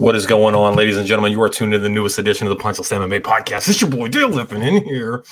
What 0.00 0.16
is 0.16 0.24
going 0.24 0.54
on, 0.54 0.76
ladies 0.76 0.96
and 0.96 1.06
gentlemen? 1.06 1.30
You 1.30 1.42
are 1.42 1.50
tuned 1.50 1.74
in 1.74 1.80
to 1.80 1.82
the 1.82 1.90
newest 1.90 2.18
edition 2.18 2.46
of 2.46 2.56
the 2.56 2.62
Punch 2.62 2.78
List 2.78 2.90
MMA 2.90 3.20
podcast. 3.20 3.68
It's 3.68 3.82
your 3.82 3.90
boy 3.90 4.08
Dale 4.08 4.30
Lippin 4.30 4.62
in 4.62 4.82
here. 4.82 5.22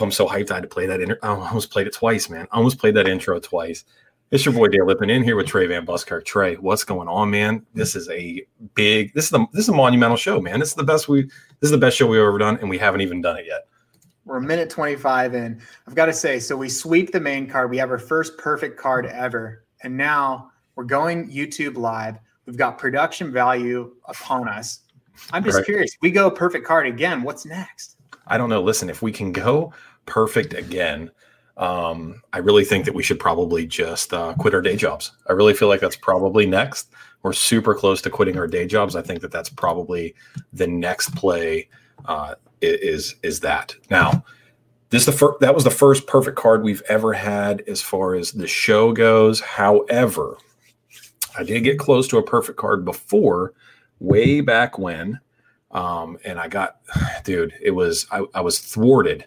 I'm 0.00 0.10
so 0.10 0.26
hyped 0.26 0.50
I 0.50 0.54
had 0.54 0.62
to 0.62 0.66
play 0.66 0.86
that. 0.86 1.02
Inter- 1.02 1.18
I 1.22 1.28
almost 1.28 1.70
played 1.70 1.86
it 1.86 1.92
twice, 1.92 2.30
man. 2.30 2.48
I 2.50 2.56
almost 2.56 2.78
played 2.78 2.94
that 2.94 3.06
intro 3.06 3.38
twice. 3.38 3.84
It's 4.30 4.46
your 4.46 4.54
boy 4.54 4.68
Dale 4.68 4.86
Lippin 4.86 5.10
in 5.10 5.22
here 5.22 5.36
with 5.36 5.46
Trey 5.46 5.66
Van 5.66 5.84
Buskirk. 5.84 6.24
Trey, 6.24 6.54
what's 6.54 6.84
going 6.84 7.06
on, 7.06 7.30
man? 7.30 7.66
This 7.74 7.94
is 7.94 8.08
a 8.08 8.42
big. 8.74 9.12
This 9.12 9.26
is 9.26 9.30
the. 9.30 9.46
This 9.52 9.64
is 9.64 9.68
a 9.68 9.74
monumental 9.74 10.16
show, 10.16 10.40
man. 10.40 10.58
This 10.58 10.70
is 10.70 10.74
the 10.74 10.82
best 10.82 11.06
we. 11.06 11.24
This 11.24 11.64
is 11.64 11.70
the 11.70 11.76
best 11.76 11.98
show 11.98 12.06
we've 12.06 12.18
ever 12.18 12.38
done, 12.38 12.56
and 12.60 12.70
we 12.70 12.78
haven't 12.78 13.02
even 13.02 13.20
done 13.20 13.36
it 13.36 13.44
yet. 13.46 13.68
We're 14.24 14.38
a 14.38 14.42
minute 14.42 14.70
25 14.70 15.34
in. 15.34 15.60
I've 15.86 15.94
got 15.94 16.06
to 16.06 16.14
say, 16.14 16.40
so 16.40 16.56
we 16.56 16.70
sweep 16.70 17.12
the 17.12 17.20
main 17.20 17.46
card. 17.46 17.68
We 17.68 17.76
have 17.76 17.90
our 17.90 17.98
first 17.98 18.38
perfect 18.38 18.78
card 18.78 19.04
ever. 19.04 19.66
And 19.82 19.98
now 19.98 20.50
we're 20.76 20.84
going 20.84 21.30
YouTube 21.30 21.76
live. 21.76 22.16
We've 22.46 22.56
got 22.56 22.78
production 22.78 23.32
value 23.32 23.92
upon 24.06 24.48
us. 24.48 24.80
I'm 25.32 25.42
just 25.44 25.56
Right. 25.58 25.66
curious. 25.66 25.96
We 26.02 26.10
go 26.10 26.30
perfect 26.30 26.66
card 26.66 26.86
again. 26.86 27.22
What's 27.22 27.44
next? 27.44 27.96
I 28.26 28.38
don't 28.38 28.48
know. 28.48 28.62
Listen, 28.62 28.88
if 28.88 29.02
we 29.02 29.12
can 29.12 29.32
go 29.32 29.72
perfect 30.04 30.54
again, 30.54 31.10
um, 31.56 32.22
I 32.32 32.38
really 32.38 32.64
think 32.64 32.84
that 32.84 32.94
we 32.94 33.02
should 33.02 33.18
probably 33.18 33.66
just 33.66 34.12
uh, 34.12 34.34
quit 34.34 34.54
our 34.54 34.60
day 34.60 34.76
jobs. 34.76 35.12
I 35.28 35.32
really 35.32 35.54
feel 35.54 35.68
like 35.68 35.80
that's 35.80 35.96
probably 35.96 36.46
next. 36.46 36.90
We're 37.22 37.32
super 37.32 37.74
close 37.74 38.02
to 38.02 38.10
quitting 38.10 38.38
our 38.38 38.46
day 38.46 38.66
jobs. 38.66 38.94
I 38.94 39.02
think 39.02 39.20
that 39.22 39.32
that's 39.32 39.48
probably 39.48 40.14
the 40.52 40.66
next 40.66 41.14
play. 41.16 41.68
Uh, 42.04 42.34
is 42.60 43.16
is 43.22 43.40
that 43.40 43.74
now? 43.90 44.24
This 44.90 45.06
the 45.06 45.12
first. 45.12 45.40
That 45.40 45.54
was 45.54 45.64
the 45.64 45.70
first 45.70 46.06
perfect 46.06 46.36
card 46.36 46.62
we've 46.62 46.82
ever 46.88 47.12
had 47.12 47.62
as 47.66 47.82
far 47.82 48.14
as 48.14 48.32
the 48.32 48.46
show 48.46 48.92
goes. 48.92 49.40
However, 49.40 50.36
I 51.38 51.42
did 51.44 51.60
get 51.64 51.78
close 51.78 52.08
to 52.08 52.18
a 52.18 52.22
perfect 52.22 52.58
card 52.58 52.84
before, 52.84 53.52
way 54.00 54.40
back 54.40 54.78
when, 54.78 55.20
um, 55.70 56.18
and 56.24 56.38
I 56.38 56.48
got, 56.48 56.80
dude, 57.24 57.54
it 57.60 57.72
was 57.72 58.06
I, 58.10 58.22
I 58.34 58.40
was 58.40 58.58
thwarted 58.58 59.24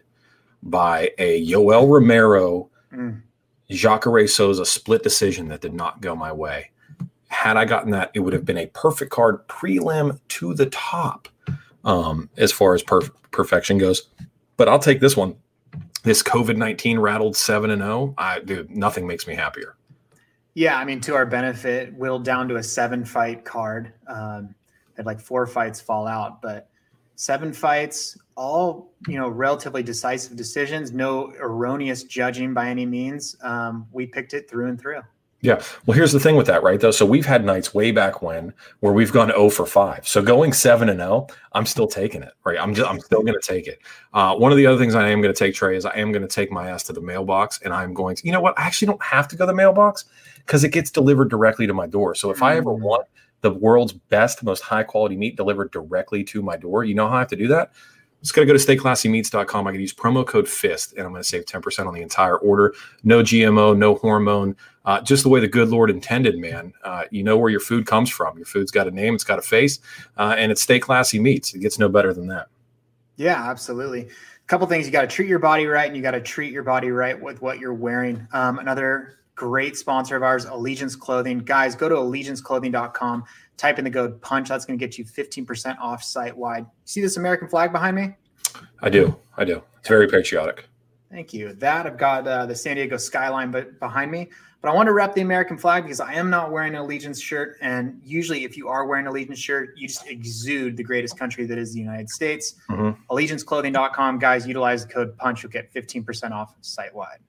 by 0.63 1.11
a 1.17 1.45
Yoel 1.45 1.87
Romero, 1.89 2.69
Mm. 2.91 3.21
Jacare 3.69 4.27
Souza 4.27 4.65
split 4.65 5.03
decision 5.03 5.47
that 5.49 5.61
did 5.61 5.75
not 5.75 6.01
go 6.01 6.15
my 6.15 6.31
way. 6.33 6.71
Had 7.27 7.55
I 7.55 7.65
gotten 7.65 7.91
that, 7.91 8.09
it 8.15 8.21
would 8.21 8.33
have 8.33 8.43
been 8.43 8.57
a 8.57 8.65
perfect 8.65 9.11
card 9.11 9.47
prelim 9.47 10.19
to 10.29 10.55
the 10.55 10.65
top, 10.65 11.27
um, 11.85 12.31
as 12.37 12.51
far 12.51 12.73
as 12.73 12.81
perf- 12.81 13.11
perfection 13.29 13.77
goes. 13.77 14.09
But 14.57 14.67
I'll 14.67 14.79
take 14.79 14.99
this 15.01 15.15
one. 15.15 15.35
This 16.01 16.23
COVID 16.23 16.57
nineteen 16.57 16.97
rattled 16.97 17.37
seven 17.37 17.69
and 17.69 17.83
zero. 17.83 18.15
I 18.17 18.39
dude, 18.39 18.71
nothing 18.71 19.05
makes 19.05 19.27
me 19.27 19.35
happier. 19.35 19.75
Yeah, 20.59 20.77
I 20.77 20.83
mean, 20.83 20.99
to 21.01 21.15
our 21.15 21.25
benefit, 21.25 21.93
willed 21.93 22.25
down 22.25 22.49
to 22.49 22.57
a 22.57 22.63
seven 22.63 23.05
fight 23.05 23.45
card. 23.45 23.93
Um, 24.09 24.53
had 24.97 25.05
like 25.05 25.21
four 25.21 25.47
fights 25.47 25.79
fall 25.79 26.05
out, 26.05 26.41
but 26.41 26.67
seven 27.15 27.53
fights, 27.53 28.17
all 28.35 28.91
you 29.07 29.17
know, 29.17 29.29
relatively 29.29 29.83
decisive 29.83 30.35
decisions. 30.35 30.91
No 30.91 31.31
erroneous 31.39 32.03
judging 32.03 32.53
by 32.53 32.67
any 32.67 32.85
means. 32.85 33.37
Um, 33.41 33.87
we 33.93 34.05
picked 34.05 34.33
it 34.33 34.49
through 34.49 34.67
and 34.67 34.77
through. 34.77 34.99
Yeah. 35.41 35.61
Well, 35.85 35.95
here's 35.95 36.11
the 36.11 36.19
thing 36.19 36.35
with 36.35 36.47
that, 36.47 36.63
right? 36.63 36.79
Though, 36.81 36.91
so 36.91 37.05
we've 37.05 37.25
had 37.25 37.45
nights 37.45 37.73
way 37.73 37.91
back 37.91 38.21
when 38.21 38.53
where 38.81 38.91
we've 38.91 39.11
gone 39.11 39.29
0 39.29 39.49
for 39.49 39.65
5. 39.65 40.05
So 40.05 40.21
going 40.21 40.51
7 40.51 40.89
and 40.89 40.99
0, 40.99 41.27
I'm 41.53 41.65
still 41.65 41.87
taking 41.87 42.21
it, 42.23 42.33
right? 42.43 42.59
I'm 42.59 42.73
just, 42.73 42.89
I'm 42.89 42.99
still 42.99 43.21
going 43.21 43.39
to 43.39 43.47
take 43.47 43.65
it. 43.65 43.79
Uh, 44.13 44.35
one 44.35 44.51
of 44.51 44.57
the 44.57 44.65
other 44.65 44.77
things 44.77 44.95
I 44.95 45.07
am 45.07 45.21
going 45.21 45.33
to 45.33 45.37
take, 45.37 45.55
Trey, 45.55 45.77
is 45.77 45.85
I 45.85 45.95
am 45.95 46.11
going 46.11 46.23
to 46.23 46.27
take 46.27 46.51
my 46.51 46.69
ass 46.69 46.83
to 46.83 46.93
the 46.93 46.99
mailbox 47.01 47.61
and 47.61 47.73
I'm 47.73 47.93
going 47.93 48.17
to, 48.17 48.25
you 48.25 48.33
know 48.33 48.41
what? 48.41 48.59
I 48.59 48.63
actually 48.63 48.87
don't 48.87 49.01
have 49.01 49.29
to 49.29 49.37
go 49.37 49.45
to 49.45 49.47
the 49.47 49.55
mailbox 49.55 50.05
because 50.39 50.65
it 50.65 50.73
gets 50.73 50.91
delivered 50.91 51.29
directly 51.29 51.67
to 51.67 51.73
my 51.73 51.87
door. 51.87 52.15
So 52.15 52.31
if 52.31 52.43
I 52.43 52.57
ever 52.57 52.71
Mm. 52.71 52.81
want 52.81 53.07
the 53.41 53.51
world's 53.51 53.93
best, 53.93 54.43
most 54.43 54.61
high 54.61 54.83
quality 54.83 55.15
meat 55.15 55.37
delivered 55.37 55.71
directly 55.71 56.21
to 56.25 56.41
my 56.41 56.57
door, 56.57 56.83
you 56.83 56.95
know 56.95 57.07
how 57.07 57.15
I 57.15 57.19
have 57.19 57.29
to 57.29 57.37
do 57.37 57.47
that? 57.47 57.71
Just 58.21 58.33
got 58.33 58.41
to 58.41 58.47
go 58.47 58.53
to 58.53 58.59
stayclassymeats.com. 58.59 59.67
I 59.67 59.71
can 59.71 59.79
use 59.79 59.93
promo 59.93 60.25
code 60.25 60.47
FIST 60.47 60.93
and 60.93 61.03
I'm 61.03 61.11
going 61.11 61.21
to 61.21 61.27
save 61.27 61.45
10% 61.45 61.87
on 61.87 61.93
the 61.93 62.01
entire 62.01 62.37
order. 62.37 62.73
No 63.03 63.23
GMO, 63.23 63.77
no 63.77 63.95
hormone, 63.95 64.57
uh, 64.85 64.99
just 65.01 65.23
the 65.23 65.29
way 65.29 65.39
the 65.39 65.47
good 65.47 65.69
Lord 65.69 65.89
intended, 65.89 66.37
man. 66.37 66.73
Uh, 66.83 67.03
you 67.11 67.23
know 67.23 67.37
where 67.37 67.49
your 67.49 67.59
food 67.59 67.85
comes 67.85 68.09
from. 68.09 68.35
Your 68.37 68.45
food's 68.45 68.71
got 68.71 68.87
a 68.87 68.91
name, 68.91 69.15
it's 69.15 69.23
got 69.23 69.39
a 69.39 69.41
face, 69.41 69.79
uh, 70.17 70.35
and 70.37 70.51
it's 70.51 70.61
Stay 70.61 70.79
Classy 70.79 71.19
Meats. 71.19 71.53
It 71.53 71.59
gets 71.59 71.79
no 71.79 71.87
better 71.87 72.13
than 72.13 72.27
that. 72.27 72.47
Yeah, 73.15 73.49
absolutely. 73.49 74.01
A 74.03 74.47
couple 74.47 74.65
things 74.67 74.85
you 74.85 74.91
got 74.91 75.01
to 75.01 75.07
treat 75.07 75.29
your 75.29 75.39
body 75.39 75.67
right, 75.67 75.87
and 75.87 75.95
you 75.95 76.01
got 76.01 76.11
to 76.11 76.21
treat 76.21 76.51
your 76.51 76.63
body 76.63 76.89
right 76.89 77.19
with 77.19 77.41
what 77.41 77.59
you're 77.59 77.73
wearing. 77.73 78.27
Um, 78.33 78.59
another 78.59 79.19
great 79.35 79.77
sponsor 79.77 80.15
of 80.15 80.23
ours, 80.23 80.45
Allegiance 80.45 80.95
Clothing. 80.95 81.39
Guys, 81.39 81.75
go 81.75 81.87
to 81.87 81.95
allegianceclothing.com, 81.95 83.23
type 83.59 83.77
in 83.77 83.83
the 83.85 83.91
code 83.91 84.19
punch. 84.21 84.49
That's 84.49 84.65
going 84.65 84.79
to 84.79 84.83
get 84.85 84.97
you 84.97 85.05
15% 85.05 85.77
off 85.79 86.01
site 86.01 86.35
wide. 86.35 86.65
See 86.85 87.01
this 87.01 87.17
American 87.17 87.47
flag 87.47 87.71
behind 87.71 87.95
me? 87.95 88.15
I 88.81 88.89
do. 88.89 89.15
I 89.37 89.45
do. 89.45 89.61
It's 89.79 89.89
very 89.89 90.07
patriotic. 90.07 90.65
Thank 91.11 91.33
you. 91.33 91.53
That 91.53 91.85
I've 91.85 91.97
got 91.97 92.27
uh, 92.27 92.45
the 92.45 92.55
San 92.55 92.77
Diego 92.77 92.97
skyline 92.97 93.51
but 93.51 93.79
behind 93.79 94.11
me. 94.11 94.29
But 94.61 94.69
I 94.69 94.73
want 94.73 94.87
to 94.87 94.93
wrap 94.93 95.15
the 95.15 95.21
American 95.21 95.57
flag 95.57 95.83
because 95.83 96.01
I 96.01 96.13
am 96.13 96.29
not 96.29 96.51
wearing 96.51 96.75
an 96.75 96.81
Allegiance 96.81 97.19
shirt. 97.21 97.57
And 97.61 98.01
usually, 98.03 98.43
if 98.43 98.57
you 98.57 98.67
are 98.67 98.85
wearing 98.85 99.05
an 99.05 99.11
Allegiance 99.11 99.39
shirt, 99.39 99.69
you 99.77 99.87
just 99.87 100.05
exude 100.07 100.75
the 100.75 100.83
greatest 100.83 101.17
country 101.17 101.45
that 101.45 101.57
is 101.57 101.73
the 101.73 101.79
United 101.79 102.09
States. 102.09 102.55
Mhm. 102.69 102.97
Allegianceclothing.com. 103.09 104.19
Guys, 104.19 104.45
utilize 104.45 104.85
the 104.85 104.91
code 104.93 105.17
PUNCH. 105.17 105.43
You'll 105.43 105.51
get 105.51 105.71
15% 105.73 106.33
off 106.33 106.55
site 106.61 106.93
wide. 106.93 107.19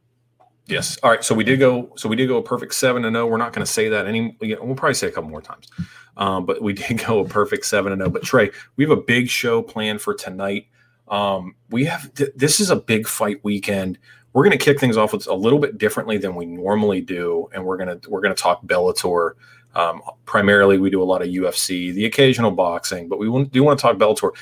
Yes. 0.70 0.98
All 1.02 1.10
right. 1.10 1.24
So 1.24 1.34
we 1.34 1.44
did 1.44 1.58
go. 1.58 1.92
So 1.96 2.08
we 2.08 2.16
did 2.16 2.28
go 2.28 2.36
a 2.36 2.42
perfect 2.42 2.74
seven 2.74 3.04
and 3.04 3.14
zero. 3.14 3.26
We're 3.26 3.36
not 3.36 3.52
going 3.52 3.66
to 3.66 3.70
say 3.70 3.88
that 3.88 4.06
any. 4.06 4.36
We'll 4.40 4.74
probably 4.74 4.94
say 4.94 5.08
a 5.08 5.10
couple 5.10 5.28
more 5.28 5.42
times, 5.42 5.68
um, 6.16 6.46
but 6.46 6.62
we 6.62 6.72
did 6.74 7.04
go 7.04 7.18
a 7.20 7.28
perfect 7.28 7.66
seven 7.66 7.92
and 7.92 8.00
zero. 8.00 8.10
But 8.10 8.22
Trey, 8.22 8.50
we 8.76 8.84
have 8.84 8.90
a 8.96 9.02
big 9.02 9.28
show 9.28 9.62
planned 9.62 10.00
for 10.00 10.14
tonight. 10.14 10.66
Um, 11.08 11.56
we 11.70 11.84
have. 11.86 12.12
Th- 12.14 12.30
this 12.36 12.60
is 12.60 12.70
a 12.70 12.76
big 12.76 13.08
fight 13.08 13.42
weekend. 13.42 13.98
We're 14.32 14.44
going 14.44 14.56
to 14.56 14.64
kick 14.64 14.78
things 14.78 14.96
off 14.96 15.12
with 15.12 15.26
a 15.26 15.34
little 15.34 15.58
bit 15.58 15.76
differently 15.76 16.16
than 16.16 16.36
we 16.36 16.46
normally 16.46 17.00
do, 17.00 17.48
and 17.52 17.64
we're 17.64 17.76
gonna 17.76 18.00
we're 18.08 18.20
gonna 18.20 18.34
talk 18.34 18.62
Bellator. 18.64 19.32
Um, 19.74 20.02
primarily, 20.24 20.78
we 20.78 20.90
do 20.90 21.02
a 21.02 21.04
lot 21.04 21.22
of 21.22 21.28
UFC, 21.28 21.92
the 21.92 22.04
occasional 22.06 22.52
boxing, 22.52 23.08
but 23.08 23.18
we 23.18 23.26
do 23.46 23.64
want 23.64 23.78
to 23.78 23.82
talk 23.82 23.96
Bellator. 23.96 24.32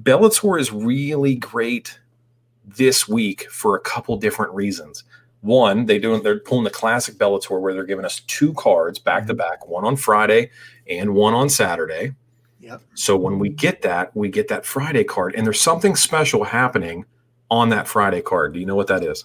Bellator 0.00 0.60
is 0.60 0.72
really 0.72 1.34
great 1.34 1.98
this 2.64 3.08
week 3.08 3.50
for 3.50 3.76
a 3.76 3.80
couple 3.80 4.16
different 4.16 4.52
reasons 4.54 5.04
one 5.42 5.86
they 5.86 5.98
doing 5.98 6.22
they're 6.22 6.40
pulling 6.40 6.64
the 6.64 6.70
classic 6.70 7.16
bellator 7.16 7.60
where 7.60 7.74
they're 7.74 7.84
giving 7.84 8.04
us 8.04 8.20
two 8.20 8.54
cards 8.54 8.98
back 8.98 9.26
to 9.26 9.34
mm-hmm. 9.34 9.38
back 9.38 9.68
one 9.68 9.84
on 9.84 9.96
friday 9.96 10.50
and 10.88 11.14
one 11.14 11.34
on 11.34 11.48
saturday 11.48 12.14
Yep. 12.62 12.80
So 12.94 13.16
when 13.16 13.40
we 13.40 13.48
get 13.48 13.82
that, 13.82 14.16
we 14.16 14.28
get 14.28 14.46
that 14.48 14.64
Friday 14.64 15.02
card, 15.02 15.34
and 15.34 15.44
there's 15.44 15.60
something 15.60 15.96
special 15.96 16.44
happening 16.44 17.04
on 17.50 17.68
that 17.70 17.88
Friday 17.88 18.22
card. 18.22 18.54
Do 18.54 18.60
you 18.60 18.66
know 18.66 18.76
what 18.76 18.86
that 18.86 19.02
is? 19.02 19.24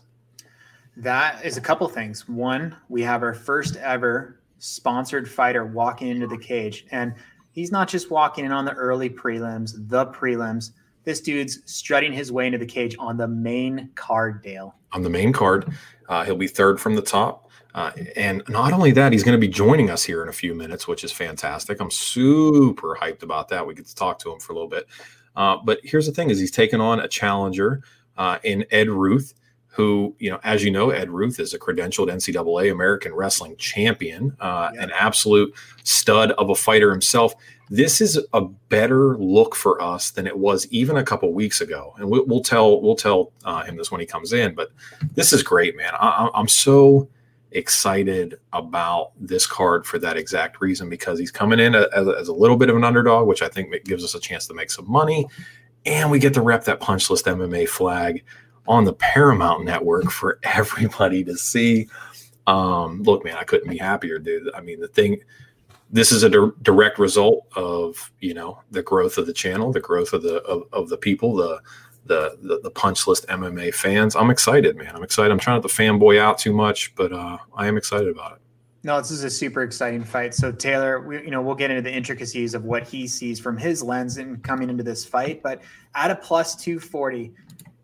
That 0.98 1.46
is 1.46 1.56
a 1.56 1.62
couple 1.62 1.88
things. 1.88 2.28
One, 2.28 2.76
we 2.90 3.04
have 3.04 3.22
our 3.22 3.36
first 3.36 3.76
ever 3.76 4.42
sponsored 4.58 5.30
fighter 5.30 5.66
walking 5.66 6.08
into 6.08 6.26
the 6.26 6.38
cage, 6.38 6.88
and 6.90 7.14
he's 7.52 7.72
not 7.72 7.88
just 7.88 8.10
walking 8.10 8.44
in 8.44 8.52
on 8.52 8.66
the 8.66 8.74
early 8.74 9.10
prelims, 9.10 9.88
the 9.88 10.08
prelims. 10.08 10.72
This 11.04 11.22
dude's 11.22 11.60
strutting 11.66 12.12
his 12.12 12.32
way 12.32 12.48
into 12.48 12.58
the 12.58 12.66
cage 12.66 12.96
on 12.98 13.18
the 13.18 13.28
main 13.28 13.92
card, 13.94 14.42
Dale. 14.42 14.74
On 14.94 15.04
the 15.04 15.12
main 15.12 15.32
card, 15.32 15.72
uh, 16.08 16.24
he'll 16.24 16.36
be 16.36 16.48
third 16.48 16.80
from 16.80 16.96
the 16.96 17.02
top. 17.02 17.50
Uh, 17.76 17.92
and 18.16 18.42
not 18.50 18.74
only 18.74 18.92
that, 18.92 19.12
he's 19.12 19.24
going 19.24 19.40
to 19.40 19.48
be 19.48 19.52
joining 19.52 19.90
us 19.90 20.04
here 20.04 20.24
in 20.24 20.30
a 20.30 20.34
few 20.34 20.56
minutes, 20.56 20.88
which 20.88 21.04
is 21.04 21.12
fantastic. 21.12 21.80
I'm 21.80 21.92
super 21.92 22.96
hyped 23.00 23.22
about 23.22 23.50
that. 23.50 23.68
We 23.68 23.76
get 23.76 23.86
to 23.86 23.96
talk 23.96 24.18
to 24.20 24.32
him 24.32 24.40
for 24.40 24.54
a 24.54 24.56
little 24.56 24.70
bit. 24.70 24.88
Uh, 25.36 25.58
but 25.64 25.80
here's 25.84 26.08
the 26.08 26.12
thing: 26.12 26.32
is 26.32 26.40
he's 26.40 26.50
taken 26.50 26.82
on 26.82 27.00
a 27.00 27.08
challenger 27.08 27.84
uh, 28.18 28.40
in 28.44 28.66
Ed 28.72 28.90
Ruth, 28.90 29.36
who, 29.68 30.16
you 30.18 30.32
know, 30.32 30.40
as 30.44 30.64
you 30.64 30.72
know, 30.72 30.90
Ed 30.90 31.12
Ruth 31.12 31.40
is 31.40 31.54
a 31.54 31.60
credentialed 31.60 32.08
NCAA 32.08 32.72
American 32.72 33.14
Wrestling 33.14 33.56
champion, 33.58 34.36
uh, 34.40 34.72
yeah. 34.74 34.82
an 34.82 34.92
absolute 34.92 35.54
stud 35.84 36.32
of 36.32 36.50
a 36.50 36.56
fighter 36.56 36.90
himself. 36.90 37.36
This 37.70 38.00
is 38.00 38.20
a 38.34 38.42
better 38.42 39.18
look 39.18 39.56
for 39.56 39.82
us 39.82 40.12
than 40.12 40.26
it 40.26 40.38
was 40.38 40.68
even 40.68 40.98
a 40.98 41.04
couple 41.04 41.34
weeks 41.34 41.62
ago, 41.62 41.94
and 41.98 42.10
we'll, 42.10 42.26
we'll 42.26 42.44
tell 42.44 42.82
we'll 42.82 42.96
tell 42.96 43.32
uh, 43.44 43.64
him 43.64 43.76
this 43.76 43.92
when 43.92 44.00
he 44.00 44.08
comes 44.08 44.34
in. 44.34 44.56
But 44.56 44.70
this 45.16 45.34
is 45.34 45.44
great, 45.44 45.76
man. 45.76 45.94
I, 45.94 46.30
I'm 46.34 46.48
so 46.48 47.10
excited 47.52 48.40
about 48.54 49.12
this 49.20 49.48
card 49.48 49.86
for 49.86 50.00
that 50.00 50.18
exact 50.18 50.62
reason 50.62 50.90
because 50.90 51.18
he's 51.18 51.32
coming 51.32 51.60
in 51.60 51.76
as, 51.76 51.86
as, 51.94 52.28
a 52.28 52.34
little 52.34 52.58
bit 52.58 52.70
of 52.70 52.76
an 52.76 52.84
underdog, 52.84 53.26
which 53.26 53.42
I 53.42 53.48
think 53.48 53.74
gives 53.86 54.04
us 54.04 54.16
a 54.16 54.20
chance 54.20 54.48
to 54.48 54.54
make 54.54 54.70
some 54.70 54.90
money 54.90 55.26
and 55.88 56.12
we 56.12 56.20
get 56.20 56.34
to 56.34 56.42
rep 56.42 56.66
that 56.66 56.82
punch 56.82 57.10
list 57.10 57.26
MMA 57.26 57.68
flag 57.68 58.24
on 58.68 58.84
the 58.84 58.94
Paramount 58.94 59.64
Network 59.64 60.12
for 60.12 60.40
everybody 60.44 61.24
to 61.24 61.36
see. 61.36 61.88
Um, 62.46 63.04
look, 63.04 63.24
man, 63.24 63.38
I 63.38 63.44
couldn't 63.44 63.70
be 63.70 63.78
happier, 63.78 64.20
dude. 64.20 64.54
I 64.54 64.62
mean, 64.62 64.80
the 64.80 64.88
thing, 64.88 65.20
this 65.90 66.12
is 66.12 66.24
a 66.24 66.30
di- 66.30 66.52
direct 66.62 67.00
result 67.00 67.48
of 67.56 68.12
you 68.20 68.34
know 68.34 68.62
the 68.72 68.84
growth 68.84 69.18
of 69.18 69.26
the 69.26 69.34
channel, 69.34 69.72
the 69.72 69.80
growth 69.80 70.14
of 70.14 70.24
the 70.24 70.42
of, 70.44 70.64
of 70.74 70.90
the 70.90 70.98
people, 70.98 71.36
the, 71.36 71.62
the 72.06 72.38
the 72.42 72.60
the 72.64 72.72
punch 72.72 73.08
list 73.08 73.28
MMA 73.28 73.74
fans. 73.74 74.16
I'm 74.16 74.30
excited, 74.30 74.76
man. 74.76 74.96
I'm 74.96 75.04
excited. 75.04 75.32
I'm 75.32 75.40
trying 75.40 75.62
not 75.62 75.68
to 75.68 75.74
fanboy 75.74 76.20
out 76.20 76.38
too 76.38 76.54
much, 76.54 76.94
but 76.96 77.12
uh, 77.12 77.38
I 77.56 77.68
am 77.68 77.78
excited 77.78 78.10
about 78.10 78.34
it. 78.34 78.42
No, 78.84 78.98
this 79.02 79.12
is 79.12 79.24
a 79.24 79.30
super 79.30 79.64
exciting 79.64 80.04
fight. 80.04 80.34
So 80.34 80.52
Taylor, 80.52 81.02
we, 81.02 81.18
you 81.18 81.32
know, 81.32 81.42
we'll 81.42 81.56
get 81.56 81.72
into 81.72 81.82
the 81.82 81.92
intricacies 81.92 82.54
of 82.54 82.64
what 82.64 82.88
he 82.88 83.08
sees 83.08 83.40
from 83.40 83.58
his 83.58 83.84
lens 83.84 84.18
and 84.18 84.42
coming 84.44 84.70
into 84.70 84.84
this 84.84 85.04
fight. 85.04 85.44
But 85.44 85.62
at 85.96 86.12
a 86.12 86.16
plus 86.16 86.56
240, 86.56 87.34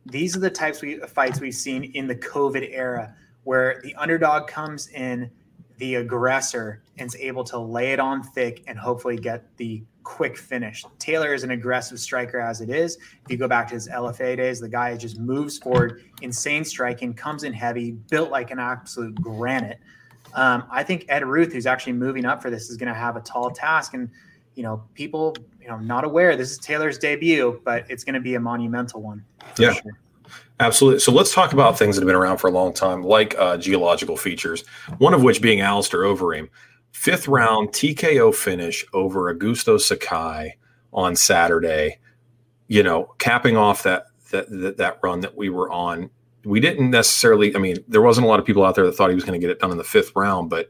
these 0.06 0.38
are 0.38 0.40
the 0.40 0.50
types 0.50 0.82
of 0.84 1.10
fights 1.12 1.42
we've 1.42 1.56
seen 1.56 1.86
in 1.96 2.08
the 2.08 2.16
COVID 2.16 2.70
era, 2.72 3.14
where 3.44 3.82
the 3.84 3.94
underdog 3.96 4.48
comes 4.48 4.88
in, 4.90 5.30
the 5.78 5.96
aggressor, 5.96 6.82
and 6.98 7.08
is 7.08 7.16
able 7.16 7.44
to 7.46 7.58
lay 7.58 7.92
it 7.94 8.00
on 8.00 8.24
thick 8.24 8.64
and 8.68 8.78
hopefully 8.78 9.18
get 9.18 9.46
the 9.58 9.84
quick 10.04 10.38
finish. 10.38 10.84
Taylor 11.00 11.34
is 11.34 11.44
an 11.44 11.52
aggressive 11.52 12.00
striker 12.00 12.40
as 12.40 12.62
it 12.62 12.70
is. 12.70 12.98
If 12.98 13.32
you 13.32 13.38
go 13.38 13.48
back 13.48 13.68
to 13.70 13.76
his 13.76 13.88
LFA 13.88 14.38
days, 14.38 14.60
the 14.60 14.70
guy 14.70 14.96
just 14.98 15.20
moves 15.20 15.58
forward, 15.58 16.04
insane 16.22 16.66
striking, 16.66 17.14
comes 17.14 17.44
in 17.44 17.54
heavy, 17.54 17.92
built 17.92 18.30
like 18.30 18.52
an 18.52 18.60
absolute 18.60 19.16
granite. 19.16 19.80
Um, 20.36 20.64
I 20.70 20.84
think 20.84 21.06
Ed 21.10 21.26
Ruth, 21.26 21.54
who's 21.54 21.66
actually 21.66 21.94
moving 21.94 22.26
up 22.26 22.42
for 22.42 22.50
this, 22.50 22.70
is 22.70 22.78
going 22.78 22.88
to 22.88 23.00
have 23.00 23.16
a 23.16 23.22
tall 23.22 23.52
task. 23.52 23.94
And, 23.94 24.10
you 24.56 24.64
know, 24.64 24.84
people, 24.94 25.36
you 25.62 25.68
know, 25.68 25.78
not 25.78 26.04
aware 26.04 26.36
this 26.36 26.52
is 26.52 26.58
Taylor's 26.58 26.98
debut, 26.98 27.62
but 27.64 27.86
it's 27.90 28.04
going 28.04 28.16
to 28.16 28.20
be 28.20 28.36
a 28.36 28.40
monumental 28.40 29.02
one. 29.02 29.24
Yeah. 29.58 29.74
Sure. 29.74 29.92
Absolutely. 30.60 31.00
So 31.00 31.12
let's 31.12 31.34
talk 31.34 31.54
about 31.54 31.78
things 31.78 31.96
that 31.96 32.02
have 32.02 32.08
been 32.08 32.16
around 32.16 32.38
for 32.38 32.48
a 32.48 32.52
long 32.52 32.74
time, 32.74 33.04
like 33.04 33.36
uh, 33.38 33.58
geological 33.58 34.18
features, 34.18 34.64
one 34.98 35.14
of 35.14 35.24
which 35.24 35.42
being 35.42 35.62
Alistair 35.62 36.02
Overeem. 36.02 36.50
Fifth 36.92 37.28
round 37.28 37.70
TKO 37.70 38.34
finish 38.34 38.86
over 38.94 39.34
Augusto 39.34 39.80
Sakai 39.80 40.58
on 40.94 41.16
Saturday, 41.16 41.98
you 42.68 42.84
know, 42.84 43.14
capping 43.18 43.58
off 43.58 43.84
that, 43.84 44.06
that, 44.32 44.50
that, 44.50 44.78
that 44.78 45.00
run 45.02 45.22
that 45.22 45.36
we 45.36 45.50
were 45.50 45.72
on 45.72 46.10
we 46.46 46.60
didn't 46.60 46.90
necessarily. 46.90 47.56
I 47.56 47.60
mean, 47.60 47.78
there 47.88 48.02
wasn't 48.02 48.26
a 48.26 48.30
lot 48.30 48.40
of 48.40 48.46
people 48.46 48.64
out 48.64 48.76
there 48.76 48.86
that 48.86 48.94
thought 48.94 49.10
he 49.10 49.16
was 49.16 49.24
going 49.24 49.40
to 49.40 49.46
get 49.46 49.52
it 49.52 49.60
done 49.60 49.72
in 49.72 49.78
the 49.78 49.84
fifth 49.84 50.12
round, 50.16 50.50
but 50.50 50.70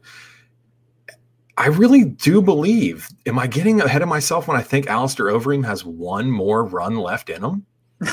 I 1.56 1.68
really 1.68 2.04
do 2.04 2.42
believe. 2.42 3.08
Am 3.26 3.38
I 3.38 3.46
getting 3.46 3.80
ahead 3.80 4.02
of 4.02 4.08
myself 4.08 4.48
when 4.48 4.56
I 4.56 4.62
think 4.62 4.86
Alistair 4.86 5.26
Overeem 5.26 5.64
has 5.64 5.84
one 5.84 6.30
more 6.30 6.64
run 6.64 6.96
left 6.96 7.30
in 7.30 7.42
him? 7.42 7.66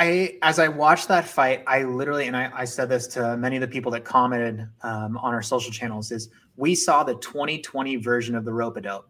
I, 0.00 0.38
as 0.40 0.58
I 0.58 0.66
watched 0.66 1.08
that 1.08 1.26
fight, 1.26 1.62
I 1.66 1.82
literally, 1.82 2.26
and 2.26 2.34
I, 2.34 2.50
I 2.54 2.64
said 2.64 2.88
this 2.88 3.06
to 3.08 3.36
many 3.36 3.56
of 3.56 3.60
the 3.60 3.68
people 3.68 3.92
that 3.92 4.02
commented 4.02 4.66
um, 4.82 5.18
on 5.18 5.34
our 5.34 5.42
social 5.42 5.70
channels, 5.70 6.10
is 6.10 6.30
we 6.56 6.74
saw 6.74 7.04
the 7.04 7.16
2020 7.16 7.96
version 7.96 8.34
of 8.34 8.46
the 8.46 8.52
rope 8.52 8.80
dope. 8.80 9.06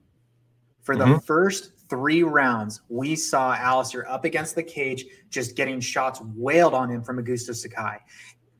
For 0.83 0.97
the 0.97 1.05
mm-hmm. 1.05 1.19
first 1.19 1.75
three 1.89 2.25
rounds, 2.25 2.81
we 2.89 3.15
saw 3.15 3.55
Alistair 3.55 4.11
up 4.11 4.25
against 4.25 4.57
the 4.57 4.65
cage, 4.65 5.05
just 5.29 5.55
getting 5.55 5.79
shots 5.79 6.21
wailed 6.35 6.75
on 6.75 6.91
him 6.91 7.05
from 7.05 7.25
Augusto 7.25 7.55
Sakai. 7.55 7.99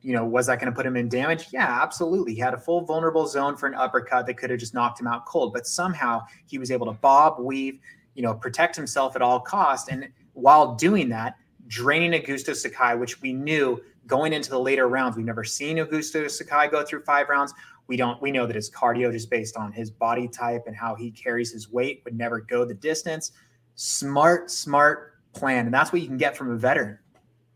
You 0.01 0.13
know, 0.13 0.23
was 0.23 0.47
that 0.47 0.61
going 0.61 0.71
to 0.71 0.75
put 0.75 0.85
him 0.85 0.95
in 0.95 1.09
damage? 1.09 1.47
Yeah, 1.51 1.81
absolutely. 1.83 2.33
He 2.33 2.39
had 2.39 2.53
a 2.53 2.57
full 2.57 2.85
vulnerable 2.85 3.27
zone 3.27 3.57
for 3.57 3.67
an 3.67 3.75
uppercut 3.75 4.25
that 4.27 4.35
could 4.35 4.51
have 4.51 4.59
just 4.59 4.73
knocked 4.73 5.01
him 5.01 5.07
out 5.07 5.25
cold, 5.25 5.51
but 5.51 5.67
somehow 5.67 6.21
he 6.45 6.57
was 6.57 6.71
able 6.71 6.85
to 6.85 6.93
bob, 6.93 7.41
weave, 7.41 7.77
you 8.15 8.23
know, 8.23 8.33
protect 8.33 8.73
himself 8.77 9.17
at 9.17 9.21
all 9.21 9.41
cost. 9.41 9.89
And 9.89 10.07
while 10.31 10.75
doing 10.75 11.09
that, 11.09 11.35
draining 11.67 12.19
Augusto 12.19 12.55
Sakai, 12.55 12.95
which 12.95 13.21
we 13.21 13.33
knew 13.33 13.81
going 14.07 14.33
into 14.33 14.49
the 14.49 14.59
later 14.59 14.87
rounds, 14.87 15.15
we've 15.15 15.25
never 15.25 15.43
seen 15.43 15.77
Augusto 15.77 16.29
Sakai 16.29 16.67
go 16.67 16.83
through 16.83 17.03
five 17.03 17.29
rounds. 17.29 17.53
We 17.87 17.97
don't. 17.97 18.21
We 18.21 18.31
know 18.31 18.45
that 18.45 18.55
his 18.55 18.69
cardio, 18.69 19.11
just 19.11 19.29
based 19.29 19.57
on 19.57 19.71
his 19.71 19.91
body 19.91 20.27
type 20.27 20.63
and 20.67 20.75
how 20.75 20.95
he 20.95 21.11
carries 21.11 21.51
his 21.51 21.69
weight, 21.69 22.01
would 22.05 22.15
never 22.15 22.39
go 22.39 22.63
the 22.63 22.73
distance. 22.73 23.31
Smart, 23.75 24.49
smart 24.49 25.15
plan, 25.33 25.65
and 25.65 25.73
that's 25.73 25.91
what 25.91 26.01
you 26.01 26.07
can 26.07 26.17
get 26.17 26.37
from 26.37 26.51
a 26.51 26.55
veteran. 26.55 26.97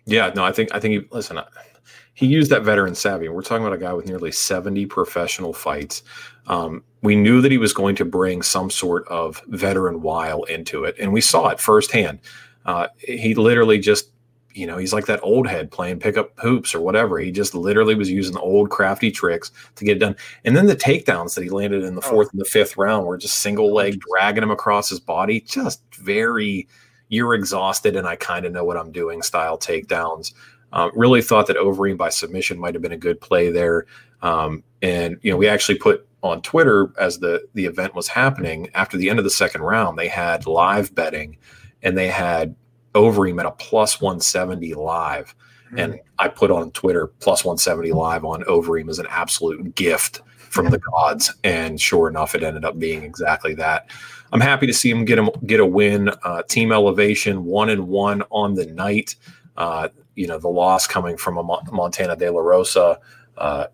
Yeah, 0.05 0.31
no, 0.35 0.43
I 0.43 0.51
think 0.51 0.73
I 0.73 0.79
think 0.79 0.93
he 0.93 1.07
listen. 1.11 1.39
He 2.13 2.27
used 2.27 2.49
that 2.51 2.63
veteran 2.63 2.95
savvy. 2.95 3.27
We're 3.27 3.41
talking 3.41 3.65
about 3.65 3.75
a 3.75 3.79
guy 3.79 3.91
with 3.91 4.07
nearly 4.07 4.31
70 4.31 4.85
professional 4.85 5.51
fights. 5.51 6.01
Um, 6.47 6.83
we 7.01 7.15
knew 7.15 7.41
that 7.41 7.51
he 7.51 7.57
was 7.57 7.73
going 7.73 7.95
to 7.97 8.05
bring 8.05 8.41
some 8.41 8.69
sort 8.69 9.05
of 9.09 9.41
veteran 9.47 10.01
wile 10.01 10.43
into 10.43 10.85
it, 10.85 10.95
and 10.97 11.11
we 11.11 11.21
saw 11.21 11.49
it 11.49 11.59
firsthand. 11.59 12.19
Uh, 12.65 12.87
he 12.97 13.35
literally 13.35 13.79
just 13.79 14.09
you 14.55 14.65
know, 14.65 14.77
he's 14.77 14.93
like 14.93 15.05
that 15.07 15.19
old 15.21 15.47
head 15.47 15.69
playing 15.69 15.99
pickup 15.99 16.31
hoops 16.39 16.73
or 16.73 16.79
whatever. 16.79 17.19
He 17.19 17.29
just 17.29 17.53
literally 17.53 17.93
was 17.93 18.09
using 18.09 18.33
the 18.33 18.39
old 18.39 18.69
crafty 18.69 19.11
tricks 19.11 19.51
to 19.75 19.83
get 19.83 19.97
it 19.97 19.99
done. 19.99 20.15
And 20.45 20.55
then 20.55 20.65
the 20.65 20.77
takedowns 20.77 21.35
that 21.35 21.43
he 21.43 21.49
landed 21.49 21.83
in 21.83 21.93
the 21.93 22.01
oh. 22.05 22.09
fourth 22.09 22.31
and 22.31 22.39
the 22.39 22.45
fifth 22.45 22.77
round 22.77 23.05
were 23.05 23.17
just 23.17 23.41
single 23.41 23.73
leg 23.73 23.99
dragging 23.99 24.43
him 24.43 24.51
across 24.51 24.89
his 24.89 24.99
body. 25.01 25.41
Just 25.41 25.81
very, 25.95 26.69
you're 27.09 27.33
exhausted 27.33 27.97
and 27.97 28.07
I 28.07 28.15
kind 28.15 28.45
of 28.45 28.53
know 28.53 28.63
what 28.63 28.77
I'm 28.77 28.93
doing 28.93 29.21
style 29.21 29.57
takedowns. 29.57 30.33
Um, 30.71 30.89
really 30.95 31.21
thought 31.21 31.47
that 31.47 31.57
Overeem 31.57 31.97
by 31.97 32.09
submission 32.09 32.57
might 32.57 32.75
have 32.75 32.81
been 32.81 32.93
a 32.93 32.97
good 32.97 33.19
play 33.19 33.51
there. 33.51 33.85
Um, 34.21 34.63
and, 34.81 35.17
you 35.21 35.31
know, 35.31 35.37
we 35.37 35.49
actually 35.49 35.79
put 35.79 36.07
on 36.23 36.41
Twitter 36.41 36.93
as 36.97 37.19
the, 37.19 37.45
the 37.55 37.65
event 37.65 37.93
was 37.93 38.07
happening 38.07 38.69
after 38.73 38.95
the 38.97 39.09
end 39.09 39.19
of 39.19 39.25
the 39.25 39.31
second 39.31 39.61
round, 39.61 39.97
they 39.97 40.07
had 40.07 40.47
live 40.47 40.95
betting 40.95 41.37
and 41.85 41.97
they 41.97 42.09
had 42.09 42.55
Overeem 42.93 43.39
at 43.39 43.45
a 43.45 43.51
plus 43.51 44.01
170 44.01 44.73
live. 44.73 45.35
Mm-hmm. 45.67 45.79
And 45.79 45.99
I 46.19 46.27
put 46.27 46.51
on 46.51 46.71
Twitter 46.71 47.07
plus 47.07 47.45
170 47.45 47.93
live 47.93 48.25
on 48.25 48.43
Overeem 48.43 48.89
as 48.89 48.99
an 48.99 49.07
absolute 49.09 49.75
gift 49.75 50.21
from 50.37 50.69
the 50.69 50.79
gods. 50.79 51.33
And 51.43 51.79
sure 51.79 52.07
enough, 52.07 52.33
it 52.33 52.43
ended 52.43 52.65
up 52.65 52.79
being 52.79 53.03
exactly 53.03 53.53
that. 53.55 53.89
I'm 54.31 54.41
happy 54.41 54.67
to 54.67 54.73
see 54.73 54.89
him 54.89 55.05
get 55.05 55.19
him 55.19 55.29
get 55.45 55.59
a 55.59 55.65
win. 55.65 56.09
Uh, 56.23 56.43
team 56.43 56.71
elevation 56.71 57.45
one 57.45 57.69
and 57.69 57.87
one 57.87 58.23
on 58.31 58.55
the 58.55 58.65
night. 58.65 59.15
Uh, 59.55 59.89
you 60.15 60.27
know 60.27 60.39
the 60.39 60.49
loss 60.49 60.87
coming 60.87 61.17
from 61.17 61.37
a 61.37 61.43
Montana 61.43 62.15
De 62.15 62.29
La 62.29 62.41
Rosa 62.41 62.99
uh, 63.37 63.67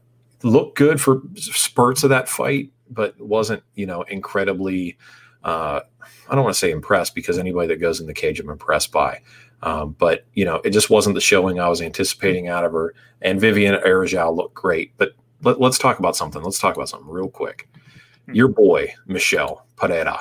looked 0.44 0.78
good 0.78 1.00
for 1.00 1.22
spurts 1.36 2.04
of 2.04 2.10
that 2.10 2.28
fight, 2.28 2.72
but 2.90 3.20
wasn't 3.20 3.64
you 3.76 3.86
know 3.86 4.02
incredibly 4.04 4.98
uh, 5.44 5.82
I 6.30 6.36
don't 6.36 6.44
want 6.44 6.54
to 6.54 6.60
say 6.60 6.72
impressed 6.72 7.16
because 7.16 7.38
anybody 7.38 7.68
that 7.68 7.82
goes 7.82 8.00
in 8.00 8.08
the 8.08 8.14
cage, 8.14 8.40
I'm 8.40 8.50
impressed 8.50 8.92
by. 8.92 9.22
Um, 9.64 9.96
but 10.00 10.26
you 10.34 10.46
know, 10.46 10.62
it 10.64 10.72
just 10.72 10.90
wasn't 10.90 11.16
the 11.16 11.22
showing 11.22 11.60
I 11.60 11.70
was 11.70 11.82
anticipating 11.82 12.48
out 12.48 12.66
of 12.66 12.72
her. 12.72 12.94
And 13.22 13.40
Vivian 13.40 13.76
Araujo 13.76 14.32
looked 14.32 14.56
great. 14.56 14.94
But 14.98 15.14
let, 15.44 15.60
us 15.62 15.78
talk 15.78 16.00
about 16.00 16.16
something. 16.16 16.42
Let's 16.42 16.60
talk 16.60 16.76
about 16.76 16.90
something 16.90 17.10
real 17.10 17.30
quick. 17.30 17.68
Mm-hmm. 17.74 18.36
Your 18.36 18.48
boy 18.48 18.94
Michel 19.06 19.66
Pereira 19.76 20.20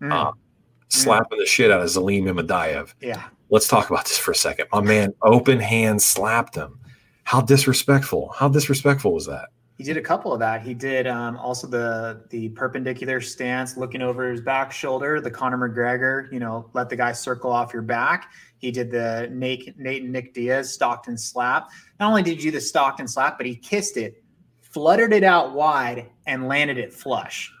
mm-hmm. 0.00 0.12
uh, 0.12 0.32
slapping 0.88 1.38
the 1.38 1.46
shit 1.46 1.70
out 1.70 1.80
of 1.80 1.88
Zelim 1.88 2.24
Imadaev. 2.24 2.94
Yeah. 3.00 3.24
Let's 3.50 3.68
talk 3.68 3.88
about 3.90 4.04
this 4.04 4.18
for 4.18 4.32
a 4.32 4.36
second. 4.36 4.66
My 4.72 4.80
man, 4.80 5.14
open 5.22 5.58
hand 5.58 6.02
slapped 6.02 6.54
him. 6.54 6.78
How 7.24 7.40
disrespectful! 7.40 8.32
How 8.36 8.48
disrespectful 8.48 9.12
was 9.12 9.26
that? 9.26 9.48
He 9.78 9.84
did 9.84 9.96
a 9.96 10.02
couple 10.02 10.32
of 10.32 10.40
that. 10.40 10.62
He 10.62 10.74
did 10.74 11.06
um, 11.06 11.36
also 11.36 11.68
the 11.68 12.24
the 12.30 12.48
perpendicular 12.50 13.20
stance, 13.20 13.76
looking 13.76 14.02
over 14.02 14.28
his 14.28 14.40
back 14.40 14.72
shoulder. 14.72 15.20
The 15.20 15.30
Conor 15.30 15.56
McGregor, 15.56 16.30
you 16.32 16.40
know, 16.40 16.68
let 16.72 16.88
the 16.88 16.96
guy 16.96 17.12
circle 17.12 17.52
off 17.52 17.72
your 17.72 17.82
back. 17.82 18.32
He 18.58 18.72
did 18.72 18.90
the 18.90 19.28
Nate, 19.30 19.78
Nate 19.78 20.02
and 20.02 20.12
Nick 20.12 20.34
Diaz 20.34 20.74
Stockton 20.74 21.16
slap. 21.16 21.70
Not 22.00 22.08
only 22.08 22.24
did 22.24 22.38
he 22.38 22.42
do 22.42 22.50
the 22.50 22.60
Stockton 22.60 23.06
slap, 23.06 23.38
but 23.38 23.46
he 23.46 23.54
kissed 23.54 23.96
it, 23.96 24.20
fluttered 24.62 25.12
it 25.12 25.22
out 25.22 25.54
wide, 25.54 26.10
and 26.26 26.48
landed 26.48 26.76
it 26.76 26.92
flush. 26.92 27.52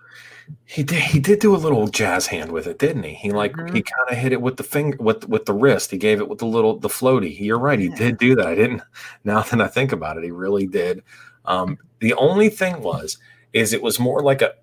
He 0.64 0.82
did. 0.82 1.00
He 1.00 1.20
did 1.20 1.38
do 1.38 1.54
a 1.54 1.56
little 1.56 1.86
jazz 1.86 2.26
hand 2.26 2.50
with 2.50 2.66
it, 2.66 2.78
didn't 2.78 3.04
he? 3.04 3.14
He 3.14 3.30
like 3.30 3.52
mm-hmm. 3.52 3.76
he 3.76 3.82
kind 3.82 4.10
of 4.10 4.16
hit 4.16 4.32
it 4.32 4.42
with 4.42 4.56
the 4.56 4.64
finger, 4.64 4.96
with 4.98 5.28
with 5.28 5.44
the 5.44 5.52
wrist. 5.52 5.92
He 5.92 5.98
gave 5.98 6.20
it 6.20 6.28
with 6.28 6.38
the 6.38 6.46
little 6.46 6.78
the 6.78 6.88
floaty. 6.88 7.38
You're 7.38 7.58
right. 7.58 7.78
He 7.78 7.86
yeah. 7.88 7.96
did 7.96 8.18
do 8.18 8.34
that. 8.34 8.46
I 8.46 8.56
didn't. 8.56 8.82
Now 9.24 9.42
that 9.42 9.60
I 9.60 9.68
think 9.68 9.92
about 9.92 10.16
it, 10.16 10.24
he 10.24 10.30
really 10.30 10.66
did. 10.66 11.02
Um, 11.48 11.78
the 11.98 12.14
only 12.14 12.48
thing 12.48 12.80
was, 12.82 13.18
is 13.52 13.72
it 13.72 13.82
was 13.82 13.98
more 13.98 14.22
like 14.22 14.42
a 14.42 14.54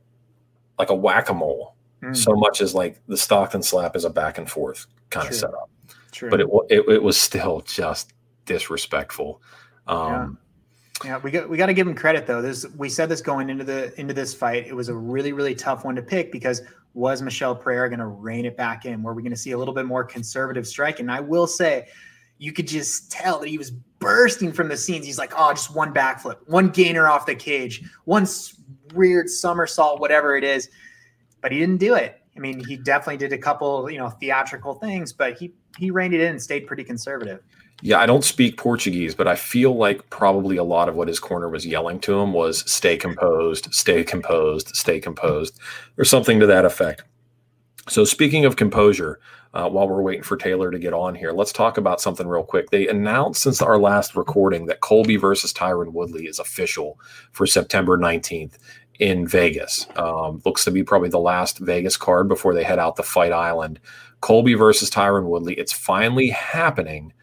like 0.80 0.90
a 0.90 0.96
whack 0.96 1.30
a 1.30 1.34
mole, 1.34 1.76
mm. 2.02 2.16
so 2.16 2.34
much 2.36 2.62
as 2.62 2.74
like 2.74 3.02
the 3.08 3.18
Stockton 3.18 3.64
slap 3.64 3.96
is 3.96 4.06
a 4.06 4.10
back 4.10 4.38
and 4.38 4.50
forth 4.50 4.88
kind 5.10 5.28
True. 5.28 5.36
of 5.36 5.40
setup. 5.40 5.70
True. 6.12 6.30
But 6.30 6.42
it, 6.42 6.48
it 6.70 6.86
it 6.88 7.04
was 7.04 7.20
still 7.20 7.62
just 7.62 8.14
disrespectful. 8.46 9.42
Um, 9.88 10.38
yeah. 11.04 11.10
yeah, 11.10 11.18
we 11.18 11.32
got 11.32 11.50
we 11.50 11.58
got 11.58 11.66
to 11.66 11.74
give 11.74 11.88
him 11.88 11.96
credit 11.96 12.28
though. 12.28 12.42
This 12.42 12.66
we 12.78 12.88
said 12.88 13.10
this 13.10 13.22
going 13.22 13.50
into 13.50 13.64
the 13.64 14.00
into 14.00 14.14
this 14.14 14.34
fight. 14.34 14.68
It 14.68 14.76
was 14.76 14.88
a 14.88 14.96
really 14.96 15.34
really 15.34 15.56
tough 15.56 15.84
one 15.84 15.96
to 15.96 16.02
pick 16.02 16.32
because 16.32 16.62
was 16.94 17.22
Michel 17.22 17.54
Pereira 17.56 17.90
going 17.90 18.00
to 18.00 18.06
rein 18.08 18.46
it 18.46 18.56
back 18.56 18.86
in? 18.86 19.04
Were 19.04 19.14
we 19.14 19.22
going 19.22 19.34
to 19.34 19.38
see 19.38 19.52
a 19.52 19.58
little 19.58 19.74
bit 19.74 19.86
more 19.86 20.04
conservative 20.04 20.66
striking? 20.66 21.10
I 21.10 21.20
will 21.20 21.46
say, 21.46 21.88
you 22.38 22.54
could 22.54 22.68
just 22.68 23.12
tell 23.12 23.40
that 23.40 23.50
he 23.50 23.58
was 23.58 23.72
bursting 24.06 24.54
from 24.54 24.70
the 24.70 24.78
scenes. 24.78 25.04
He's 25.04 25.18
like, 25.18 25.34
oh, 25.36 25.52
just 25.52 25.76
one 25.76 25.92
backflip, 25.92 26.38
one 26.46 26.70
gainer 26.70 27.08
off 27.08 27.26
the 27.26 27.34
cage, 27.34 27.84
one 28.04 28.28
weird 28.94 29.28
somersault, 29.28 30.00
whatever 30.00 30.38
it 30.38 30.44
is. 30.44 30.70
But 31.42 31.52
he 31.52 31.58
didn't 31.58 31.78
do 31.78 31.96
it. 31.96 32.22
I 32.38 32.40
mean, 32.40 32.64
he 32.64 32.78
definitely 32.78 33.18
did 33.18 33.34
a 33.34 33.38
couple, 33.38 33.90
you 33.90 33.98
know, 33.98 34.10
theatrical 34.10 34.76
things, 34.76 35.12
but 35.12 35.38
he 35.38 35.54
he 35.80 35.90
reined 35.90 36.14
it 36.14 36.22
in 36.22 36.34
and 36.34 36.42
stayed 36.42 36.68
pretty 36.68 36.84
conservative. 36.84 37.42
Yeah, 37.82 38.00
I 38.00 38.06
don't 38.06 38.24
speak 38.24 38.58
Portuguese, 38.58 39.16
but 39.16 39.28
I 39.28 39.36
feel 39.36 39.76
like 39.76 40.08
probably 40.10 40.58
a 40.58 40.64
lot 40.64 40.88
of 40.88 40.96
what 40.96 41.08
his 41.08 41.20
corner 41.20 41.50
was 41.50 41.66
yelling 41.66 42.00
to 42.02 42.20
him 42.20 42.32
was 42.32 42.70
stay 42.72 42.96
composed, 42.96 43.74
stay 43.74 44.04
composed, 44.04 44.76
stay 44.76 45.00
composed, 45.00 45.60
or 45.98 46.06
something 46.06 46.40
to 46.40 46.46
that 46.46 46.64
effect. 46.64 47.04
So, 47.90 48.06
speaking 48.06 48.46
of 48.46 48.56
composure, 48.56 49.20
uh, 49.56 49.70
while 49.70 49.88
we're 49.88 50.02
waiting 50.02 50.22
for 50.22 50.36
Taylor 50.36 50.70
to 50.70 50.78
get 50.78 50.94
on 50.94 51.16
here, 51.16 51.32
let's 51.32 51.54
talk 51.54 51.78
about 51.78 52.02
something 52.02 52.28
real 52.28 52.44
quick. 52.44 52.70
They 52.70 52.90
announced 52.90 53.42
since 53.42 53.62
our 53.62 53.80
last 53.80 54.16
recording 54.16 54.66
that 54.66 54.82
Colby 54.82 55.16
versus 55.16 55.54
Tyron 55.54 55.94
Woodley 55.94 56.28
is 56.28 56.40
official 56.40 57.00
for 57.32 57.48
September 57.48 57.98
19th 57.98 58.58
in 59.00 59.26
Vegas. 59.26 59.88
Um, 59.96 60.42
looks 60.46 60.66
to 60.66 60.72
be 60.72 60.84
probably 60.84 61.08
the 61.08 61.20
last 61.20 61.60
Vegas 61.60 61.96
card 61.96 62.28
before 62.28 62.54
they 62.54 62.66
head 62.66 62.80
out 62.80 62.98
to 62.98 63.04
Fight 63.04 63.32
Island. 63.32 63.80
Colby 64.20 64.56
versus 64.56 64.90
Tyron 64.90 65.28
Woodley. 65.28 65.54
It's 65.54 65.74
finally 65.74 66.30
happening. 66.30 67.14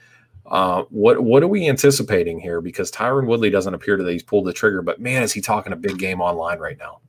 Uh, 0.47 0.85
what 0.89 1.23
what 1.23 1.43
are 1.43 1.49
we 1.49 1.69
anticipating 1.69 2.41
here? 2.41 2.63
Because 2.63 2.91
Tyron 2.91 3.27
Woodley 3.27 3.51
doesn't 3.51 3.75
appear 3.75 3.97
to 3.97 4.03
that 4.03 4.13
he's 4.13 4.23
pulled 4.23 4.47
the 4.47 4.53
trigger, 4.55 4.81
but 4.81 5.01
man, 5.01 5.23
is 5.23 5.33
he 5.33 5.41
talking 5.41 5.73
a 5.73 5.77
big 5.77 5.99
game 5.99 6.21
online 6.21 6.59
right 6.59 6.79
now? 6.79 7.01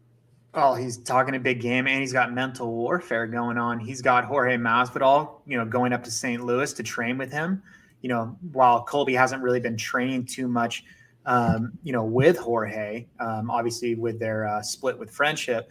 Oh, 0.55 0.75
he's 0.75 0.97
talking 0.97 1.35
a 1.35 1.39
big 1.39 1.61
game 1.61 1.87
and 1.87 1.99
he's 1.99 2.13
got 2.13 2.31
mental 2.31 2.71
warfare 2.71 3.25
going 3.25 3.57
on. 3.57 3.79
He's 3.79 4.01
got 4.03 4.25
Jorge 4.25 4.55
Masvidal, 4.55 5.41
you 5.47 5.57
know, 5.57 5.65
going 5.65 5.93
up 5.93 6.03
to 6.03 6.11
St. 6.11 6.43
Louis 6.43 6.71
to 6.73 6.83
train 6.83 7.17
with 7.17 7.31
him. 7.31 7.63
You 8.01 8.09
know, 8.09 8.37
while 8.51 8.83
Colby 8.83 9.15
hasn't 9.15 9.41
really 9.41 9.59
been 9.59 9.77
training 9.77 10.25
too 10.25 10.47
much, 10.47 10.83
um, 11.25 11.71
you 11.83 11.91
know, 11.91 12.03
with 12.03 12.37
Jorge, 12.37 13.07
um, 13.19 13.49
obviously 13.49 13.95
with 13.95 14.19
their 14.19 14.47
uh, 14.47 14.61
split 14.61 14.99
with 14.99 15.09
friendship, 15.09 15.69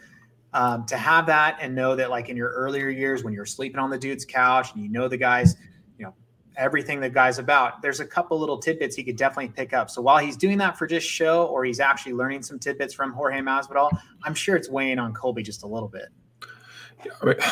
um, 0.52 0.84
to 0.86 0.96
have 0.96 1.26
that 1.26 1.58
and 1.60 1.74
know 1.74 1.94
that 1.94 2.10
like 2.10 2.28
in 2.28 2.36
your 2.36 2.50
earlier 2.50 2.88
years 2.88 3.22
when 3.22 3.32
you're 3.32 3.46
sleeping 3.46 3.78
on 3.78 3.88
the 3.88 3.98
dude's 3.98 4.24
couch 4.24 4.74
and 4.74 4.82
you 4.82 4.88
know 4.88 5.08
the 5.08 5.16
guys 5.16 5.56
everything 6.56 7.00
the 7.00 7.08
guy's 7.08 7.38
about. 7.38 7.82
There's 7.82 8.00
a 8.00 8.06
couple 8.06 8.38
little 8.38 8.58
tidbits 8.58 8.96
he 8.96 9.02
could 9.02 9.16
definitely 9.16 9.48
pick 9.48 9.72
up. 9.72 9.90
So 9.90 10.02
while 10.02 10.18
he's 10.18 10.36
doing 10.36 10.58
that 10.58 10.78
for 10.78 10.86
just 10.86 11.06
show, 11.06 11.46
or 11.46 11.64
he's 11.64 11.80
actually 11.80 12.12
learning 12.12 12.42
some 12.42 12.58
tidbits 12.58 12.94
from 12.94 13.12
Jorge 13.12 13.40
Masvidal, 13.40 13.90
I'm 14.24 14.34
sure 14.34 14.56
it's 14.56 14.68
weighing 14.68 14.98
on 14.98 15.14
Colby 15.14 15.42
just 15.42 15.62
a 15.62 15.66
little 15.66 15.88
bit. 15.88 16.08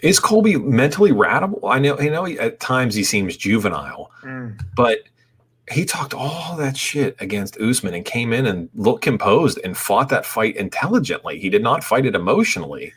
Is 0.00 0.20
Colby 0.20 0.56
mentally 0.56 1.10
ratable? 1.10 1.58
I 1.68 1.80
know, 1.80 1.98
I 1.98 2.08
know. 2.08 2.24
He, 2.24 2.38
at 2.38 2.60
times 2.60 2.94
he 2.94 3.02
seems 3.02 3.36
juvenile, 3.36 4.12
mm. 4.22 4.56
but 4.76 5.00
he 5.72 5.84
talked 5.84 6.14
all 6.14 6.56
that 6.56 6.76
shit 6.76 7.16
against 7.20 7.60
Usman 7.60 7.94
and 7.94 8.04
came 8.04 8.32
in 8.32 8.46
and 8.46 8.68
looked 8.74 9.02
composed 9.02 9.58
and 9.64 9.76
fought 9.76 10.08
that 10.10 10.24
fight 10.24 10.56
intelligently. 10.56 11.40
He 11.40 11.50
did 11.50 11.62
not 11.62 11.82
fight 11.82 12.06
it 12.06 12.14
emotionally. 12.14 12.92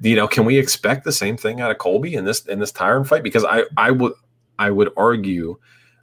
You 0.00 0.16
know, 0.16 0.26
can 0.26 0.44
we 0.44 0.58
expect 0.58 1.04
the 1.04 1.12
same 1.12 1.36
thing 1.36 1.60
out 1.60 1.70
of 1.70 1.78
Colby 1.78 2.14
in 2.14 2.24
this 2.24 2.46
in 2.46 2.58
this 2.58 2.72
Tyron 2.72 3.06
fight? 3.06 3.22
Because 3.22 3.44
I 3.44 3.64
I 3.76 3.90
would 3.90 4.14
I 4.58 4.70
would 4.70 4.90
argue 4.96 5.58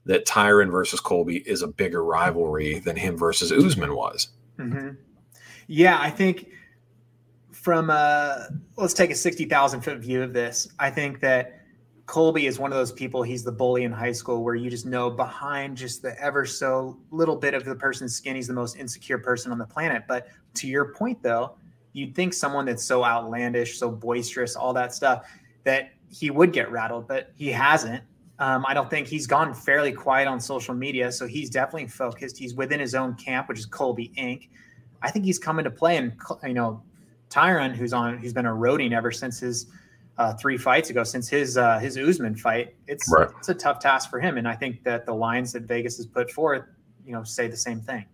that 0.05 0.25
Tyron 0.25 0.71
versus 0.71 0.99
Colby 0.99 1.37
is 1.47 1.61
a 1.61 1.67
bigger 1.67 2.03
rivalry 2.03 2.79
than 2.79 2.95
him 2.95 3.17
versus 3.17 3.51
Usman 3.51 3.95
was. 3.95 4.29
Mm-hmm. 4.57 4.89
Yeah, 5.67 5.97
I 5.99 6.09
think 6.09 6.47
from 7.51 7.89
a 7.89 8.47
let's 8.77 8.93
take 8.93 9.11
a 9.11 9.15
sixty 9.15 9.45
thousand 9.45 9.81
foot 9.81 9.99
view 9.99 10.23
of 10.23 10.33
this. 10.33 10.69
I 10.79 10.89
think 10.89 11.19
that 11.19 11.59
Colby 12.09 12.47
is 12.47 12.57
one 12.57 12.71
of 12.71 12.77
those 12.77 12.91
people. 12.91 13.21
He's 13.21 13.43
the 13.43 13.51
bully 13.51 13.83
in 13.83 13.91
high 13.91 14.13
school 14.13 14.43
where 14.43 14.55
you 14.55 14.71
just 14.71 14.87
know 14.87 15.11
behind 15.11 15.77
just 15.77 16.01
the 16.01 16.19
ever 16.19 16.43
so 16.43 16.97
little 17.11 17.35
bit 17.35 17.53
of 17.53 17.65
the 17.65 17.75
person's 17.75 18.15
skin, 18.15 18.35
he's 18.35 18.47
the 18.47 18.53
most 18.53 18.77
insecure 18.77 19.19
person 19.19 19.51
on 19.51 19.59
the 19.59 19.67
planet. 19.67 20.05
But 20.07 20.27
to 20.55 20.67
your 20.67 20.85
point, 20.85 21.21
though, 21.21 21.55
you'd 21.93 22.15
think 22.15 22.33
someone 22.33 22.65
that's 22.65 22.83
so 22.83 23.05
outlandish, 23.05 23.77
so 23.77 23.91
boisterous, 23.91 24.55
all 24.55 24.73
that 24.73 24.91
stuff, 24.91 25.27
that 25.65 25.91
he 26.09 26.31
would 26.31 26.51
get 26.51 26.71
rattled, 26.71 27.07
but 27.07 27.31
he 27.35 27.49
hasn't. 27.49 28.03
Um, 28.39 28.65
I 28.65 28.73
don't 28.73 28.89
think 28.89 29.07
he's 29.07 29.27
gone 29.27 29.53
fairly 29.53 29.91
quiet 29.91 30.27
on 30.27 30.39
social 30.39 30.73
media, 30.73 31.11
so 31.11 31.27
he's 31.27 31.49
definitely 31.49 31.87
focused. 31.87 32.37
He's 32.37 32.55
within 32.55 32.79
his 32.79 32.95
own 32.95 33.15
camp, 33.15 33.49
which 33.49 33.59
is 33.59 33.65
Colby 33.65 34.13
Inc. 34.17 34.47
I 35.01 35.11
think 35.11 35.25
he's 35.25 35.39
coming 35.39 35.65
to 35.65 35.71
play, 35.71 35.97
and 35.97 36.13
you 36.43 36.53
know, 36.53 36.81
Tyron, 37.29 37.75
who's 37.75 37.93
on, 37.93 38.17
who's 38.17 38.33
been 38.33 38.45
eroding 38.45 38.93
ever 38.93 39.11
since 39.11 39.39
his 39.39 39.67
uh, 40.17 40.33
three 40.33 40.57
fights 40.57 40.89
ago, 40.89 41.03
since 41.03 41.27
his 41.27 41.57
uh, 41.57 41.79
his 41.79 41.97
Usman 41.97 42.35
fight. 42.35 42.75
It's 42.87 43.11
right. 43.11 43.29
it's 43.37 43.49
a 43.49 43.53
tough 43.53 43.79
task 43.79 44.09
for 44.09 44.19
him, 44.19 44.37
and 44.37 44.47
I 44.47 44.55
think 44.55 44.83
that 44.83 45.05
the 45.05 45.13
lines 45.13 45.51
that 45.53 45.63
Vegas 45.63 45.97
has 45.97 46.05
put 46.05 46.31
forth, 46.31 46.63
you 47.05 47.11
know, 47.11 47.23
say 47.23 47.47
the 47.47 47.57
same 47.57 47.81
thing. 47.81 48.05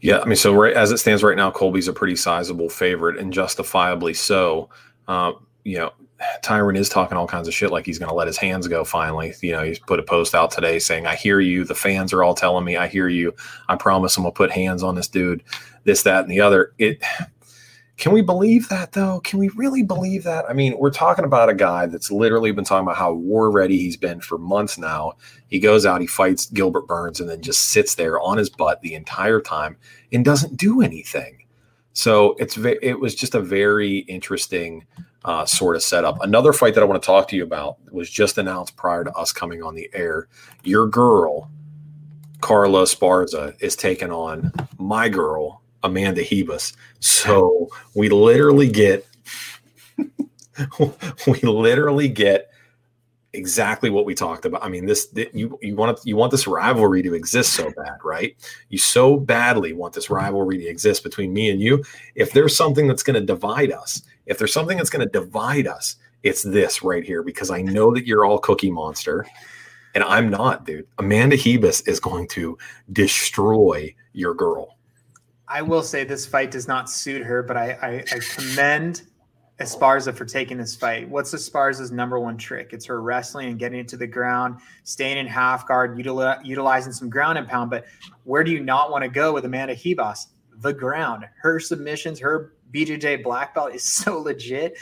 Yeah, 0.00 0.20
I 0.20 0.24
mean, 0.24 0.36
so 0.36 0.54
right 0.54 0.74
as 0.74 0.92
it 0.92 0.98
stands 0.98 1.22
right 1.22 1.36
now, 1.36 1.50
Colby's 1.50 1.88
a 1.88 1.92
pretty 1.92 2.16
sizable 2.16 2.68
favorite, 2.68 3.18
and 3.18 3.32
justifiably 3.32 4.14
so. 4.14 4.68
Uh, 5.08 5.32
you 5.64 5.76
know, 5.78 5.92
Tyron 6.42 6.76
is 6.76 6.88
talking 6.88 7.16
all 7.16 7.26
kinds 7.26 7.48
of 7.48 7.54
shit 7.54 7.70
like 7.70 7.86
he's 7.86 7.98
going 7.98 8.08
to 8.08 8.14
let 8.14 8.26
his 8.26 8.36
hands 8.36 8.68
go 8.68 8.84
finally. 8.84 9.32
You 9.40 9.52
know, 9.52 9.64
he's 9.64 9.78
put 9.78 9.98
a 9.98 10.02
post 10.02 10.34
out 10.34 10.50
today 10.50 10.78
saying, 10.78 11.06
I 11.06 11.14
hear 11.14 11.40
you. 11.40 11.64
The 11.64 11.74
fans 11.74 12.12
are 12.12 12.22
all 12.22 12.34
telling 12.34 12.64
me, 12.64 12.76
I 12.76 12.88
hear 12.88 13.08
you. 13.08 13.34
I 13.68 13.76
promise 13.76 14.16
I'm 14.16 14.24
going 14.24 14.32
to 14.32 14.36
put 14.36 14.50
hands 14.50 14.82
on 14.82 14.94
this 14.94 15.08
dude, 15.08 15.42
this, 15.84 16.02
that, 16.02 16.22
and 16.22 16.30
the 16.30 16.40
other. 16.40 16.72
It. 16.78 17.02
Can 17.96 18.12
we 18.12 18.22
believe 18.22 18.70
that 18.70 18.92
though? 18.92 19.20
Can 19.20 19.38
we 19.38 19.50
really 19.50 19.82
believe 19.82 20.24
that? 20.24 20.46
I 20.48 20.54
mean, 20.54 20.74
we're 20.78 20.90
talking 20.90 21.26
about 21.26 21.50
a 21.50 21.54
guy 21.54 21.84
that's 21.84 22.10
literally 22.10 22.50
been 22.50 22.64
talking 22.64 22.86
about 22.86 22.96
how 22.96 23.12
war 23.12 23.50
ready 23.50 23.76
he's 23.76 23.98
been 23.98 24.20
for 24.20 24.38
months 24.38 24.78
now. 24.78 25.12
He 25.48 25.58
goes 25.58 25.84
out, 25.84 26.00
he 26.00 26.06
fights 26.06 26.46
Gilbert 26.46 26.86
Burns, 26.86 27.20
and 27.20 27.28
then 27.28 27.42
just 27.42 27.68
sits 27.68 27.96
there 27.96 28.18
on 28.18 28.38
his 28.38 28.48
butt 28.48 28.80
the 28.80 28.94
entire 28.94 29.38
time 29.38 29.76
and 30.12 30.24
doesn't 30.24 30.56
do 30.56 30.80
anything. 30.80 31.44
So 31.92 32.36
it's 32.38 32.56
it 32.56 33.00
was 33.00 33.14
just 33.14 33.34
a 33.34 33.40
very 33.40 33.98
interesting 33.98 34.86
uh, 35.24 35.44
sort 35.44 35.76
of 35.76 35.82
setup. 35.82 36.22
Another 36.22 36.52
fight 36.52 36.74
that 36.74 36.82
I 36.82 36.86
want 36.86 37.02
to 37.02 37.06
talk 37.06 37.28
to 37.28 37.36
you 37.36 37.42
about 37.42 37.76
was 37.92 38.10
just 38.10 38.38
announced 38.38 38.76
prior 38.76 39.04
to 39.04 39.12
us 39.12 39.32
coming 39.32 39.62
on 39.62 39.74
the 39.74 39.90
air. 39.92 40.28
Your 40.62 40.86
girl, 40.86 41.50
Carla 42.40 42.84
Esparza, 42.84 43.54
is 43.60 43.76
taking 43.76 44.10
on 44.10 44.52
my 44.78 45.08
girl, 45.08 45.62
Amanda 45.82 46.22
Ribas. 46.22 46.74
So 47.00 47.68
we 47.94 48.08
literally 48.08 48.70
get, 48.70 49.06
we 50.78 51.40
literally 51.42 52.08
get 52.08 52.50
exactly 53.32 53.90
what 53.90 54.04
we 54.04 54.14
talked 54.14 54.44
about. 54.44 54.64
I 54.64 54.68
mean, 54.68 54.86
this 54.86 55.08
you 55.32 55.58
you 55.62 55.76
want 55.76 56.00
you 56.04 56.16
want 56.16 56.30
this 56.30 56.46
rivalry 56.46 57.02
to 57.02 57.14
exist 57.14 57.52
so 57.52 57.70
bad, 57.76 57.98
right? 58.04 58.36
You 58.68 58.78
so 58.78 59.16
badly 59.16 59.72
want 59.72 59.94
this 59.94 60.10
rivalry 60.10 60.58
to 60.58 60.66
exist 60.66 61.02
between 61.02 61.32
me 61.32 61.50
and 61.50 61.60
you. 61.60 61.84
If 62.14 62.32
there's 62.32 62.56
something 62.56 62.88
that's 62.88 63.02
going 63.02 63.14
to 63.20 63.24
divide 63.24 63.72
us, 63.72 64.02
if 64.30 64.38
there's 64.38 64.52
something 64.52 64.76
that's 64.76 64.88
going 64.88 65.04
to 65.06 65.12
divide 65.12 65.66
us, 65.66 65.96
it's 66.22 66.42
this 66.42 66.82
right 66.82 67.04
here 67.04 67.22
because 67.22 67.50
I 67.50 67.62
know 67.62 67.92
that 67.92 68.06
you're 68.06 68.24
all 68.24 68.38
Cookie 68.38 68.70
Monster, 68.70 69.26
and 69.94 70.04
I'm 70.04 70.30
not, 70.30 70.64
dude. 70.64 70.86
Amanda 70.98 71.36
Ribas 71.36 71.86
is 71.88 71.98
going 71.98 72.28
to 72.28 72.56
destroy 72.92 73.92
your 74.12 74.34
girl. 74.34 74.76
I 75.48 75.62
will 75.62 75.82
say 75.82 76.04
this 76.04 76.26
fight 76.26 76.52
does 76.52 76.68
not 76.68 76.88
suit 76.88 77.22
her, 77.22 77.42
but 77.42 77.56
I, 77.56 77.72
I, 77.82 78.04
I 78.14 78.20
commend 78.36 79.02
Esparza 79.60 80.14
for 80.14 80.24
taking 80.24 80.58
this 80.58 80.76
fight. 80.76 81.08
What's 81.08 81.34
Esparza's 81.34 81.90
number 81.90 82.20
one 82.20 82.38
trick? 82.38 82.72
It's 82.72 82.86
her 82.86 83.02
wrestling 83.02 83.48
and 83.48 83.58
getting 83.58 83.80
it 83.80 83.88
to 83.88 83.96
the 83.96 84.06
ground, 84.06 84.60
staying 84.84 85.18
in 85.18 85.26
half 85.26 85.66
guard, 85.66 85.98
utili- 85.98 86.44
utilizing 86.44 86.92
some 86.92 87.10
ground 87.10 87.36
and 87.36 87.48
pound. 87.48 87.68
But 87.68 87.86
where 88.22 88.44
do 88.44 88.52
you 88.52 88.60
not 88.60 88.92
want 88.92 89.02
to 89.02 89.10
go 89.10 89.32
with 89.32 89.44
Amanda 89.44 89.74
Ribas? 89.74 90.28
the 90.60 90.72
ground. 90.72 91.26
Her 91.40 91.58
submissions, 91.58 92.18
her 92.20 92.52
BJJ 92.72 93.22
black 93.22 93.54
belt 93.54 93.74
is 93.74 93.82
so 93.84 94.18
legit. 94.18 94.78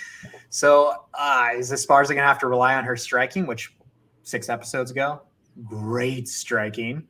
So 0.50 0.95
uh, 1.14 1.49
is 1.57 1.73
Esparza 1.73 2.09
gonna 2.09 2.23
have 2.23 2.38
to 2.40 2.47
rely 2.47 2.75
on 2.75 2.85
her 2.85 2.97
striking, 2.97 3.47
which 3.47 3.75
six 4.23 4.49
episodes 4.49 4.90
ago, 4.90 5.23
great 5.64 6.28
striking. 6.28 7.07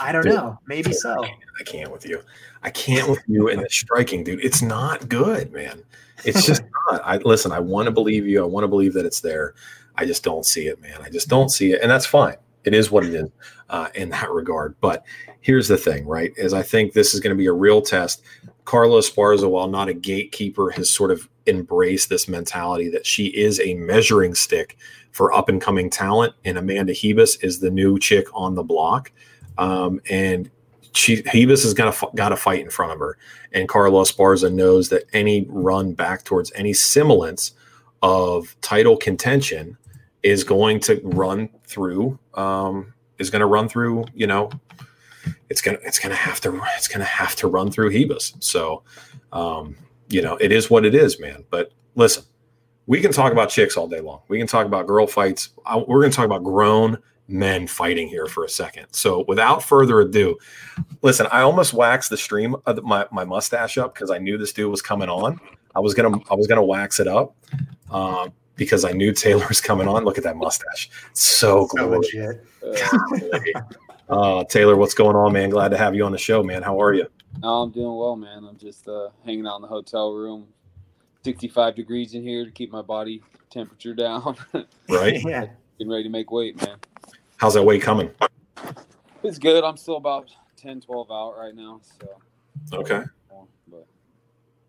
I 0.00 0.12
don't 0.12 0.22
dude, 0.22 0.34
know. 0.34 0.58
Maybe 0.66 0.92
so. 0.92 1.12
I 1.12 1.26
can't, 1.26 1.40
I 1.60 1.62
can't 1.64 1.92
with 1.92 2.06
you. 2.06 2.22
I 2.62 2.70
can't 2.70 3.08
with 3.08 3.22
you 3.26 3.48
in 3.48 3.60
the 3.60 3.68
striking, 3.68 4.24
dude. 4.24 4.42
It's 4.42 4.62
not 4.62 5.08
good, 5.08 5.52
man. 5.52 5.82
It's 6.24 6.46
just 6.46 6.62
not. 6.90 7.02
I 7.04 7.18
listen. 7.18 7.52
I 7.52 7.60
want 7.60 7.86
to 7.86 7.90
believe 7.90 8.26
you. 8.26 8.42
I 8.42 8.46
want 8.46 8.64
to 8.64 8.68
believe 8.68 8.94
that 8.94 9.04
it's 9.04 9.20
there. 9.20 9.54
I 9.96 10.06
just 10.06 10.24
don't 10.24 10.46
see 10.46 10.66
it, 10.66 10.80
man. 10.80 11.00
I 11.02 11.10
just 11.10 11.28
don't 11.28 11.50
see 11.50 11.72
it, 11.72 11.82
and 11.82 11.90
that's 11.90 12.06
fine. 12.06 12.36
It 12.64 12.72
is 12.74 12.90
what 12.90 13.04
it 13.04 13.14
is 13.14 13.28
uh, 13.68 13.88
in 13.94 14.08
that 14.08 14.30
regard. 14.30 14.74
But 14.80 15.04
here's 15.40 15.68
the 15.68 15.76
thing, 15.76 16.06
right? 16.06 16.32
Is 16.36 16.54
I 16.54 16.62
think 16.62 16.94
this 16.94 17.12
is 17.12 17.20
going 17.20 17.36
to 17.36 17.38
be 17.38 17.46
a 17.46 17.52
real 17.52 17.82
test. 17.82 18.22
Carla 18.64 19.00
Esparza, 19.00 19.48
while 19.48 19.68
not 19.68 19.88
a 19.88 19.94
gatekeeper, 19.94 20.70
has 20.70 20.90
sort 20.90 21.10
of 21.10 21.28
embraced 21.46 22.08
this 22.08 22.28
mentality 22.28 22.88
that 22.88 23.06
she 23.06 23.26
is 23.26 23.60
a 23.60 23.74
measuring 23.74 24.34
stick 24.34 24.78
for 25.10 25.32
up 25.32 25.48
and 25.48 25.60
coming 25.60 25.90
talent, 25.90 26.34
and 26.44 26.58
Amanda 26.58 26.92
Ribas 26.92 27.42
is 27.44 27.60
the 27.60 27.70
new 27.70 27.98
chick 27.98 28.26
on 28.32 28.54
the 28.54 28.62
block. 28.62 29.12
Um, 29.58 30.00
and 30.10 30.50
she 30.92 31.22
Ribas 31.22 31.62
has 31.62 31.74
got 31.74 32.02
a 32.02 32.16
got 32.16 32.32
a 32.32 32.36
fight 32.36 32.60
in 32.60 32.70
front 32.70 32.92
of 32.92 32.98
her, 32.98 33.18
and 33.52 33.68
Carla 33.68 34.02
Esparza 34.02 34.52
knows 34.52 34.88
that 34.88 35.04
any 35.12 35.46
run 35.48 35.92
back 35.92 36.24
towards 36.24 36.50
any 36.54 36.72
semblance 36.72 37.52
of 38.02 38.56
title 38.60 38.96
contention 38.96 39.76
is 40.22 40.44
going 40.44 40.80
to 40.80 41.00
run 41.04 41.48
through 41.66 42.18
um, 42.34 42.92
is 43.18 43.30
going 43.30 43.40
to 43.40 43.46
run 43.46 43.68
through 43.68 44.04
you 44.14 44.26
know 44.26 44.50
it's 45.50 45.60
gonna 45.60 45.78
it's 45.82 45.98
gonna 45.98 46.14
have 46.14 46.40
to 46.42 46.60
it's 46.76 46.88
gonna 46.88 47.04
have 47.04 47.34
to 47.36 47.48
run 47.48 47.70
through 47.70 47.90
Ribas. 47.90 48.42
So 48.42 48.82
um, 49.32 49.76
you 50.08 50.22
know 50.22 50.36
it 50.36 50.52
is 50.52 50.70
what 50.70 50.84
it 50.84 50.94
is, 50.94 51.20
man. 51.20 51.44
But 51.50 51.72
listen, 51.94 52.24
we 52.86 53.00
can 53.00 53.12
talk 53.12 53.32
about 53.32 53.48
chicks 53.48 53.76
all 53.76 53.88
day 53.88 54.00
long. 54.00 54.20
We 54.28 54.38
can 54.38 54.46
talk 54.46 54.66
about 54.66 54.86
girl 54.86 55.06
fights. 55.06 55.50
I, 55.64 55.76
we're 55.76 56.00
going 56.00 56.10
to 56.10 56.16
talk 56.16 56.26
about 56.26 56.44
grown 56.44 56.98
men 57.26 57.66
fighting 57.66 58.08
here 58.08 58.26
for 58.26 58.44
a 58.44 58.48
second. 58.48 58.86
So 58.90 59.24
without 59.26 59.62
further 59.62 60.00
ado, 60.00 60.36
listen, 61.02 61.26
I 61.32 61.40
almost 61.40 61.72
waxed 61.72 62.10
the 62.10 62.16
stream 62.16 62.54
of 62.66 62.82
my, 62.82 63.06
my 63.10 63.24
mustache 63.24 63.78
up 63.78 63.94
because 63.94 64.10
I 64.10 64.18
knew 64.18 64.36
this 64.36 64.52
dude 64.52 64.70
was 64.70 64.82
coming 64.82 65.08
on. 65.08 65.40
I 65.74 65.80
was 65.80 65.94
gonna 65.94 66.18
I 66.30 66.34
was 66.34 66.46
gonna 66.46 66.62
wax 66.62 67.00
it 67.00 67.08
up 67.08 67.34
uh, 67.90 68.28
because 68.54 68.84
I 68.84 68.92
knew 68.92 69.12
Taylor 69.12 69.44
was 69.48 69.60
coming 69.60 69.88
on. 69.88 70.04
Look 70.04 70.18
at 70.18 70.24
that 70.24 70.36
mustache, 70.36 70.88
so, 71.14 71.66
so 71.76 72.00
uh, 74.08 74.44
Taylor, 74.44 74.76
what's 74.76 74.94
going 74.94 75.16
on, 75.16 75.32
man? 75.32 75.50
Glad 75.50 75.70
to 75.70 75.76
have 75.76 75.94
you 75.94 76.04
on 76.04 76.12
the 76.12 76.18
show, 76.18 76.42
man. 76.42 76.62
How 76.62 76.80
are 76.80 76.94
you? 76.94 77.06
Oh, 77.42 77.62
I'm 77.62 77.70
doing 77.70 77.96
well, 77.96 78.16
man. 78.16 78.44
I'm 78.44 78.56
just 78.56 78.88
uh, 78.88 79.08
hanging 79.24 79.46
out 79.46 79.56
in 79.56 79.62
the 79.62 79.68
hotel 79.68 80.12
room. 80.12 80.46
65 81.24 81.74
degrees 81.74 82.14
in 82.14 82.22
here 82.22 82.44
to 82.44 82.50
keep 82.50 82.70
my 82.70 82.82
body 82.82 83.22
temperature 83.50 83.94
down. 83.94 84.36
right. 84.88 85.20
yeah. 85.24 85.46
Getting 85.78 85.90
ready 85.90 86.04
to 86.04 86.10
make 86.10 86.30
weight, 86.30 86.56
man. 86.60 86.76
How's 87.36 87.54
that 87.54 87.62
weight 87.62 87.82
coming? 87.82 88.10
It's 89.22 89.38
good. 89.38 89.64
I'm 89.64 89.76
still 89.76 89.96
about 89.96 90.30
10, 90.56 90.82
12 90.82 91.10
out 91.10 91.34
right 91.38 91.54
now. 91.54 91.80
So 91.82 92.78
okay. 92.78 93.02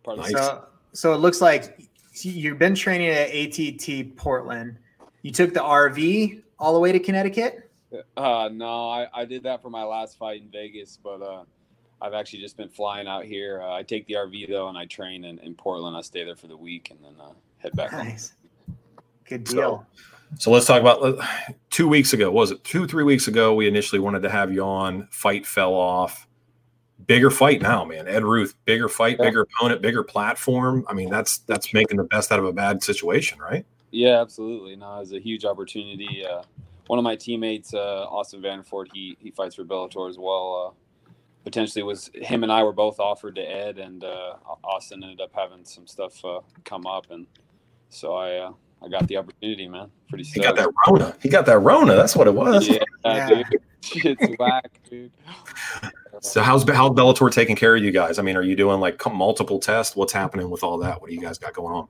But 0.05 0.17
nice. 0.17 0.31
So, 0.31 0.65
so 0.93 1.13
it 1.13 1.17
looks 1.17 1.41
like 1.41 1.89
you've 2.21 2.59
been 2.59 2.75
training 2.75 3.09
at 3.09 3.33
ATT 3.33 4.15
Portland. 4.15 4.77
You 5.23 5.31
took 5.31 5.53
the 5.53 5.59
RV 5.59 6.41
all 6.59 6.73
the 6.73 6.79
way 6.79 6.91
to 6.91 6.99
Connecticut. 6.99 7.64
Uh, 8.17 8.49
no, 8.51 8.89
I, 8.89 9.07
I 9.13 9.25
did 9.25 9.43
that 9.43 9.61
for 9.61 9.69
my 9.69 9.83
last 9.83 10.17
fight 10.17 10.41
in 10.41 10.49
Vegas, 10.49 10.97
but 11.01 11.21
uh, 11.21 11.43
I've 12.01 12.13
actually 12.13 12.39
just 12.39 12.57
been 12.57 12.69
flying 12.69 13.07
out 13.07 13.25
here. 13.25 13.61
Uh, 13.61 13.73
I 13.73 13.83
take 13.83 14.05
the 14.07 14.15
RV 14.15 14.49
though, 14.49 14.67
and 14.67 14.77
I 14.77 14.85
train 14.85 15.25
in, 15.25 15.39
in 15.39 15.55
Portland. 15.55 15.95
I 15.95 16.01
stay 16.01 16.23
there 16.23 16.35
for 16.35 16.47
the 16.47 16.57
week 16.57 16.91
and 16.91 16.99
then 17.03 17.15
uh, 17.19 17.31
head 17.57 17.75
back. 17.75 17.91
Nice. 17.91 18.33
Home. 18.67 18.77
Good 19.27 19.43
deal. 19.45 19.85
So, 19.93 20.05
so 20.37 20.51
let's 20.51 20.65
talk 20.65 20.81
about 20.81 21.19
two 21.69 21.87
weeks 21.87 22.13
ago. 22.13 22.31
Was 22.31 22.51
it 22.51 22.63
two, 22.63 22.87
three 22.87 23.03
weeks 23.03 23.27
ago? 23.27 23.53
We 23.53 23.67
initially 23.67 23.99
wanted 23.99 24.21
to 24.23 24.29
have 24.29 24.53
you 24.53 24.63
on. 24.63 25.07
Fight 25.07 25.45
fell 25.45 25.73
off. 25.73 26.27
Bigger 27.07 27.29
fight 27.29 27.61
now, 27.61 27.83
man. 27.85 28.07
Ed 28.07 28.23
Ruth, 28.23 28.55
bigger 28.65 28.87
fight, 28.87 29.17
yeah. 29.19 29.25
bigger 29.25 29.41
opponent, 29.41 29.81
bigger 29.81 30.03
platform. 30.03 30.85
I 30.87 30.93
mean, 30.93 31.09
that's 31.09 31.39
that's 31.39 31.73
making 31.73 31.97
the 31.97 32.05
best 32.05 32.31
out 32.31 32.39
of 32.39 32.45
a 32.45 32.53
bad 32.53 32.81
situation, 32.83 33.37
right? 33.39 33.65
Yeah, 33.91 34.21
absolutely. 34.21 34.75
No, 34.75 34.99
it's 34.99 35.11
a 35.11 35.19
huge 35.19 35.45
opportunity. 35.45 36.25
Uh, 36.25 36.43
one 36.87 36.99
of 36.99 37.03
my 37.03 37.15
teammates, 37.15 37.73
uh, 37.73 38.05
Austin 38.09 38.41
Vanderford, 38.41 38.87
he 38.93 39.17
he 39.19 39.31
fights 39.31 39.55
for 39.55 39.63
Bellator 39.63 40.09
as 40.09 40.17
well. 40.17 40.73
Uh, 40.73 41.11
potentially 41.45 41.83
was 41.83 42.09
him 42.13 42.43
and 42.43 42.51
I 42.51 42.63
were 42.63 42.73
both 42.73 42.99
offered 42.99 43.35
to 43.35 43.41
Ed, 43.41 43.77
and 43.77 44.03
uh, 44.03 44.35
Austin 44.63 45.03
ended 45.03 45.21
up 45.21 45.31
having 45.33 45.63
some 45.63 45.87
stuff 45.87 46.23
uh, 46.25 46.41
come 46.65 46.85
up, 46.85 47.07
and 47.11 47.27
so 47.89 48.15
I 48.15 48.37
uh, 48.37 48.51
I 48.83 48.89
got 48.89 49.07
the 49.07 49.17
opportunity, 49.17 49.67
man. 49.67 49.89
Pretty. 50.09 50.25
He 50.25 50.41
got 50.41 50.55
that 50.57 50.69
Rona. 50.87 51.15
He 51.21 51.29
got 51.29 51.45
that 51.45 51.59
Rona. 51.59 51.95
That's 51.95 52.15
what 52.15 52.27
it 52.27 52.33
was. 52.33 52.67
Yeah, 52.67 52.83
yeah. 53.05 53.27
dude. 53.29 53.45
It's 53.93 54.39
whack, 54.39 54.79
dude. 54.89 55.11
So 56.21 56.41
how's 56.41 56.67
how 56.69 56.89
Bellator 56.89 57.31
taking 57.31 57.55
care 57.55 57.75
of 57.75 57.83
you 57.83 57.91
guys? 57.91 58.17
I 58.17 58.23
mean, 58.23 58.35
are 58.35 58.41
you 58.41 58.55
doing 58.55 58.79
like 58.79 59.01
multiple 59.11 59.59
tests? 59.59 59.95
What's 59.95 60.13
happening 60.13 60.49
with 60.49 60.63
all 60.63 60.77
that? 60.79 60.99
What 60.99 61.09
do 61.09 61.15
you 61.15 61.21
guys 61.21 61.37
got 61.37 61.53
going 61.53 61.73
on? 61.73 61.87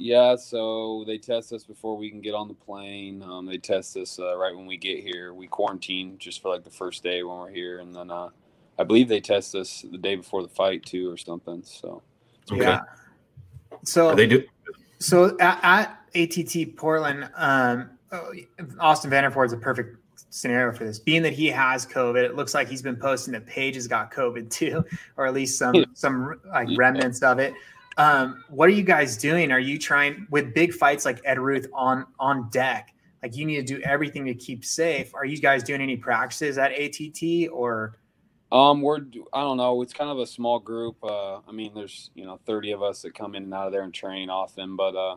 Yeah, 0.00 0.34
so 0.36 1.04
they 1.06 1.18
test 1.18 1.52
us 1.52 1.64
before 1.64 1.96
we 1.96 2.08
can 2.10 2.22
get 2.22 2.34
on 2.34 2.48
the 2.48 2.54
plane. 2.54 3.22
Um, 3.22 3.44
they 3.44 3.58
test 3.58 3.98
us 3.98 4.18
uh, 4.18 4.36
right 4.38 4.56
when 4.56 4.64
we 4.64 4.78
get 4.78 5.00
here. 5.00 5.34
We 5.34 5.46
quarantine 5.46 6.16
just 6.18 6.40
for 6.40 6.48
like 6.48 6.64
the 6.64 6.70
first 6.70 7.02
day 7.02 7.22
when 7.22 7.36
we're 7.36 7.50
here, 7.50 7.80
and 7.80 7.94
then 7.94 8.10
uh, 8.10 8.30
I 8.78 8.84
believe 8.84 9.08
they 9.08 9.20
test 9.20 9.54
us 9.54 9.84
the 9.90 9.98
day 9.98 10.16
before 10.16 10.42
the 10.42 10.48
fight 10.48 10.86
too, 10.86 11.10
or 11.10 11.18
something. 11.18 11.62
So 11.64 12.02
okay. 12.50 12.62
yeah. 12.62 12.80
So 13.84 14.14
they 14.14 14.26
do. 14.26 14.42
So 15.00 15.36
at, 15.38 15.60
at 15.62 15.98
ATT 16.14 16.76
Portland, 16.76 17.28
um, 17.36 17.90
oh, 18.10 18.32
Austin 18.78 19.10
Vanderford 19.10 19.46
is 19.46 19.52
a 19.52 19.58
perfect 19.58 19.98
scenario 20.30 20.72
for 20.72 20.84
this. 20.84 20.98
Being 20.98 21.22
that 21.22 21.34
he 21.34 21.48
has 21.48 21.84
COVID, 21.84 22.24
it 22.24 22.36
looks 22.36 22.54
like 22.54 22.68
he's 22.68 22.82
been 22.82 22.96
posting 22.96 23.32
that 23.32 23.46
Paige 23.46 23.74
has 23.74 23.86
got 23.86 24.10
COVID 24.10 24.50
too, 24.50 24.82
or 25.18 25.26
at 25.26 25.34
least 25.34 25.58
some 25.58 25.84
some 25.92 26.40
like 26.46 26.68
remnants 26.74 27.22
of 27.22 27.38
it. 27.38 27.52
Um, 27.96 28.44
what 28.48 28.68
are 28.68 28.72
you 28.72 28.82
guys 28.82 29.16
doing? 29.16 29.52
Are 29.52 29.60
you 29.60 29.78
trying 29.78 30.26
with 30.30 30.54
big 30.54 30.72
fights 30.72 31.04
like 31.04 31.20
Ed 31.24 31.38
Ruth 31.38 31.66
on 31.72 32.06
on 32.18 32.48
deck? 32.50 32.94
Like 33.22 33.36
you 33.36 33.44
need 33.44 33.66
to 33.66 33.74
do 33.74 33.82
everything 33.82 34.24
to 34.26 34.34
keep 34.34 34.64
safe. 34.64 35.14
Are 35.14 35.24
you 35.24 35.38
guys 35.38 35.62
doing 35.62 35.80
any 35.80 35.96
practices 35.96 36.58
at 36.58 36.72
ATT 36.72 37.50
or? 37.52 37.96
Um, 38.52 38.82
we're 38.82 38.98
I 39.32 39.42
don't 39.42 39.58
know. 39.58 39.82
It's 39.82 39.92
kind 39.92 40.10
of 40.10 40.18
a 40.18 40.26
small 40.26 40.58
group. 40.58 40.96
Uh, 41.02 41.36
I 41.46 41.52
mean, 41.52 41.72
there's 41.74 42.10
you 42.14 42.24
know 42.24 42.40
30 42.46 42.72
of 42.72 42.82
us 42.82 43.02
that 43.02 43.14
come 43.14 43.34
in 43.34 43.44
and 43.44 43.54
out 43.54 43.66
of 43.66 43.72
there 43.72 43.82
and 43.82 43.94
train 43.94 44.30
often, 44.30 44.76
but 44.76 44.96
uh, 44.96 45.16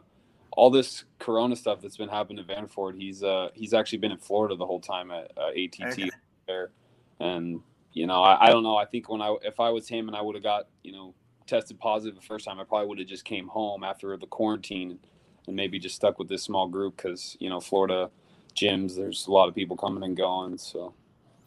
all 0.52 0.70
this 0.70 1.06
Corona 1.20 1.56
stuff 1.56 1.82
that's 1.82 1.98
been 1.98 2.10
happening 2.10 2.46
to 2.46 2.54
Vanford, 2.54 3.00
he's 3.00 3.24
uh 3.24 3.50
he's 3.54 3.74
actually 3.74 3.98
been 4.00 4.12
in 4.12 4.18
Florida 4.18 4.56
the 4.56 4.66
whole 4.66 4.80
time 4.80 5.12
at 5.12 5.32
uh, 5.38 5.48
ATT 5.50 5.94
okay. 5.94 6.10
there, 6.48 6.72
and 7.20 7.60
you 7.94 8.06
know 8.06 8.22
I, 8.22 8.48
I 8.48 8.50
don't 8.52 8.64
know. 8.64 8.76
I 8.76 8.86
think 8.86 9.10
when 9.10 9.22
I 9.22 9.36
if 9.42 9.60
I 9.60 9.70
was 9.70 9.88
him 9.88 10.08
and 10.08 10.16
I 10.16 10.22
would 10.22 10.36
have 10.36 10.44
got 10.44 10.68
you 10.84 10.92
know 10.92 11.16
tested 11.48 11.80
positive 11.80 12.16
the 12.16 12.26
first 12.26 12.46
time, 12.46 12.60
I 12.60 12.64
probably 12.64 12.88
would 12.88 13.00
have 13.00 13.08
just 13.08 13.26
came 13.26 13.48
home 13.48 13.84
after 13.84 14.16
the 14.18 14.28
quarantine 14.28 15.00
and 15.48 15.56
maybe 15.56 15.80
just 15.80 15.96
stuck 15.96 16.20
with 16.20 16.30
this 16.30 16.44
small 16.44 16.68
group 16.68 16.98
because 16.98 17.38
you 17.40 17.50
know 17.50 17.60
Florida 17.60 18.10
gyms, 18.56 18.96
there's 18.96 19.28
a 19.28 19.32
lot 19.32 19.48
of 19.48 19.56
people 19.56 19.76
coming 19.76 20.04
and 20.04 20.16
going. 20.16 20.58
So 20.58 20.94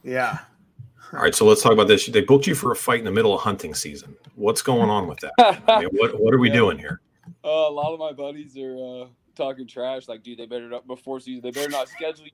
yeah. 0.02 0.38
All 1.12 1.20
right, 1.20 1.34
so 1.34 1.46
let's 1.46 1.62
talk 1.62 1.72
about 1.72 1.86
this. 1.86 2.06
They 2.06 2.20
booked 2.20 2.48
you 2.48 2.56
for 2.56 2.72
a 2.72 2.76
fight 2.76 2.98
in 2.98 3.04
the 3.04 3.12
middle 3.12 3.32
of 3.32 3.40
hunting 3.40 3.74
season. 3.74 4.16
What's 4.34 4.60
going 4.60 4.90
on 4.90 5.06
with 5.06 5.20
that? 5.20 5.32
I 5.68 5.80
mean, 5.80 5.90
what 5.92 6.18
what 6.20 6.34
are 6.34 6.38
we 6.38 6.48
yeah. 6.50 6.54
doing 6.54 6.78
here? 6.78 7.00
Uh, 7.44 7.48
a 7.48 7.70
lot 7.70 7.92
of 7.92 8.00
my 8.00 8.12
buddies 8.12 8.56
are 8.58 8.76
uh, 8.76 9.06
talking 9.36 9.66
trash. 9.66 10.08
Like, 10.08 10.22
dude, 10.22 10.38
they 10.38 10.46
better 10.46 10.68
not 10.68 10.86
before 10.86 11.20
season. 11.20 11.42
They 11.42 11.50
better 11.52 11.70
not 11.70 11.88
schedule 11.88 12.24
you 12.24 12.30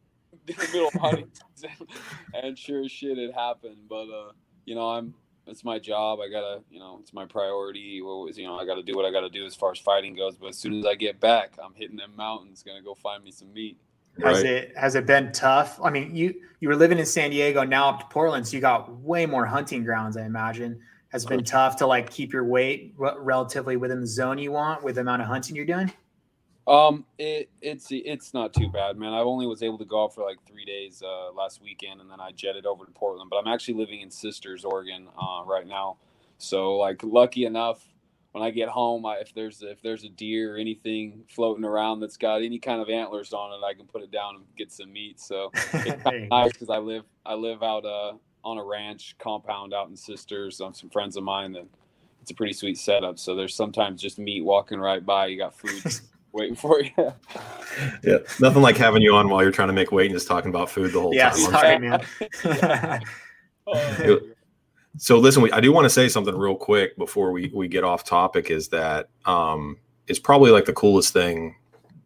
in 0.49 0.55
the 0.57 0.69
middle 0.73 0.89
of 0.89 0.95
hunting 0.95 1.31
season. 1.55 1.87
and 2.35 2.59
sure 2.59 2.83
as 2.85 2.91
shit, 2.91 3.19
it 3.19 3.35
happened. 3.35 3.77
But 3.89 4.09
uh, 4.09 4.33
you 4.65 4.75
know, 4.75 4.89
I'm 4.89 5.15
it's 5.47 5.65
my 5.65 5.79
job. 5.79 6.21
I 6.21 6.29
gotta, 6.29 6.63
you 6.71 6.79
know, 6.79 6.99
it's 7.01 7.13
my 7.13 7.27
priority. 7.27 8.01
Always, 8.03 8.39
you 8.39 8.47
know, 8.47 8.59
I 8.59 8.65
gotta 8.65 8.83
do 8.83 8.95
what 8.95 9.05
I 9.05 9.11
gotta 9.11 9.31
do 9.31 9.45
as 9.45 9.55
far 9.55 9.73
as 9.73 9.79
fighting 9.79 10.15
goes. 10.15 10.37
But 10.37 10.49
as 10.49 10.59
soon 10.59 10.79
as 10.79 10.87
I 10.87 10.95
get 10.95 11.21
back, 11.21 11.57
I'm 11.63 11.75
hitting 11.75 11.97
them 11.97 12.13
mountains. 12.17 12.63
Gonna 12.63 12.83
go 12.83 12.95
find 12.95 13.23
me 13.25 13.31
some 13.31 13.53
meat. 13.53 13.77
Has 14.23 14.39
right. 14.39 14.47
it 14.47 14.77
has 14.77 14.95
it 14.95 15.07
been 15.07 15.33
tough? 15.33 15.81
I 15.83 15.91
mean, 15.91 16.15
you 16.15 16.35
you 16.61 16.69
were 16.69 16.77
living 16.77 16.99
in 16.99 17.07
San 17.07 17.31
Diego, 17.31 17.65
now 17.65 17.89
up 17.89 18.01
to 18.01 18.07
Portland, 18.07 18.47
so 18.47 18.57
you 18.57 18.61
got 18.61 18.93
way 19.01 19.27
more 19.27 19.47
hunting 19.47 19.85
grounds. 19.85 20.17
I 20.17 20.25
imagine 20.25 20.81
has 21.09 21.27
been 21.27 21.45
tough 21.45 21.77
to 21.77 21.87
like 21.87 22.11
keep 22.11 22.33
your 22.33 22.45
weight 22.45 22.95
relatively 22.97 23.77
within 23.77 24.01
the 24.01 24.07
zone 24.07 24.39
you 24.39 24.53
want 24.53 24.83
with 24.83 24.95
the 24.95 25.03
amount 25.03 25.21
of 25.21 25.29
hunting 25.29 25.55
you're 25.55 25.67
doing. 25.67 25.93
Um, 26.67 27.05
it 27.19 27.51
it's 27.61 27.89
it's 27.91 28.33
not 28.33 28.55
too 28.55 28.69
bad, 28.69 28.97
man. 28.97 29.13
I 29.13 29.19
only 29.19 29.47
was 29.47 29.63
able 29.63 29.79
to 29.79 29.85
go 29.85 30.05
out 30.05 30.15
for 30.15 30.25
like 30.25 30.39
three 30.47 30.65
days 30.65 31.03
uh, 31.05 31.33
last 31.33 31.61
weekend, 31.61 32.01
and 32.01 32.11
then 32.11 32.21
I 32.21 32.31
jetted 32.31 32.67
over 32.67 32.85
to 32.85 32.91
Portland. 32.93 33.31
But 33.31 33.39
I'm 33.39 33.53
actually 33.53 33.75
living 33.75 34.01
in 34.01 34.11
Sisters, 34.11 34.65
Oregon, 34.65 35.09
uh, 35.21 35.43
right 35.45 35.67
now. 35.67 35.97
So 36.39 36.77
like, 36.77 37.03
lucky 37.03 37.47
enough, 37.47 37.85
when 38.31 38.45
I 38.45 38.51
get 38.51 38.69
home, 38.69 39.05
I, 39.05 39.17
if 39.17 39.35
there's 39.35 39.63
if 39.63 39.83
there's 39.83 40.05
a 40.05 40.09
deer 40.09 40.55
or 40.55 40.59
anything 40.59 41.25
floating 41.29 41.65
around 41.65 41.99
that's 41.99 42.17
got 42.17 42.43
any 42.43 42.61
kind 42.61 42.81
of 42.81 42.89
antlers 42.89 43.33
on 43.33 43.53
it, 43.53 43.65
I 43.65 43.75
can 43.75 43.87
put 43.87 44.03
it 44.03 44.13
down 44.13 44.37
and 44.37 44.45
get 44.57 44.71
some 44.71 44.93
meat. 44.93 45.21
So 45.21 45.51
it's 45.73 46.31
nice 46.31 46.53
because 46.53 46.71
I 46.71 46.79
live 46.79 47.05
I 47.27 47.35
live 47.35 47.63
out 47.63 47.85
uh 47.85 48.13
on 48.45 48.59
a 48.59 48.65
ranch 48.65 49.17
compound 49.19 49.75
out 49.75 49.89
in 49.89 49.97
Sisters. 49.97 50.61
Um, 50.61 50.75
some 50.75 50.91
friends 50.91 51.17
of 51.17 51.25
mine 51.25 51.53
that 51.53 51.67
it's 52.23 52.31
a 52.31 52.35
pretty 52.35 52.53
sweet 52.53 52.79
setup. 52.79 53.19
So 53.19 53.35
there's 53.35 53.55
sometimes 53.55 54.01
just 54.01 54.19
meat 54.19 54.43
walking 54.45 54.79
right 54.79 55.05
by. 55.05 55.27
You 55.27 55.39
got 55.39 55.59
food 55.59 55.83
waiting 56.33 56.57
for 56.57 56.81
you. 56.83 56.91
yeah, 58.03 58.19
nothing 58.41 58.63
like 58.63 58.77
having 58.77 59.03
you 59.03 59.15
on 59.15 59.29
while 59.29 59.43
you're 59.43 59.53
trying 59.53 59.69
to 59.69 59.75
make 59.75 59.93
weight 59.93 60.07
and 60.07 60.15
just 60.15 60.27
talking 60.27 60.51
about 60.51 60.71
food 60.71 60.93
the 60.93 61.01
whole 61.01 61.15
yeah, 61.15 61.31
time. 61.31 61.39
sorry, 61.39 61.79
man. 61.79 63.03
Oh, 63.65 64.19
So 64.97 65.19
listen, 65.19 65.41
we, 65.41 65.53
I 65.53 65.61
do 65.61 65.73
want 65.73 65.85
to 65.85 65.91
say 65.91 66.09
something 66.09 66.37
real 66.37 66.57
quick 66.57 66.97
before 66.97 67.31
we, 67.31 67.49
we 67.55 67.69
get 67.69 67.85
off 67.85 68.03
topic 68.03 68.51
is 68.51 68.69
that 68.71 69.09
um, 69.25 69.79
it's 70.09 70.19
probably 70.19 70.51
like 70.51 70.65
the 70.65 70.73
coolest 70.73 71.13
thing 71.13 71.55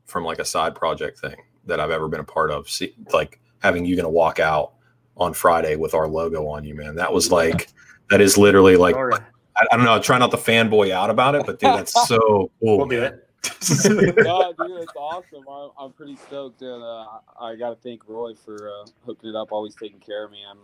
from 0.04 0.24
like 0.24 0.38
a 0.38 0.44
side 0.44 0.74
project 0.74 1.18
thing 1.18 1.36
that 1.64 1.80
I've 1.80 1.90
ever 1.90 2.08
been 2.08 2.20
a 2.20 2.24
part 2.24 2.50
of. 2.50 2.68
See, 2.68 2.94
like 3.12 3.40
having 3.60 3.84
you 3.84 3.96
gonna 3.96 4.10
walk 4.10 4.38
out 4.38 4.74
on 5.16 5.32
Friday 5.34 5.76
with 5.76 5.94
our 5.94 6.06
logo 6.06 6.46
on 6.46 6.64
you, 6.64 6.74
man. 6.74 6.94
That 6.96 7.12
was 7.12 7.32
like 7.32 7.68
that 8.10 8.20
is 8.20 8.38
literally 8.38 8.76
like 8.76 8.94
I, 8.94 9.66
I 9.72 9.76
don't 9.76 9.84
know. 9.84 9.98
Try 10.00 10.18
not 10.18 10.30
to 10.32 10.36
fanboy 10.36 10.90
out 10.90 11.10
about 11.10 11.34
it, 11.34 11.46
but 11.46 11.58
dude, 11.58 11.70
that's 11.70 11.92
so 12.08 12.50
cool. 12.60 12.78
we'll 12.78 12.86
do 12.86 13.02
it. 13.02 13.25
no, 14.16 14.52
dude, 14.58 14.82
it's 14.82 14.92
awesome. 14.96 15.44
I'm, 15.50 15.70
I'm 15.78 15.92
pretty 15.92 16.16
stoked, 16.16 16.62
and 16.62 16.82
uh, 16.82 17.04
I 17.40 17.56
got 17.56 17.70
to 17.70 17.76
thank 17.76 18.08
Roy 18.08 18.34
for 18.34 18.70
uh, 18.70 18.86
hooking 19.04 19.30
it 19.30 19.36
up, 19.36 19.52
always 19.52 19.74
taking 19.74 20.00
care 20.00 20.24
of 20.24 20.30
me. 20.30 20.38
I'm 20.48 20.58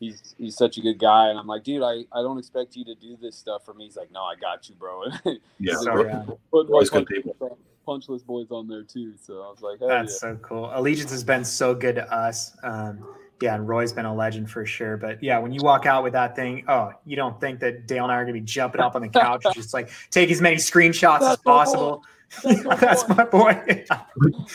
he's 0.00 0.34
he's 0.38 0.56
such 0.56 0.78
a 0.78 0.80
good 0.80 0.98
guy, 0.98 1.28
and 1.28 1.38
I'm 1.38 1.46
like, 1.46 1.62
dude, 1.64 1.82
I, 1.82 2.04
I 2.12 2.22
don't 2.22 2.38
expect 2.38 2.76
you 2.76 2.84
to 2.86 2.94
do 2.94 3.16
this 3.20 3.36
stuff 3.36 3.64
for 3.64 3.72
me. 3.74 3.84
He's 3.84 3.96
like, 3.96 4.10
no, 4.12 4.20
I 4.22 4.34
got 4.40 4.68
you, 4.68 4.74
bro. 4.74 5.04
Yeah, 5.58 5.74
So, 5.76 5.92
Ro- 5.94 6.04
yeah. 6.04 6.24
Put 6.50 6.68
Roy's 6.68 6.90
good 6.90 7.06
punch- 7.06 7.24
people. 7.24 7.58
Punchless 7.86 8.22
boys 8.22 8.50
on 8.50 8.68
there 8.68 8.82
too. 8.84 9.14
So 9.20 9.42
I 9.42 9.50
was 9.50 9.60
like, 9.60 9.78
hell 9.80 9.88
That's 9.88 10.12
yeah. 10.14 10.18
so 10.32 10.36
cool. 10.42 10.70
Allegiance 10.72 11.10
has 11.10 11.24
been 11.24 11.44
so 11.44 11.74
good 11.74 11.96
to 11.96 12.12
us. 12.12 12.56
Um, 12.62 13.04
yeah, 13.42 13.54
and 13.54 13.68
Roy's 13.68 13.92
been 13.92 14.06
a 14.06 14.14
legend 14.14 14.50
for 14.50 14.64
sure. 14.64 14.96
But 14.96 15.22
yeah, 15.22 15.38
when 15.38 15.52
you 15.52 15.60
walk 15.62 15.86
out 15.86 16.02
with 16.02 16.12
that 16.12 16.36
thing, 16.36 16.64
oh, 16.68 16.92
you 17.04 17.16
don't 17.16 17.40
think 17.40 17.60
that 17.60 17.86
Dale 17.86 18.04
and 18.04 18.12
I 18.12 18.16
are 18.16 18.24
gonna 18.24 18.32
be 18.32 18.40
jumping 18.40 18.80
up 18.80 18.94
on 18.94 19.02
the 19.02 19.08
couch, 19.08 19.44
just 19.54 19.74
like 19.74 19.90
take 20.10 20.30
as 20.30 20.40
many 20.40 20.56
screenshots 20.56 21.20
as 21.20 21.20
That's 21.20 21.44
my 21.44 21.52
boy. 21.52 21.58
possible. 21.58 22.04
That's 22.42 22.64
my 22.64 22.76
That's 22.80 23.04
boy. 23.04 23.14
my 23.14 23.24
boy. 23.24 23.84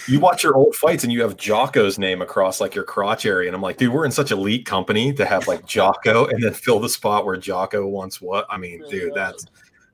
you 0.08 0.20
watch 0.20 0.44
your 0.44 0.56
old 0.56 0.76
fights 0.76 1.04
and 1.04 1.14
you 1.14 1.22
have 1.22 1.38
Jocko's 1.38 2.00
name 2.00 2.22
across 2.22 2.60
like 2.60 2.74
your 2.74 2.84
crotch 2.84 3.26
area, 3.26 3.50
and 3.50 3.56
I'm 3.56 3.62
like, 3.62 3.78
dude, 3.78 3.94
we're 3.94 4.06
in 4.06 4.12
such 4.12 4.32
elite 4.32 4.66
company 4.66 5.14
to 5.14 5.26
have 5.26 5.48
like 5.48 5.66
Jocko 5.66 6.26
and 6.30 6.42
then 6.42 6.54
fill 6.54 6.80
the 6.80 6.90
spot 6.90 7.26
where 7.26 7.38
Jocko 7.38 7.86
once 7.88 8.22
what? 8.22 8.46
I 8.50 8.58
mean, 8.58 8.84
dude, 8.90 9.14
that's 9.14 9.46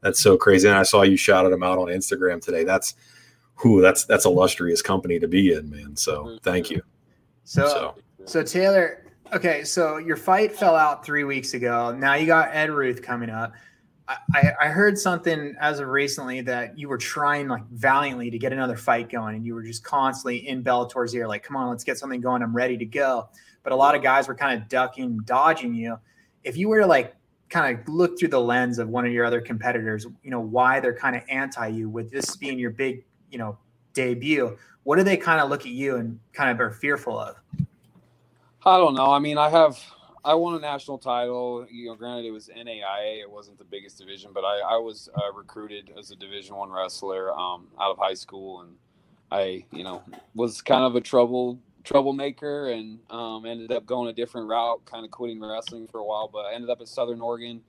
that's 0.01 0.19
so 0.19 0.37
crazy. 0.37 0.67
And 0.67 0.77
I 0.77 0.83
saw 0.83 1.01
you 1.01 1.17
shouted 1.17 1.51
him 1.51 1.63
out 1.63 1.77
on 1.77 1.87
Instagram 1.87 2.41
today. 2.41 2.63
That's 2.63 2.95
who 3.55 3.81
that's 3.81 4.05
that's 4.05 4.25
illustrious 4.25 4.81
company 4.81 5.19
to 5.19 5.27
be 5.27 5.53
in, 5.53 5.69
man. 5.69 5.95
So 5.95 6.25
mm-hmm. 6.25 6.37
thank 6.43 6.69
you. 6.69 6.81
So, 7.45 7.67
So 7.67 7.95
so 8.25 8.43
Taylor, 8.43 9.03
okay, 9.33 9.63
so 9.63 9.97
your 9.97 10.15
fight 10.15 10.55
fell 10.55 10.75
out 10.75 11.05
three 11.05 11.23
weeks 11.23 11.53
ago. 11.53 11.95
Now 11.97 12.15
you 12.15 12.25
got 12.25 12.49
Ed 12.53 12.69
Ruth 12.69 13.01
coming 13.01 13.29
up. 13.29 13.53
I, 14.07 14.51
I 14.61 14.67
heard 14.67 14.97
something 14.97 15.55
as 15.61 15.79
of 15.79 15.87
recently 15.87 16.41
that 16.41 16.77
you 16.77 16.89
were 16.89 16.97
trying 16.97 17.47
like 17.47 17.65
valiantly 17.69 18.29
to 18.31 18.37
get 18.37 18.51
another 18.51 18.75
fight 18.75 19.09
going, 19.09 19.35
and 19.35 19.45
you 19.45 19.55
were 19.55 19.63
just 19.63 19.83
constantly 19.83 20.47
in 20.47 20.61
Bellator's 20.61 21.15
ear, 21.15 21.27
like, 21.27 21.41
"Come 21.43 21.55
on, 21.55 21.69
let's 21.69 21.85
get 21.85 21.97
something 21.97 22.19
going. 22.19 22.41
I'm 22.41 22.55
ready 22.55 22.77
to 22.77 22.85
go." 22.85 23.29
But 23.63 23.71
a 23.71 23.75
lot 23.75 23.95
of 23.95 24.03
guys 24.03 24.27
were 24.27 24.35
kind 24.35 24.61
of 24.61 24.67
ducking, 24.67 25.19
dodging 25.23 25.73
you. 25.73 25.97
If 26.43 26.57
you 26.57 26.67
were 26.67 26.81
to 26.81 26.85
like 26.85 27.15
kind 27.49 27.77
of 27.77 27.87
look 27.87 28.19
through 28.19 28.27
the 28.29 28.41
lens 28.41 28.77
of 28.77 28.89
one 28.89 29.05
of 29.05 29.13
your 29.13 29.23
other 29.23 29.39
competitors, 29.39 30.05
you 30.21 30.31
know 30.31 30.41
why 30.41 30.81
they're 30.81 30.95
kind 30.95 31.15
of 31.15 31.23
anti 31.29 31.67
you 31.67 31.89
with 31.89 32.11
this 32.11 32.35
being 32.35 32.59
your 32.59 32.71
big, 32.71 33.05
you 33.31 33.37
know, 33.37 33.57
debut. 33.93 34.57
What 34.83 34.97
do 34.97 35.03
they 35.03 35.15
kind 35.15 35.39
of 35.39 35.49
look 35.49 35.61
at 35.61 35.71
you 35.71 35.95
and 35.95 36.19
kind 36.33 36.51
of 36.51 36.59
are 36.59 36.71
fearful 36.71 37.17
of? 37.17 37.37
I 38.65 38.77
don't 38.77 38.95
know. 38.95 39.11
I 39.11 39.19
mean, 39.19 39.37
I 39.37 39.49
have 39.49 39.77
I 40.23 40.33
won 40.35 40.55
a 40.55 40.59
national 40.59 40.97
title. 40.97 41.67
You 41.69 41.87
know, 41.87 41.95
granted 41.95 42.25
it 42.25 42.31
was 42.31 42.47
NAIA, 42.47 43.21
it 43.21 43.29
wasn't 43.29 43.57
the 43.57 43.65
biggest 43.65 43.97
division, 43.97 44.31
but 44.33 44.45
I, 44.45 44.59
I 44.59 44.77
was 44.77 45.09
uh, 45.15 45.33
recruited 45.33 45.91
as 45.97 46.11
a 46.11 46.15
Division 46.15 46.55
One 46.55 46.71
wrestler 46.71 47.31
um, 47.33 47.67
out 47.79 47.91
of 47.91 47.97
high 47.97 48.13
school, 48.13 48.61
and 48.61 48.75
I, 49.31 49.65
you 49.71 49.83
know, 49.83 50.01
was 50.33 50.61
kind 50.61 50.83
of 50.83 50.95
a 50.95 51.01
trouble 51.01 51.59
troublemaker, 51.83 52.69
and 52.69 52.99
um, 53.09 53.45
ended 53.45 53.73
up 53.73 53.85
going 53.85 54.09
a 54.09 54.13
different 54.13 54.47
route, 54.47 54.85
kind 54.85 55.03
of 55.03 55.11
quitting 55.11 55.41
wrestling 55.41 55.87
for 55.87 55.99
a 55.99 56.05
while. 56.05 56.29
But 56.31 56.45
I 56.45 56.53
ended 56.53 56.69
up 56.69 56.79
at 56.79 56.87
Southern 56.87 57.19
Oregon, 57.19 57.61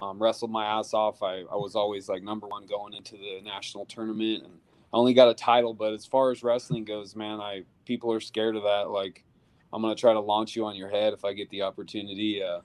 um, 0.00 0.18
wrestled 0.18 0.50
my 0.50 0.64
ass 0.64 0.94
off. 0.94 1.22
I, 1.22 1.40
I 1.40 1.56
was 1.56 1.76
always 1.76 2.08
like 2.08 2.22
number 2.22 2.46
one 2.46 2.64
going 2.64 2.94
into 2.94 3.18
the 3.18 3.42
national 3.44 3.84
tournament, 3.84 4.44
and 4.44 4.54
I 4.94 4.96
only 4.96 5.12
got 5.12 5.28
a 5.28 5.34
title. 5.34 5.74
But 5.74 5.92
as 5.92 6.06
far 6.06 6.30
as 6.30 6.42
wrestling 6.42 6.86
goes, 6.86 7.14
man, 7.14 7.38
I 7.38 7.64
people 7.84 8.10
are 8.14 8.20
scared 8.20 8.56
of 8.56 8.62
that. 8.62 8.88
Like 8.88 9.24
I'm 9.72 9.82
gonna 9.82 9.94
try 9.94 10.12
to 10.12 10.20
launch 10.20 10.56
you 10.56 10.64
on 10.64 10.76
your 10.76 10.88
head 10.88 11.12
if 11.12 11.24
I 11.24 11.32
get 11.32 11.50
the 11.50 11.62
opportunity. 11.62 12.42
Uh, 12.42 12.60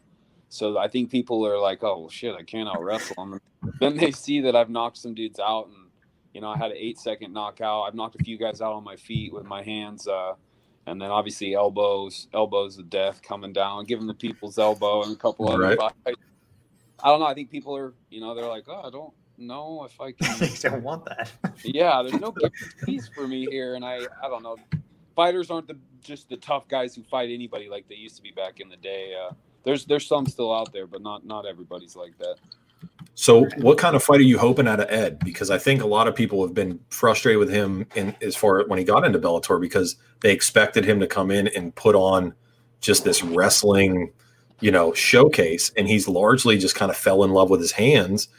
so 0.50 0.78
I 0.78 0.88
think 0.88 1.10
people 1.10 1.46
are 1.46 1.58
like, 1.60 1.84
"Oh 1.84 2.00
well, 2.02 2.10
shit, 2.10 2.36
I 2.36 2.44
can't 2.44 2.70
out 2.70 2.84
wrestle 2.84 3.16
them." 3.18 3.42
then 3.80 3.98
they 3.98 4.12
see 4.12 4.42
that 4.42 4.56
I've 4.56 4.70
knocked 4.70 4.98
some 4.98 5.14
dudes 5.14 5.40
out, 5.40 5.68
and 5.68 5.90
you 6.34 6.42
know 6.42 6.50
I 6.50 6.58
had 6.58 6.72
an 6.72 6.78
eight 6.78 6.98
second 7.00 7.34
knockout. 7.34 7.84
I've 7.88 7.96
knocked 7.96 8.16
a 8.20 8.24
few 8.24 8.38
guys 8.38 8.62
out 8.62 8.74
on 8.74 8.84
my 8.84 8.96
feet 8.96 9.34
with 9.34 9.46
my 9.46 9.64
hands, 9.64 10.08
uh, 10.08 10.34
and 10.86 11.02
then 11.02 11.12
obviously 11.12 11.56
elbows, 11.56 12.28
elbows 12.34 12.78
of 12.78 12.90
death 12.90 13.22
coming 13.22 13.52
down, 13.54 13.86
giving 13.86 14.08
the 14.08 14.14
people's 14.14 14.58
elbow 14.58 15.04
and 15.04 15.14
a 15.14 15.16
couple 15.16 15.50
other 15.50 15.76
Right. 15.78 15.80
I 17.06 17.10
don't 17.10 17.20
know. 17.20 17.26
I 17.26 17.34
think 17.34 17.50
people 17.52 17.76
are, 17.76 17.94
you 18.10 18.22
know, 18.22 18.34
they're 18.34 18.48
like, 18.48 18.64
"Oh, 18.68 18.82
I 18.86 18.90
don't 18.90 19.14
know 19.38 19.84
if 19.86 20.00
I 20.00 20.12
can." 20.22 20.40
they 20.40 20.48
don't 20.70 20.84
want 20.84 21.04
that. 21.06 21.32
yeah, 21.64 22.02
there's 22.02 22.22
no 22.22 22.32
guarantees 22.32 23.10
for 23.14 23.28
me 23.28 23.46
here, 23.50 23.76
and 23.76 23.84
I 23.84 24.00
I 24.24 24.30
don't 24.30 24.44
know. 24.44 24.56
Fighters 25.16 25.52
aren't 25.52 25.68
the 25.68 25.78
just 26.02 26.30
the 26.30 26.38
tough 26.38 26.68
guys 26.68 26.96
who 26.96 27.04
fight 27.04 27.30
anybody 27.32 27.70
like 27.70 27.88
they 27.88 27.96
used 27.96 28.16
to 28.18 28.22
be 28.22 28.32
back 28.32 28.60
in 28.60 28.70
the 28.70 28.78
day. 28.78 29.14
Uh, 29.14 29.34
there's 29.64 29.86
there's 29.86 30.08
some 30.08 30.26
still 30.26 30.54
out 30.54 30.74
there, 30.74 30.88
but 30.88 31.02
not 31.02 31.26
not 31.26 31.46
everybody's 31.46 31.96
like 31.96 32.18
that. 32.18 32.36
So, 33.16 33.46
what 33.58 33.78
kind 33.78 33.96
of 33.96 34.04
fight 34.04 34.20
are 34.20 34.24
you 34.24 34.40
hoping 34.40 34.68
out 34.68 34.80
of 34.80 34.90
Ed? 34.90 35.20
Because 35.20 35.52
I 35.52 35.58
think 35.58 35.82
a 35.82 35.88
lot 35.88 36.08
of 36.08 36.16
people 36.16 36.44
have 36.44 36.54
been 36.54 36.80
frustrated 36.90 37.40
with 37.40 37.50
him 37.50 37.86
in 37.96 38.16
as 38.22 38.36
far 38.36 38.66
when 38.68 38.80
he 38.80 38.86
got 38.86 39.06
into 39.06 39.20
Bellator 39.20 39.62
because 39.62 39.98
they 40.22 40.32
expected 40.32 40.84
him 40.84 41.00
to 41.00 41.08
come 41.08 41.30
in 41.30 41.48
and 41.50 41.76
put 41.76 41.96
on 41.96 42.34
just 42.82 43.04
this 43.04 43.24
wrestling, 43.24 44.12
you 44.62 44.72
know, 44.72 44.94
showcase, 44.94 45.72
and 45.78 45.88
he's 45.88 46.08
largely 46.08 46.58
just 46.58 46.76
kind 46.76 46.90
of 46.90 46.98
fell 46.98 47.24
in 47.24 47.32
love 47.32 47.50
with 47.50 47.62
his 47.62 47.74
hands. 47.74 48.30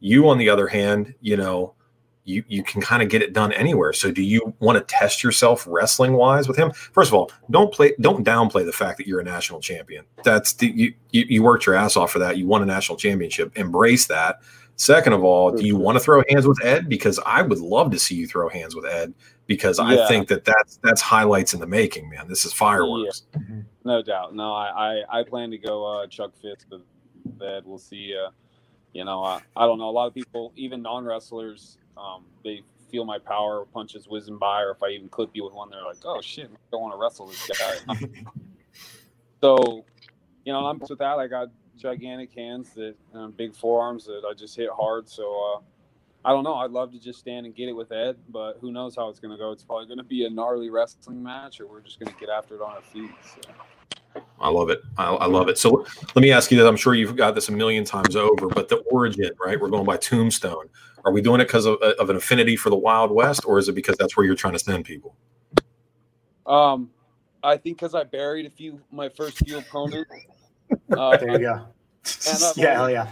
You, 0.00 0.28
on 0.28 0.38
the 0.38 0.48
other 0.48 0.66
hand, 0.66 1.14
you 1.20 1.36
know, 1.36 1.74
you 2.24 2.42
you 2.48 2.62
can 2.62 2.80
kind 2.80 3.02
of 3.02 3.08
get 3.08 3.22
it 3.22 3.32
done 3.32 3.52
anywhere. 3.52 3.92
So, 3.92 4.10
do 4.10 4.22
you 4.22 4.54
want 4.60 4.76
to 4.78 4.84
test 4.94 5.22
yourself 5.22 5.66
wrestling 5.68 6.14
wise 6.14 6.48
with 6.48 6.56
him? 6.56 6.72
First 6.72 7.10
of 7.10 7.14
all, 7.14 7.30
don't 7.50 7.72
play, 7.72 7.92
don't 8.00 8.24
downplay 8.24 8.64
the 8.64 8.72
fact 8.72 8.98
that 8.98 9.06
you're 9.06 9.20
a 9.20 9.24
national 9.24 9.60
champion. 9.60 10.04
That's 10.24 10.54
the, 10.54 10.68
you, 10.68 10.94
you 11.10 11.24
you 11.28 11.42
worked 11.42 11.66
your 11.66 11.74
ass 11.74 11.96
off 11.96 12.10
for 12.10 12.18
that. 12.20 12.38
You 12.38 12.46
won 12.46 12.62
a 12.62 12.66
national 12.66 12.98
championship. 12.98 13.56
Embrace 13.56 14.06
that. 14.06 14.40
Second 14.76 15.12
of 15.12 15.22
all, 15.22 15.52
do 15.52 15.64
you 15.64 15.76
want 15.76 15.96
to 15.96 16.02
throw 16.02 16.22
hands 16.28 16.48
with 16.48 16.64
Ed? 16.64 16.88
Because 16.88 17.20
I 17.24 17.42
would 17.42 17.60
love 17.60 17.92
to 17.92 17.98
see 17.98 18.16
you 18.16 18.26
throw 18.26 18.48
hands 18.48 18.74
with 18.74 18.84
Ed. 18.86 19.14
Because 19.46 19.78
I 19.78 20.08
think 20.08 20.26
that 20.28 20.44
that's 20.44 20.78
that's 20.82 21.02
highlights 21.02 21.52
in 21.52 21.60
the 21.60 21.66
making, 21.66 22.08
man. 22.08 22.26
This 22.28 22.44
is 22.46 22.52
fireworks. 22.52 23.24
No 23.84 24.02
doubt. 24.02 24.34
No, 24.34 24.54
I 24.54 25.02
I, 25.10 25.20
I 25.20 25.22
plan 25.22 25.50
to 25.50 25.58
go 25.58 25.84
uh, 25.84 26.06
Chuck 26.06 26.32
Fist 26.40 26.66
with 26.70 26.80
that. 27.38 27.62
We'll 27.66 27.78
see. 27.78 28.14
Uh, 28.16 28.30
you 28.94 29.04
know, 29.04 29.22
I, 29.22 29.40
I 29.56 29.66
don't 29.66 29.78
know. 29.78 29.90
A 29.90 29.92
lot 29.92 30.06
of 30.06 30.14
people, 30.14 30.52
even 30.56 30.80
non 30.80 31.04
wrestlers, 31.04 31.78
um, 31.96 32.24
they 32.42 32.62
feel 32.90 33.04
my 33.04 33.18
power, 33.18 33.64
punches 33.72 34.06
whizzing 34.08 34.38
by, 34.38 34.62
or 34.62 34.70
if 34.70 34.82
I 34.82 34.88
even 34.88 35.08
clip 35.08 35.30
you 35.34 35.44
with 35.44 35.54
one, 35.54 35.70
they're 35.70 35.84
like, 35.84 35.98
"Oh 36.04 36.20
shit, 36.20 36.50
I 36.50 36.56
don't 36.70 36.82
want 36.82 36.94
to 36.94 36.98
wrestle 36.98 37.26
this 37.26 37.50
guy." 37.58 37.96
so, 39.40 39.84
you 40.44 40.52
know, 40.52 40.66
I'm 40.66 40.78
with 40.78 40.98
that. 40.98 41.18
I 41.18 41.26
got 41.26 41.48
gigantic 41.76 42.32
hands 42.32 42.70
that 42.74 42.94
um, 43.14 43.32
big 43.32 43.54
forearms 43.54 44.04
that 44.06 44.22
I 44.28 44.34
just 44.34 44.56
hit 44.56 44.70
hard. 44.70 45.08
So. 45.08 45.56
Uh, 45.56 45.60
I 46.26 46.30
don't 46.30 46.42
know. 46.42 46.54
I'd 46.54 46.70
love 46.70 46.90
to 46.92 46.98
just 46.98 47.18
stand 47.18 47.44
and 47.44 47.54
get 47.54 47.68
it 47.68 47.74
with 47.74 47.92
Ed, 47.92 48.16
but 48.30 48.54
who 48.58 48.72
knows 48.72 48.96
how 48.96 49.10
it's 49.10 49.20
going 49.20 49.32
to 49.32 49.36
go? 49.36 49.52
It's 49.52 49.62
probably 49.62 49.86
going 49.86 49.98
to 49.98 50.04
be 50.04 50.24
a 50.24 50.30
gnarly 50.30 50.70
wrestling 50.70 51.22
match, 51.22 51.60
or 51.60 51.66
we're 51.66 51.82
just 51.82 52.00
going 52.00 52.10
to 52.10 52.18
get 52.18 52.30
after 52.30 52.54
it 52.54 52.62
on 52.62 52.72
our 52.72 52.80
feet. 52.80 53.10
So. 53.22 53.52
I 54.40 54.48
love 54.48 54.70
it. 54.70 54.80
I, 54.98 55.06
I 55.06 55.26
love 55.26 55.48
it. 55.48 55.58
So 55.58 55.86
let 56.14 56.22
me 56.22 56.30
ask 56.30 56.50
you 56.50 56.58
this. 56.58 56.66
I'm 56.66 56.76
sure 56.76 56.94
you've 56.94 57.16
got 57.16 57.34
this 57.34 57.48
a 57.48 57.52
million 57.52 57.84
times 57.84 58.16
over, 58.16 58.48
but 58.48 58.68
the 58.68 58.76
origin, 58.90 59.30
right? 59.44 59.58
We're 59.60 59.70
going 59.70 59.86
by 59.86 59.96
Tombstone. 59.96 60.68
Are 61.04 61.12
we 61.12 61.20
doing 61.20 61.40
it 61.40 61.44
because 61.44 61.66
of, 61.66 61.76
of 61.82 62.10
an 62.10 62.16
affinity 62.16 62.56
for 62.56 62.70
the 62.70 62.76
Wild 62.76 63.10
West, 63.10 63.44
or 63.46 63.58
is 63.58 63.68
it 63.68 63.74
because 63.74 63.96
that's 63.96 64.16
where 64.16 64.24
you're 64.24 64.34
trying 64.34 64.54
to 64.54 64.58
send 64.58 64.84
people? 64.84 65.14
Um, 66.46 66.90
I 67.42 67.56
think 67.56 67.78
because 67.78 67.94
I 67.94 68.04
buried 68.04 68.46
a 68.46 68.50
few 68.50 68.80
my 68.90 69.08
first 69.08 69.38
few 69.38 69.58
opponents. 69.58 70.10
Uh, 70.90 71.16
There 71.18 71.30
you 71.32 71.38
go. 71.38 71.66
I've 72.06 72.56
yeah, 72.56 72.74
hell 72.74 72.90
yeah. 72.90 73.08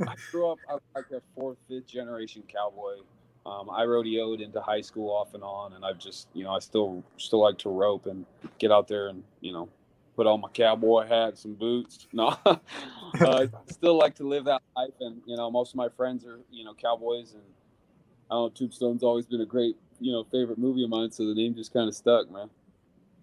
I 0.00 0.14
grew 0.30 0.50
up 0.50 0.58
I 0.68 0.74
was 0.74 0.82
like 0.94 1.06
a 1.12 1.22
fourth, 1.34 1.58
fifth 1.68 1.86
generation 1.86 2.42
cowboy. 2.48 2.96
Um, 3.44 3.70
I 3.70 3.82
rodeoed 3.82 4.42
into 4.42 4.60
high 4.60 4.80
school 4.80 5.10
off 5.10 5.34
and 5.34 5.42
on, 5.42 5.74
and 5.74 5.84
I've 5.84 5.98
just 5.98 6.28
you 6.32 6.44
know 6.44 6.50
I 6.50 6.58
still 6.58 7.04
still 7.16 7.40
like 7.40 7.58
to 7.58 7.70
rope 7.70 8.06
and 8.06 8.24
get 8.58 8.72
out 8.72 8.88
there 8.88 9.08
and 9.08 9.22
you 9.40 9.52
know 9.52 9.68
put 10.16 10.26
on 10.26 10.40
my 10.40 10.48
cowboy 10.48 11.06
hat, 11.06 11.38
some 11.38 11.54
boots. 11.54 12.06
No, 12.12 12.34
uh, 12.46 12.56
I 13.20 13.48
still 13.70 13.98
like 13.98 14.14
to 14.16 14.26
live 14.26 14.46
that 14.46 14.62
life, 14.74 14.94
and 15.00 15.20
you 15.26 15.36
know 15.36 15.50
most 15.50 15.72
of 15.72 15.76
my 15.76 15.88
friends 15.90 16.24
are 16.24 16.40
you 16.50 16.64
know 16.64 16.74
cowboys, 16.74 17.34
and 17.34 17.42
I 18.30 18.34
don't 18.34 18.44
know 18.44 18.48
Tombstone's 18.48 19.02
always 19.02 19.26
been 19.26 19.42
a 19.42 19.46
great 19.46 19.76
you 20.00 20.12
know 20.12 20.24
favorite 20.24 20.58
movie 20.58 20.82
of 20.82 20.90
mine, 20.90 21.10
so 21.10 21.26
the 21.26 21.34
name 21.34 21.54
just 21.54 21.72
kind 21.72 21.88
of 21.88 21.94
stuck, 21.94 22.30
man. 22.30 22.48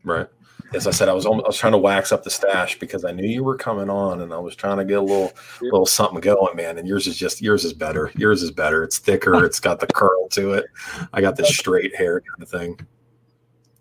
Right. 0.03 0.27
As 0.73 0.85
I 0.85 0.91
said, 0.91 1.07
I 1.07 1.13
was 1.13 1.25
almost, 1.25 1.45
I 1.45 1.49
was 1.49 1.57
trying 1.57 1.71
to 1.73 1.77
wax 1.77 2.11
up 2.11 2.23
the 2.23 2.29
stash 2.29 2.77
because 2.77 3.05
I 3.05 3.11
knew 3.11 3.27
you 3.27 3.43
were 3.43 3.55
coming 3.55 3.89
on, 3.89 4.21
and 4.21 4.33
I 4.33 4.37
was 4.37 4.55
trying 4.55 4.77
to 4.77 4.85
get 4.85 4.97
a 4.97 5.01
little 5.01 5.31
little 5.61 5.85
something 5.85 6.19
going, 6.19 6.55
man. 6.55 6.77
And 6.77 6.87
yours 6.87 7.07
is 7.07 7.17
just 7.17 7.41
yours 7.41 7.63
is 7.63 7.73
better. 7.73 8.11
Yours 8.15 8.43
is 8.43 8.51
better. 8.51 8.83
It's 8.83 8.99
thicker. 8.99 9.45
It's 9.45 9.59
got 9.59 9.79
the 9.79 9.87
curl 9.87 10.27
to 10.29 10.53
it. 10.53 10.65
I 11.13 11.21
got 11.21 11.35
the 11.35 11.45
straight 11.45 11.95
hair 11.95 12.21
kind 12.21 12.43
of 12.43 12.49
thing. 12.49 12.79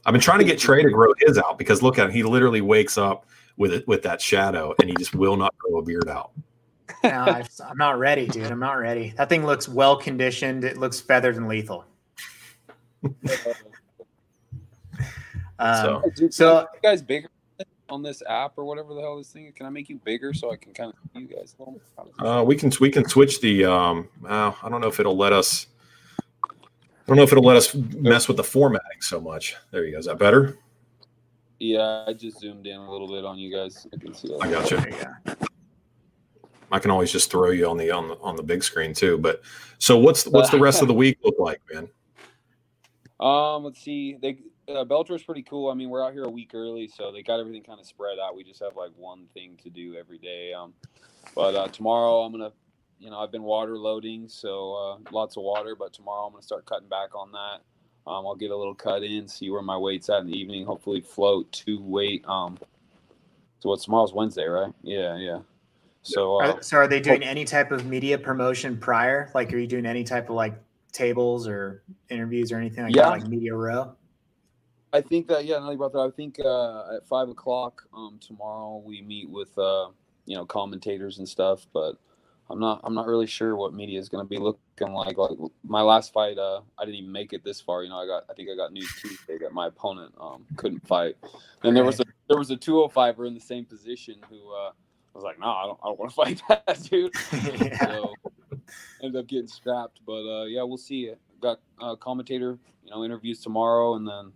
I've 0.04 0.12
been 0.12 0.20
trying 0.20 0.40
to 0.40 0.44
get 0.44 0.58
Trey 0.58 0.82
to 0.82 0.90
grow 0.90 1.12
his 1.18 1.38
out 1.38 1.58
because 1.58 1.82
look 1.82 1.98
at 1.98 2.06
him. 2.06 2.12
He 2.12 2.22
literally 2.22 2.60
wakes 2.60 2.98
up 2.98 3.26
with 3.56 3.72
it 3.72 3.86
with 3.86 4.02
that 4.02 4.20
shadow, 4.20 4.74
and 4.80 4.88
he 4.88 4.96
just 4.96 5.14
will 5.14 5.36
not 5.36 5.56
grow 5.58 5.78
a 5.78 5.82
beard 5.82 6.08
out. 6.08 6.32
no, 7.04 7.10
I'm 7.10 7.76
not 7.76 7.98
ready, 7.98 8.26
dude. 8.26 8.50
I'm 8.50 8.58
not 8.58 8.74
ready. 8.74 9.14
That 9.16 9.28
thing 9.28 9.46
looks 9.46 9.68
well 9.68 9.96
conditioned. 9.96 10.64
It 10.64 10.76
looks 10.76 11.00
feathered 11.00 11.36
and 11.36 11.48
lethal. 11.48 11.84
Um, 15.58 16.02
so, 16.16 16.28
so 16.30 16.60
you 16.74 16.80
guys 16.82 17.02
bigger 17.02 17.28
on 17.88 18.02
this 18.02 18.22
app 18.28 18.54
or 18.56 18.64
whatever 18.64 18.94
the 18.94 19.00
hell 19.00 19.16
this 19.16 19.30
thing? 19.30 19.52
Can 19.52 19.66
I 19.66 19.70
make 19.70 19.88
you 19.88 20.00
bigger 20.02 20.34
so 20.34 20.50
I 20.50 20.56
can 20.56 20.72
kind 20.72 20.92
of 20.92 20.96
see 21.14 21.20
you 21.20 21.36
guys? 21.36 21.54
Uh, 22.18 22.42
we 22.44 22.56
can 22.56 22.72
we 22.80 22.90
can 22.90 23.08
switch 23.08 23.40
the. 23.40 23.64
Um, 23.66 24.08
uh, 24.26 24.52
I 24.62 24.68
don't 24.68 24.80
know 24.80 24.88
if 24.88 24.98
it'll 24.98 25.16
let 25.16 25.32
us. 25.32 25.66
I 27.12 27.14
don't 27.14 27.18
know 27.18 27.24
if 27.24 27.32
it'll 27.32 27.44
let 27.44 27.58
us 27.58 27.74
mess 27.74 28.26
with 28.26 28.38
the 28.38 28.42
formatting 28.42 29.02
so 29.02 29.20
much. 29.20 29.54
There 29.70 29.84
you 29.84 29.92
go. 29.92 29.98
Is 29.98 30.06
that 30.06 30.18
better? 30.18 30.56
Yeah, 31.58 32.06
I 32.08 32.14
just 32.14 32.40
zoomed 32.40 32.66
in 32.66 32.74
a 32.74 32.90
little 32.90 33.06
bit 33.06 33.26
on 33.26 33.38
you 33.38 33.54
guys. 33.54 33.86
I 33.92 33.98
can 33.98 34.14
see 34.14 34.28
that. 34.28 34.38
I 34.40 34.50
got 34.50 34.70
you. 34.70 35.36
I 36.70 36.78
can 36.78 36.90
always 36.90 37.12
just 37.12 37.30
throw 37.30 37.50
you 37.50 37.68
on 37.68 37.76
the 37.76 37.90
on 37.90 38.08
the 38.08 38.18
on 38.22 38.34
the 38.34 38.42
big 38.42 38.64
screen 38.64 38.94
too. 38.94 39.18
But 39.18 39.42
so 39.76 39.98
what's 39.98 40.26
what's 40.26 40.48
the 40.48 40.58
rest 40.58 40.80
of 40.80 40.88
the 40.88 40.94
week 40.94 41.18
look 41.22 41.34
like, 41.38 41.60
man? 41.70 41.86
Um, 43.20 43.64
let's 43.64 43.82
see. 43.82 44.16
They 44.22 44.38
uh, 44.68 44.86
Bellator's 44.86 45.22
pretty 45.22 45.42
cool. 45.42 45.68
I 45.68 45.74
mean, 45.74 45.90
we're 45.90 46.02
out 46.02 46.14
here 46.14 46.24
a 46.24 46.30
week 46.30 46.52
early, 46.54 46.88
so 46.88 47.12
they 47.12 47.22
got 47.22 47.40
everything 47.40 47.62
kind 47.62 47.78
of 47.78 47.84
spread 47.84 48.20
out. 48.24 48.34
We 48.34 48.42
just 48.42 48.60
have 48.60 48.74
like 48.74 48.92
one 48.96 49.26
thing 49.34 49.58
to 49.64 49.68
do 49.68 49.96
every 49.96 50.16
day. 50.16 50.54
Um, 50.54 50.72
but 51.34 51.54
uh, 51.54 51.68
tomorrow 51.68 52.22
I'm 52.22 52.32
gonna, 52.32 52.52
you 53.02 53.10
know, 53.10 53.18
I've 53.18 53.32
been 53.32 53.42
water 53.42 53.76
loading, 53.76 54.28
so 54.28 54.74
uh, 54.74 55.10
lots 55.10 55.36
of 55.36 55.42
water. 55.42 55.74
But 55.76 55.92
tomorrow 55.92 56.26
I'm 56.26 56.32
gonna 56.32 56.42
start 56.42 56.66
cutting 56.66 56.88
back 56.88 57.16
on 57.16 57.32
that. 57.32 57.60
Um, 58.06 58.26
I'll 58.26 58.36
get 58.36 58.52
a 58.52 58.56
little 58.56 58.74
cut 58.74 59.02
in, 59.02 59.26
see 59.26 59.50
where 59.50 59.62
my 59.62 59.76
weight's 59.76 60.08
at 60.08 60.20
in 60.20 60.26
the 60.26 60.38
evening. 60.38 60.64
Hopefully, 60.64 61.00
float 61.00 61.50
to 61.52 61.82
weight. 61.82 62.24
Um, 62.26 62.58
so 63.58 63.68
what's 63.68 63.84
tomorrow's 63.84 64.12
Wednesday, 64.12 64.44
right? 64.44 64.72
Yeah, 64.82 65.16
yeah. 65.16 65.40
So, 66.02 66.40
uh, 66.40 66.60
so 66.60 66.78
are 66.78 66.88
they 66.88 67.00
doing 67.00 67.22
any 67.22 67.44
type 67.44 67.70
of 67.70 67.86
media 67.86 68.18
promotion 68.18 68.76
prior? 68.76 69.30
Like, 69.34 69.52
are 69.52 69.58
you 69.58 69.68
doing 69.68 69.86
any 69.86 70.04
type 70.04 70.30
of 70.30 70.36
like 70.36 70.54
tables 70.92 71.46
or 71.48 71.82
interviews 72.08 72.52
or 72.52 72.58
anything 72.58 72.84
like 72.84 72.94
yeah. 72.94 73.02
that, 73.02 73.10
like 73.10 73.26
media 73.26 73.54
row? 73.54 73.94
I 74.92 75.00
think 75.00 75.26
that 75.28 75.44
yeah, 75.44 75.68
you 75.68 75.76
brought 75.76 75.92
that. 75.92 76.00
I 76.00 76.10
think 76.10 76.38
uh, 76.38 76.96
at 76.96 77.06
five 77.08 77.28
o'clock 77.28 77.82
um, 77.94 78.20
tomorrow 78.20 78.82
we 78.84 79.02
meet 79.02 79.28
with 79.28 79.56
uh, 79.58 79.88
you 80.26 80.36
know 80.36 80.44
commentators 80.44 81.18
and 81.18 81.28
stuff, 81.28 81.66
but 81.72 81.96
I'm 82.52 82.60
not 82.60 82.82
I'm 82.84 82.94
not 82.94 83.06
really 83.06 83.26
sure 83.26 83.56
what 83.56 83.72
media 83.72 83.98
is 83.98 84.10
going 84.10 84.22
to 84.22 84.28
be 84.28 84.36
looking 84.36 84.92
like. 84.92 85.16
Like 85.16 85.30
my 85.64 85.80
last 85.80 86.12
fight, 86.12 86.36
uh, 86.36 86.60
I 86.78 86.84
didn't 86.84 86.96
even 86.96 87.10
make 87.12 87.32
it 87.32 87.42
this 87.42 87.62
far. 87.62 87.82
You 87.82 87.88
know, 87.88 87.96
I 87.96 88.06
got 88.06 88.24
I 88.28 88.34
think 88.34 88.50
I 88.50 88.54
got 88.54 88.74
news 88.74 88.94
Tuesday 89.00 89.38
that 89.38 89.54
my 89.54 89.68
opponent 89.68 90.12
um, 90.20 90.44
couldn't 90.56 90.86
fight, 90.86 91.16
and 91.62 91.74
there 91.74 91.84
was 91.84 92.00
a 92.00 92.04
there 92.28 92.36
was 92.36 92.50
a 92.50 92.56
205er 92.56 93.26
in 93.26 93.32
the 93.32 93.40
same 93.40 93.64
position 93.64 94.16
who 94.28 94.52
uh, 94.54 94.70
was 95.14 95.24
like, 95.24 95.40
no, 95.40 95.46
nah, 95.46 95.62
I 95.62 95.66
don't 95.66 95.78
I 95.82 95.86
don't 95.88 95.98
want 95.98 96.10
to 96.10 96.14
fight 96.14 96.42
that 96.48 96.82
dude. 96.82 97.12
yeah. 97.32 97.86
So 97.86 98.14
ended 99.02 99.20
up 99.20 99.26
getting 99.26 99.48
strapped, 99.48 100.00
but 100.06 100.22
uh, 100.22 100.44
yeah, 100.44 100.62
we'll 100.62 100.76
see. 100.76 101.10
Got 101.40 101.58
a 101.80 101.96
commentator, 101.96 102.58
you 102.84 102.90
know, 102.90 103.02
interviews 103.02 103.40
tomorrow, 103.40 103.94
and 103.94 104.06
then 104.06 104.32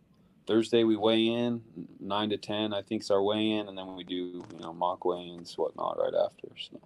Thursday 0.47 0.85
we 0.85 0.97
weigh 0.97 1.29
in 1.29 1.63
nine 2.01 2.31
to 2.31 2.39
ten. 2.39 2.73
I 2.73 2.81
think 2.81 3.03
is 3.03 3.11
our 3.11 3.23
weigh 3.23 3.51
in, 3.53 3.69
and 3.69 3.77
then 3.77 3.95
we 3.95 4.05
do 4.05 4.15
you 4.15 4.61
know 4.61 4.73
mock 4.73 5.05
weigh-ins 5.05 5.57
whatnot 5.59 5.99
right 5.99 6.15
after. 6.15 6.49
So 6.59 6.81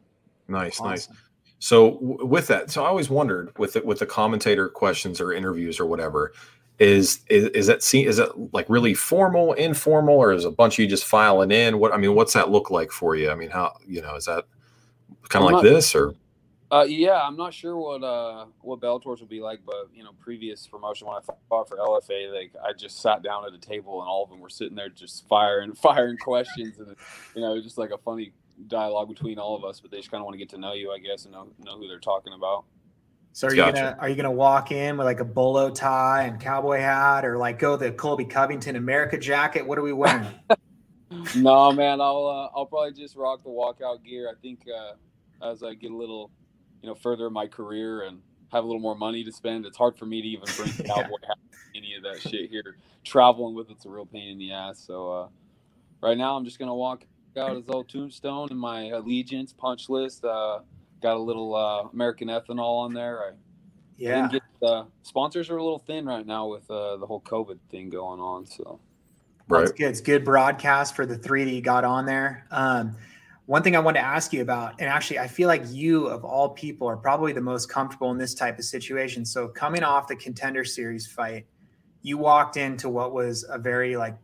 nice, 0.50 0.80
awesome. 0.80 0.90
nice. 0.90 1.08
So 1.58 1.92
w- 1.92 2.26
with 2.26 2.46
that, 2.48 2.70
so 2.70 2.84
I 2.84 2.88
always 2.88 3.10
wondered 3.10 3.56
with 3.58 3.74
the, 3.74 3.82
with 3.82 3.98
the 3.98 4.06
commentator 4.06 4.68
questions 4.68 5.20
or 5.20 5.32
interviews 5.32 5.78
or 5.78 5.86
whatever, 5.86 6.32
is 6.78 7.20
is 7.28 7.48
is 7.48 7.66
that 7.66 7.82
see 7.82 8.06
is 8.06 8.18
it 8.18 8.30
like 8.54 8.68
really 8.70 8.94
formal, 8.94 9.52
informal, 9.52 10.16
or 10.16 10.32
is 10.32 10.46
a 10.46 10.50
bunch 10.50 10.74
of 10.74 10.78
you 10.80 10.86
just 10.88 11.04
filing 11.04 11.50
in? 11.50 11.78
What 11.78 11.92
I 11.92 11.98
mean, 11.98 12.14
what's 12.14 12.32
that 12.32 12.50
look 12.50 12.70
like 12.70 12.90
for 12.90 13.14
you? 13.14 13.30
I 13.30 13.34
mean, 13.34 13.50
how 13.50 13.76
you 13.86 14.00
know 14.00 14.16
is 14.16 14.24
that 14.24 14.46
kind 15.28 15.44
of 15.44 15.50
like 15.52 15.62
not, 15.62 15.64
this 15.64 15.94
or? 15.94 16.14
Uh, 16.72 16.86
yeah, 16.88 17.20
I'm 17.20 17.36
not 17.36 17.52
sure 17.52 17.76
what 17.76 18.02
uh 18.02 18.46
what 18.62 18.80
Bellator's 18.80 19.20
would 19.20 19.28
be 19.28 19.40
like, 19.40 19.60
but 19.66 19.88
you 19.92 20.04
know, 20.04 20.12
previous 20.20 20.66
promotion 20.66 21.06
when 21.06 21.16
I 21.16 21.20
fought 21.48 21.68
for 21.68 21.76
LFA, 21.76 22.32
like 22.32 22.52
I 22.64 22.72
just 22.72 23.02
sat 23.02 23.22
down 23.22 23.44
at 23.44 23.52
a 23.52 23.58
table 23.58 24.00
and 24.00 24.08
all 24.08 24.24
of 24.24 24.30
them 24.30 24.40
were 24.40 24.48
sitting 24.48 24.76
there 24.76 24.88
just 24.88 25.26
firing 25.28 25.72
firing 25.74 26.16
questions, 26.16 26.78
and 26.78 26.96
you 27.34 27.42
know, 27.42 27.60
just 27.60 27.76
like 27.76 27.90
a 27.90 27.98
funny 27.98 28.32
dialogue 28.66 29.08
between 29.08 29.38
all 29.38 29.56
of 29.56 29.64
us. 29.64 29.80
But 29.80 29.90
they 29.90 29.98
just 29.98 30.10
kind 30.10 30.20
of 30.20 30.26
want 30.26 30.34
to 30.34 30.38
get 30.38 30.48
to 30.50 30.58
know 30.58 30.72
you, 30.72 30.92
I 30.92 30.98
guess, 30.98 31.24
and 31.24 31.32
know 31.32 31.48
know 31.64 31.78
who 31.78 31.88
they're 31.88 31.98
talking 31.98 32.32
about. 32.32 32.64
So 33.32 33.46
are 33.46 33.54
gotcha. 33.54 33.76
you 33.76 33.82
gonna 33.82 33.96
are 34.00 34.08
you 34.08 34.16
gonna 34.16 34.30
walk 34.30 34.72
in 34.72 34.96
with 34.96 35.06
like 35.06 35.20
a 35.20 35.24
bolo 35.24 35.70
tie 35.70 36.24
and 36.24 36.40
cowboy 36.40 36.80
hat, 36.80 37.24
or 37.24 37.38
like 37.38 37.58
go 37.58 37.76
the 37.76 37.92
Colby 37.92 38.24
Covington 38.24 38.76
America 38.76 39.18
jacket? 39.18 39.66
What 39.66 39.78
are 39.78 39.82
we 39.82 39.92
wearing? 39.92 40.26
no, 41.36 41.72
man, 41.72 42.00
I'll 42.00 42.26
uh, 42.26 42.56
I'll 42.58 42.66
probably 42.66 42.92
just 42.92 43.16
rock 43.16 43.42
the 43.42 43.50
walkout 43.50 44.04
gear. 44.04 44.28
I 44.28 44.40
think 44.40 44.60
uh, 44.68 44.92
as 45.44 45.62
I 45.62 45.74
get 45.74 45.90
a 45.90 45.96
little 45.96 46.30
you 46.82 46.88
know, 46.88 46.94
further 46.94 47.26
in 47.26 47.32
my 47.32 47.46
career 47.46 48.02
and 48.02 48.20
have 48.52 48.64
a 48.64 48.66
little 48.66 48.80
more 48.80 48.94
money 48.96 49.22
to 49.24 49.32
spend. 49.32 49.66
It's 49.66 49.76
hard 49.76 49.96
for 49.96 50.06
me 50.06 50.22
to 50.22 50.28
even 50.28 50.48
bring 50.56 50.72
cowboy 50.86 51.16
hat, 51.26 51.38
any 51.74 51.94
of 51.94 52.02
that 52.02 52.20
shit 52.20 52.50
here. 52.50 52.76
Traveling 53.04 53.54
with 53.54 53.70
it's 53.70 53.84
a 53.86 53.88
real 53.88 54.06
pain 54.06 54.28
in 54.28 54.38
the 54.38 54.52
ass. 54.52 54.78
So 54.78 55.12
uh, 55.12 55.28
right 56.00 56.16
now, 56.16 56.36
I'm 56.36 56.44
just 56.44 56.58
gonna 56.58 56.74
walk 56.74 57.04
out 57.36 57.56
his 57.56 57.68
old 57.68 57.88
tombstone 57.88 58.48
in 58.50 58.56
my 58.56 58.88
allegiance 58.88 59.52
punch 59.52 59.88
list. 59.88 60.24
Uh, 60.24 60.60
got 61.00 61.16
a 61.16 61.20
little 61.20 61.54
uh, 61.54 61.88
American 61.92 62.28
ethanol 62.28 62.80
on 62.80 62.94
there. 62.94 63.20
I 63.20 63.30
yeah. 64.00 64.28
Get, 64.28 64.42
uh, 64.62 64.84
sponsors 65.02 65.50
are 65.50 65.58
a 65.58 65.62
little 65.62 65.78
thin 65.78 66.06
right 66.06 66.26
now 66.26 66.48
with 66.48 66.68
uh, 66.70 66.96
the 66.96 67.06
whole 67.06 67.20
COVID 67.20 67.58
thing 67.70 67.90
going 67.90 68.18
on. 68.18 68.46
So, 68.46 68.80
right. 69.46 69.62
It's 69.62 69.72
good. 69.72 69.90
It's 69.90 70.00
good 70.00 70.24
broadcast 70.24 70.96
for 70.96 71.04
the 71.04 71.18
three 71.18 71.44
that 71.44 71.50
you 71.50 71.60
got 71.60 71.84
on 71.84 72.06
there. 72.06 72.46
Um, 72.50 72.96
one 73.44 73.62
thing 73.62 73.76
I 73.76 73.80
wanted 73.80 73.98
to 73.98 74.06
ask 74.06 74.32
you 74.32 74.40
about, 74.40 74.80
and 74.80 74.88
actually, 74.88 75.18
I 75.18 75.26
feel 75.26 75.48
like 75.48 75.64
you, 75.68 76.06
of 76.06 76.24
all 76.24 76.48
people, 76.50 76.86
are 76.86 76.96
probably 76.96 77.34
the 77.34 77.42
most 77.42 77.68
comfortable 77.68 78.10
in 78.10 78.16
this 78.16 78.32
type 78.32 78.58
of 78.58 78.64
situation. 78.64 79.26
So, 79.26 79.48
coming 79.48 79.82
off 79.82 80.08
the 80.08 80.16
contender 80.16 80.64
series 80.64 81.06
fight, 81.06 81.46
you 82.00 82.16
walked 82.16 82.56
into 82.56 82.88
what 82.88 83.12
was 83.12 83.44
a 83.50 83.58
very 83.58 83.98
like, 83.98 84.16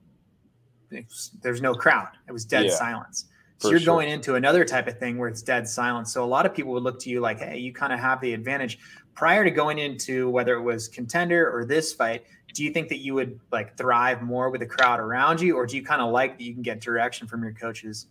there's 1.43 1.63
no 1.63 1.75
crowd. 1.75 2.11
It 2.29 2.33
was 2.33 2.45
dead 2.45 2.67
yeah, 2.67 2.75
silence. 2.75 3.27
So 3.59 3.71
you're 3.71 3.81
sure. 3.81 3.95
going 3.95 4.11
into 4.11 4.35
another 4.35 4.65
type 4.65 4.87
of 4.87 4.99
thing 4.99 5.17
where 5.17 5.29
it's 5.29 5.43
dead 5.43 5.67
silence. 5.67 6.13
So 6.13 6.23
a 6.23 6.27
lot 6.27 6.45
of 6.45 6.55
people 6.55 6.73
would 6.73 6.83
look 6.83 6.99
to 7.01 7.11
you 7.11 7.21
like, 7.21 7.39
hey, 7.39 7.59
you 7.59 7.73
kind 7.73 7.93
of 7.93 7.99
have 7.99 8.21
the 8.21 8.35
advantage. 8.35 8.79
Prior 9.15 9.45
to 9.45 9.51
going 9.51 9.79
into 9.79 10.29
whether 10.29 10.55
it 10.55 10.61
was 10.61 10.89
contender 10.89 11.51
or 11.51 11.65
this 11.65 11.95
fight, 11.95 12.27
do 12.53 12.65
you 12.65 12.71
think 12.71 12.89
that 12.89 12.99
you 12.99 13.15
would 13.15 13.41
like 13.51 13.77
thrive 13.77 14.23
more 14.23 14.51
with 14.51 14.61
the 14.61 14.67
crowd 14.67 15.01
around 15.01 15.41
you, 15.41 15.57
or 15.57 15.67
do 15.67 15.77
you 15.77 15.85
kind 15.85 16.03
of 16.03 16.11
like 16.11 16.37
that 16.39 16.45
you 16.45 16.53
can 16.53 16.63
get 16.63 16.81
direction 16.81 17.27
from 17.27 17.43
your 17.43 17.53
coaches? 17.53 18.07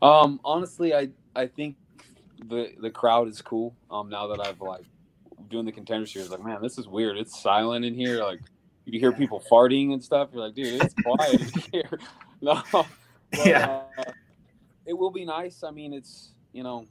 Um, 0.00 0.40
honestly, 0.44 0.94
I 0.94 1.08
I 1.34 1.46
think 1.46 1.76
the 2.48 2.72
the 2.80 2.90
crowd 2.90 3.28
is 3.28 3.40
cool. 3.40 3.74
Um, 3.90 4.08
now 4.08 4.26
that 4.26 4.46
I've 4.46 4.60
like 4.60 4.84
doing 5.48 5.64
the 5.64 5.72
contender 5.72 6.06
series, 6.06 6.30
like 6.30 6.44
man, 6.44 6.60
this 6.60 6.78
is 6.78 6.88
weird. 6.88 7.16
It's 7.16 7.40
silent 7.40 7.84
in 7.84 7.94
here. 7.94 8.22
Like 8.22 8.40
you 8.84 8.98
hear 8.98 9.12
people 9.12 9.42
farting 9.50 9.92
and 9.92 10.02
stuff. 10.02 10.30
You're 10.32 10.44
like, 10.44 10.54
dude, 10.54 10.82
it's 10.82 10.94
quiet 11.02 11.40
here. 11.72 11.98
No, 12.44 12.60
but, 12.72 12.86
yeah, 13.44 13.82
uh, 13.96 14.02
it 14.84 14.94
will 14.94 15.12
be 15.12 15.24
nice. 15.24 15.62
I 15.62 15.70
mean, 15.70 15.92
it's 15.92 16.32
you 16.52 16.64
know, 16.64 16.86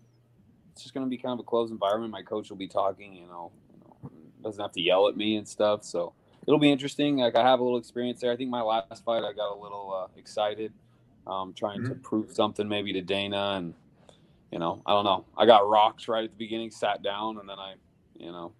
it's 0.72 0.82
just 0.82 0.94
gonna 0.94 1.08
be 1.08 1.18
kind 1.18 1.34
of 1.34 1.40
a 1.40 1.44
closed 1.44 1.74
environment. 1.74 2.10
My 2.10 2.22
coach 2.22 2.50
will 2.50 2.56
be 2.56 2.70
talking. 2.70 3.14
You 3.14 3.28
know, 3.28 3.52
you 3.74 3.80
know 3.84 4.12
doesn't 4.42 4.62
have 4.62 4.72
to 4.72 4.82
yell 4.82 5.10
at 5.10 5.18
me 5.18 5.36
and 5.36 5.46
stuff. 5.46 5.84
So 5.84 6.14
it'll 6.48 6.58
be 6.58 6.72
interesting. 6.72 7.18
Like 7.18 7.36
I 7.36 7.44
have 7.44 7.60
a 7.60 7.64
little 7.64 7.78
experience 7.78 8.22
there. 8.22 8.32
I 8.32 8.38
think 8.38 8.50
my 8.50 8.62
last 8.62 9.04
fight, 9.04 9.24
I 9.24 9.34
got 9.34 9.54
a 9.54 9.60
little 9.60 9.94
uh, 9.94 10.08
excited 10.18 10.72
um, 11.28 11.54
trying 11.54 11.82
mm-hmm. 11.82 11.94
to 11.94 11.96
prove 11.96 12.32
something 12.32 12.68
maybe 12.68 12.94
to 12.94 13.02
Dana. 13.02 13.56
And, 13.58 13.74
you 14.52 14.60
know, 14.60 14.82
I 14.86 14.92
don't 14.92 15.06
know. 15.06 15.26
I 15.38 15.46
got 15.46 15.68
rocks 15.68 16.08
right 16.08 16.24
at 16.24 16.32
the 16.32 16.38
beginning, 16.38 16.72
sat 16.72 17.04
down, 17.04 17.38
and 17.40 17.48
then 17.48 17.60
I, 17.60 17.76
you 18.18 18.32
know, 18.32 18.54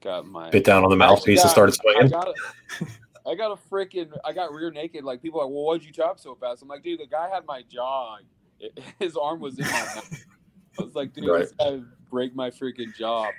got 0.00 0.26
my 0.26 0.50
bit 0.50 0.64
down 0.64 0.84
on 0.84 0.90
the 0.90 0.96
mouthpiece 0.96 1.42
and 1.42 1.50
started 1.50 1.72
swinging. 1.72 2.04
I 2.04 2.08
got, 2.08 2.28
a, 2.28 2.86
I 3.26 3.34
got 3.34 3.52
a 3.52 3.56
freaking, 3.70 4.10
I 4.24 4.32
got 4.32 4.52
rear 4.52 4.70
naked. 4.70 5.04
Like 5.04 5.22
people 5.22 5.40
are 5.40 5.44
like, 5.44 5.52
well, 5.52 5.64
why'd 5.64 5.82
you 5.82 5.92
chop 5.92 6.18
so 6.18 6.34
fast? 6.34 6.62
I'm 6.62 6.68
like, 6.68 6.82
dude, 6.82 7.00
the 7.00 7.06
guy 7.06 7.28
had 7.28 7.44
my 7.46 7.62
jaw. 7.70 8.18
It, 8.58 8.78
his 8.98 9.16
arm 9.16 9.40
was 9.40 9.58
in 9.58 9.66
my 9.66 9.70
mouth. 9.70 10.24
I 10.78 10.82
was 10.82 10.94
like, 10.94 11.12
dude, 11.12 11.28
right. 11.28 11.40
this 11.40 11.52
guy 11.52 11.80
break 12.10 12.34
my 12.34 12.50
freaking 12.50 12.94
jaw. 12.96 13.30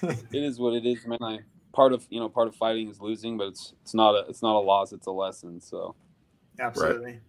But 0.00 0.18
it 0.32 0.42
is 0.42 0.58
what 0.58 0.74
it 0.74 0.86
is, 0.86 1.06
man. 1.06 1.18
I 1.20 1.40
part 1.72 1.92
of 1.92 2.06
you 2.08 2.20
know 2.20 2.28
part 2.28 2.48
of 2.48 2.54
fighting 2.54 2.88
is 2.88 3.00
losing, 3.00 3.36
but 3.36 3.48
it's 3.48 3.74
it's 3.82 3.94
not 3.94 4.14
a 4.14 4.28
it's 4.28 4.42
not 4.42 4.56
a 4.56 4.60
loss. 4.60 4.92
It's 4.92 5.06
a 5.06 5.12
lesson. 5.12 5.60
So 5.60 5.94
absolutely. 6.60 7.12
Right. 7.12 7.20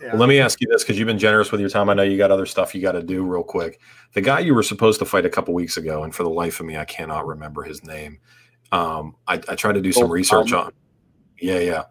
Yeah. 0.00 0.10
Well, 0.10 0.18
let 0.18 0.28
me 0.28 0.38
ask 0.38 0.60
you 0.60 0.68
this 0.68 0.84
because 0.84 0.98
you've 0.98 1.06
been 1.06 1.18
generous 1.18 1.50
with 1.50 1.60
your 1.60 1.70
time. 1.70 1.88
I 1.88 1.94
know 1.94 2.02
you 2.02 2.16
got 2.16 2.30
other 2.30 2.46
stuff 2.46 2.74
you 2.74 2.80
got 2.80 2.92
to 2.92 3.02
do 3.02 3.24
real 3.24 3.42
quick. 3.42 3.80
The 4.14 4.20
guy 4.20 4.40
you 4.40 4.54
were 4.54 4.62
supposed 4.62 5.00
to 5.00 5.04
fight 5.04 5.26
a 5.26 5.30
couple 5.30 5.54
weeks 5.54 5.76
ago, 5.76 6.04
and 6.04 6.14
for 6.14 6.22
the 6.22 6.30
life 6.30 6.60
of 6.60 6.66
me, 6.66 6.76
I 6.76 6.84
cannot 6.84 7.26
remember 7.26 7.64
his 7.64 7.84
name. 7.84 8.20
Um, 8.70 9.16
I, 9.26 9.34
I 9.48 9.54
tried 9.54 9.72
to 9.72 9.80
do 9.80 9.92
some 9.92 10.10
research 10.10 10.52
on. 10.52 10.72
Yeah, 11.40 11.58
yeah. 11.58 11.84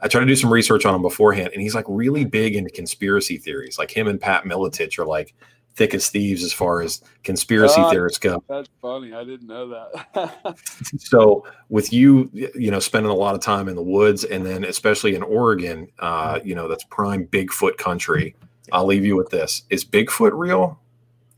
I 0.00 0.08
tried 0.08 0.20
to 0.20 0.26
do 0.26 0.36
some 0.36 0.52
research 0.52 0.84
on 0.84 0.94
him 0.94 1.02
beforehand, 1.02 1.50
and 1.54 1.62
he's 1.62 1.74
like 1.74 1.86
really 1.88 2.24
big 2.24 2.56
into 2.56 2.70
conspiracy 2.70 3.38
theories. 3.38 3.78
Like 3.78 3.90
him 3.90 4.06
and 4.06 4.20
Pat 4.20 4.44
Miletich 4.44 4.98
are 4.98 5.06
like 5.06 5.34
thick 5.76 5.94
as 5.94 6.08
thieves 6.08 6.42
as 6.42 6.52
far 6.52 6.80
as 6.82 7.02
conspiracy 7.22 7.80
Uh, 7.80 7.90
theorists 7.90 8.18
go. 8.18 8.42
That's 8.48 8.68
funny. 8.82 9.12
I 9.12 9.24
didn't 9.24 9.46
know 9.46 9.68
that. 9.68 10.56
So 10.98 11.46
with 11.68 11.92
you, 11.92 12.30
you 12.32 12.70
know, 12.70 12.78
spending 12.80 13.10
a 13.10 13.14
lot 13.14 13.34
of 13.34 13.40
time 13.40 13.68
in 13.68 13.76
the 13.76 13.82
woods, 13.82 14.24
and 14.24 14.44
then 14.44 14.64
especially 14.64 15.14
in 15.14 15.22
Oregon, 15.22 15.88
uh, 15.98 16.40
you 16.44 16.54
know, 16.54 16.66
that's 16.68 16.84
prime 16.84 17.26
Bigfoot 17.26 17.76
country. 17.76 18.34
I'll 18.72 18.86
leave 18.86 19.04
you 19.04 19.16
with 19.16 19.30
this: 19.30 19.62
Is 19.70 19.84
Bigfoot 19.84 20.32
real? 20.34 20.80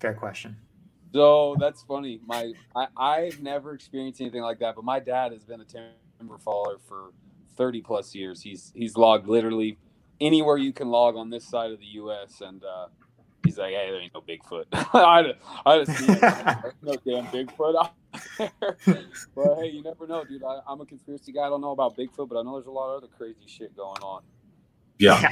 Fair 0.00 0.14
question. 0.14 0.56
so 1.12 1.56
that's 1.58 1.82
funny. 1.82 2.20
My 2.26 2.52
I, 2.76 2.86
I've 2.96 3.42
never 3.42 3.74
experienced 3.74 4.20
anything 4.20 4.42
like 4.42 4.60
that, 4.60 4.74
but 4.76 4.84
my 4.84 5.00
dad 5.00 5.32
has 5.32 5.44
been 5.44 5.60
a 5.60 5.64
timber 5.64 6.38
faller 6.38 6.76
for 6.86 7.10
30 7.56 7.82
plus 7.82 8.14
years. 8.14 8.40
He's 8.42 8.72
he's 8.74 8.96
logged 8.96 9.26
literally 9.28 9.78
anywhere 10.20 10.56
you 10.56 10.72
can 10.72 10.88
log 10.88 11.16
on 11.16 11.30
this 11.30 11.44
side 11.44 11.70
of 11.72 11.80
the 11.80 11.86
U.S. 12.02 12.40
and 12.40 12.62
uh, 12.64 12.86
he's 13.44 13.58
like, 13.58 13.74
"Hey, 13.74 13.90
there 13.90 14.00
ain't 14.00 14.14
no 14.14 14.20
Bigfoot." 14.20 14.64
I 14.72 15.34
I 15.66 15.84
just 15.84 15.98
see 15.98 16.12
it. 16.12 16.20
There's 16.20 16.74
no 16.82 16.94
damn 17.06 17.26
Bigfoot 17.26 17.74
out 17.76 17.94
there. 18.38 18.76
but 19.34 19.54
hey, 19.56 19.68
you 19.68 19.82
never 19.82 20.06
know, 20.06 20.24
dude. 20.24 20.42
I, 20.42 20.60
I'm 20.66 20.80
a 20.80 20.86
conspiracy 20.86 21.32
guy. 21.32 21.42
I 21.42 21.48
don't 21.48 21.60
know 21.60 21.72
about 21.72 21.96
Bigfoot, 21.96 22.28
but 22.28 22.38
I 22.38 22.42
know 22.42 22.54
there's 22.54 22.66
a 22.66 22.70
lot 22.70 22.94
of 22.94 23.02
other 23.02 23.12
crazy 23.16 23.46
shit 23.46 23.76
going 23.76 24.02
on. 24.02 24.22
Yeah. 24.98 25.28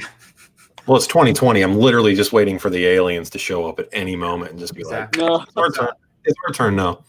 Well, 0.85 0.95
it's 0.95 1.07
2020. 1.07 1.61
I'm 1.61 1.75
literally 1.75 2.15
just 2.15 2.31
waiting 2.31 2.57
for 2.57 2.69
the 2.69 2.85
aliens 2.85 3.29
to 3.31 3.39
show 3.39 3.67
up 3.67 3.79
at 3.79 3.89
any 3.91 4.15
moment 4.15 4.51
and 4.51 4.59
just 4.59 4.73
be 4.73 4.81
Exactly. 4.81 5.25
No, 5.25 5.41
"It's 5.41 5.57
our 5.57 5.71
turn. 5.71 5.89
It's 6.23 6.37
our 6.47 6.53
turn 6.53 6.75
now." 6.75 7.03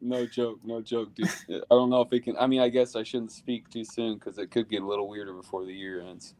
no 0.00 0.26
joke, 0.26 0.60
no 0.64 0.80
joke, 0.80 1.14
dude. 1.14 1.28
I 1.48 1.60
don't 1.70 1.90
know 1.90 2.00
if 2.00 2.12
it 2.12 2.20
can. 2.20 2.36
I 2.38 2.46
mean, 2.46 2.60
I 2.60 2.68
guess 2.68 2.96
I 2.96 3.02
shouldn't 3.02 3.32
speak 3.32 3.68
too 3.68 3.84
soon 3.84 4.14
because 4.14 4.38
it 4.38 4.50
could 4.50 4.68
get 4.68 4.82
a 4.82 4.86
little 4.86 5.08
weirder 5.08 5.34
before 5.34 5.64
the 5.64 5.72
year 5.72 6.00
ends. 6.00 6.34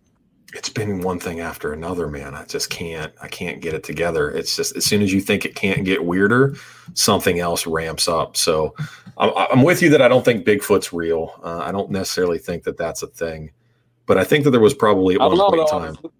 It's 0.54 0.70
been 0.70 1.02
one 1.02 1.20
thing 1.20 1.40
after 1.40 1.74
another, 1.74 2.08
man. 2.08 2.34
I 2.34 2.44
just 2.46 2.70
can't. 2.70 3.12
I 3.20 3.28
can't 3.28 3.60
get 3.60 3.74
it 3.74 3.84
together. 3.84 4.30
It's 4.30 4.56
just 4.56 4.76
as 4.76 4.84
soon 4.84 5.02
as 5.02 5.12
you 5.12 5.20
think 5.20 5.44
it 5.44 5.54
can't 5.54 5.84
get 5.84 6.04
weirder, 6.04 6.56
something 6.94 7.38
else 7.38 7.66
ramps 7.66 8.08
up. 8.08 8.34
So, 8.36 8.74
I'm, 9.18 9.30
I'm 9.36 9.62
with 9.62 9.82
you 9.82 9.90
that 9.90 10.00
I 10.00 10.08
don't 10.08 10.24
think 10.24 10.46
Bigfoot's 10.46 10.92
real. 10.92 11.38
Uh, 11.42 11.58
I 11.58 11.70
don't 11.70 11.90
necessarily 11.90 12.38
think 12.38 12.62
that 12.62 12.78
that's 12.78 13.02
a 13.02 13.08
thing, 13.08 13.50
but 14.06 14.16
I 14.16 14.24
think 14.24 14.44
that 14.44 14.50
there 14.52 14.60
was 14.60 14.72
probably 14.72 15.16
at 15.16 15.20
one 15.20 15.36
know. 15.36 15.50
point 15.50 15.60
in 15.60 15.66
Though. 15.66 15.78
I, 15.78 15.80
time. 15.80 15.98
was 16.02 16.12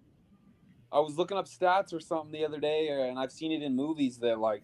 I 0.91 0.99
was 0.99 1.17
looking 1.17 1.37
up 1.37 1.47
stats 1.47 1.93
or 1.93 1.99
something 1.99 2.31
the 2.31 2.45
other 2.45 2.59
day, 2.59 2.89
and 3.09 3.17
I've 3.17 3.31
seen 3.31 3.51
it 3.51 3.63
in 3.63 3.75
movies 3.75 4.17
that 4.19 4.39
like, 4.39 4.63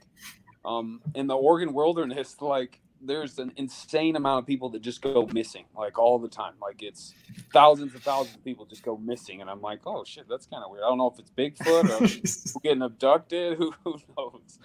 um, 0.64 1.02
in 1.16 1.28
the 1.28 1.36
Oregon 1.36 1.74
wilderness, 1.74 2.42
like 2.42 2.82
there's 3.02 3.38
an 3.40 3.52
insane 3.58 4.16
amount 4.16 4.40
of 4.40 4.48
people 4.48 4.70
that 4.70 4.82
just 4.82 5.02
go 5.02 5.28
missing, 5.32 5.66
like 5.78 6.00
all 6.00 6.20
the 6.20 6.28
time. 6.28 6.54
Like 6.62 6.82
it's 6.82 7.14
thousands 7.54 7.94
and 7.94 8.04
thousands 8.04 8.36
of 8.36 8.44
people 8.44 8.66
just 8.66 8.84
go 8.84 8.98
missing, 8.98 9.42
and 9.42 9.50
I'm 9.50 9.62
like, 9.62 9.82
oh 9.86 10.04
shit, 10.04 10.28
that's 10.30 10.46
kind 10.46 10.64
of 10.64 10.72
weird. 10.72 10.84
I 10.84 10.90
don't 10.90 10.98
know 10.98 11.14
if 11.14 11.20
it's 11.20 11.32
Bigfoot 11.32 12.56
or 12.56 12.60
getting 12.64 12.82
abducted. 12.82 13.58
Who 13.58 13.74
who 13.84 13.98
knows? 14.18 14.60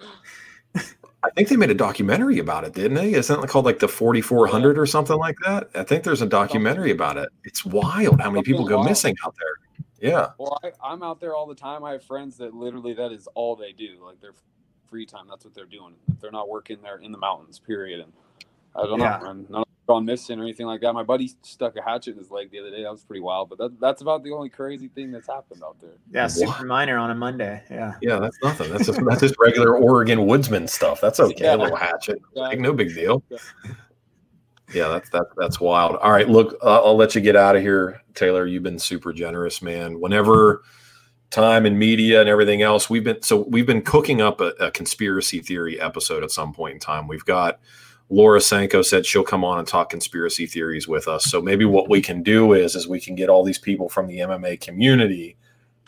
I 1.23 1.29
think 1.35 1.49
they 1.49 1.55
made 1.55 1.69
a 1.69 1.75
documentary 1.75 2.39
about 2.39 2.63
it, 2.63 2.73
didn't 2.73 2.95
they? 2.95 3.13
Isn't 3.13 3.43
it 3.43 3.49
called 3.49 3.65
like 3.65 3.79
the 3.79 3.87
4400 3.87 4.79
or 4.79 4.85
something 4.87 5.17
like 5.17 5.37
that? 5.45 5.69
I 5.75 5.83
think 5.83 6.03
there's 6.03 6.23
a 6.23 6.27
documentary 6.27 6.91
about 6.91 7.17
it. 7.17 7.29
It's 7.43 7.63
wild 7.63 8.21
how 8.21 8.31
many 8.31 8.43
people 8.43 8.65
go 8.65 8.77
wild. 8.77 8.87
missing 8.87 9.15
out 9.23 9.35
there. 9.37 10.09
Yeah. 10.09 10.29
Well, 10.39 10.57
I, 10.63 10.71
I'm 10.83 11.03
out 11.03 11.19
there 11.19 11.35
all 11.35 11.45
the 11.45 11.55
time. 11.55 11.83
I 11.83 11.91
have 11.91 12.03
friends 12.03 12.37
that 12.37 12.55
literally 12.55 12.93
that 12.93 13.11
is 13.11 13.27
all 13.35 13.55
they 13.55 13.71
do. 13.71 14.03
Like 14.03 14.19
their 14.19 14.33
free 14.91 15.05
time, 15.05 15.25
that's 15.29 15.45
what 15.45 15.55
they're 15.55 15.65
doing. 15.65 15.93
If 16.11 16.19
they're 16.19 16.31
not 16.31 16.49
working, 16.49 16.77
they're 16.83 16.97
in 16.99 17.11
the 17.13 17.17
mountains. 17.17 17.57
Period. 17.57 18.01
And 18.01 18.11
I 18.75 18.83
don't 18.85 18.99
Yeah. 18.99 19.19
know. 19.23 19.29
And 19.29 19.49
none 19.49 19.61
of 19.61 19.65
them 19.67 19.73
gone 19.87 20.05
missing 20.05 20.37
or 20.39 20.43
anything 20.43 20.65
like 20.67 20.81
that. 20.81 20.91
My 20.93 21.01
buddy 21.03 21.31
stuck 21.43 21.75
a 21.77 21.81
hatchet 21.81 22.11
in 22.11 22.17
his 22.17 22.29
leg 22.29 22.51
the 22.51 22.59
other 22.59 22.69
day. 22.69 22.83
That 22.83 22.91
was 22.91 23.03
pretty 23.05 23.21
wild. 23.21 23.49
But 23.49 23.57
that, 23.57 23.79
that's 23.79 24.01
about 24.01 24.23
the 24.23 24.31
only 24.31 24.49
crazy 24.49 24.89
thing 24.89 25.11
that's 25.11 25.27
happened 25.27 25.63
out 25.63 25.77
there. 25.81 25.91
Yeah, 26.11 26.23
What? 26.23 26.31
super 26.31 26.65
minor 26.65 26.97
on 26.97 27.09
a 27.09 27.15
Monday. 27.15 27.63
Yeah. 27.71 27.95
Yeah, 28.01 28.19
that's 28.19 28.37
nothing. 28.43 28.69
That's 28.69 28.85
just 28.85 28.99
that's 29.05 29.21
just 29.21 29.35
regular 29.39 29.77
Oregon 29.77 30.25
woodsman 30.27 30.67
stuff. 30.67 30.99
That's 30.99 31.19
okay. 31.21 31.45
Yeah. 31.45 31.55
A 31.55 31.57
little 31.57 31.75
hatchet. 31.77 32.21
Yeah. 32.35 32.41
Like, 32.43 32.59
no 32.59 32.73
big 32.73 32.93
deal. 32.93 33.23
Yeah. 33.29 33.37
Yeah, 34.73 34.87
that's 34.87 35.09
that, 35.09 35.25
that's 35.35 35.59
wild. 35.59 35.97
All 35.97 36.11
right, 36.11 36.29
look, 36.29 36.57
uh, 36.63 36.81
I'll 36.81 36.95
let 36.95 37.13
you 37.13 37.19
get 37.19 37.35
out 37.35 37.57
of 37.57 37.61
here, 37.61 38.01
Taylor. 38.15 38.45
You've 38.45 38.63
been 38.63 38.79
super 38.79 39.11
generous, 39.11 39.61
man. 39.61 39.99
Whenever 39.99 40.61
time 41.31 41.65
and 41.65 41.79
media 41.79 42.19
and 42.19 42.29
everything 42.29 42.61
else, 42.61 42.89
we've 42.89 43.03
been 43.03 43.21
so 43.21 43.37
we've 43.49 43.65
been 43.65 43.81
cooking 43.81 44.21
up 44.21 44.39
a, 44.41 44.49
a 44.59 44.69
conspiracy 44.71 45.39
theory 45.39 45.79
episode 45.81 46.23
at 46.23 46.31
some 46.31 46.53
point 46.53 46.73
in 46.75 46.79
time. 46.79 47.07
We've 47.07 47.25
got 47.25 47.59
Laura 48.09 48.41
Sanko 48.41 48.81
said 48.81 49.05
she'll 49.05 49.23
come 49.23 49.43
on 49.45 49.57
and 49.57 49.67
talk 49.67 49.89
conspiracy 49.89 50.45
theories 50.45 50.87
with 50.87 51.07
us. 51.07 51.23
So 51.25 51.41
maybe 51.41 51.63
what 51.65 51.89
we 51.89 52.01
can 52.01 52.21
do 52.21 52.53
is 52.53 52.75
is 52.75 52.87
we 52.87 52.99
can 52.99 53.15
get 53.15 53.29
all 53.29 53.43
these 53.43 53.57
people 53.59 53.89
from 53.89 54.07
the 54.07 54.17
MMA 54.19 54.59
community 54.61 55.37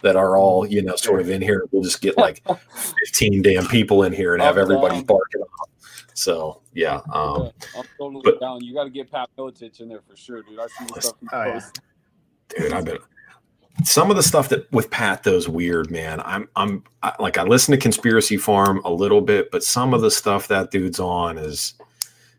that 0.02 0.16
are 0.16 0.38
all 0.38 0.66
you 0.66 0.82
know 0.82 0.96
sort 0.96 1.20
of 1.22 1.30
in 1.30 1.42
here. 1.42 1.66
We'll 1.72 1.84
just 1.84 2.02
get 2.02 2.18
like 2.18 2.42
fifteen 3.00 3.42
damn 3.42 3.68
people 3.68 4.04
in 4.04 4.14
here 4.14 4.34
and 4.34 4.42
have 4.42 4.58
everybody 4.58 5.04
barking. 5.04 5.42
Off. 5.42 5.70
So 6.16 6.62
yeah, 6.74 7.02
um, 7.12 7.50
I'm 7.78 7.84
totally 7.98 8.22
but- 8.24 8.40
down. 8.40 8.64
You 8.64 8.74
got 8.74 8.84
to 8.86 8.90
get 8.90 9.12
Pat 9.12 9.30
Miletich 9.38 9.82
in 9.82 9.90
there 9.90 10.02
for 10.08 10.16
sure, 10.16 10.44
dude. 10.44 10.60
I 10.60 10.68
see 10.68 10.86
the 10.94 11.02
stuff 11.02 11.16
he 11.22 11.28
Oh, 11.34 11.44
yeah. 11.44 11.54
posts. 11.54 11.72
dude, 12.50 12.72
I've 12.74 12.86
been 12.86 12.98
some 13.84 14.10
of 14.10 14.16
the 14.16 14.24
stuff 14.24 14.50
that 14.50 14.72
with 14.72 14.90
Pat 14.92 15.24
though 15.24 15.36
is 15.36 15.50
weird, 15.50 15.90
man. 15.90 16.22
I'm 16.22 16.48
I'm 16.56 16.84
I, 17.02 17.14
like 17.20 17.38
I 17.38 17.44
listen 17.44 17.72
to 17.72 17.78
Conspiracy 17.78 18.38
Farm 18.38 18.82
a 18.86 18.92
little 18.92 19.22
bit, 19.22 19.52
but 19.52 19.64
some 19.64 19.94
of 19.94 20.02
the 20.02 20.12
stuff 20.12 20.48
that 20.50 20.72
dude's 20.72 21.00
on 21.00 21.38
is 21.38 21.74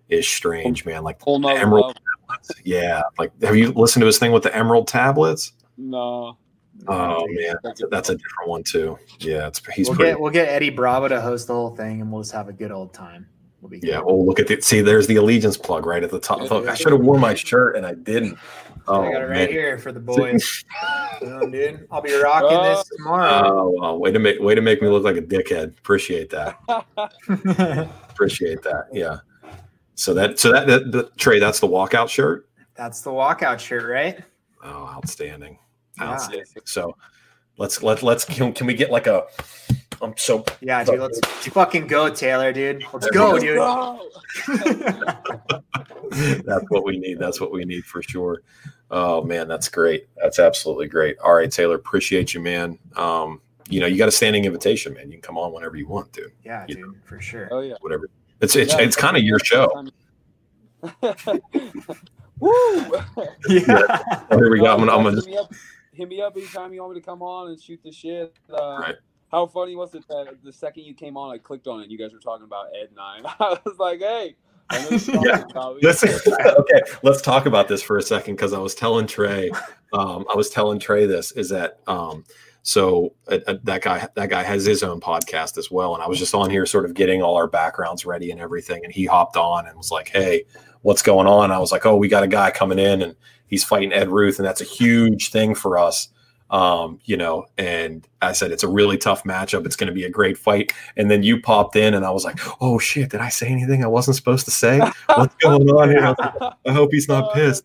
is 0.08 0.28
strange, 0.28 0.84
man. 0.84 1.02
Like 1.02 1.20
Whole 1.20 1.38
nother 1.38 1.58
Emerald 1.58 1.98
level. 2.28 2.40
yeah, 2.64 3.02
like 3.18 3.32
have 3.42 3.56
you 3.56 3.72
listened 3.72 4.02
to 4.02 4.06
his 4.06 4.18
thing 4.18 4.32
with 4.32 4.44
the 4.44 4.54
Emerald 4.54 4.86
tablets? 4.86 5.52
No. 5.76 6.38
Oh 6.86 7.26
man, 7.28 7.56
that's 7.62 7.82
a, 7.82 7.86
that's 7.86 8.08
a 8.10 8.14
different 8.14 8.48
one 8.48 8.62
too. 8.62 8.98
Yeah, 9.18 9.46
it's 9.48 9.60
he's 9.74 9.88
we'll 9.88 9.96
pretty. 9.96 10.12
get 10.12 10.20
we'll 10.20 10.32
get 10.32 10.48
Eddie 10.48 10.70
Bravo 10.70 11.08
to 11.08 11.20
host 11.20 11.46
the 11.46 11.54
whole 11.54 11.74
thing, 11.74 12.00
and 12.00 12.12
we'll 12.12 12.22
just 12.22 12.32
have 12.32 12.48
a 12.48 12.52
good 12.52 12.70
old 12.70 12.92
time. 12.92 13.26
We'll 13.60 13.70
be 13.70 13.80
yeah, 13.82 13.98
good. 13.98 14.04
oh 14.06 14.20
look 14.20 14.38
at 14.38 14.50
it. 14.50 14.62
See, 14.62 14.82
there's 14.82 15.06
the 15.06 15.16
allegiance 15.16 15.56
plug 15.56 15.86
right 15.86 16.02
at 16.02 16.10
the 16.10 16.20
top. 16.20 16.50
Look, 16.50 16.68
I 16.68 16.74
should 16.74 16.92
have 16.92 17.00
worn 17.00 17.20
my 17.20 17.34
shirt 17.34 17.76
and 17.76 17.86
I 17.86 17.94
didn't. 17.94 18.38
Oh, 18.86 19.02
I 19.02 19.12
got 19.12 19.22
it 19.22 19.24
right 19.26 19.30
man. 19.30 19.48
here 19.48 19.78
for 19.78 19.92
the 19.92 20.00
boys. 20.12 20.64
Boom, 21.20 21.50
dude. 21.50 21.86
I'll 21.90 22.02
be 22.02 22.12
rocking 22.14 22.56
Uh, 22.58 22.74
this 22.76 22.88
tomorrow. 22.96 23.42
Oh, 23.46 23.70
well, 23.80 23.98
way 23.98 24.12
to 24.12 24.18
make 24.18 24.40
way 24.40 24.54
to 24.54 24.60
make 24.60 24.82
me 24.82 24.88
look 24.88 25.04
like 25.04 25.16
a 25.16 25.22
dickhead. 25.22 25.78
Appreciate 25.78 26.30
that. 26.30 26.58
Appreciate 28.10 28.62
that. 28.62 28.86
Yeah. 28.92 29.18
So 29.94 30.12
that 30.14 30.38
so 30.38 30.52
that, 30.52 30.66
that 30.66 30.92
the 30.92 31.10
Trey, 31.16 31.38
that's 31.38 31.60
the 31.60 31.68
walkout 31.68 32.08
shirt. 32.08 32.48
That's 32.74 33.00
the 33.00 33.10
walkout 33.10 33.60
shirt, 33.60 33.88
right? 33.88 34.20
Oh, 34.62 34.86
outstanding. 34.94 35.58
Yeah. 35.98 36.12
Outstanding. 36.12 36.44
So 36.64 36.96
let's 37.56 37.82
let 37.82 38.02
let's 38.02 38.24
can, 38.24 38.52
can 38.52 38.66
we 38.66 38.74
get 38.74 38.90
like 38.90 39.06
a 39.06 39.24
um 40.02 40.14
so 40.16 40.44
Yeah, 40.60 40.84
dude. 40.84 41.00
Let's 41.00 41.20
fucking 41.48 41.86
go, 41.86 42.10
Taylor, 42.10 42.52
dude. 42.52 42.84
Let's 42.92 43.06
There 43.06 43.12
go, 43.12 43.38
dude. 43.38 43.58
That's 46.44 46.64
what 46.68 46.84
we 46.84 46.98
need. 46.98 47.18
That's 47.18 47.40
what 47.40 47.52
we 47.52 47.64
need 47.64 47.84
for 47.84 48.02
sure. 48.02 48.42
Oh 48.90 49.22
man, 49.22 49.48
that's 49.48 49.68
great. 49.68 50.06
That's 50.16 50.38
absolutely 50.38 50.86
great. 50.86 51.18
All 51.18 51.34
right, 51.34 51.50
Taylor, 51.50 51.74
appreciate 51.74 52.34
you, 52.34 52.40
man. 52.40 52.78
Um, 52.96 53.40
you 53.68 53.80
know, 53.80 53.86
you 53.86 53.96
got 53.96 54.08
a 54.08 54.12
standing 54.12 54.44
invitation, 54.44 54.94
man. 54.94 55.06
You 55.06 55.12
can 55.14 55.22
come 55.22 55.38
on 55.38 55.52
whenever 55.52 55.76
you 55.76 55.88
want, 55.88 56.12
dude. 56.12 56.32
Yeah, 56.44 56.64
You 56.68 56.76
dude, 56.76 57.00
for 57.04 57.20
sure. 57.20 57.48
Oh 57.50 57.60
yeah. 57.60 57.74
Whatever. 57.80 58.08
It's 58.40 58.54
it's 58.54 58.74
Yeah, 58.74 58.80
it's 58.82 58.96
kind 58.96 59.16
of 59.16 59.22
your 59.22 59.38
show. 59.38 59.86
Woo! 62.40 62.92
Yeah. 63.48 64.02
Here 64.30 64.50
we 64.50 64.58
go. 64.60 64.66
I'm 64.66 64.78
gonna, 64.80 64.92
I'm 64.92 65.04
hit 65.04 65.14
gonna 65.14 65.26
me 65.26 65.36
up. 65.38 65.52
Hit 65.92 66.08
me 66.08 66.20
up 66.20 66.36
anytime 66.36 66.72
you 66.72 66.80
want 66.82 66.94
me 66.94 67.00
to 67.00 67.06
come 67.06 67.22
on 67.22 67.50
and 67.50 67.60
shoot 67.60 67.80
the 67.82 67.92
shit. 67.92 68.34
Uh, 68.52 68.78
Right. 68.80 68.94
How 69.30 69.46
funny 69.46 69.74
was 69.74 69.94
it 69.94 70.06
that 70.08 70.36
the 70.42 70.52
second 70.52 70.84
you 70.84 70.94
came 70.94 71.16
on, 71.16 71.34
I 71.34 71.38
clicked 71.38 71.66
on 71.66 71.80
it 71.80 71.84
and 71.84 71.92
you 71.92 71.98
guys 71.98 72.12
were 72.12 72.20
talking 72.20 72.44
about 72.44 72.66
Ed 72.80 72.90
Nine. 72.94 73.22
I 73.40 73.58
was 73.64 73.78
like, 73.78 74.00
hey. 74.00 74.36
I 74.70 74.82
know 74.82 74.90
you're 74.90 74.98
talking 75.48 75.78
Yeah. 75.82 75.88
Listen, 75.90 76.32
okay, 76.58 76.80
let's 77.02 77.20
talk 77.20 77.46
about 77.46 77.68
this 77.68 77.82
for 77.82 77.98
a 77.98 78.02
second 78.02 78.36
because 78.36 78.52
I 78.52 78.58
was 78.58 78.74
telling 78.74 79.06
Trey, 79.06 79.50
um, 79.92 80.24
I 80.32 80.36
was 80.36 80.48
telling 80.48 80.78
Trey 80.78 81.04
this 81.06 81.32
is 81.32 81.50
that 81.50 81.80
um, 81.86 82.24
so 82.64 83.12
uh, 83.28 83.40
uh, 83.46 83.56
that 83.64 83.82
guy 83.82 84.08
that 84.14 84.30
guy 84.30 84.42
has 84.42 84.64
his 84.64 84.82
own 84.82 84.98
podcast 84.98 85.58
as 85.58 85.70
well, 85.70 85.94
and 85.94 86.02
I 86.02 86.08
was 86.08 86.18
just 86.18 86.34
on 86.34 86.48
here 86.48 86.64
sort 86.64 86.86
of 86.86 86.94
getting 86.94 87.22
all 87.22 87.36
our 87.36 87.46
backgrounds 87.46 88.06
ready 88.06 88.30
and 88.30 88.40
everything, 88.40 88.82
and 88.84 88.92
he 88.92 89.04
hopped 89.04 89.36
on 89.36 89.66
and 89.66 89.76
was 89.76 89.90
like, 89.90 90.08
"Hey, 90.08 90.44
what's 90.80 91.02
going 91.02 91.26
on?" 91.26 91.52
I 91.52 91.58
was 91.58 91.72
like, 91.72 91.84
"Oh, 91.84 91.96
we 91.96 92.08
got 92.08 92.22
a 92.22 92.26
guy 92.26 92.50
coming 92.50 92.78
in, 92.78 93.02
and 93.02 93.16
he's 93.46 93.64
fighting 93.64 93.92
Ed 93.92 94.08
Ruth, 94.08 94.38
and 94.38 94.48
that's 94.48 94.62
a 94.62 94.64
huge 94.64 95.28
thing 95.28 95.54
for 95.54 95.76
us." 95.76 96.08
Um, 96.50 97.00
you 97.04 97.16
know, 97.16 97.46
and 97.58 98.06
I 98.22 98.32
said 98.32 98.52
it's 98.52 98.62
a 98.62 98.68
really 98.68 98.96
tough 98.98 99.24
matchup. 99.24 99.66
It's 99.66 99.76
going 99.76 99.88
to 99.88 99.94
be 99.94 100.04
a 100.04 100.10
great 100.10 100.36
fight. 100.38 100.72
And 100.96 101.10
then 101.10 101.22
you 101.22 101.40
popped 101.40 101.74
in, 101.74 101.94
and 101.94 102.04
I 102.04 102.10
was 102.10 102.24
like, 102.24 102.38
"Oh 102.60 102.78
shit! 102.78 103.10
Did 103.10 103.20
I 103.20 103.28
say 103.28 103.48
anything 103.48 103.82
I 103.82 103.88
wasn't 103.88 104.16
supposed 104.16 104.44
to 104.44 104.50
say? 104.50 104.78
What's 105.06 105.34
going 105.36 105.68
on 105.70 105.88
here?" 105.88 106.04
I 106.04 106.08
like, 106.10 106.54
I 106.66 106.72
hope 106.72 106.92
he's 106.92 107.08
not 107.08 107.30
Oh, 107.30 107.34
pissed. 107.34 107.64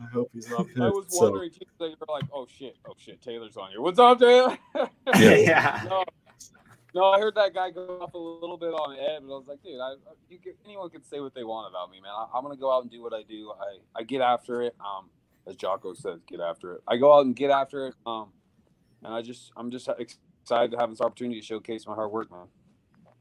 I 0.00 0.06
hope 0.12 0.30
he's 0.34 0.50
not 0.50 0.66
pissed." 0.66 0.78
I 0.80 0.88
was 0.88 1.06
wondering 1.12 1.50
too. 1.50 1.60
So 1.78 1.86
you 1.86 1.94
were 2.00 2.12
like, 2.12 2.24
"Oh 2.32 2.46
shit! 2.58 2.76
Oh 2.86 2.94
shit! 2.98 3.22
Taylor's 3.22 3.56
on 3.56 3.70
here. 3.70 3.80
What's 3.80 3.98
up, 3.98 4.18
Taylor?" 4.18 4.58
Yeah. 4.74 5.34
yeah. 5.36 5.82
no, 5.88 6.04
no, 6.94 7.04
I 7.04 7.20
heard 7.20 7.36
that 7.36 7.54
guy 7.54 7.70
go 7.70 8.00
off 8.00 8.12
a 8.14 8.18
little 8.18 8.58
bit 8.58 8.72
on 8.72 8.96
Ed, 8.98 9.20
but 9.26 9.34
I 9.34 9.38
was 9.38 9.46
like, 9.46 9.62
"Dude, 9.62 9.80
I, 9.80 9.94
you 10.28 10.38
can, 10.38 10.54
anyone 10.64 10.90
can 10.90 11.04
say 11.04 11.20
what 11.20 11.34
they 11.34 11.44
want 11.44 11.70
about 11.70 11.90
me, 11.90 12.00
man. 12.00 12.10
I, 12.12 12.26
I'm 12.34 12.42
gonna 12.42 12.56
go 12.56 12.74
out 12.74 12.82
and 12.82 12.90
do 12.90 13.02
what 13.02 13.14
I 13.14 13.22
do. 13.22 13.52
I, 13.58 14.00
I 14.00 14.02
get 14.02 14.20
after 14.20 14.62
it. 14.62 14.74
Um, 14.80 15.08
as 15.46 15.56
Jocko 15.56 15.94
says, 15.94 16.20
get 16.26 16.40
after 16.40 16.74
it. 16.74 16.82
I 16.88 16.96
go 16.96 17.16
out 17.16 17.26
and 17.26 17.34
get 17.36 17.50
after 17.50 17.88
it. 17.88 17.94
Um, 18.06 18.28
and 19.04 19.14
I 19.14 19.22
just 19.22 19.52
I'm 19.56 19.70
just 19.70 19.88
excited 19.98 20.70
to 20.72 20.76
have 20.78 20.90
this 20.90 21.00
opportunity 21.00 21.40
to 21.40 21.46
showcase 21.46 21.86
my 21.86 21.94
hard 21.94 22.10
work, 22.10 22.30
man. 22.30 22.46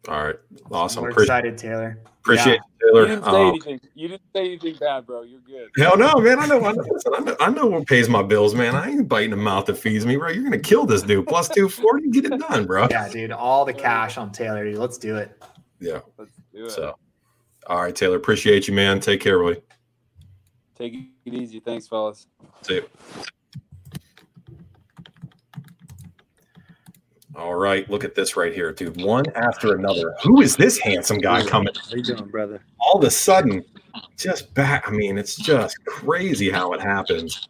All 0.08 0.24
right, 0.24 0.36
awesome. 0.72 1.02
We're 1.02 1.10
Appreciate, 1.10 1.46
excited, 1.46 1.58
Taylor. 1.58 2.00
appreciate 2.20 2.54
Yeah. 2.54 2.60
you, 2.82 2.92
Taylor. 2.92 3.02
You 3.02 3.08
didn't 3.08 3.24
say 3.26 3.32
Um, 3.32 3.48
anything. 3.48 3.80
You 3.96 4.08
didn't 4.10 4.22
say 4.36 4.46
anything 4.46 4.76
bad, 4.80 5.06
bro. 5.08 5.24
You're 5.24 5.40
good. 5.40 5.70
Hell 5.78 5.98
no, 5.98 6.14
man. 6.20 6.38
I 6.38 6.46
know, 6.46 6.64
I 6.64 6.74
know, 6.74 6.84
listen, 6.92 7.14
I 7.16 7.20
know. 7.22 7.36
I 7.40 7.50
know 7.50 7.66
what 7.66 7.88
pays 7.88 8.08
my 8.08 8.22
bills, 8.22 8.54
man. 8.54 8.76
I 8.76 8.92
ain't 8.92 9.08
biting 9.10 9.32
the 9.32 9.36
mouth 9.38 9.66
that 9.66 9.78
feeds 9.80 10.06
me, 10.06 10.16
bro. 10.16 10.30
You're 10.30 10.44
gonna 10.44 10.60
kill 10.60 10.86
this 10.86 11.02
dude. 11.02 11.26
Plus 11.28 11.50
two 11.50 11.70
forty, 11.70 12.08
get 12.12 12.26
it 12.26 12.40
done, 12.40 12.66
bro. 12.68 12.88
Yeah, 12.92 13.10
dude. 13.10 13.32
All 13.32 13.66
the 13.66 13.74
cash 13.74 14.20
on 14.20 14.32
Taylor, 14.32 14.64
dude. 14.64 14.78
Let's 14.78 15.00
do 15.00 15.18
it. 15.18 15.44
Yeah. 15.80 16.02
Let's 16.20 16.32
do 16.54 16.66
it. 16.66 16.72
So, 16.72 16.94
all 17.66 17.82
right, 17.82 17.96
Taylor. 17.96 18.18
Appreciate 18.18 18.68
you, 18.68 18.76
man. 18.76 19.00
Take 19.00 19.22
care, 19.22 19.42
buddy. 19.42 19.62
Take 20.76 21.15
it 21.26 21.34
easy. 21.34 21.60
Thanks, 21.60 21.88
fellas. 21.88 22.28
See 22.62 22.76
you. 22.76 22.90
All 27.36 27.56
right, 27.56 27.90
look 27.90 28.06
at 28.06 28.16
this 28.16 28.38
right 28.38 28.54
here, 28.54 28.72
dude. 28.72 29.02
One 29.02 29.26
after 29.36 29.76
another. 29.76 30.16
Who 30.24 30.42
is 30.42 30.56
this 30.56 30.80
handsome 30.80 31.18
guy 31.18 31.46
coming? 31.46 31.74
How 31.76 31.96
you 31.96 32.04
doing, 32.04 32.28
brother? 32.28 32.64
All 32.80 32.98
of 32.98 33.04
a 33.04 33.12
sudden, 33.12 33.64
just 34.18 34.54
back. 34.54 34.88
I 34.88 34.92
mean, 34.92 35.18
it's 35.18 35.36
just 35.36 35.84
crazy 35.86 36.50
how 36.50 36.72
it 36.72 36.80
happens. 36.80 37.50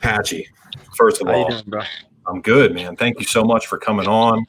Patchy, 0.00 0.48
first 0.96 1.20
of 1.20 1.28
How 1.28 1.34
you 1.34 1.38
all, 1.44 1.50
doing, 1.50 1.62
bro? 1.66 1.82
I'm 2.26 2.40
good, 2.40 2.74
man. 2.74 2.96
Thank 2.96 3.20
you 3.20 3.26
so 3.26 3.44
much 3.44 3.68
for 3.68 3.78
coming 3.78 4.08
on. 4.08 4.44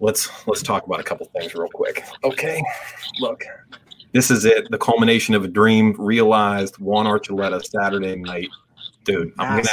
Let's 0.00 0.46
let's 0.46 0.62
talk 0.62 0.86
about 0.86 1.00
a 1.00 1.04
couple 1.04 1.26
things 1.26 1.54
real 1.54 1.68
quick. 1.68 2.04
Okay. 2.24 2.62
Look, 3.20 3.42
this 4.12 4.30
is 4.30 4.44
it. 4.44 4.70
The 4.70 4.78
culmination 4.78 5.34
of 5.34 5.44
a 5.44 5.48
dream 5.48 5.94
realized. 5.98 6.78
Juan 6.78 7.06
Archuleta 7.06 7.64
Saturday 7.64 8.16
night. 8.16 8.48
Dude, 9.04 9.32
I'm 9.38 9.56
gonna 9.56 9.68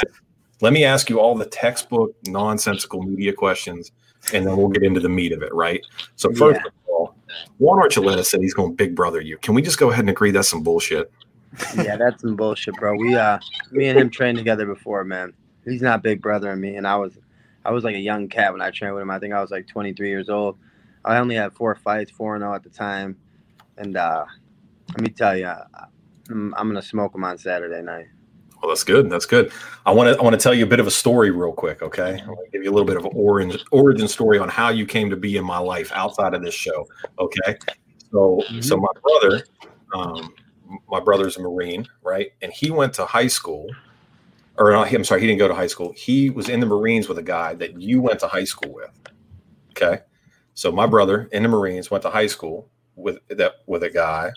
let 0.60 0.72
me 0.72 0.84
ask 0.84 1.10
you 1.10 1.20
all 1.20 1.34
the 1.34 1.46
textbook 1.46 2.14
nonsensical 2.26 3.02
media 3.02 3.32
questions, 3.32 3.92
and 4.32 4.46
then 4.46 4.56
we'll 4.56 4.68
get 4.68 4.82
into 4.82 5.00
the 5.00 5.08
meat 5.08 5.32
of 5.32 5.42
it, 5.42 5.52
right? 5.52 5.80
So 6.16 6.32
first 6.32 6.60
Yeah. 6.60 6.66
of 6.66 6.72
all, 6.88 7.14
Juan 7.58 7.82
Archuleta 7.82 8.24
said 8.24 8.40
he's 8.40 8.54
going 8.54 8.70
to 8.70 8.74
big 8.74 8.94
brother 8.94 9.20
you. 9.20 9.36
Can 9.38 9.54
we 9.54 9.62
just 9.62 9.78
go 9.78 9.90
ahead 9.90 10.00
and 10.00 10.10
agree 10.10 10.30
that's 10.30 10.48
some 10.48 10.62
bullshit? 10.62 11.10
Yeah, 11.76 11.96
that's 11.96 12.22
some 12.22 12.36
bullshit, 12.36 12.74
bro. 12.76 12.94
We 12.96 13.14
uh, 13.14 13.38
me 13.70 13.88
and 13.88 13.98
him 13.98 14.10
trained 14.10 14.38
together 14.38 14.66
before, 14.66 15.04
man. 15.04 15.32
He's 15.64 15.82
not 15.82 16.02
big 16.02 16.22
brother 16.22 16.50
and 16.50 16.60
me, 16.60 16.76
and 16.76 16.86
I 16.86 16.96
was, 16.96 17.18
I 17.64 17.72
was 17.72 17.82
like 17.84 17.96
a 17.96 18.00
young 18.00 18.28
cat 18.28 18.52
when 18.52 18.62
I 18.62 18.70
trained 18.70 18.94
with 18.94 19.02
him. 19.02 19.10
I 19.10 19.18
think 19.18 19.34
I 19.34 19.40
was 19.40 19.50
like 19.50 19.66
23 19.66 20.08
years 20.08 20.28
old. 20.28 20.56
I 21.04 21.18
only 21.18 21.34
had 21.34 21.52
four 21.54 21.74
fights, 21.74 22.10
four 22.10 22.34
and 22.34 22.42
zero 22.42 22.54
at 22.54 22.62
the 22.62 22.70
time, 22.70 23.16
and 23.78 23.96
uh, 23.96 24.24
let 24.90 25.00
me 25.00 25.08
tell 25.10 25.36
you, 25.36 25.52
I'm, 26.30 26.54
I'm 26.56 26.68
gonna 26.68 26.82
smoke 26.82 27.12
them 27.12 27.24
on 27.24 27.38
Saturday 27.38 27.82
night. 27.82 28.06
Well, 28.60 28.70
that's 28.70 28.84
good. 28.84 29.10
That's 29.10 29.26
good. 29.26 29.52
I 29.84 29.92
want 29.92 30.14
to 30.14 30.20
I 30.20 30.24
want 30.24 30.34
to 30.34 30.42
tell 30.42 30.54
you 30.54 30.64
a 30.64 30.68
bit 30.68 30.80
of 30.80 30.86
a 30.86 30.90
story 30.90 31.30
real 31.30 31.52
quick. 31.52 31.82
Okay, 31.82 32.20
I 32.22 32.26
want 32.26 32.46
to 32.46 32.50
give 32.50 32.64
you 32.64 32.70
a 32.70 32.74
little 32.74 32.86
bit 32.86 32.96
of 32.96 33.04
an 33.04 33.12
origin 33.14 33.60
origin 33.70 34.08
story 34.08 34.38
on 34.38 34.48
how 34.48 34.70
you 34.70 34.86
came 34.86 35.10
to 35.10 35.16
be 35.16 35.36
in 35.36 35.44
my 35.44 35.58
life 35.58 35.92
outside 35.94 36.34
of 36.34 36.42
this 36.42 36.54
show. 36.54 36.88
Okay, 37.18 37.56
so 38.10 38.42
so 38.60 38.76
my 38.76 38.88
brother, 39.02 39.44
um, 39.94 40.34
my 40.88 41.00
brother's 41.00 41.36
a 41.36 41.42
Marine, 41.42 41.86
right? 42.02 42.32
And 42.42 42.52
he 42.52 42.70
went 42.70 42.94
to 42.94 43.04
high 43.04 43.26
school, 43.26 43.68
or 44.56 44.72
not, 44.72 44.92
I'm 44.92 45.04
sorry, 45.04 45.20
he 45.20 45.26
didn't 45.26 45.38
go 45.38 45.48
to 45.48 45.54
high 45.54 45.66
school. 45.66 45.92
He 45.96 46.30
was 46.30 46.48
in 46.48 46.60
the 46.60 46.66
Marines 46.66 47.08
with 47.08 47.18
a 47.18 47.22
guy 47.22 47.54
that 47.54 47.80
you 47.80 48.00
went 48.00 48.20
to 48.20 48.26
high 48.26 48.44
school 48.44 48.72
with. 48.72 48.90
Okay, 49.70 50.00
so 50.54 50.72
my 50.72 50.86
brother 50.86 51.28
in 51.30 51.42
the 51.42 51.48
Marines 51.48 51.90
went 51.90 52.02
to 52.02 52.10
high 52.10 52.26
school 52.26 52.70
with 52.96 53.18
that 53.28 53.52
with 53.66 53.82
a 53.82 53.90
guy 53.90 54.32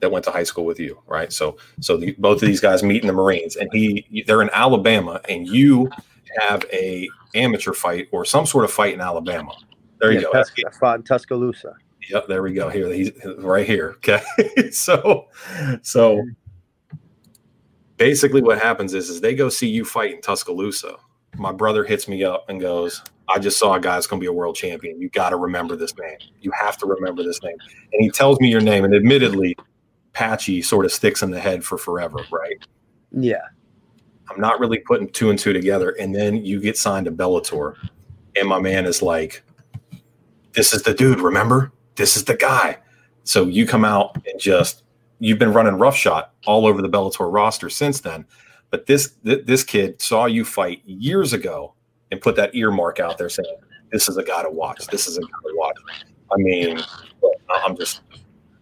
that 0.00 0.10
went 0.10 0.24
to 0.26 0.30
high 0.30 0.42
school 0.42 0.64
with 0.64 0.78
you, 0.78 1.00
right? 1.06 1.32
So, 1.32 1.56
so 1.80 1.96
the, 1.96 2.12
both 2.18 2.42
of 2.42 2.48
these 2.48 2.60
guys 2.60 2.82
meet 2.82 3.00
in 3.00 3.06
the 3.06 3.12
Marines, 3.14 3.56
and 3.56 3.68
he 3.72 4.24
they're 4.26 4.42
in 4.42 4.50
Alabama, 4.52 5.20
and 5.28 5.46
you 5.48 5.90
have 6.38 6.64
a 6.72 7.08
amateur 7.34 7.72
fight 7.72 8.08
or 8.12 8.24
some 8.24 8.44
sort 8.46 8.64
of 8.64 8.70
fight 8.72 8.92
in 8.94 9.00
Alabama. 9.00 9.52
There 10.00 10.12
you 10.12 10.18
Yeah, 10.18 10.24
go. 10.24 10.32
Tus- 10.32 10.52
I 10.66 10.70
fought 10.78 10.98
in 10.98 11.02
Tuscaloosa. 11.04 11.74
Yep, 12.10 12.28
there 12.28 12.42
we 12.42 12.52
go. 12.52 12.68
Here, 12.68 12.92
he's 12.92 13.10
right 13.38 13.66
here. 13.66 13.96
Okay, 13.96 14.22
so, 14.70 15.26
so 15.82 16.22
basically, 17.96 18.42
what 18.42 18.58
happens 18.60 18.94
is, 18.94 19.08
is 19.08 19.20
they 19.20 19.34
go 19.34 19.48
see 19.48 19.68
you 19.68 19.84
fight 19.84 20.14
in 20.14 20.20
Tuscaloosa. 20.20 20.96
My 21.36 21.52
brother 21.52 21.84
hits 21.84 22.06
me 22.08 22.22
up 22.24 22.44
and 22.48 22.60
goes, 22.60 23.02
"I 23.28 23.38
just 23.38 23.58
saw 23.58 23.74
a 23.74 23.80
guy 23.80 23.94
that's 23.94 24.06
going 24.06 24.20
to 24.20 24.24
be 24.24 24.28
a 24.28 24.32
world 24.32 24.56
champion. 24.56 25.00
You 25.00 25.08
got 25.10 25.30
to 25.30 25.36
remember 25.36 25.76
this 25.76 25.96
name. 25.98 26.18
You 26.40 26.50
have 26.52 26.76
to 26.78 26.86
remember 26.86 27.22
this 27.22 27.42
name." 27.42 27.56
And 27.92 28.02
he 28.02 28.10
tells 28.10 28.40
me 28.40 28.48
your 28.48 28.60
name, 28.60 28.84
and 28.84 28.94
admittedly, 28.94 29.56
Patchy 30.12 30.62
sort 30.62 30.84
of 30.84 30.92
sticks 30.92 31.22
in 31.22 31.30
the 31.30 31.40
head 31.40 31.64
for 31.64 31.78
forever, 31.78 32.18
right? 32.30 32.58
Yeah, 33.12 33.42
I'm 34.30 34.40
not 34.40 34.60
really 34.60 34.78
putting 34.78 35.08
two 35.08 35.30
and 35.30 35.38
two 35.38 35.52
together. 35.52 35.90
And 35.90 36.14
then 36.14 36.44
you 36.44 36.60
get 36.60 36.76
signed 36.76 37.06
to 37.06 37.12
Bellator, 37.12 37.74
and 38.34 38.48
my 38.48 38.58
man 38.58 38.86
is 38.86 39.02
like, 39.02 39.42
"This 40.52 40.72
is 40.72 40.82
the 40.82 40.94
dude. 40.94 41.20
Remember, 41.20 41.72
this 41.96 42.16
is 42.16 42.24
the 42.24 42.36
guy." 42.36 42.78
So 43.24 43.46
you 43.46 43.66
come 43.66 43.84
out 43.84 44.16
and 44.26 44.40
just 44.40 44.84
you've 45.18 45.38
been 45.38 45.52
running 45.52 45.74
roughshod 45.74 46.26
all 46.46 46.66
over 46.66 46.82
the 46.82 46.88
Bellator 46.88 47.32
roster 47.32 47.68
since 47.68 48.00
then. 48.00 48.24
But 48.70 48.86
this 48.86 49.14
th- 49.24 49.46
this 49.46 49.64
kid 49.64 50.00
saw 50.02 50.26
you 50.26 50.44
fight 50.44 50.82
years 50.84 51.32
ago 51.32 51.74
and 52.10 52.20
put 52.20 52.36
that 52.36 52.54
earmark 52.54 53.00
out 53.00 53.18
there 53.18 53.28
saying, 53.28 53.56
"This 53.92 54.08
is 54.08 54.16
a 54.16 54.22
guy 54.22 54.42
to 54.42 54.50
watch. 54.50 54.86
This 54.86 55.06
is 55.06 55.18
a 55.18 55.22
guy 55.22 55.26
to 55.26 55.54
watch." 55.54 55.76
I 56.32 56.36
mean, 56.36 56.80
I'm 57.64 57.76
just 57.76 58.02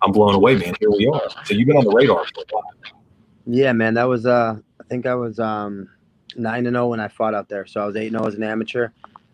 I'm 0.02 0.12
blown 0.12 0.34
away, 0.34 0.56
man. 0.56 0.74
Here 0.80 0.90
we 0.90 1.06
are. 1.06 1.28
So 1.44 1.54
you've 1.54 1.66
been 1.66 1.76
on 1.76 1.84
the 1.84 1.92
radar 1.92 2.24
for 2.26 2.42
a 2.42 2.44
while. 2.50 2.74
yeah, 3.46 3.72
man. 3.72 3.94
That 3.94 4.04
was 4.04 4.26
uh, 4.26 4.56
I 4.80 4.84
think 4.84 5.06
I 5.06 5.14
was 5.14 5.38
um 5.38 5.88
nine 6.36 6.66
and 6.66 6.74
zero 6.74 6.88
when 6.88 7.00
I 7.00 7.08
fought 7.08 7.34
out 7.34 7.48
there. 7.48 7.66
So 7.66 7.80
I 7.80 7.86
was 7.86 7.96
eight 7.96 8.08
and 8.08 8.16
zero 8.16 8.26
as 8.26 8.34
an 8.34 8.42
amateur. 8.42 8.88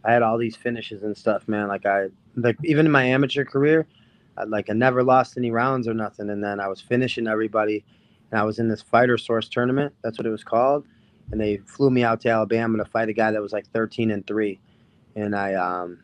I 0.05 0.13
had 0.13 0.23
all 0.23 0.39
these 0.39 0.57
finishes 0.57 1.03
and 1.03 1.17
stuff, 1.17 1.47
man. 1.49 1.69
Like 1.69 1.87
I 1.87 2.09
like 2.37 2.57
even 2.65 2.87
in 2.87 2.93
my 2.93 3.05
amateur 3.05 3.45
career, 3.45 3.87
I, 4.37 4.45
like 4.45 4.71
I 4.71 4.73
never 4.73 5.03
lost 5.03 5.37
any 5.37 5.51
rounds 5.51 5.89
or 5.89 5.95
nothing. 5.95 6.31
And 6.31 6.43
then 6.43 6.61
I 6.61 6.69
was 6.69 6.81
finishing 6.81 7.27
everybody, 7.27 7.85
and 8.31 8.41
I 8.41 8.45
was 8.45 8.59
in 8.59 8.69
this 8.69 8.83
fighter 8.83 9.19
source 9.19 9.49
tournament. 9.49 9.93
That's 10.03 10.19
what 10.19 10.27
it 10.27 10.31
was 10.31 10.45
called. 10.45 10.87
And 11.33 11.41
they 11.41 11.59
flew 11.59 11.91
me 11.91 12.03
out 12.03 12.21
to 12.23 12.29
Alabama 12.29 12.79
to 12.79 12.85
fight 12.85 13.09
a 13.09 13.13
guy 13.13 13.31
that 13.31 13.41
was 13.41 13.53
like 13.53 13.67
thirteen 13.69 14.11
and 14.11 14.27
three, 14.27 14.59
and 15.15 15.35
I 15.37 15.55
um, 15.55 16.01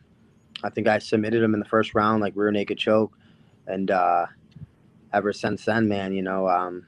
I 0.63 0.69
think 0.69 0.87
I 0.87 0.99
submitted 0.99 1.43
him 1.43 1.53
in 1.53 1.59
the 1.59 1.65
first 1.65 1.93
round, 1.93 2.21
like 2.21 2.33
rear 2.35 2.51
naked 2.51 2.77
choke, 2.77 3.17
and 3.65 3.91
uh, 3.91 4.27
ever 5.13 5.33
since 5.33 5.65
then, 5.65 5.87
man, 5.87 6.13
you 6.13 6.21
know, 6.21 6.47
um, 6.47 6.85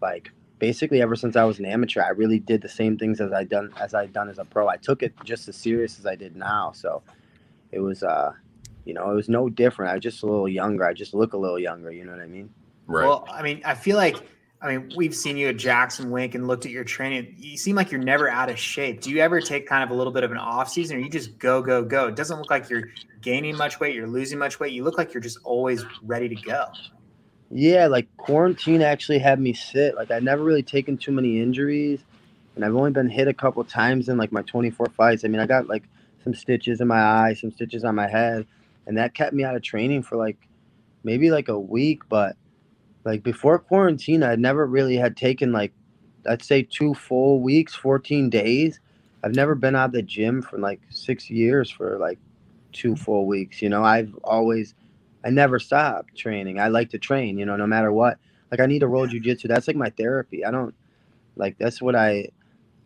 like 0.00 0.30
basically 0.58 1.02
ever 1.02 1.16
since 1.16 1.34
I 1.36 1.44
was 1.44 1.58
an 1.58 1.66
amateur, 1.66 2.02
I 2.02 2.10
really 2.10 2.38
did 2.38 2.62
the 2.62 2.68
same 2.68 2.96
things 2.96 3.20
as 3.20 3.32
I 3.32 3.44
done 3.44 3.72
as 3.80 3.92
I 3.92 4.06
done 4.06 4.28
as 4.28 4.38
a 4.38 4.44
pro. 4.44 4.68
I 4.68 4.76
took 4.76 5.02
it 5.02 5.12
just 5.24 5.48
as 5.48 5.56
serious 5.56 5.98
as 5.98 6.06
I 6.06 6.14
did 6.14 6.36
now. 6.36 6.72
So 6.72 7.02
it 7.72 7.80
was 7.80 8.02
uh 8.02 8.32
you 8.84 8.92
know, 8.94 9.10
it 9.10 9.14
was 9.14 9.28
no 9.28 9.48
different. 9.48 9.90
I 9.90 9.94
was 9.94 10.02
just 10.02 10.22
a 10.22 10.26
little 10.26 10.48
younger. 10.48 10.84
I 10.84 10.92
just 10.92 11.14
look 11.14 11.32
a 11.32 11.38
little 11.38 11.58
younger, 11.58 11.90
you 11.90 12.04
know 12.04 12.12
what 12.12 12.20
I 12.20 12.26
mean? 12.26 12.50
Right. 12.86 13.06
Well, 13.06 13.26
I 13.30 13.42
mean, 13.42 13.62
I 13.64 13.74
feel 13.74 13.96
like, 13.96 14.16
I 14.64 14.78
mean, 14.78 14.92
we've 14.96 15.14
seen 15.14 15.36
you 15.36 15.48
at 15.48 15.58
Jackson 15.58 16.10
Wink 16.10 16.34
and 16.34 16.48
looked 16.48 16.64
at 16.64 16.72
your 16.72 16.84
training. 16.84 17.34
You 17.36 17.58
seem 17.58 17.76
like 17.76 17.92
you're 17.92 18.00
never 18.00 18.30
out 18.30 18.48
of 18.48 18.58
shape. 18.58 19.02
Do 19.02 19.10
you 19.10 19.20
ever 19.20 19.42
take 19.42 19.66
kind 19.68 19.84
of 19.84 19.90
a 19.90 19.94
little 19.94 20.12
bit 20.12 20.24
of 20.24 20.30
an 20.30 20.38
off 20.38 20.70
season 20.70 20.96
or 20.96 21.00
you 21.00 21.10
just 21.10 21.38
go, 21.38 21.60
go, 21.60 21.84
go? 21.84 22.06
It 22.08 22.16
doesn't 22.16 22.38
look 22.38 22.50
like 22.50 22.70
you're 22.70 22.88
gaining 23.20 23.56
much 23.58 23.78
weight. 23.78 23.94
You're 23.94 24.06
losing 24.06 24.38
much 24.38 24.58
weight. 24.60 24.72
You 24.72 24.82
look 24.82 24.96
like 24.96 25.12
you're 25.12 25.20
just 25.20 25.36
always 25.44 25.84
ready 26.02 26.30
to 26.30 26.34
go. 26.34 26.64
Yeah, 27.50 27.88
like 27.88 28.08
quarantine 28.16 28.80
actually 28.80 29.18
had 29.18 29.38
me 29.38 29.52
sit. 29.52 29.96
Like 29.96 30.10
I'd 30.10 30.24
never 30.24 30.42
really 30.42 30.62
taken 30.62 30.96
too 30.96 31.12
many 31.12 31.42
injuries, 31.42 32.00
and 32.56 32.64
I've 32.64 32.74
only 32.74 32.90
been 32.90 33.10
hit 33.10 33.28
a 33.28 33.34
couple 33.34 33.62
times 33.64 34.08
in 34.08 34.16
like 34.16 34.32
my 34.32 34.42
24 34.42 34.86
fights. 34.96 35.24
I 35.24 35.28
mean, 35.28 35.40
I 35.40 35.46
got 35.46 35.68
like 35.68 35.84
some 36.24 36.34
stitches 36.34 36.80
in 36.80 36.88
my 36.88 37.00
eye, 37.00 37.34
some 37.34 37.52
stitches 37.52 37.84
on 37.84 37.94
my 37.94 38.08
head, 38.08 38.46
and 38.86 38.96
that 38.96 39.14
kept 39.14 39.34
me 39.34 39.44
out 39.44 39.54
of 39.54 39.62
training 39.62 40.02
for 40.02 40.16
like 40.16 40.38
maybe 41.04 41.30
like 41.30 41.48
a 41.48 41.58
week. 41.58 42.08
But 42.08 42.36
like 43.04 43.22
before 43.22 43.58
quarantine, 43.58 44.22
I'd 44.22 44.40
never 44.40 44.66
really 44.66 44.96
had 44.96 45.16
taken 45.16 45.52
like 45.52 45.72
I'd 46.28 46.42
say 46.42 46.62
two 46.62 46.94
full 46.94 47.40
weeks, 47.40 47.74
14 47.74 48.30
days. 48.30 48.80
I've 49.22 49.34
never 49.34 49.54
been 49.54 49.76
out 49.76 49.86
of 49.86 49.92
the 49.92 50.02
gym 50.02 50.42
for 50.42 50.58
like 50.58 50.80
six 50.90 51.30
years 51.30 51.70
for 51.70 51.98
like 51.98 52.18
two 52.72 52.96
full 52.96 53.26
weeks. 53.26 53.62
You 53.62 53.68
know, 53.68 53.84
I've 53.84 54.14
always 54.24 54.74
I 55.24 55.30
never 55.30 55.58
stop 55.58 56.06
training. 56.14 56.60
I 56.60 56.68
like 56.68 56.90
to 56.90 56.98
train, 56.98 57.38
you 57.38 57.46
know, 57.46 57.56
no 57.56 57.66
matter 57.66 57.92
what. 57.92 58.18
Like 58.50 58.60
I 58.60 58.66
need 58.66 58.80
to 58.80 58.88
roll 58.88 59.06
jujitsu. 59.06 59.48
That's 59.48 59.66
like 59.66 59.76
my 59.76 59.90
therapy. 59.90 60.44
I 60.44 60.50
don't 60.50 60.74
like 61.36 61.58
that's 61.58 61.82
what 61.82 61.96
I, 61.96 62.28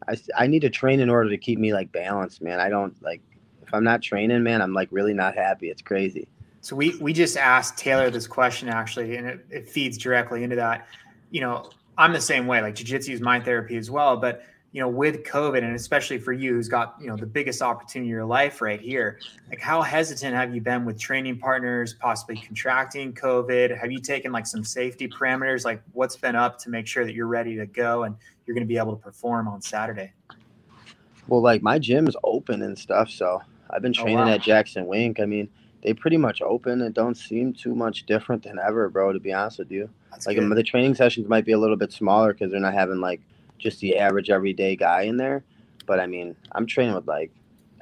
I 0.09 0.17
I 0.37 0.47
need 0.47 0.61
to 0.61 0.71
train 0.71 1.01
in 1.01 1.11
order 1.11 1.31
to 1.31 1.39
keep 1.39 1.59
me 1.59 1.73
like 1.73 1.93
balanced, 1.93 2.43
man. 2.43 2.61
I 2.61 2.69
don't 2.69 3.01
like 3.03 3.21
if 3.63 3.75
I'm 3.75 3.85
not 3.85 4.03
training, 4.03 4.43
man, 4.43 4.63
I'm 4.63 4.73
like 4.73 4.89
really 4.91 5.15
not 5.15 5.35
happy. 5.35 5.69
It's 5.71 5.83
crazy. 5.83 6.29
So 6.61 6.77
we 6.77 6.97
we 7.01 7.13
just 7.13 7.37
asked 7.37 7.79
Taylor 7.79 8.11
this 8.11 8.27
question 8.27 8.69
actually, 8.69 9.17
and 9.17 9.27
it, 9.27 9.47
it 9.51 9.69
feeds 9.69 9.97
directly 9.97 10.43
into 10.45 10.57
that. 10.57 10.89
You 11.31 11.41
know, 11.41 11.71
I'm 11.97 12.13
the 12.13 12.21
same 12.21 12.47
way. 12.47 12.61
Like 12.61 12.75
jujitsu 12.75 13.11
is 13.11 13.21
my 13.21 13.41
therapy 13.41 13.77
as 13.77 13.91
well. 13.91 14.17
But 14.17 14.43
you 14.73 14.83
know, 14.83 14.89
with 14.89 15.25
COVID 15.25 15.65
and 15.65 15.75
especially 15.75 16.19
for 16.19 16.33
you 16.33 16.53
who's 16.53 16.69
got, 16.69 16.95
you 17.01 17.07
know, 17.07 17.17
the 17.17 17.27
biggest 17.27 17.63
opportunity 17.63 18.11
in 18.11 18.15
your 18.15 18.25
life 18.27 18.61
right 18.61 18.81
here, 18.81 19.19
like 19.49 19.61
how 19.61 19.81
hesitant 19.81 20.35
have 20.35 20.55
you 20.55 20.61
been 20.61 20.85
with 20.85 20.99
training 21.01 21.39
partners, 21.39 21.95
possibly 21.95 22.37
contracting 22.37 23.15
COVID? 23.15 23.79
Have 23.79 23.91
you 23.91 23.99
taken 23.99 24.31
like 24.31 24.47
some 24.47 24.63
safety 24.63 25.09
parameters? 25.09 25.65
Like 25.65 25.83
what's 25.93 26.17
been 26.17 26.37
up 26.37 26.59
to 26.61 26.71
make 26.71 26.87
sure 26.87 27.07
that 27.07 27.15
you're 27.15 27.27
ready 27.29 27.57
to 27.57 27.65
go 27.67 28.03
and 28.03 28.15
you're 28.47 28.55
going 28.55 28.67
to 28.67 28.69
be 28.69 28.77
able 28.77 28.95
to 28.95 29.03
perform 29.03 29.49
on 29.49 29.63
Saturday? 29.63 30.13
Well, 31.29 31.41
like 31.41 31.63
my 31.63 31.79
gym 31.79 32.07
is 32.07 32.17
open 32.23 32.61
and 32.63 32.79
stuff. 32.79 33.09
So 33.09 33.41
I've 33.71 33.81
been 33.81 33.95
Oh, 33.99 34.03
training 34.03 34.27
wow. 34.27 34.33
at 34.33 34.43
Jackson 34.43 34.87
Wink. 34.87 35.19
I 35.19 35.25
mean, 35.25 35.49
they 35.83 35.95
pretty 35.95 36.17
much 36.17 36.43
open. 36.43 36.83
and 36.83 36.95
don't 36.95 37.17
seem 37.17 37.53
too 37.53 37.75
much 37.75 38.07
different 38.07 38.43
than 38.43 38.59
ever, 38.59 38.89
bro, 38.89 39.13
to 39.13 39.21
be 39.21 39.33
honest 39.33 39.59
with 39.59 39.71
you. 39.71 39.89
That's 40.11 40.27
like 40.27 40.37
good. 40.37 40.57
the 40.57 40.63
training 40.63 40.95
sessions 40.95 41.29
might 41.29 41.45
be 41.45 41.53
a 41.53 41.59
little 41.59 41.77
bit 41.77 41.93
smaller 41.93 42.33
because 42.33 42.51
they're 42.51 42.61
not 42.61 42.75
having 42.75 43.01
like 43.01 43.21
just 43.59 43.81
the 43.81 43.97
average 43.99 44.31
everyday 44.31 44.77
guy 44.77 45.03
in 45.03 45.17
there. 45.17 45.45
But 45.87 46.01
I 46.01 46.07
mean, 46.07 46.37
I'm 46.53 46.67
training 46.67 46.95
with 46.95 47.07
like 47.07 47.31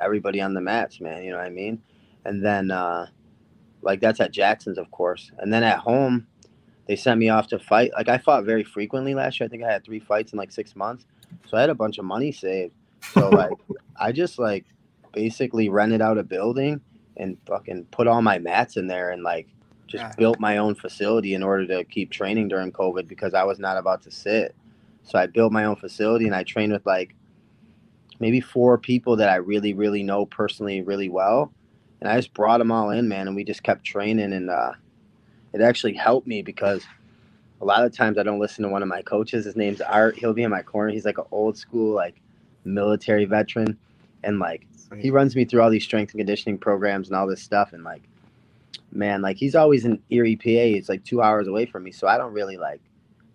everybody 0.01 0.41
on 0.41 0.55
the 0.55 0.61
mats, 0.61 1.01
man. 1.01 1.25
You 1.25 1.31
know 1.31 1.39
what 1.39 1.47
I 1.47 1.51
mean? 1.51 1.83
And 2.25 2.45
then 2.45 2.71
uh 2.71 3.07
like 3.83 4.01
that's 4.01 4.21
at 4.21 4.33
Jackson's, 4.33 4.79
of 4.79 4.91
course. 4.91 5.31
And 5.39 5.53
then 5.53 5.63
at 5.63 5.79
home, 5.79 6.27
they 6.87 6.97
sent 6.97 7.19
me 7.19 7.29
off 7.29 7.49
to 7.49 7.59
fight. 7.59 7.93
Like 7.97 8.09
I 8.09 8.19
fought 8.19 8.45
very 8.45 8.65
frequently 8.65 9.15
last 9.15 9.41
year. 9.41 9.47
I 9.47 9.49
think 9.49 9.63
I 9.63 9.73
had 9.73 9.85
three 9.85 10.01
fights 10.01 10.33
in 10.33 10.39
like 10.39 10.53
six 10.53 10.77
months, 10.77 11.07
so 11.47 11.57
I 11.57 11.61
had 11.61 11.71
a 11.71 11.75
bunch 11.75 11.99
of 11.99 12.05
money 12.05 12.33
saved. 12.33 12.75
So 13.13 13.29
like 13.29 13.53
I 13.99 14.13
just 14.13 14.39
like 14.39 14.65
basically 15.13 15.69
rented 15.69 16.03
out 16.03 16.19
a 16.19 16.23
building 16.23 16.81
and 17.17 17.37
fucking 17.47 17.87
put 17.91 18.07
all 18.07 18.23
my 18.23 18.39
mats 18.39 18.77
in 18.77 18.87
there 18.87 19.11
and 19.11 19.23
like 19.23 19.49
just 19.87 20.17
built 20.17 20.41
my 20.41 20.59
own 20.59 20.75
facility 20.75 21.35
in 21.35 21.43
order 21.43 21.67
to 21.67 21.85
keep 21.85 22.11
training 22.11 22.49
during 22.49 22.73
COVID 22.73 23.07
because 23.07 23.35
I 23.35 23.45
was 23.45 23.59
not 23.59 23.77
about 23.77 24.03
to 24.03 24.11
sit. 24.11 24.55
So 25.05 25.19
I 25.19 25.27
built 25.27 25.53
my 25.53 25.65
own 25.65 25.77
facility 25.77 26.27
and 26.27 26.35
I 26.35 26.43
trained 26.43 26.73
with 26.73 26.85
like 26.85 27.15
maybe 28.19 28.41
four 28.41 28.79
people 28.79 29.17
that 29.17 29.29
I 29.29 29.37
really, 29.37 29.75
really 29.75 30.03
know 30.03 30.27
personally 30.27 30.83
really 30.83 31.09
well. 31.09 31.53
And 32.01 32.11
I 32.11 32.17
just 32.17 32.35
brought 32.35 32.59
them 32.59 32.73
all 32.73 32.91
in, 32.91 33.09
man, 33.09 33.29
and 33.29 33.37
we 33.37 33.45
just 33.45 33.63
kept 33.63 33.85
training 33.85 34.33
and 34.33 34.51
uh 34.51 34.73
it 35.53 35.63
actually 35.63 35.95
helped 35.95 36.27
me 36.27 36.43
because 36.43 36.85
a 37.61 37.65
lot 37.65 37.85
of 37.85 37.93
times 37.93 38.19
I 38.19 38.23
don't 38.23 38.39
listen 38.39 38.65
to 38.65 38.69
one 38.69 38.83
of 38.83 38.89
my 38.89 39.01
coaches. 39.03 39.47
His 39.47 39.57
name's 39.57 39.81
Art. 39.81 40.19
He'll 40.19 40.35
be 40.35 40.43
in 40.43 40.51
my 40.51 40.63
corner. 40.63 40.93
He's 40.93 41.07
like 41.07 41.19
an 41.19 41.25
old 41.31 41.57
school, 41.57 41.95
like 41.95 42.21
military 42.65 43.25
veteran. 43.25 43.79
And 44.23 44.39
like 44.39 44.67
he 45.01 45.11
runs 45.11 45.35
me 45.37 45.45
through 45.45 45.63
all 45.63 45.71
these 45.71 45.85
strength 45.85 46.13
and 46.13 46.21
conditioning 46.21 46.59
programs 46.59 47.09
and 47.09 47.17
all 47.17 47.27
this 47.27 47.43
stuff 47.43 47.73
and 47.73 47.83
like 47.85 48.03
man 48.93 49.21
like 49.21 49.37
he's 49.37 49.55
always 49.55 49.85
in 49.85 50.01
erie 50.11 50.37
pa 50.37 50.49
it's 50.77 50.89
like 50.89 51.05
two 51.05 51.21
hours 51.21 51.49
away 51.49 51.67
from 51.67 51.83
me 51.83 51.91
so 51.91 52.07
i 52.07 52.17
don't 52.17 52.33
really 52.33 52.57
like 52.57 52.81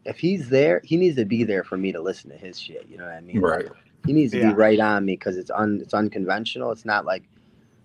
if 0.06 0.18
he's 0.18 0.50
there 0.50 0.82
he 0.84 0.98
needs 0.98 1.16
to 1.16 1.26
be 1.26 1.44
there 1.44 1.64
for 1.64 1.78
me 1.78 1.92
to 1.92 2.02
listen 2.02 2.30
to 2.32 2.38
his 2.38 2.60
shit 2.60 2.88
you 2.90 2.98
know 2.98 3.06
what 3.06 3.14
i 3.14 3.22
mean 3.22 3.40
Right. 3.42 3.68
he 4.06 4.14
needs 4.14 4.32
to 4.32 4.40
Yeah. 4.40 4.50
be 4.50 4.56
right 4.56 4.80
on 4.80 5.06
me 5.06 5.14
because 5.14 5.38
it's 5.38 5.52
un 5.52 5.80
it's 5.82 5.94
unconventional 5.94 6.72
it's 6.72 6.86
not 6.86 7.06
like 7.06 7.24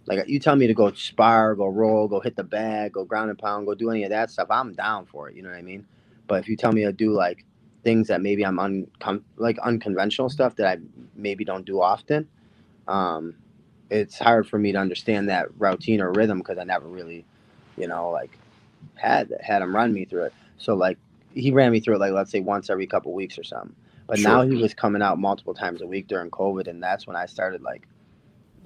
like 0.06 0.26
you 0.28 0.38
tell 0.38 0.54
me 0.56 0.66
to 0.68 0.74
go 0.74 0.92
spar 0.92 1.54
go 1.56 1.66
roll 1.66 2.06
go 2.08 2.20
hit 2.20 2.36
the 2.36 2.44
bag 2.44 2.92
go 2.92 3.04
ground 3.04 3.30
and 3.30 3.38
pound 3.38 3.66
go 3.66 3.74
do 3.74 3.90
any 3.90 4.04
of 4.04 4.10
that 4.10 4.30
stuff 4.30 4.46
i'm 4.50 4.72
down 4.74 5.04
for 5.06 5.28
it 5.28 5.34
you 5.34 5.42
know 5.42 5.48
what 5.50 5.58
i 5.58 5.62
mean 5.62 5.84
but 6.28 6.38
if 6.38 6.48
you 6.48 6.56
tell 6.56 6.72
me 6.72 6.84
to 6.84 6.92
do 6.92 7.12
like 7.12 7.44
things 7.82 8.06
that 8.08 8.22
maybe 8.22 8.46
i'm 8.46 8.56
uncom- 8.58 9.22
like 9.36 9.58
unconventional 9.58 10.30
stuff 10.30 10.54
that 10.56 10.66
i 10.66 10.80
maybe 11.16 11.44
don't 11.44 11.66
do 11.66 11.80
often 11.82 12.26
um 12.88 13.34
it's 13.91 14.18
hard 14.18 14.49
for 14.49 14.59
me 14.59 14.72
to 14.72 14.78
understand 14.78 15.28
that 15.28 15.49
routine 15.59 16.01
or 16.01 16.12
rhythm 16.12 16.39
because 16.39 16.59
I 16.59 16.64
never 16.64 16.89
really, 16.89 17.24
you 17.76 17.87
know, 17.87 18.11
like 18.11 18.37
had 18.95 19.32
had 19.41 19.62
him 19.62 19.74
run 19.74 19.93
me 19.93 20.05
through 20.05 20.24
it. 20.24 20.34
So 20.59 20.74
like 20.74 20.99
he 21.34 21.51
ran 21.51 21.72
me 21.72 21.80
through 21.80 21.97
it 21.97 21.99
like 21.99 22.12
let's 22.12 22.30
say 22.30 22.41
once 22.41 22.70
every 22.70 22.87
couple 22.87 23.12
weeks 23.12 23.39
or 23.39 23.45
something. 23.45 23.74
But 24.07 24.20
now 24.20 24.43
he 24.43 24.57
was 24.57 24.72
coming 24.72 25.03
out 25.03 25.18
multiple 25.18 25.55
times 25.55 25.82
a 25.82 25.87
week 25.87 26.07
during 26.07 26.30
COVID, 26.30 26.68
and 26.68 26.80
that's 26.80 27.07
when 27.09 27.16
I 27.16 27.26
started 27.26 27.62
like 27.62 27.89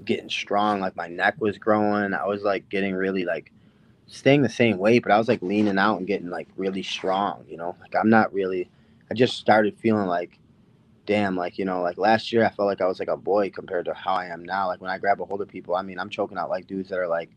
getting 0.04 0.28
strong. 0.28 0.80
Like 0.80 0.96
my 0.96 1.08
neck 1.08 1.36
was 1.38 1.56
growing. 1.56 2.12
I 2.12 2.26
was 2.26 2.42
like 2.42 2.68
getting 2.68 2.94
really 2.94 3.24
like 3.24 3.50
staying 4.06 4.42
the 4.42 4.50
same 4.50 4.76
weight, 4.76 5.02
but 5.02 5.12
I 5.12 5.18
was 5.18 5.28
like 5.28 5.40
leaning 5.40 5.78
out 5.78 5.96
and 5.96 6.06
getting 6.06 6.28
like 6.28 6.48
really 6.56 6.82
strong. 6.82 7.44
You 7.48 7.56
know, 7.56 7.76
like 7.80 7.94
I'm 7.96 8.10
not 8.10 8.32
really. 8.34 8.68
I 9.10 9.14
just 9.14 9.38
started 9.38 9.76
feeling 9.78 10.06
like 10.06 10.38
damn, 11.06 11.36
like, 11.36 11.58
you 11.58 11.64
know, 11.64 11.82
like 11.82 11.98
last 11.98 12.32
year 12.32 12.44
I 12.44 12.50
felt 12.50 12.66
like 12.66 12.80
I 12.80 12.86
was 12.86 12.98
like 13.00 13.08
a 13.08 13.16
boy 13.16 13.50
compared 13.50 13.86
to 13.86 13.94
how 13.94 14.14
I 14.14 14.26
am 14.26 14.44
now. 14.44 14.66
Like 14.68 14.80
when 14.80 14.90
I 14.90 14.98
grab 14.98 15.20
a 15.20 15.24
hold 15.24 15.40
of 15.40 15.48
people, 15.48 15.74
I 15.74 15.82
mean, 15.82 15.98
I'm 15.98 16.10
choking 16.10 16.38
out 16.38 16.50
like 16.50 16.66
dudes 16.66 16.88
that 16.90 16.98
are 16.98 17.08
like, 17.08 17.30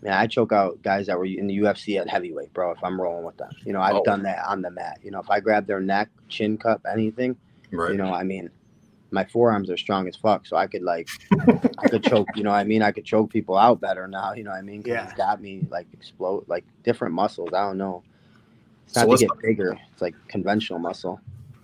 man, 0.00 0.12
I 0.14 0.26
choke 0.26 0.52
out 0.52 0.80
guys 0.82 1.06
that 1.08 1.18
were 1.18 1.26
in 1.26 1.46
the 1.48 1.58
UFC 1.58 1.98
at 2.00 2.08
heavyweight, 2.08 2.52
bro, 2.54 2.70
if 2.70 2.78
I'm 2.82 3.00
rolling 3.00 3.24
with 3.24 3.36
them. 3.36 3.50
You 3.64 3.72
know, 3.72 3.80
I've 3.80 3.96
Oh. 3.96 4.04
done 4.04 4.22
that 4.22 4.44
on 4.46 4.62
the 4.62 4.70
mat. 4.70 4.98
You 5.02 5.10
know, 5.10 5.18
if 5.20 5.28
I 5.28 5.40
grab 5.40 5.66
their 5.66 5.80
neck, 5.80 6.08
chin 6.28 6.56
cup, 6.56 6.80
anything, 6.90 7.36
Right. 7.72 7.90
you 7.90 7.96
know, 7.98 8.12
I 8.14 8.22
mean, 8.22 8.48
my 9.10 9.24
forearms 9.24 9.70
are 9.70 9.76
strong 9.76 10.06
as 10.06 10.16
fuck. 10.16 10.46
So 10.46 10.56
I 10.56 10.66
could 10.66 10.82
like, 10.82 11.08
I 11.78 11.88
could 11.88 12.02
choke, 12.04 12.28
you 12.36 12.42
know 12.42 12.50
what 12.50 12.58
I 12.58 12.64
mean? 12.64 12.82
I 12.82 12.92
could 12.92 13.04
choke 13.04 13.30
people 13.30 13.56
out 13.58 13.80
better 13.80 14.06
now, 14.06 14.34
you 14.34 14.44
know 14.44 14.50
what 14.50 14.58
I 14.58 14.62
mean? 14.62 14.82
'Cause 14.82 14.90
Yeah. 14.92 15.04
It's 15.04 15.14
got 15.14 15.40
me 15.42 15.66
like 15.70 15.86
explode, 15.92 16.44
like 16.46 16.64
different 16.84 17.14
muscles. 17.14 17.50
I 17.52 17.60
don't 17.66 17.78
know. 17.78 18.02
It's 18.84 18.94
So 18.94 19.00
not 19.00 19.04
to 19.06 19.10
let's- 19.10 19.22
get 19.22 19.30
bigger. 19.42 19.78
It's 19.92 20.00
like 20.02 20.14
conventional 20.28 20.78
muscle. 20.78 21.20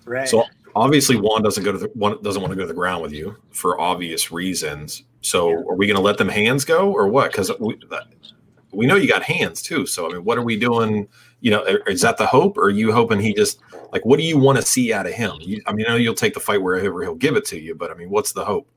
right. 0.06 0.28
So 0.28 0.44
obviously 0.75 1.16
Juan 1.16 1.43
doesn't 1.43 1.64
go 1.64 1.72
to 1.72 1.79
the 1.79 1.89
one 1.95 2.20
doesn't 2.22 2.43
want 2.43 2.53
to 2.53 2.57
go 2.57 2.62
to 2.62 2.68
the 2.68 2.75
ground 2.75 3.03
with 3.03 3.12
you 3.12 3.37
for 3.51 3.81
obvious 3.81 4.31
reasons. 4.33 5.05
So 5.20 5.51
Yeah. 5.51 5.57
are 5.57 5.75
we 5.75 5.87
going 5.87 5.97
to 5.97 6.03
let 6.03 6.18
them 6.18 6.29
hands 6.29 6.64
go 6.64 6.93
or 6.93 7.09
what? 7.09 7.31
Because 7.33 7.51
we 7.61 7.79
we 8.72 8.87
know 8.87 8.97
you 8.97 9.09
got 9.09 9.22
hands 9.22 9.62
too. 9.62 9.87
So 9.87 10.09
I 10.11 10.12
mean, 10.14 10.25
what 10.25 10.37
are 10.39 10.43
we 10.43 10.57
doing? 10.57 11.09
You 11.41 11.51
know, 11.53 11.62
is 11.87 12.01
that 12.01 12.16
the 12.16 12.27
hope, 12.27 12.57
or 12.57 12.64
are 12.64 12.70
you 12.70 12.93
hoping 12.93 13.20
he 13.20 13.35
just 13.35 13.61
like 13.93 14.05
what 14.05 14.18
do 14.18 14.25
you 14.25 14.39
want 14.39 14.57
to 14.57 14.62
see 14.62 14.93
out 14.93 15.07
of 15.07 15.12
him? 15.12 15.33
You, 15.41 15.62
I 15.66 15.72
mean, 15.72 15.87
I 15.87 15.91
know 15.91 15.97
you'll 15.97 16.14
take 16.14 16.35
the 16.35 16.41
fight 16.41 16.62
wherever 16.62 17.03
he'll 17.03 17.14
give 17.14 17.37
it 17.37 17.45
to 17.47 17.59
you, 17.61 17.75
but 17.75 17.91
I 17.91 17.95
mean, 17.95 18.11
what's 18.11 18.33
the 18.33 18.45
hope? 18.45 18.68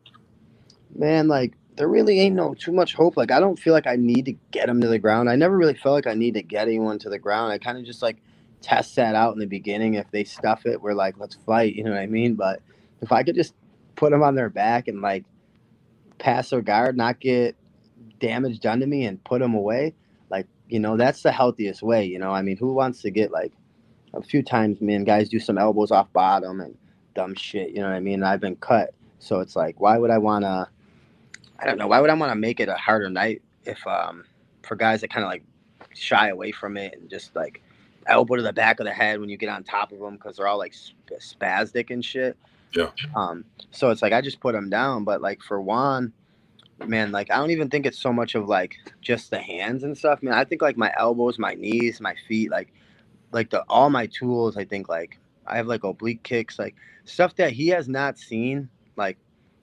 man, 0.95 1.27
like 1.27 1.53
there 1.75 1.87
really 1.87 2.19
ain't 2.19 2.35
no 2.35 2.55
too 2.55 2.71
much 2.71 2.93
hope. 2.95 3.17
Like 3.17 3.31
I 3.31 3.39
don't 3.39 3.57
feel 3.59 3.73
like 3.73 3.85
I 3.87 3.95
need 3.95 4.25
to 4.25 4.33
get 4.51 4.67
him 4.69 4.81
to 4.81 4.87
the 4.87 4.97
ground. 4.99 5.29
I 5.29 5.35
never 5.35 5.55
really 5.55 5.75
felt 5.75 5.93
like 5.93 6.07
I 6.07 6.13
need 6.15 6.33
to 6.33 6.41
get 6.41 6.67
anyone 6.67 6.97
to 6.99 7.09
the 7.09 7.19
ground. 7.19 7.51
I 7.51 7.57
kind 7.59 7.77
of 7.77 7.85
just 7.85 8.01
like 8.01 8.17
test 8.61 8.95
that 8.95 9.15
out 9.15 9.33
in 9.33 9.39
the 9.39 9.45
beginning. 9.45 9.95
If 9.95 10.09
they 10.11 10.23
stuff 10.23 10.65
it, 10.65 10.81
we're 10.81 10.93
like, 10.93 11.15
let's 11.17 11.35
fight. 11.35 11.75
You 11.75 11.83
know 11.83 11.91
what 11.91 11.99
I 11.99 12.07
mean? 12.07 12.35
But 12.35 12.61
if 13.01 13.11
I 13.11 13.23
could 13.23 13.35
just 13.35 13.53
put 13.95 14.11
them 14.11 14.23
on 14.23 14.35
their 14.35 14.49
back 14.49 14.87
and 14.87 15.01
like 15.01 15.25
pass 16.17 16.49
their 16.49 16.61
guard, 16.61 16.97
not 16.97 17.19
get 17.19 17.55
damage 18.19 18.59
done 18.59 18.79
to 18.79 18.87
me, 18.87 19.05
and 19.05 19.23
put 19.23 19.39
them 19.39 19.53
away, 19.53 19.93
like 20.29 20.47
you 20.67 20.79
know, 20.79 20.97
that's 20.97 21.21
the 21.21 21.31
healthiest 21.31 21.81
way. 21.83 22.05
You 22.05 22.19
know, 22.19 22.31
I 22.31 22.41
mean, 22.41 22.57
who 22.57 22.73
wants 22.73 23.01
to 23.01 23.11
get 23.11 23.31
like 23.31 23.53
a 24.13 24.21
few 24.21 24.43
times, 24.43 24.81
man, 24.81 25.03
guys 25.03 25.29
do 25.29 25.39
some 25.39 25.57
elbows 25.57 25.91
off 25.91 26.11
bottom 26.13 26.61
and 26.61 26.75
dumb 27.15 27.35
shit. 27.35 27.69
You 27.69 27.81
know 27.81 27.89
what 27.89 27.95
I 27.95 27.99
mean? 27.99 28.23
I've 28.23 28.41
been 28.41 28.55
cut, 28.57 28.93
so 29.19 29.39
it's 29.39 29.55
like, 29.55 29.79
why 29.79 29.97
would 29.97 30.11
I 30.11 30.17
want 30.17 30.43
to? 30.43 30.67
I 31.59 31.65
don't 31.65 31.77
know. 31.77 31.87
Why 31.87 31.99
would 31.99 32.09
I 32.09 32.13
want 32.13 32.31
to 32.31 32.35
make 32.35 32.59
it 32.59 32.69
a 32.69 32.75
harder 32.75 33.09
night 33.09 33.41
if 33.65 33.85
um 33.87 34.23
for 34.63 34.75
guys 34.75 35.01
that 35.01 35.09
kind 35.09 35.23
of 35.23 35.29
like 35.29 35.43
shy 35.93 36.29
away 36.29 36.51
from 36.51 36.77
it 36.77 36.97
and 36.99 37.09
just 37.09 37.35
like 37.35 37.61
elbow 38.07 38.35
to 38.35 38.41
the 38.41 38.53
back 38.53 38.79
of 38.79 38.85
the 38.85 38.93
head 38.93 39.19
when 39.19 39.29
you 39.29 39.37
get 39.37 39.49
on 39.49 39.63
top 39.63 39.91
of 39.91 39.99
them 39.99 40.15
because 40.15 40.37
they're 40.37 40.47
all 40.47 40.57
like 40.57 40.73
sp- 40.73 41.19
spastic 41.19 41.89
and 41.89 42.03
shit. 42.03 42.37
Yeah. 42.73 42.91
Um. 43.15 43.45
So 43.71 43.89
it's 43.89 44.01
like 44.01 44.13
I 44.13 44.21
just 44.21 44.39
put 44.39 44.53
them 44.53 44.69
down, 44.69 45.03
but 45.03 45.21
like 45.21 45.41
for 45.41 45.61
Juan, 45.61 46.13
man, 46.85 47.11
like 47.11 47.31
I 47.31 47.37
don't 47.37 47.51
even 47.51 47.69
think 47.69 47.85
it's 47.85 47.99
so 47.99 48.13
much 48.13 48.35
of 48.35 48.47
like 48.47 48.75
just 49.01 49.31
the 49.31 49.39
hands 49.39 49.83
and 49.83 49.97
stuff. 49.97 50.21
Man, 50.21 50.33
I 50.33 50.43
think 50.43 50.61
like 50.61 50.77
my 50.77 50.93
elbows, 50.97 51.39
my 51.39 51.53
knees, 51.53 52.01
my 52.01 52.15
feet, 52.27 52.51
like 52.51 52.73
like 53.31 53.49
the 53.49 53.63
all 53.69 53.89
my 53.89 54.07
tools. 54.07 54.57
I 54.57 54.65
think 54.65 54.89
like 54.89 55.19
I 55.45 55.57
have 55.57 55.67
like 55.67 55.83
oblique 55.83 56.23
kicks, 56.23 56.59
like 56.59 56.75
stuff 57.05 57.35
that 57.37 57.51
he 57.51 57.69
has 57.69 57.87
not 57.87 58.17
seen. 58.17 58.69
Like, 58.95 59.17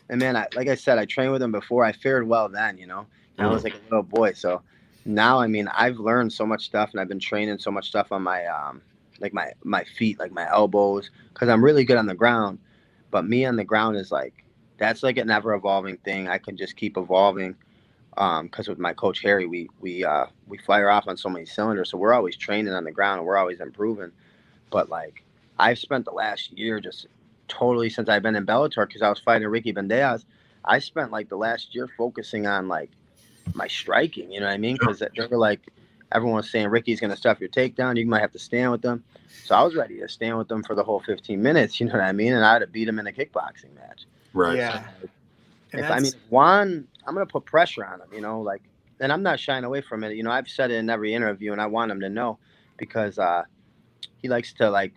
and 0.08 0.20
man, 0.20 0.36
I, 0.36 0.46
like 0.54 0.68
I 0.68 0.74
said, 0.74 0.98
I 0.98 1.04
trained 1.04 1.32
with 1.32 1.42
him 1.42 1.52
before. 1.52 1.84
I 1.84 1.92
fared 1.92 2.26
well 2.26 2.48
then, 2.48 2.78
you 2.78 2.86
know. 2.86 3.06
And 3.36 3.46
I 3.46 3.50
was 3.50 3.64
like 3.64 3.74
a 3.74 3.82
little 3.84 4.04
boy, 4.04 4.32
so 4.32 4.62
now 5.04 5.38
I 5.38 5.46
mean 5.46 5.68
I've 5.68 5.98
learned 5.98 6.32
so 6.32 6.46
much 6.46 6.64
stuff, 6.64 6.90
and 6.92 7.00
I've 7.00 7.08
been 7.08 7.20
training 7.20 7.58
so 7.58 7.70
much 7.70 7.88
stuff 7.88 8.12
on 8.12 8.22
my 8.22 8.46
um 8.46 8.82
like 9.20 9.32
my 9.32 9.52
my 9.62 9.84
feet, 9.84 10.18
like 10.18 10.32
my 10.32 10.48
elbows, 10.50 11.10
because 11.32 11.48
I'm 11.48 11.64
really 11.64 11.84
good 11.84 11.96
on 11.96 12.06
the 12.06 12.14
ground. 12.14 12.58
But 13.10 13.26
me 13.26 13.44
on 13.44 13.56
the 13.56 13.64
ground 13.64 13.96
is 13.96 14.10
like 14.10 14.44
that's 14.78 15.02
like 15.02 15.18
an 15.18 15.30
ever 15.30 15.54
evolving 15.54 15.96
thing. 15.98 16.28
I 16.28 16.38
can 16.38 16.56
just 16.56 16.76
keep 16.76 16.96
evolving. 16.96 17.56
Um, 18.16 18.46
because 18.46 18.68
with 18.68 18.78
my 18.78 18.92
coach 18.92 19.20
Harry, 19.22 19.46
we 19.46 19.68
we 19.80 20.04
uh 20.04 20.26
we 20.46 20.58
fire 20.58 20.88
off 20.88 21.08
on 21.08 21.16
so 21.16 21.28
many 21.28 21.46
cylinders, 21.46 21.90
so 21.90 21.98
we're 21.98 22.14
always 22.14 22.36
training 22.36 22.72
on 22.72 22.84
the 22.84 22.92
ground 22.92 23.18
and 23.18 23.26
we're 23.26 23.36
always 23.36 23.60
improving. 23.60 24.12
But 24.70 24.88
like 24.88 25.24
I've 25.58 25.78
spent 25.78 26.04
the 26.04 26.12
last 26.12 26.52
year 26.56 26.80
just 26.80 27.06
totally 27.48 27.90
since 27.90 28.08
I've 28.08 28.22
been 28.22 28.36
in 28.36 28.46
Bellator 28.46 28.86
because 28.86 29.02
I 29.02 29.08
was 29.08 29.20
fighting 29.20 29.48
Ricky 29.48 29.72
Bandejas. 29.72 30.24
I 30.64 30.78
spent 30.78 31.10
like 31.12 31.28
the 31.28 31.36
last 31.36 31.74
year 31.74 31.88
focusing 31.96 32.46
on 32.46 32.68
like 32.68 32.90
my 33.54 33.68
striking. 33.68 34.32
You 34.32 34.40
know 34.40 34.46
what 34.46 34.54
I 34.54 34.58
mean? 34.58 34.76
Because 34.78 35.00
they 35.00 35.26
were 35.26 35.38
like 35.38 35.60
everyone 36.12 36.36
was 36.36 36.50
saying 36.50 36.68
Ricky's 36.68 37.00
gonna 37.00 37.16
stuff 37.16 37.40
your 37.40 37.48
takedown. 37.48 37.96
You 37.96 38.06
might 38.06 38.20
have 38.20 38.32
to 38.32 38.38
stand 38.38 38.70
with 38.70 38.82
them. 38.82 39.04
So 39.44 39.54
I 39.54 39.62
was 39.62 39.74
ready 39.74 39.98
to 39.98 40.08
stand 40.08 40.38
with 40.38 40.48
them 40.48 40.62
for 40.62 40.74
the 40.74 40.82
whole 40.82 41.00
15 41.00 41.42
minutes. 41.42 41.80
You 41.80 41.86
know 41.86 41.94
what 41.94 42.02
I 42.02 42.12
mean? 42.12 42.32
And 42.32 42.44
I'd 42.44 42.62
have 42.62 42.72
beat 42.72 42.88
him 42.88 42.98
in 42.98 43.06
a 43.06 43.12
kickboxing 43.12 43.74
match. 43.74 44.04
Right. 44.32 44.56
Yeah. 44.56 44.84
And 45.72 45.80
if 45.80 45.90
I 45.90 45.98
mean 46.00 46.12
Juan, 46.30 46.86
I'm 47.06 47.14
gonna 47.14 47.26
put 47.26 47.44
pressure 47.44 47.84
on 47.84 48.00
him. 48.00 48.08
You 48.12 48.20
know, 48.20 48.40
like, 48.40 48.62
and 49.00 49.12
I'm 49.12 49.22
not 49.22 49.40
shying 49.40 49.64
away 49.64 49.80
from 49.80 50.04
it. 50.04 50.16
You 50.16 50.22
know, 50.22 50.30
I've 50.30 50.48
said 50.48 50.70
it 50.70 50.76
in 50.76 50.88
every 50.88 51.14
interview, 51.14 51.52
and 51.52 51.60
I 51.60 51.66
want 51.66 51.90
him 51.90 52.00
to 52.00 52.08
know 52.08 52.38
because 52.76 53.18
uh, 53.18 53.42
he 54.22 54.28
likes 54.28 54.52
to 54.54 54.70
like 54.70 54.92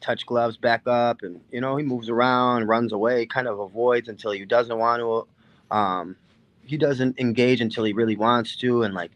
touch 0.00 0.24
gloves 0.24 0.56
back 0.56 0.82
up, 0.86 1.22
and 1.22 1.40
you 1.50 1.60
know 1.60 1.76
he 1.76 1.84
moves 1.84 2.08
around, 2.08 2.68
runs 2.68 2.92
away, 2.92 3.26
kind 3.26 3.48
of 3.48 3.58
avoids 3.58 4.08
until 4.08 4.30
he 4.30 4.44
doesn't 4.44 4.78
want 4.78 5.00
to. 5.00 5.76
Um, 5.76 6.16
he 6.70 6.76
doesn't 6.76 7.18
engage 7.18 7.60
until 7.60 7.82
he 7.82 7.92
really 7.92 8.16
wants 8.16 8.54
to, 8.56 8.82
and 8.84 8.94
like. 8.94 9.10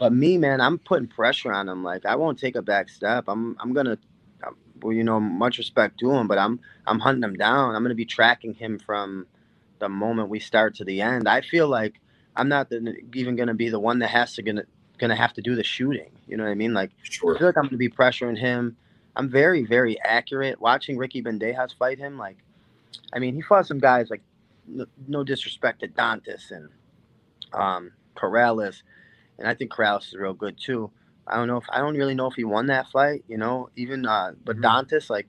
But 0.00 0.12
me, 0.12 0.36
man, 0.38 0.60
I'm 0.60 0.78
putting 0.78 1.06
pressure 1.06 1.52
on 1.52 1.68
him. 1.68 1.84
Like 1.84 2.06
I 2.06 2.16
won't 2.16 2.38
take 2.38 2.56
a 2.56 2.62
back 2.62 2.88
step. 2.88 3.24
I'm 3.28 3.56
I'm 3.60 3.74
gonna, 3.74 3.98
um, 4.46 4.56
well, 4.82 4.92
you 4.94 5.04
know, 5.04 5.20
much 5.20 5.58
respect 5.58 5.98
to 6.00 6.10
him, 6.10 6.26
but 6.26 6.38
I'm 6.38 6.58
I'm 6.86 6.98
hunting 6.98 7.22
him 7.22 7.34
down. 7.34 7.74
I'm 7.74 7.82
gonna 7.82 7.94
be 7.94 8.06
tracking 8.06 8.54
him 8.54 8.78
from 8.78 9.26
the 9.78 9.88
moment 9.90 10.30
we 10.30 10.40
start 10.40 10.74
to 10.76 10.84
the 10.84 11.02
end. 11.02 11.28
I 11.28 11.42
feel 11.42 11.68
like 11.68 12.00
I'm 12.34 12.48
not 12.48 12.70
the, 12.70 12.94
even 13.14 13.36
gonna 13.36 13.54
be 13.54 13.68
the 13.68 13.80
one 13.80 13.98
that 13.98 14.08
has 14.08 14.34
to 14.34 14.42
gonna 14.42 14.64
gonna 14.98 15.16
have 15.16 15.34
to 15.34 15.42
do 15.42 15.54
the 15.54 15.64
shooting. 15.64 16.10
You 16.26 16.38
know 16.38 16.44
what 16.44 16.50
I 16.50 16.54
mean? 16.54 16.72
Like 16.72 16.92
Sure. 17.02 17.34
I 17.34 17.38
feel 17.38 17.48
like 17.48 17.58
I'm 17.58 17.64
gonna 17.64 17.76
be 17.76 17.90
pressuring 17.90 18.38
him. 18.38 18.76
I'm 19.16 19.30
very, 19.30 19.64
very 19.64 19.98
accurate. 20.02 20.60
Watching 20.60 20.98
Ricky 20.98 21.22
Bandejas 21.22 21.74
fight 21.78 21.98
him, 21.98 22.18
like, 22.18 22.36
I 23.14 23.18
mean, 23.18 23.34
he 23.34 23.40
fought 23.40 23.66
some 23.66 23.78
guys 23.78 24.10
like, 24.10 24.20
no, 24.66 24.84
no 25.08 25.24
disrespect 25.24 25.80
to 25.80 25.88
Dantas 25.88 26.50
and 26.50 26.68
um, 27.56 27.92
Corrales, 28.16 28.82
and 29.38 29.48
I 29.48 29.54
think 29.54 29.72
Corrales 29.72 30.06
is 30.08 30.14
real 30.14 30.34
good 30.34 30.56
too. 30.58 30.90
I 31.26 31.36
don't 31.36 31.48
know 31.48 31.56
if 31.56 31.64
I 31.70 31.78
don't 31.78 31.96
really 31.96 32.14
know 32.14 32.26
if 32.26 32.34
he 32.34 32.44
won 32.44 32.66
that 32.66 32.88
fight, 32.88 33.24
you 33.26 33.36
know. 33.36 33.68
Even 33.76 34.06
uh, 34.06 34.32
but 34.44 34.56
Mhm. 34.58 34.62
Dantas, 34.62 35.10
like, 35.10 35.26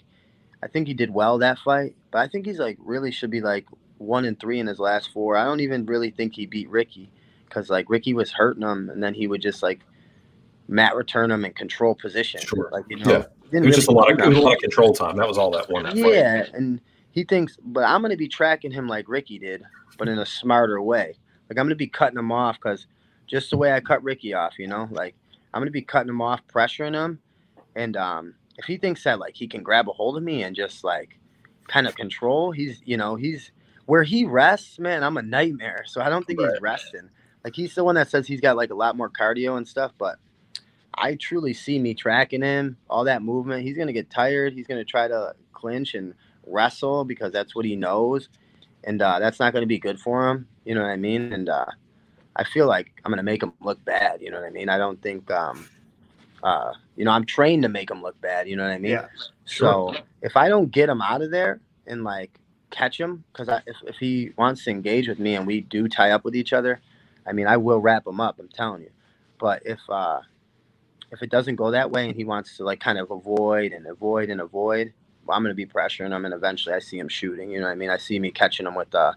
I 0.62 0.68
think 0.68 0.88
he 0.88 0.94
did 0.94 1.12
well 1.12 1.40
that 1.40 1.58
fight, 1.60 1.96
but 2.12 2.20
I 2.20 2.28
think 2.28 2.46
he's 2.46 2.60
like 2.60 2.78
really 2.80 3.12
should 3.12 3.32
be 3.32 3.42
like 3.42 3.66
one 3.98 4.26
and 4.26 4.40
three 4.40 4.60
in 4.60 4.68
his 4.68 4.80
last 4.80 5.12
four. 5.12 5.36
I 5.36 5.46
don't 5.46 5.60
even 5.62 5.86
really 5.86 6.12
think 6.12 6.36
he 6.36 6.46
beat 6.46 6.70
Ricky 6.70 7.10
because 7.46 7.70
like 7.70 7.90
Ricky 7.90 8.14
was 8.14 8.32
hurting 8.32 8.64
him, 8.64 8.90
and 8.90 9.02
then 9.02 9.14
he 9.16 9.26
would 9.28 9.42
just 9.42 9.64
like 9.64 9.80
Matt 10.68 10.96
return 10.96 11.32
him 11.32 11.46
and 11.46 11.56
control 11.56 11.96
position. 11.96 12.42
Sure. 12.42 12.70
Like 12.72 12.86
you 12.90 12.98
know, 12.98 13.12
Yeah. 13.12 13.24
It 13.50 13.64
was 13.64 13.76
just 13.76 13.88
a 13.88 13.92
lot 13.92 14.12
of 14.12 14.20
it 14.20 14.28
was 14.28 14.38
a 14.38 14.42
lot 14.42 14.56
of 14.56 14.60
control 14.60 14.94
time. 14.94 15.16
That 15.16 15.28
was 15.28 15.38
all 15.38 15.52
that 15.52 15.70
one. 15.70 15.84
that 15.84 15.94
fight. 15.94 16.14
Yeah, 16.14 16.46
and 16.54 16.82
he 17.12 17.24
thinks, 17.24 17.58
but 17.64 17.86
I'm 17.86 18.02
gonna 18.02 18.18
be 18.18 18.28
tracking 18.28 18.72
him 18.72 18.88
like 18.88 19.08
Ricky 19.08 19.40
did, 19.40 19.64
but 19.98 20.10
in 20.10 20.20
a 20.20 20.26
smarter 20.26 20.82
way. 20.82 21.16
Like 21.50 21.58
I'm 21.58 21.66
gonna 21.66 21.76
be 21.76 21.88
cutting 21.88 22.18
him 22.20 22.32
off 22.32 22.58
because 22.62 22.88
just 23.28 23.50
the 23.50 23.58
way 23.58 23.74
I 23.74 23.80
cut 23.80 24.04
Ricky 24.04 24.34
off, 24.34 24.60
you 24.60 24.68
know, 24.68 24.88
like 24.92 25.16
I'm 25.54 25.62
gonna 25.62 25.72
be 25.72 25.82
cutting 25.82 26.10
him 26.10 26.22
off, 26.22 26.42
pressuring 26.48 26.94
him, 26.94 27.20
and 27.76 27.96
um, 27.98 28.36
if 28.58 28.66
he 28.66 28.78
thinks 28.78 29.04
that 29.04 29.20
like 29.20 29.36
he 29.36 29.48
can 29.48 29.64
grab 29.64 29.90
a 29.90 29.94
hold 29.94 30.18
of 30.18 30.24
me 30.24 30.44
and 30.44 30.56
just 30.56 30.84
like 30.84 31.18
kind 31.68 31.88
of 31.88 31.96
control, 31.96 32.52
he's 32.52 32.82
you 32.86 32.98
know 32.98 33.16
he's 33.16 33.52
where 33.86 34.04
he 34.04 34.26
rests, 34.26 34.80
man. 34.80 35.04
I'm 35.04 35.18
a 35.18 35.22
nightmare, 35.22 35.84
so 35.86 36.02
I 36.02 36.10
don't 36.10 36.26
think 36.26 36.40
he's 36.42 36.62
resting. 36.62 37.10
Like 37.44 37.56
he's 37.56 37.76
the 37.76 37.84
one 37.84 37.96
that 37.96 38.10
says 38.10 38.28
he's 38.28 38.42
got 38.42 38.58
like 38.58 38.72
a 38.72 38.76
lot 38.76 38.98
more 38.98 39.10
cardio 39.10 39.58
and 39.58 39.68
stuff, 39.68 39.94
but 39.98 40.18
I 40.94 41.16
truly 41.16 41.54
see 41.54 41.80
me 41.80 41.94
tracking 41.94 42.42
him, 42.42 42.78
all 42.90 43.06
that 43.06 43.22
movement. 43.22 43.64
He's 43.64 43.78
gonna 43.78 43.94
get 43.94 44.10
tired. 44.10 44.54
He's 44.54 44.68
gonna 44.68 44.84
try 44.84 45.08
to 45.08 45.36
clinch 45.54 45.94
and 45.94 46.14
wrestle 46.46 47.06
because 47.06 47.32
that's 47.32 47.56
what 47.56 47.66
he 47.66 47.76
knows, 47.76 48.30
and 48.88 49.02
uh, 49.02 49.20
that's 49.20 49.40
not 49.40 49.54
gonna 49.54 49.68
be 49.68 49.78
good 49.78 50.00
for 50.00 50.30
him. 50.30 50.48
You 50.66 50.74
know 50.74 50.82
what 50.82 50.90
I 50.90 50.96
mean? 50.96 51.34
And 51.34 51.50
uh, 51.50 51.66
I 52.36 52.44
feel 52.46 52.68
like 52.68 52.94
I'm 53.04 53.12
gonna 53.12 53.22
make 53.22 53.44
him 53.44 53.54
look 53.62 53.84
bad. 53.86 54.22
You 54.22 54.32
know 54.32 54.40
what 54.40 54.48
I 54.48 54.50
mean? 54.50 54.70
I 54.70 54.78
don't 54.78 55.00
think, 55.02 55.30
um, 55.30 55.70
uh, 56.42 56.74
you 56.96 57.04
know, 57.06 57.12
I'm 57.12 57.26
trained 57.26 57.64
to 57.64 57.70
make 57.70 57.92
him 57.92 58.02
look 58.02 58.20
bad. 58.22 58.48
You 58.48 58.56
know 58.56 58.64
what 58.64 58.72
I 58.72 58.80
mean? 58.80 58.94
Yeah. 58.94 59.08
So 59.46 59.94
if 60.22 60.38
I 60.38 60.48
don't 60.48 60.72
get 60.72 60.90
him 60.90 61.02
out 61.02 61.22
of 61.22 61.32
there 61.32 61.60
and 61.86 62.04
like 62.04 62.40
catch 62.72 63.00
him, 63.00 63.26
because 63.32 63.50
if, 63.68 63.76
if 63.86 63.98
he 63.98 64.32
wants 64.38 64.64
to 64.64 64.72
engage 64.72 65.08
with 65.08 65.20
me 65.20 65.36
and 65.36 65.46
we 65.46 65.62
do 65.62 65.88
tie 65.88 66.12
up 66.12 66.24
with 66.24 66.36
each 66.36 66.54
other, 66.54 66.80
I 67.26 67.34
mean, 67.34 67.48
I 67.48 67.58
will 67.58 67.80
wrap 67.80 68.08
him 68.08 68.22
up. 68.22 68.40
I'm 68.40 68.48
telling 68.48 68.84
you. 68.84 68.92
But 69.38 69.64
if 69.66 69.80
uh, 69.90 70.22
if 71.12 71.22
it 71.22 71.30
doesn't 71.30 71.58
go 71.58 71.72
that 71.72 71.92
way 71.92 72.08
and 72.08 72.16
he 72.16 72.24
wants 72.24 72.56
to 72.58 72.64
like 72.64 72.80
kind 72.80 72.98
of 72.98 73.12
avoid 73.12 73.74
and 73.74 73.86
avoid 73.86 74.30
and 74.30 74.40
avoid, 74.40 74.94
I'm 75.30 75.44
gonna 75.44 75.54
be 75.54 75.66
pressuring 75.66 76.12
him, 76.12 76.26
and 76.26 76.34
eventually 76.34 76.76
I 76.76 76.80
see 76.80 76.98
him 76.98 77.08
shooting. 77.08 77.52
You 77.52 77.60
know 77.60 77.68
what 77.68 77.74
I 77.74 77.76
mean? 77.76 77.90
I 77.90 77.98
see 77.98 78.20
me 78.20 78.32
catching 78.32 78.66
him 78.66 78.76
with 78.76 78.94
uh, 78.94 79.14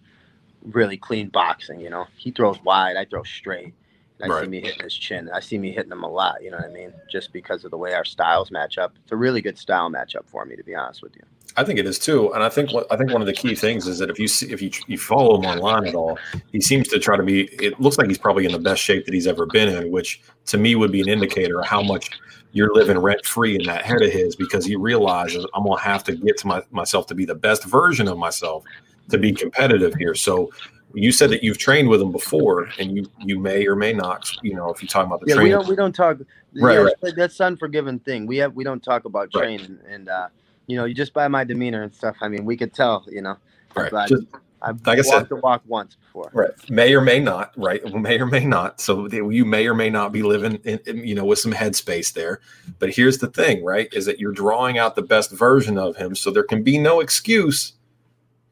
really 0.63 0.97
clean 0.97 1.29
boxing. 1.29 1.81
You 1.81 1.91
know, 1.91 2.07
he 2.17 2.31
throws 2.31 2.63
wide, 2.65 2.97
I 2.97 3.05
throw 3.05 3.23
straight. 3.23 3.75
I 4.23 4.43
see 4.43 4.49
me 4.49 4.61
hitting 4.61 4.83
his 4.83 4.95
chin. 4.95 5.31
I 5.33 5.41
see 5.41 5.59
me 5.59 5.73
hitting 5.73 5.93
him 5.93 6.03
a 6.03 6.09
lot. 6.09 6.43
You 6.43 6.51
know 6.51 6.59
what 6.59 6.67
I 6.67 6.73
mean? 6.73 6.93
Just 7.11 7.33
because 7.33 7.65
of 7.65 7.71
the 7.71 7.79
way 7.79 7.95
our 7.95 8.05
styles 8.05 8.51
match 8.51 8.77
up. 8.77 8.93
It's 9.03 9.13
a 9.13 9.17
really 9.17 9.41
good 9.41 9.59
style 9.59 9.91
matchup 9.91 10.27
for 10.27 10.45
me, 10.45 10.57
to 10.57 10.63
be 10.63 10.75
honest 10.75 11.03
with 11.03 11.17
you. 11.17 11.23
I 11.57 11.65
think 11.65 11.79
it 11.79 11.87
is 11.87 11.99
too, 11.99 12.33
and 12.33 12.45
I 12.45 12.49
think 12.49 12.73
what 12.73 12.87
I 12.93 12.97
think 12.97 13.13
one 13.13 13.21
of 13.21 13.27
the 13.27 13.33
key 13.33 13.55
things 13.57 13.89
is 13.89 13.99
that 13.99 14.09
if 14.09 14.19
you 14.19 14.29
see 14.29 14.53
if 14.53 14.63
you 14.63 14.71
you 14.87 14.97
follow 14.97 15.37
him 15.37 15.47
online 15.47 15.87
at 15.87 15.95
all, 15.95 16.19
he 16.53 16.61
seems 16.61 16.87
to 16.89 16.99
try 16.99 17.17
to 17.17 17.25
be. 17.25 17.45
It 17.63 17.81
looks 17.81 17.99
like 17.99 18.07
he's 18.07 18.19
probably 18.19 18.45
in 18.45 18.53
the 18.53 18.59
best 18.59 18.83
shape 18.83 19.05
that 19.07 19.15
he's 19.15 19.27
ever 19.27 19.47
been 19.47 19.69
in, 19.69 19.91
which 19.91 20.21
to 20.47 20.59
me 20.59 20.77
would 20.77 20.93
be 20.93 21.01
an 21.01 21.09
indicator 21.09 21.61
of 21.61 21.67
how 21.67 21.83
much 21.83 22.11
you're 22.53 22.75
living 22.75 22.99
rent 22.99 23.25
free 23.25 23.57
in 23.57 23.63
that 23.65 23.85
head 23.85 24.03
of 24.03 24.11
his, 24.11 24.35
because 24.37 24.65
he 24.65 24.77
realizes 24.77 25.47
I'm 25.55 25.65
gonna 25.65 25.81
have 25.81 26.05
to 26.05 26.17
get 26.17 26.37
to 26.39 26.47
my, 26.47 26.63
myself 26.71 27.07
to 27.09 27.15
be 27.15 27.25
the 27.25 27.35
best 27.35 27.65
version 27.65 28.09
of 28.09 28.19
myself 28.19 28.65
to 29.11 29.19
be 29.19 29.33
competitive 29.33 29.95
here. 29.95 30.15
So. 30.15 30.51
You 30.93 31.13
said 31.13 31.31
that 31.31 31.45
you've 31.45 31.57
trained 31.57 31.89
with 31.89 32.03
him 32.03 32.11
before, 32.11 32.69
and 32.81 32.97
you 32.97 33.07
you 33.21 33.39
may 33.39 33.65
or 33.65 33.77
may 33.77 33.93
not, 33.93 34.29
you 34.43 34.57
know, 34.57 34.71
if 34.73 34.83
you 34.83 34.89
talk 34.89 35.07
about 35.07 35.21
the 35.21 35.27
Yeah, 35.29 35.35
we 35.37 35.43
training. 35.43 35.53
don't 35.53 35.69
we 35.69 35.77
don't 35.77 35.93
talk. 35.95 36.19
Right, 36.57 36.75
yeah, 36.75 36.89
right. 37.01 37.15
That's 37.15 37.41
unforgiven 37.41 38.01
thing. 38.01 38.27
We 38.27 38.39
have 38.39 38.55
we 38.57 38.65
don't 38.65 38.83
talk 38.83 39.05
about 39.05 39.29
Right. 39.33 39.41
training, 39.45 39.79
and 39.89 40.09
uh, 40.09 40.27
you 40.67 40.77
know, 40.77 40.87
you 40.87 40.95
just 40.95 41.13
by 41.15 41.29
my 41.29 41.45
demeanor 41.45 41.85
and 41.85 41.95
stuff. 41.95 42.17
I 42.23 42.27
mean, 42.27 42.45
we 42.45 42.57
could 42.57 42.75
tell. 42.75 43.05
You 43.09 43.23
know, 43.23 43.37
Right. 43.77 43.89
but 43.93 44.09
Just- 44.09 44.25
I've 44.63 44.87
like 44.87 44.99
I 44.99 45.03
said- 45.03 45.29
the 45.29 45.37
walk 45.37 45.63
once 45.67 45.97
before. 45.97 46.31
Right. 46.33 46.71
May 46.71 46.95
or 46.95 47.01
may 47.01 47.21
not. 47.21 47.53
Right. 47.57 47.83
May 47.95 48.19
or 48.19 48.27
may 48.27 48.45
not. 48.45 48.81
So 48.81 49.09
you 49.09 49.45
may 49.45 49.67
or 49.67 49.75
may 49.75 49.91
not 49.91 50.13
be 50.13 50.23
living, 50.23 50.61
in, 50.65 50.81
in, 50.87 51.05
you 51.07 51.15
know, 51.15 51.25
with 51.25 51.39
some 51.39 51.53
headspace 51.53 52.13
there. 52.13 52.41
But 52.79 52.91
here's 52.91 53.19
the 53.19 53.29
thing, 53.29 53.65
right? 53.65 53.89
Is 53.93 54.07
that 54.07 54.19
you're 54.19 54.33
drawing 54.33 54.79
out 54.79 54.97
the 54.97 55.03
best 55.03 55.31
version 55.31 55.79
of 55.79 55.97
him, 55.97 56.15
so 56.15 56.31
there 56.31 56.43
can 56.43 56.63
be 56.63 56.79
no 56.79 57.01
excuse 57.01 57.75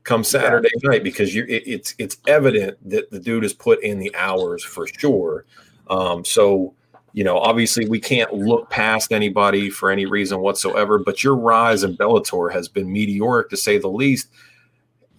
come 0.04 0.24
Saturday 0.24 0.70
night 0.84 1.04
because 1.04 1.34
you 1.34 1.44
it, 1.44 1.62
it's 1.66 1.94
it's 1.98 2.16
evident 2.26 2.78
that 2.88 3.10
the 3.10 3.20
dude 3.20 3.42
has 3.42 3.52
put 3.52 3.82
in 3.82 3.98
the 3.98 4.14
hours 4.14 4.64
for 4.64 4.86
sure. 4.86 5.44
Um, 5.88 6.24
so 6.24 6.74
you 7.12 7.24
know, 7.24 7.38
obviously 7.38 7.88
we 7.88 7.98
can't 7.98 8.32
look 8.32 8.70
past 8.70 9.12
anybody 9.12 9.70
for 9.70 9.90
any 9.90 10.06
reason 10.06 10.40
whatsoever. 10.40 10.98
But 10.98 11.24
your 11.24 11.36
rise 11.36 11.82
in 11.82 11.96
Bellator 11.96 12.52
has 12.52 12.68
been 12.68 12.92
meteoric 12.92 13.50
to 13.50 13.56
say 13.56 13.78
the 13.78 13.88
least 13.88 14.28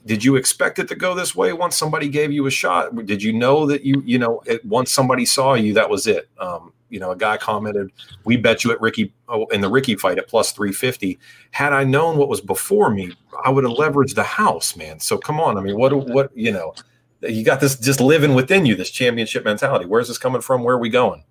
did 0.10 0.24
you 0.24 0.36
expect 0.36 0.80
it 0.80 0.88
to 0.88 0.96
go 0.96 1.14
this 1.14 1.36
way 1.36 1.54
once 1.54 1.76
somebody 1.76 2.10
gave 2.10 2.32
you 2.32 2.48
a 2.48 2.52
shot? 2.52 3.06
Did 3.06 3.22
you 3.22 3.32
know 3.32 3.68
that 3.68 3.84
you 3.84 4.02
you 4.06 4.18
know 4.18 4.42
it, 4.46 4.66
once 4.66 4.92
somebody 4.92 5.26
saw 5.26 5.54
you 5.54 5.74
that 5.76 5.90
was 5.90 6.08
it? 6.08 6.28
Um 6.40 6.74
you 6.90 7.00
know 7.00 7.12
a 7.12 7.16
guy 7.16 7.38
commented 7.38 7.92
we 8.26 8.36
bet 8.36 8.64
you 8.64 8.72
at 8.72 8.82
ricky 8.82 9.14
oh, 9.28 9.46
in 9.48 9.62
the 9.62 9.70
ricky 9.70 9.96
fight 9.96 10.18
at 10.18 10.28
plus 10.28 10.52
350 10.54 11.20
had 11.52 11.72
i 11.72 11.84
known 11.84 12.18
what 12.18 12.28
was 12.28 12.42
before 12.42 12.90
me 12.90 13.14
i 13.46 13.50
would 13.52 13.64
have 13.64 13.74
leveraged 13.74 14.16
the 14.16 14.24
house 14.24 14.76
man. 14.76 15.00
So 15.00 15.16
come 15.16 15.40
on 15.40 15.56
i 15.56 15.62
mean 15.62 15.78
what 15.78 15.94
what 16.08 16.36
you 16.36 16.52
know 16.52 16.74
you 17.22 17.44
got 17.44 17.60
this 17.60 17.78
just 17.78 18.00
living 18.00 18.34
within 18.34 18.66
you 18.66 18.76
this 18.76 18.90
championship 18.90 19.44
mentality. 19.44 19.86
Where's 19.86 20.08
this 20.08 20.18
coming 20.18 20.42
from? 20.42 20.64
Where 20.64 20.76
are 20.76 20.80
we 20.80 20.90
going? 20.90 21.24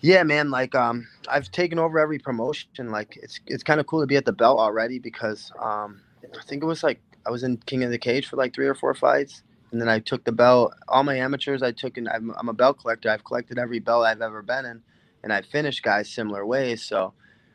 Yeah, 0.00 0.22
man. 0.22 0.50
Like, 0.50 0.74
um, 0.74 1.08
I've 1.28 1.50
taken 1.50 1.78
over 1.78 1.98
every 1.98 2.18
promotion. 2.18 2.90
Like, 2.90 3.18
it's 3.20 3.40
it's 3.46 3.64
kind 3.64 3.80
of 3.80 3.86
cool 3.86 4.00
to 4.00 4.06
be 4.06 4.16
at 4.16 4.24
the 4.24 4.32
belt 4.32 4.58
already 4.58 4.98
because, 4.98 5.50
um, 5.60 6.00
I 6.22 6.42
think 6.42 6.62
it 6.62 6.66
was 6.66 6.82
like 6.82 7.00
I 7.28 7.30
was 7.30 7.44
in 7.44 7.58
King 7.58 7.84
of 7.84 7.90
the 7.90 7.98
Cage 7.98 8.26
for 8.26 8.36
like 8.36 8.54
three 8.54 8.66
or 8.66 8.74
four 8.74 8.94
fights, 8.94 9.42
and 9.70 9.80
then 9.80 9.88
I 9.90 9.98
took 9.98 10.24
the 10.24 10.32
belt. 10.32 10.74
All 10.88 11.04
my 11.04 11.16
amateurs, 11.16 11.62
I 11.62 11.72
took, 11.72 11.98
and 11.98 12.08
I'm, 12.08 12.32
I'm 12.38 12.48
a 12.48 12.54
belt 12.54 12.80
collector. 12.80 13.10
I've 13.10 13.24
collected 13.24 13.58
every 13.58 13.80
belt 13.80 14.06
I've 14.06 14.22
ever 14.22 14.42
been 14.42 14.64
in, 14.64 14.82
and 15.22 15.32
I 15.32 15.42
finished 15.42 15.82
guys 15.82 16.10
similar 16.10 16.46
ways. 16.46 16.82
So, 16.82 17.12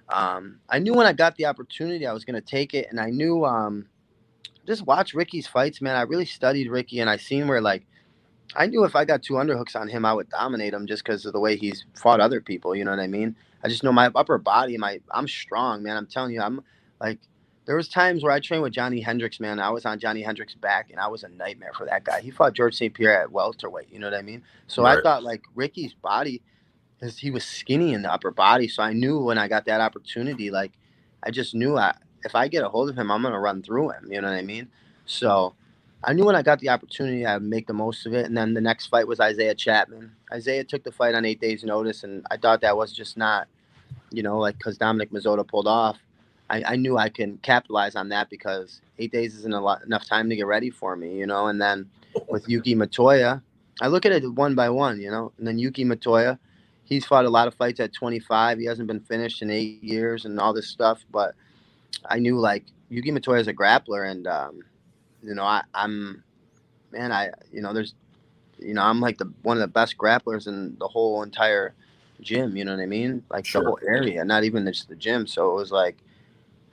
um, 0.10 0.60
I 0.70 0.78
knew 0.78 0.94
when 0.94 1.08
I 1.08 1.14
got 1.14 1.36
the 1.38 1.48
opportunity, 1.48 2.06
I 2.06 2.14
was 2.14 2.24
gonna 2.24 2.40
take 2.42 2.76
it, 2.76 2.88
and 2.92 3.00
I 3.00 3.10
knew, 3.10 3.46
um, 3.46 3.88
just 4.68 4.86
watch 4.86 5.16
Ricky's 5.16 5.48
fights, 5.48 5.82
man. 5.82 5.96
I 5.96 6.04
really 6.04 6.26
studied 6.26 6.70
Ricky, 6.70 7.00
and 7.00 7.10
I 7.10 7.18
seen 7.18 7.48
where 7.48 7.62
like. 7.62 7.84
I 8.56 8.68
knew 8.68 8.84
if 8.84 8.96
I 8.96 9.06
got 9.06 9.24
two 9.24 9.34
underhooks 9.36 9.76
on 9.76 9.88
him, 9.88 10.06
I 10.06 10.14
would 10.14 10.30
dominate 10.30 10.74
him 10.74 10.88
just 10.88 11.04
because 11.04 11.26
of 11.26 11.34
the 11.34 11.40
way 11.40 11.56
he's 11.58 11.86
fought 11.96 12.20
other 12.20 12.42
people. 12.42 12.76
You 12.76 12.86
know 12.86 12.92
what 12.92 13.00
I 13.00 13.08
mean? 13.08 13.36
I 13.64 13.70
just 13.70 13.84
know 13.84 13.92
my 13.92 14.12
upper 14.16 14.38
body, 14.38 14.78
my 14.78 15.00
I'm 15.12 15.28
strong, 15.28 15.84
man. 15.84 15.98
I'm 15.98 16.08
telling 16.08 16.34
you, 16.34 16.42
I'm 16.42 16.62
like 17.02 17.20
there 17.66 17.76
was 17.76 17.88
times 17.88 18.24
where 18.24 18.32
I 18.32 18.40
trained 18.40 18.64
with 18.64 18.74
Johny 18.74 19.00
Hendricks, 19.00 19.40
man. 19.40 19.60
I 19.60 19.70
was 19.70 19.86
on 19.86 20.00
Johny 20.00 20.22
Hendricks' 20.22 20.56
back, 20.56 20.90
and 20.92 21.00
I 21.00 21.08
was 21.08 21.24
a 21.24 21.30
nightmare 21.30 21.72
for 21.78 21.86
that 21.86 22.04
guy. 22.04 22.20
He 22.22 22.30
fought 22.30 22.54
George 22.54 22.76
St. 22.76 22.94
Pierre 22.94 23.22
at 23.22 23.32
welterweight. 23.32 23.92
You 23.92 24.00
know 24.00 24.08
what 24.08 24.18
I 24.18 24.22
mean? 24.22 24.44
So 24.68 24.86
I 24.86 25.02
thought 25.02 25.24
like 25.24 25.44
Ricky's 25.56 25.94
body, 25.94 26.42
is 27.04 27.18
he 27.18 27.32
was 27.32 27.44
skinny 27.44 27.94
in 27.94 28.02
the 28.02 28.12
upper 28.12 28.32
body. 28.32 28.68
So 28.68 28.82
I 28.82 28.94
knew 28.94 29.20
when 29.20 29.38
I 29.38 29.48
got 29.48 29.66
that 29.66 29.82
opportunity, 29.82 30.50
like 30.50 30.72
I 31.24 31.32
just 31.32 31.54
knew 31.54 31.78
I 31.78 31.96
if 32.24 32.36
I 32.36 32.48
get 32.48 32.64
a 32.64 32.70
hold 32.70 32.90
of 32.90 32.98
him, 32.98 33.12
I'm 33.12 33.22
gonna 33.22 33.40
run 33.40 33.62
through 33.62 33.92
him. 33.92 34.08
You 34.10 34.22
know 34.22 34.30
what 34.30 34.38
I 34.38 34.42
mean? 34.42 34.70
So 35.06 35.54
I 36.04 36.14
knew 36.14 36.26
when 36.26 36.36
I 36.36 36.42
got 36.42 36.60
the 36.60 36.70
opportunity, 36.70 37.26
I'd 37.26 37.42
make 37.42 37.68
the 37.68 37.74
most 37.74 38.06
of 38.06 38.14
it. 38.14 38.26
And 38.26 38.36
then 38.36 38.54
the 38.54 38.62
next 38.62 38.88
fight 38.88 39.08
was 39.08 39.20
Isaiah 39.20 39.56
Chapman. 39.56 40.12
Isaiah 40.32 40.64
took 40.64 40.84
the 40.84 40.92
fight 40.92 41.16
on 41.16 41.26
eight 41.26 41.40
days' 41.40 41.64
notice, 41.64 42.04
and 42.04 42.26
I 42.32 42.38
thought 42.38 42.62
that 42.62 42.76
was 42.76 42.92
just 42.92 43.18
not, 43.18 43.48
you 44.12 44.24
know, 44.24 44.38
like 44.38 44.58
because 44.58 44.78
Dominic 44.78 45.12
Mazzotta 45.12 45.48
pulled 45.48 45.68
off. 45.68 45.98
I, 46.54 46.74
I 46.74 46.76
knew 46.76 47.00
I 47.00 47.10
can 47.10 47.38
capitalize 47.40 47.96
on 47.96 48.10
that 48.10 48.30
because 48.30 48.82
eight 49.00 49.12
days 49.12 49.36
isn't 49.38 49.54
a 49.54 49.60
lot 49.60 49.84
enough 49.84 50.06
time 50.06 50.30
to 50.30 50.36
get 50.36 50.46
ready 50.46 50.70
for 50.70 50.96
me, 50.96 51.18
you 51.18 51.26
know. 51.26 51.48
And 51.48 51.60
then 51.60 51.90
with 52.30 52.48
Yuki 52.48 52.76
Motoya, 52.76 53.42
I 53.82 53.88
look 53.88 54.06
at 54.06 54.12
it 54.12 54.32
one 54.32 54.54
by 54.54 54.70
one, 54.70 55.02
you 55.02 55.10
know. 55.10 55.32
And 55.40 55.48
then 55.48 55.58
Yuki 55.58 55.84
Motoya, 55.84 56.38
he's 56.84 57.06
fought 57.06 57.26
a 57.26 57.30
lot 57.30 57.48
of 57.48 57.56
fights 57.56 57.80
at 57.80 57.92
25. 57.92 58.60
He 58.60 58.66
hasn't 58.66 58.88
been 58.88 59.00
finished 59.00 59.42
in 59.42 59.50
eight 59.50 59.84
years 59.84 60.26
and 60.26 60.40
all 60.40 60.54
this 60.54 60.68
stuff, 60.68 61.04
but 61.12 61.34
I 62.06 62.20
knew 62.20 62.38
like 62.38 62.66
Yuki 62.90 63.12
Motoya 63.12 63.40
is 63.40 63.48
a 63.48 63.54
grappler, 63.54 64.08
and 64.12 64.28
um, 64.28 64.62
you 65.24 65.34
know, 65.34 65.44
I, 65.44 65.64
I'm, 65.74 66.24
man, 66.92 67.12
I, 67.12 67.32
you 67.52 67.62
know, 67.64 67.74
there's, 67.74 67.96
you 68.60 68.76
know, 68.76 68.84
I'm 68.84 69.02
like 69.02 69.18
the 69.18 69.34
one 69.42 69.58
of 69.58 69.62
the 69.62 69.68
best 69.68 69.98
grapplers 69.98 70.46
in 70.46 70.78
the 70.78 70.88
whole 70.88 71.24
entire 71.24 71.74
gym. 72.22 72.56
You 72.56 72.64
know 72.64 72.76
what 72.76 72.84
I 72.84 72.86
mean? 72.86 73.24
Like 73.32 73.48
sure. 73.48 73.64
the 73.64 73.70
whole 73.70 73.80
area, 73.88 74.24
not 74.24 74.44
even 74.44 74.68
just 74.68 74.88
the 74.88 74.96
gym. 74.96 75.26
So 75.26 75.50
it 75.50 75.56
was 75.56 75.72
like, 75.72 75.98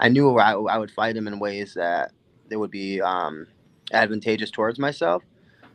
I 0.01 0.09
knew 0.09 0.39
I, 0.39 0.53
I 0.53 0.79
would 0.79 0.91
fight 0.91 1.15
him 1.15 1.29
in 1.29 1.39
ways 1.39 1.75
that 1.75 2.13
they 2.49 2.57
would 2.57 2.71
be 2.71 3.01
um, 3.03 3.47
advantageous 3.93 4.51
towards 4.51 4.79
myself. 4.79 5.23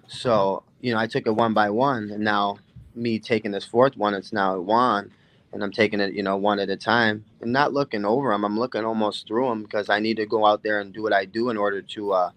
So 0.08 0.64
you 0.82 0.94
know, 0.94 1.00
I 1.00 1.08
took 1.08 1.28
it 1.28 1.32
one 1.32 1.54
by 1.54 1.70
one, 1.70 2.10
and 2.12 2.24
now 2.24 2.58
me 2.96 3.20
taking 3.20 3.52
this 3.52 3.66
fourth 3.66 3.96
one, 3.96 4.14
it's 4.16 4.34
now 4.34 4.60
Juan, 4.60 5.12
and 5.54 5.64
I'm 5.64 5.72
taking 5.72 6.00
it, 6.00 6.14
you 6.14 6.24
know, 6.24 6.38
one 6.38 6.60
at 6.60 6.70
a 6.70 6.76
time, 6.76 7.24
and 7.42 7.54
not 7.54 7.72
looking 7.72 8.04
over 8.04 8.32
them. 8.32 8.44
I'm 8.44 8.60
looking 8.60 8.84
almost 8.84 9.28
through 9.28 9.48
them 9.48 9.64
because 9.64 9.90
I 9.90 10.00
need 10.00 10.18
to 10.18 10.26
go 10.26 10.46
out 10.46 10.64
there 10.64 10.80
and 10.80 10.92
do 10.94 11.04
what 11.04 11.14
I 11.14 11.26
do 11.26 11.50
in 11.50 11.58
order 11.58 11.82
to 11.82 12.12
uh, 12.12 12.32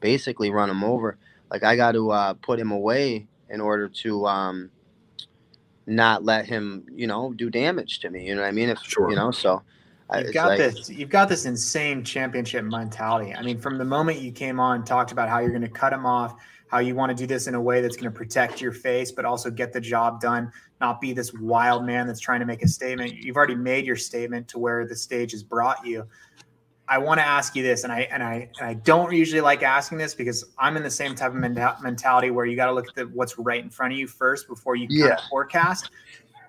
basically 0.00 0.50
run 0.50 0.70
him 0.70 0.82
over. 0.82 1.18
Like 1.50 1.64
I 1.64 1.76
got 1.76 1.92
to 1.92 2.10
uh, 2.10 2.34
put 2.34 2.58
him 2.58 2.70
away 2.70 3.26
in 3.50 3.60
order 3.60 3.88
to 3.88 4.26
um, 4.26 4.70
not 5.86 6.24
let 6.24 6.46
him, 6.46 6.86
you 6.94 7.06
know, 7.06 7.32
do 7.32 7.50
damage 7.50 8.00
to 8.00 8.10
me. 8.10 8.26
You 8.26 8.34
know 8.34 8.40
what 8.40 8.48
I 8.48 8.52
mean? 8.52 8.70
If 8.70 8.78
sure. 8.80 9.10
you 9.10 9.16
know, 9.16 9.30
so. 9.30 9.62
You've 10.14 10.32
got 10.32 10.48
like, 10.50 10.58
this. 10.58 10.88
You've 10.88 11.10
got 11.10 11.28
this 11.28 11.46
insane 11.46 12.04
championship 12.04 12.64
mentality. 12.64 13.34
I 13.34 13.42
mean, 13.42 13.58
from 13.58 13.76
the 13.76 13.84
moment 13.84 14.20
you 14.20 14.30
came 14.30 14.60
on, 14.60 14.84
talked 14.84 15.12
about 15.12 15.28
how 15.28 15.40
you're 15.40 15.50
going 15.50 15.62
to 15.62 15.68
cut 15.68 15.92
him 15.92 16.06
off, 16.06 16.36
how 16.68 16.78
you 16.78 16.94
want 16.94 17.10
to 17.10 17.14
do 17.16 17.26
this 17.26 17.48
in 17.48 17.54
a 17.54 17.60
way 17.60 17.80
that's 17.80 17.96
going 17.96 18.10
to 18.12 18.16
protect 18.16 18.60
your 18.60 18.72
face, 18.72 19.10
but 19.10 19.24
also 19.24 19.50
get 19.50 19.72
the 19.72 19.80
job 19.80 20.20
done, 20.20 20.52
not 20.80 21.00
be 21.00 21.12
this 21.12 21.34
wild 21.34 21.84
man 21.84 22.06
that's 22.06 22.20
trying 22.20 22.40
to 22.40 22.46
make 22.46 22.62
a 22.62 22.68
statement. 22.68 23.14
You've 23.14 23.36
already 23.36 23.56
made 23.56 23.84
your 23.84 23.96
statement 23.96 24.46
to 24.48 24.58
where 24.58 24.86
the 24.86 24.94
stage 24.94 25.32
has 25.32 25.42
brought 25.42 25.84
you. 25.84 26.06
I 26.88 26.98
want 26.98 27.18
to 27.18 27.26
ask 27.26 27.56
you 27.56 27.64
this, 27.64 27.82
and 27.82 27.92
I 27.92 28.02
and 28.12 28.22
I 28.22 28.48
and 28.60 28.68
I 28.68 28.74
don't 28.74 29.12
usually 29.12 29.40
like 29.40 29.64
asking 29.64 29.98
this 29.98 30.14
because 30.14 30.44
I'm 30.56 30.76
in 30.76 30.84
the 30.84 30.90
same 30.90 31.16
type 31.16 31.34
of 31.34 31.38
mentality 31.82 32.30
where 32.30 32.46
you 32.46 32.54
got 32.54 32.66
to 32.66 32.72
look 32.72 32.88
at 32.88 32.94
the, 32.94 33.02
what's 33.08 33.36
right 33.38 33.60
in 33.60 33.70
front 33.70 33.92
of 33.92 33.98
you 33.98 34.06
first 34.06 34.46
before 34.46 34.76
you 34.76 34.86
yeah. 34.88 35.16
forecast. 35.28 35.90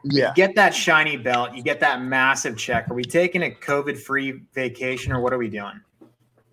Yeah. 0.03 0.33
Get 0.35 0.55
that 0.55 0.73
shiny 0.73 1.17
belt, 1.17 1.55
you 1.55 1.63
get 1.63 1.79
that 1.81 2.01
massive 2.01 2.57
check. 2.57 2.89
Are 2.89 2.93
we 2.93 3.03
taking 3.03 3.43
a 3.43 3.49
COVID-free 3.49 4.41
vacation, 4.53 5.11
or 5.11 5.19
what 5.19 5.33
are 5.33 5.37
we 5.37 5.49
doing? 5.49 5.81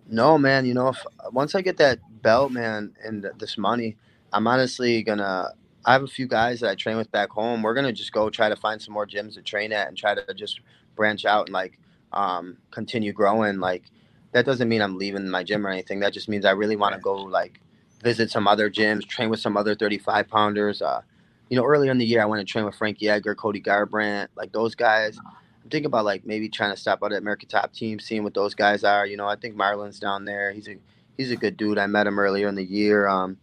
No, 0.07 0.37
man. 0.37 0.65
You 0.65 0.73
know, 0.73 0.89
if 0.89 1.03
once 1.31 1.55
I 1.55 1.61
get 1.61 1.77
that 1.77 1.99
belt, 2.21 2.51
man, 2.51 2.93
and 3.03 3.29
this 3.37 3.57
money, 3.57 3.97
I'm 4.33 4.47
honestly 4.47 5.03
gonna. 5.03 5.53
I 5.87 5.93
have 5.93 6.03
a 6.03 6.07
few 6.07 6.27
guys 6.27 6.61
that 6.61 6.71
I 6.71 6.75
train 6.75 6.97
with 6.97 7.11
back 7.11 7.29
home. 7.29 7.61
We're 7.61 7.75
gonna 7.75 7.93
just 7.93 8.11
go 8.11 8.29
try 8.29 8.49
to 8.49 8.55
find 8.55 8.81
some 8.81 8.93
more 8.93 9.05
gyms 9.05 9.35
to 9.35 9.41
train 9.41 9.71
at 9.71 9.87
and 9.87 9.97
try 9.97 10.15
to 10.15 10.33
just 10.33 10.61
branch 10.95 11.25
out 11.25 11.47
and 11.47 11.53
like 11.53 11.79
um, 12.13 12.57
continue 12.71 13.13
growing. 13.13 13.59
Like 13.59 13.83
that 14.31 14.45
doesn't 14.45 14.67
mean 14.67 14.81
I'm 14.81 14.97
leaving 14.97 15.29
my 15.29 15.43
gym 15.43 15.65
or 15.65 15.69
anything. 15.69 15.99
That 15.99 16.13
just 16.13 16.27
means 16.27 16.45
I 16.45 16.51
really 16.51 16.75
want 16.75 16.95
to 16.95 17.01
go 17.01 17.15
like 17.15 17.59
visit 18.01 18.29
some 18.29 18.47
other 18.47 18.69
gyms, 18.69 19.07
train 19.07 19.29
with 19.29 19.39
some 19.39 19.57
other 19.57 19.75
35 19.75 20.27
pounders. 20.27 20.81
Uh, 20.81 21.01
you 21.49 21.57
know, 21.57 21.65
earlier 21.65 21.91
in 21.91 21.97
the 21.97 22.05
year, 22.05 22.21
I 22.21 22.25
went 22.25 22.45
to 22.45 22.51
train 22.51 22.65
with 22.65 22.75
Frankie 22.75 23.09
Edgar, 23.09 23.35
Cody 23.35 23.61
Garbrandt, 23.61 24.27
like 24.35 24.51
those 24.51 24.75
guys. 24.75 25.17
I'm 25.17 25.69
thinking 25.69 25.87
about 25.87 26.05
like 26.05 26.25
maybe 26.25 26.49
trying 26.49 26.73
to 26.73 26.79
stop 26.79 27.03
out 27.03 27.11
at 27.11 27.19
American 27.19 27.49
Top 27.49 27.73
Team, 27.73 27.99
seeing 27.99 28.23
what 28.23 28.33
those 28.33 28.55
guys 28.55 28.83
are. 28.83 29.05
You 29.05 29.17
know, 29.17 29.27
I 29.27 29.35
think 29.35 29.55
Marlon's 29.55 29.99
down 29.99 30.25
there. 30.25 30.51
He's 30.51 30.67
a 30.67 30.77
he's 31.17 31.31
a 31.31 31.35
good 31.35 31.57
dude. 31.57 31.77
I 31.77 31.87
met 31.87 32.07
him 32.07 32.19
earlier 32.19 32.47
in 32.47 32.55
the 32.55 32.63
year. 32.63 33.07
Um, 33.07 33.37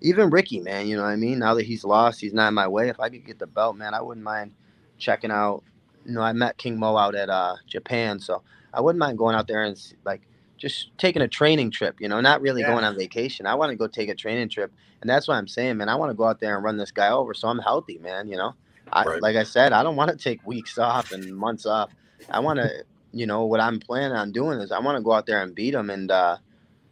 even 0.00 0.30
Ricky, 0.30 0.60
man, 0.60 0.86
you 0.86 0.96
know 0.96 1.02
what 1.02 1.08
I 1.08 1.16
mean. 1.16 1.38
Now 1.38 1.54
that 1.54 1.64
he's 1.64 1.84
lost, 1.84 2.20
he's 2.20 2.34
not 2.34 2.48
in 2.48 2.54
my 2.54 2.68
way. 2.68 2.88
If 2.88 3.00
I 3.00 3.08
could 3.08 3.24
get 3.24 3.38
the 3.38 3.46
belt, 3.46 3.76
man, 3.76 3.94
I 3.94 4.02
wouldn't 4.02 4.24
mind 4.24 4.52
checking 4.98 5.30
out 5.30 5.64
you 6.04 6.12
know, 6.12 6.20
I 6.20 6.32
met 6.32 6.58
King 6.58 6.78
Mo 6.78 6.96
out 6.96 7.14
at 7.14 7.30
uh, 7.30 7.56
Japan, 7.66 8.18
so 8.18 8.42
I 8.72 8.80
wouldn't 8.80 8.98
mind 8.98 9.18
going 9.18 9.36
out 9.36 9.48
there 9.48 9.62
and 9.64 9.80
like 10.04 10.22
just 10.56 10.96
taking 10.98 11.22
a 11.22 11.28
training 11.28 11.70
trip. 11.70 12.00
You 12.00 12.08
know, 12.08 12.20
not 12.20 12.40
really 12.40 12.62
yeah. 12.62 12.68
going 12.68 12.84
on 12.84 12.96
vacation. 12.96 13.46
I 13.46 13.54
want 13.54 13.70
to 13.70 13.76
go 13.76 13.86
take 13.86 14.08
a 14.08 14.14
training 14.14 14.48
trip, 14.48 14.72
and 15.00 15.08
that's 15.08 15.28
what 15.28 15.34
I'm 15.34 15.48
saying, 15.48 15.76
man. 15.76 15.88
I 15.88 15.94
want 15.96 16.10
to 16.10 16.14
go 16.14 16.24
out 16.24 16.40
there 16.40 16.54
and 16.56 16.64
run 16.64 16.76
this 16.76 16.90
guy 16.90 17.10
over, 17.10 17.34
so 17.34 17.48
I'm 17.48 17.58
healthy, 17.58 17.98
man. 17.98 18.28
You 18.28 18.36
know, 18.36 18.54
I, 18.92 19.04
right. 19.04 19.22
like 19.22 19.36
I 19.36 19.44
said, 19.44 19.72
I 19.72 19.82
don't 19.82 19.96
want 19.96 20.10
to 20.10 20.16
take 20.16 20.46
weeks 20.46 20.78
off 20.78 21.12
and 21.12 21.36
months 21.36 21.66
off. 21.66 21.90
I 22.30 22.40
want 22.40 22.58
to, 22.58 22.84
you 23.12 23.26
know, 23.26 23.44
what 23.44 23.60
I'm 23.60 23.78
planning 23.78 24.16
on 24.16 24.32
doing 24.32 24.60
is 24.60 24.72
I 24.72 24.78
want 24.78 24.96
to 24.96 25.02
go 25.02 25.12
out 25.12 25.26
there 25.26 25.42
and 25.42 25.54
beat 25.54 25.74
him, 25.74 25.90
and 25.90 26.10
uh, 26.10 26.38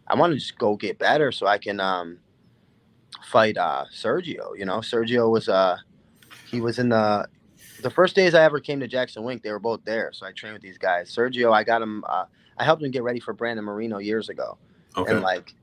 I 0.06 0.14
want 0.16 0.32
to 0.32 0.38
just 0.38 0.58
go 0.58 0.76
get 0.76 0.98
better 0.98 1.32
so 1.32 1.46
I 1.46 1.58
can 1.58 1.80
um, 1.80 2.18
fight 3.24 3.56
uh, 3.56 3.86
Sergio. 3.92 4.56
You 4.58 4.64
know, 4.64 4.78
Sergio 4.78 5.30
was 5.30 5.48
uh, 5.48 5.78
he 6.46 6.60
was 6.60 6.78
in 6.78 6.88
the 6.90 7.28
the 7.82 7.90
first 7.90 8.14
days 8.14 8.34
I 8.34 8.44
ever 8.44 8.60
came 8.60 8.80
to 8.80 8.88
Jackson 8.88 9.24
Wink, 9.24 9.42
they 9.42 9.50
were 9.50 9.58
both 9.58 9.84
there. 9.84 10.10
So 10.12 10.24
I 10.24 10.32
trained 10.32 10.54
with 10.54 10.62
these 10.62 10.78
guys. 10.78 11.14
Sergio, 11.14 11.52
I 11.52 11.64
got 11.64 11.82
him. 11.82 12.04
Uh, 12.08 12.24
I 12.58 12.64
helped 12.64 12.82
him 12.82 12.90
get 12.90 13.02
ready 13.02 13.20
for 13.20 13.32
Brandon 13.32 13.64
Moreno 13.64 13.98
years 13.98 14.28
ago. 14.28 14.58
Okay. 14.96 15.10
And 15.10 15.22
like, 15.22 15.54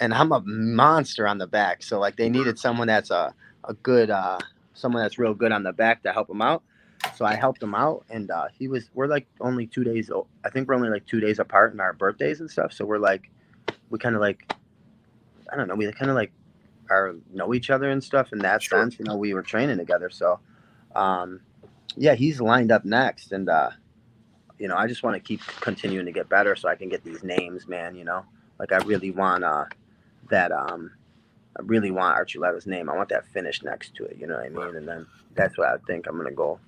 and 0.00 0.14
I'm 0.14 0.32
a 0.32 0.40
monster 0.46 1.26
on 1.26 1.38
the 1.38 1.46
back. 1.46 1.82
So 1.82 1.98
like, 1.98 2.16
they 2.16 2.28
needed 2.28 2.58
someone 2.58 2.86
that's 2.86 3.10
a 3.10 3.34
a 3.64 3.74
good, 3.74 4.10
uh, 4.10 4.38
someone 4.74 5.02
that's 5.02 5.18
real 5.18 5.34
good 5.34 5.52
on 5.52 5.62
the 5.62 5.72
back 5.72 6.02
to 6.04 6.12
help 6.12 6.30
him 6.30 6.40
out. 6.40 6.62
So 7.14 7.24
I 7.24 7.34
helped 7.34 7.62
him 7.62 7.74
out, 7.74 8.04
and 8.10 8.30
uh, 8.30 8.48
he 8.56 8.66
was. 8.66 8.90
We're 8.94 9.06
like 9.06 9.26
only 9.40 9.66
two 9.66 9.84
days. 9.84 10.10
I 10.44 10.50
think 10.50 10.68
we're 10.68 10.74
only 10.74 10.88
like 10.88 11.06
two 11.06 11.20
days 11.20 11.38
apart 11.38 11.72
in 11.72 11.80
our 11.80 11.92
birthdays 11.92 12.40
and 12.40 12.50
stuff. 12.50 12.72
So 12.72 12.84
we're 12.84 12.98
like, 12.98 13.30
we 13.90 13.98
kind 13.98 14.14
of 14.14 14.20
like, 14.20 14.52
I 15.52 15.56
don't 15.56 15.68
know. 15.68 15.76
We 15.76 15.90
kind 15.92 16.10
of 16.10 16.16
like 16.16 16.32
are 16.90 17.14
know 17.32 17.54
each 17.54 17.70
other 17.70 17.90
and 17.90 18.02
stuff 18.02 18.32
in 18.32 18.40
that 18.40 18.62
sure. 18.62 18.80
sense. 18.80 18.98
You 18.98 19.04
know, 19.04 19.16
we 19.16 19.32
were 19.32 19.42
training 19.42 19.78
together, 19.78 20.10
so 20.10 20.40
um, 20.96 21.40
yeah, 21.96 22.14
he's 22.14 22.40
lined 22.40 22.72
up 22.72 22.84
next, 22.84 23.32
and 23.32 23.48
uh, 23.48 23.70
you 24.58 24.68
know, 24.68 24.76
I 24.76 24.86
just 24.86 25.02
want 25.02 25.14
to 25.14 25.20
keep 25.20 25.40
continuing 25.60 26.06
to 26.06 26.12
get 26.12 26.28
better 26.28 26.56
so 26.56 26.68
I 26.68 26.74
can 26.74 26.88
get 26.88 27.04
these 27.04 27.22
names, 27.22 27.68
man. 27.68 27.94
You 27.94 28.04
know, 28.04 28.24
like 28.58 28.72
I 28.72 28.78
really 28.78 29.10
want 29.10 29.44
uh, 29.44 29.66
that. 30.30 30.52
Um, 30.52 30.92
I 31.58 31.62
really 31.64 31.90
want 31.90 32.16
Archuleta's 32.16 32.66
name. 32.66 32.88
I 32.88 32.94
want 32.94 33.08
that 33.08 33.26
finish 33.26 33.62
next 33.64 33.94
to 33.96 34.04
it. 34.04 34.16
You 34.18 34.28
know 34.28 34.36
what 34.36 34.44
I 34.44 34.48
mean? 34.48 34.76
And 34.76 34.86
then 34.86 35.06
that's 35.34 35.58
what 35.58 35.68
I 35.68 35.76
think 35.86 36.06
I'm 36.06 36.16
gonna 36.16 36.30
go 36.30 36.60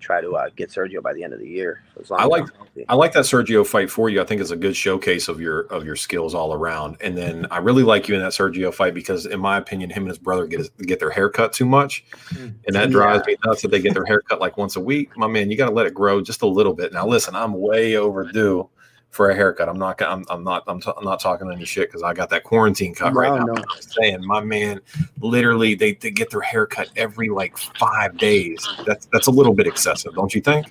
try 0.00 0.20
to 0.20 0.36
uh, 0.36 0.48
get 0.56 0.70
Sergio 0.70 1.02
by 1.02 1.12
the 1.12 1.22
end 1.22 1.32
of 1.32 1.40
the 1.40 1.48
year. 1.48 1.82
I 2.10 2.24
like 2.24 2.44
I 2.88 2.94
like 2.94 3.12
that 3.12 3.24
Sergio 3.24 3.66
fight 3.66 3.90
for 3.90 4.08
you. 4.08 4.20
I 4.20 4.24
think 4.24 4.40
it's 4.40 4.50
a 4.50 4.56
good 4.56 4.76
showcase 4.76 5.28
of 5.28 5.40
your 5.40 5.60
of 5.62 5.84
your 5.84 5.96
skills 5.96 6.34
all 6.34 6.52
around. 6.52 6.96
And 7.00 7.16
then 7.16 7.46
I 7.50 7.58
really 7.58 7.82
like 7.82 8.08
you 8.08 8.14
in 8.14 8.20
that 8.20 8.32
Sergio 8.32 8.72
fight 8.72 8.94
because, 8.94 9.26
in 9.26 9.40
my 9.40 9.56
opinion, 9.56 9.90
him 9.90 10.04
and 10.04 10.08
his 10.08 10.18
brother 10.18 10.46
get 10.46 10.70
get 10.86 11.00
their 11.00 11.10
hair 11.10 11.28
cut 11.28 11.52
too 11.52 11.66
much, 11.66 12.04
hmm. 12.28 12.48
and 12.66 12.74
that 12.74 12.90
drives 12.90 13.24
yeah. 13.26 13.32
me 13.32 13.38
nuts 13.44 13.62
that 13.62 13.70
they 13.70 13.80
get 13.80 13.94
their 13.94 14.04
hair 14.04 14.20
cut 14.20 14.40
like 14.40 14.56
once 14.56 14.76
a 14.76 14.80
week. 14.80 15.16
My 15.16 15.26
man, 15.26 15.50
you 15.50 15.56
got 15.56 15.68
to 15.68 15.74
let 15.74 15.86
it 15.86 15.94
grow 15.94 16.20
just 16.20 16.42
a 16.42 16.46
little 16.46 16.74
bit. 16.74 16.92
Now, 16.92 17.06
listen, 17.06 17.34
I'm 17.34 17.54
way 17.54 17.96
overdue 17.96 18.68
for 19.10 19.30
a 19.30 19.34
haircut. 19.34 19.68
I'm 19.68 19.78
not. 19.78 20.00
I'm, 20.02 20.24
I'm 20.28 20.44
not. 20.44 20.64
I'm, 20.66 20.80
t- 20.80 20.92
I'm 20.96 21.04
not 21.04 21.20
talking 21.20 21.50
any 21.50 21.64
shit 21.64 21.88
because 21.88 22.02
I 22.02 22.14
got 22.14 22.30
that 22.30 22.44
quarantine 22.44 22.94
cut 22.94 23.14
no, 23.14 23.20
right 23.20 23.38
now. 23.38 23.46
No. 23.46 23.54
I'm 23.54 23.82
saying 23.82 24.24
my 24.24 24.40
man, 24.40 24.80
literally, 25.20 25.74
they, 25.74 25.94
they 25.94 26.10
get 26.10 26.30
their 26.30 26.40
haircut 26.40 26.90
every 26.96 27.28
like 27.28 27.56
five 27.56 28.16
days. 28.18 28.66
That's 28.86 29.06
that's 29.06 29.26
a 29.26 29.30
little 29.30 29.54
bit 29.54 29.66
excessive, 29.66 30.14
don't 30.14 30.34
you 30.34 30.40
think? 30.40 30.66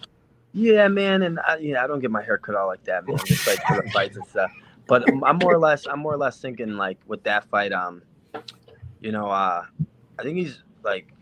Yeah, 0.53 0.87
man, 0.87 1.23
and 1.23 1.39
I, 1.39 1.57
yeah, 1.57 1.83
I 1.83 1.87
don't 1.87 1.99
get 1.99 2.09
my 2.11 2.23
hair 2.23 2.37
cut 2.37 2.55
all 2.55 2.67
like 2.67 2.83
that, 2.85 3.07
man. 3.07 3.17
Just 3.25 3.45
like 3.47 3.59
for 3.67 3.81
the 3.81 3.89
fights 3.93 4.15
and 4.15 4.25
stuff. 4.27 4.51
But 4.87 5.03
I'm 5.09 5.37
more 5.37 5.53
or 5.53 5.59
less, 5.59 5.85
I'm 5.85 5.99
more 5.99 6.13
or 6.13 6.17
less 6.17 6.39
thinking 6.39 6.77
like 6.77 6.97
with 7.05 7.23
that 7.23 7.43
fight, 7.49 7.73
um, 7.73 8.01
you 9.01 9.11
know, 9.11 9.27
uh, 9.27 9.65
I 10.17 10.23
think 10.23 10.37
he's 10.37 10.63
like, 10.83 11.13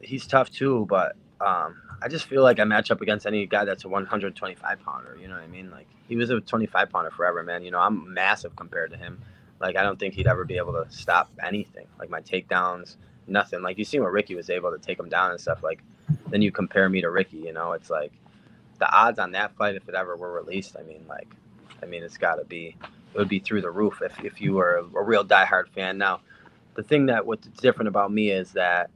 he's 0.00 0.26
tough 0.26 0.50
too, 0.50 0.86
but 0.88 1.16
um, 1.40 1.81
I 2.02 2.08
just 2.08 2.26
feel 2.26 2.42
like 2.42 2.58
I 2.58 2.64
match 2.64 2.90
up 2.90 3.00
against 3.00 3.26
any 3.26 3.46
guy 3.46 3.64
that's 3.64 3.84
a 3.84 3.88
125 3.88 4.80
pounder. 4.82 5.16
You 5.20 5.28
know 5.28 5.34
what 5.34 5.42
I 5.42 5.46
mean? 5.46 5.70
Like 5.70 5.86
he 6.08 6.16
was 6.16 6.30
a 6.30 6.40
25 6.40 6.90
pounder 6.90 7.10
forever, 7.10 7.42
man. 7.42 7.62
You 7.62 7.70
know, 7.70 7.78
I'm 7.78 8.12
massive 8.12 8.56
compared 8.56 8.90
to 8.90 8.96
him. 8.96 9.20
Like 9.60 9.76
I 9.76 9.82
don't 9.82 9.98
think 9.98 10.14
he'd 10.14 10.26
ever 10.26 10.44
be 10.44 10.56
able 10.56 10.72
to 10.72 10.86
stop 10.90 11.30
anything. 11.42 11.86
Like 11.98 12.10
my 12.10 12.20
takedowns, 12.20 12.96
nothing. 13.26 13.62
Like 13.62 13.78
you 13.78 13.84
see 13.84 14.00
what 14.00 14.10
Ricky 14.10 14.34
was 14.34 14.50
able 14.50 14.72
to 14.72 14.78
take 14.78 14.98
him 14.98 15.08
down 15.08 15.30
and 15.30 15.40
stuff. 15.40 15.62
Like 15.62 15.82
then 16.28 16.42
you 16.42 16.50
compare 16.50 16.88
me 16.88 17.00
to 17.02 17.10
Ricky. 17.10 17.38
You 17.38 17.52
know, 17.52 17.72
it's 17.72 17.90
like 17.90 18.12
the 18.78 18.90
odds 18.92 19.20
on 19.20 19.32
that 19.32 19.54
fight 19.56 19.76
if 19.76 19.88
it 19.88 19.94
ever 19.94 20.16
were 20.16 20.32
released. 20.32 20.76
I 20.76 20.82
mean, 20.82 21.04
like, 21.08 21.28
I 21.82 21.86
mean, 21.86 22.02
it's 22.02 22.18
got 22.18 22.36
to 22.36 22.44
be. 22.44 22.76
It 23.14 23.18
would 23.18 23.28
be 23.28 23.40
through 23.40 23.60
the 23.60 23.70
roof 23.70 24.00
if 24.02 24.24
if 24.24 24.40
you 24.40 24.54
were 24.54 24.78
a, 24.78 24.98
a 24.98 25.02
real 25.02 25.24
diehard 25.24 25.68
fan. 25.68 25.98
Now, 25.98 26.20
the 26.74 26.82
thing 26.82 27.06
that 27.06 27.26
what's 27.26 27.46
different 27.46 27.88
about 27.88 28.10
me 28.10 28.30
is 28.30 28.52
that 28.52 28.90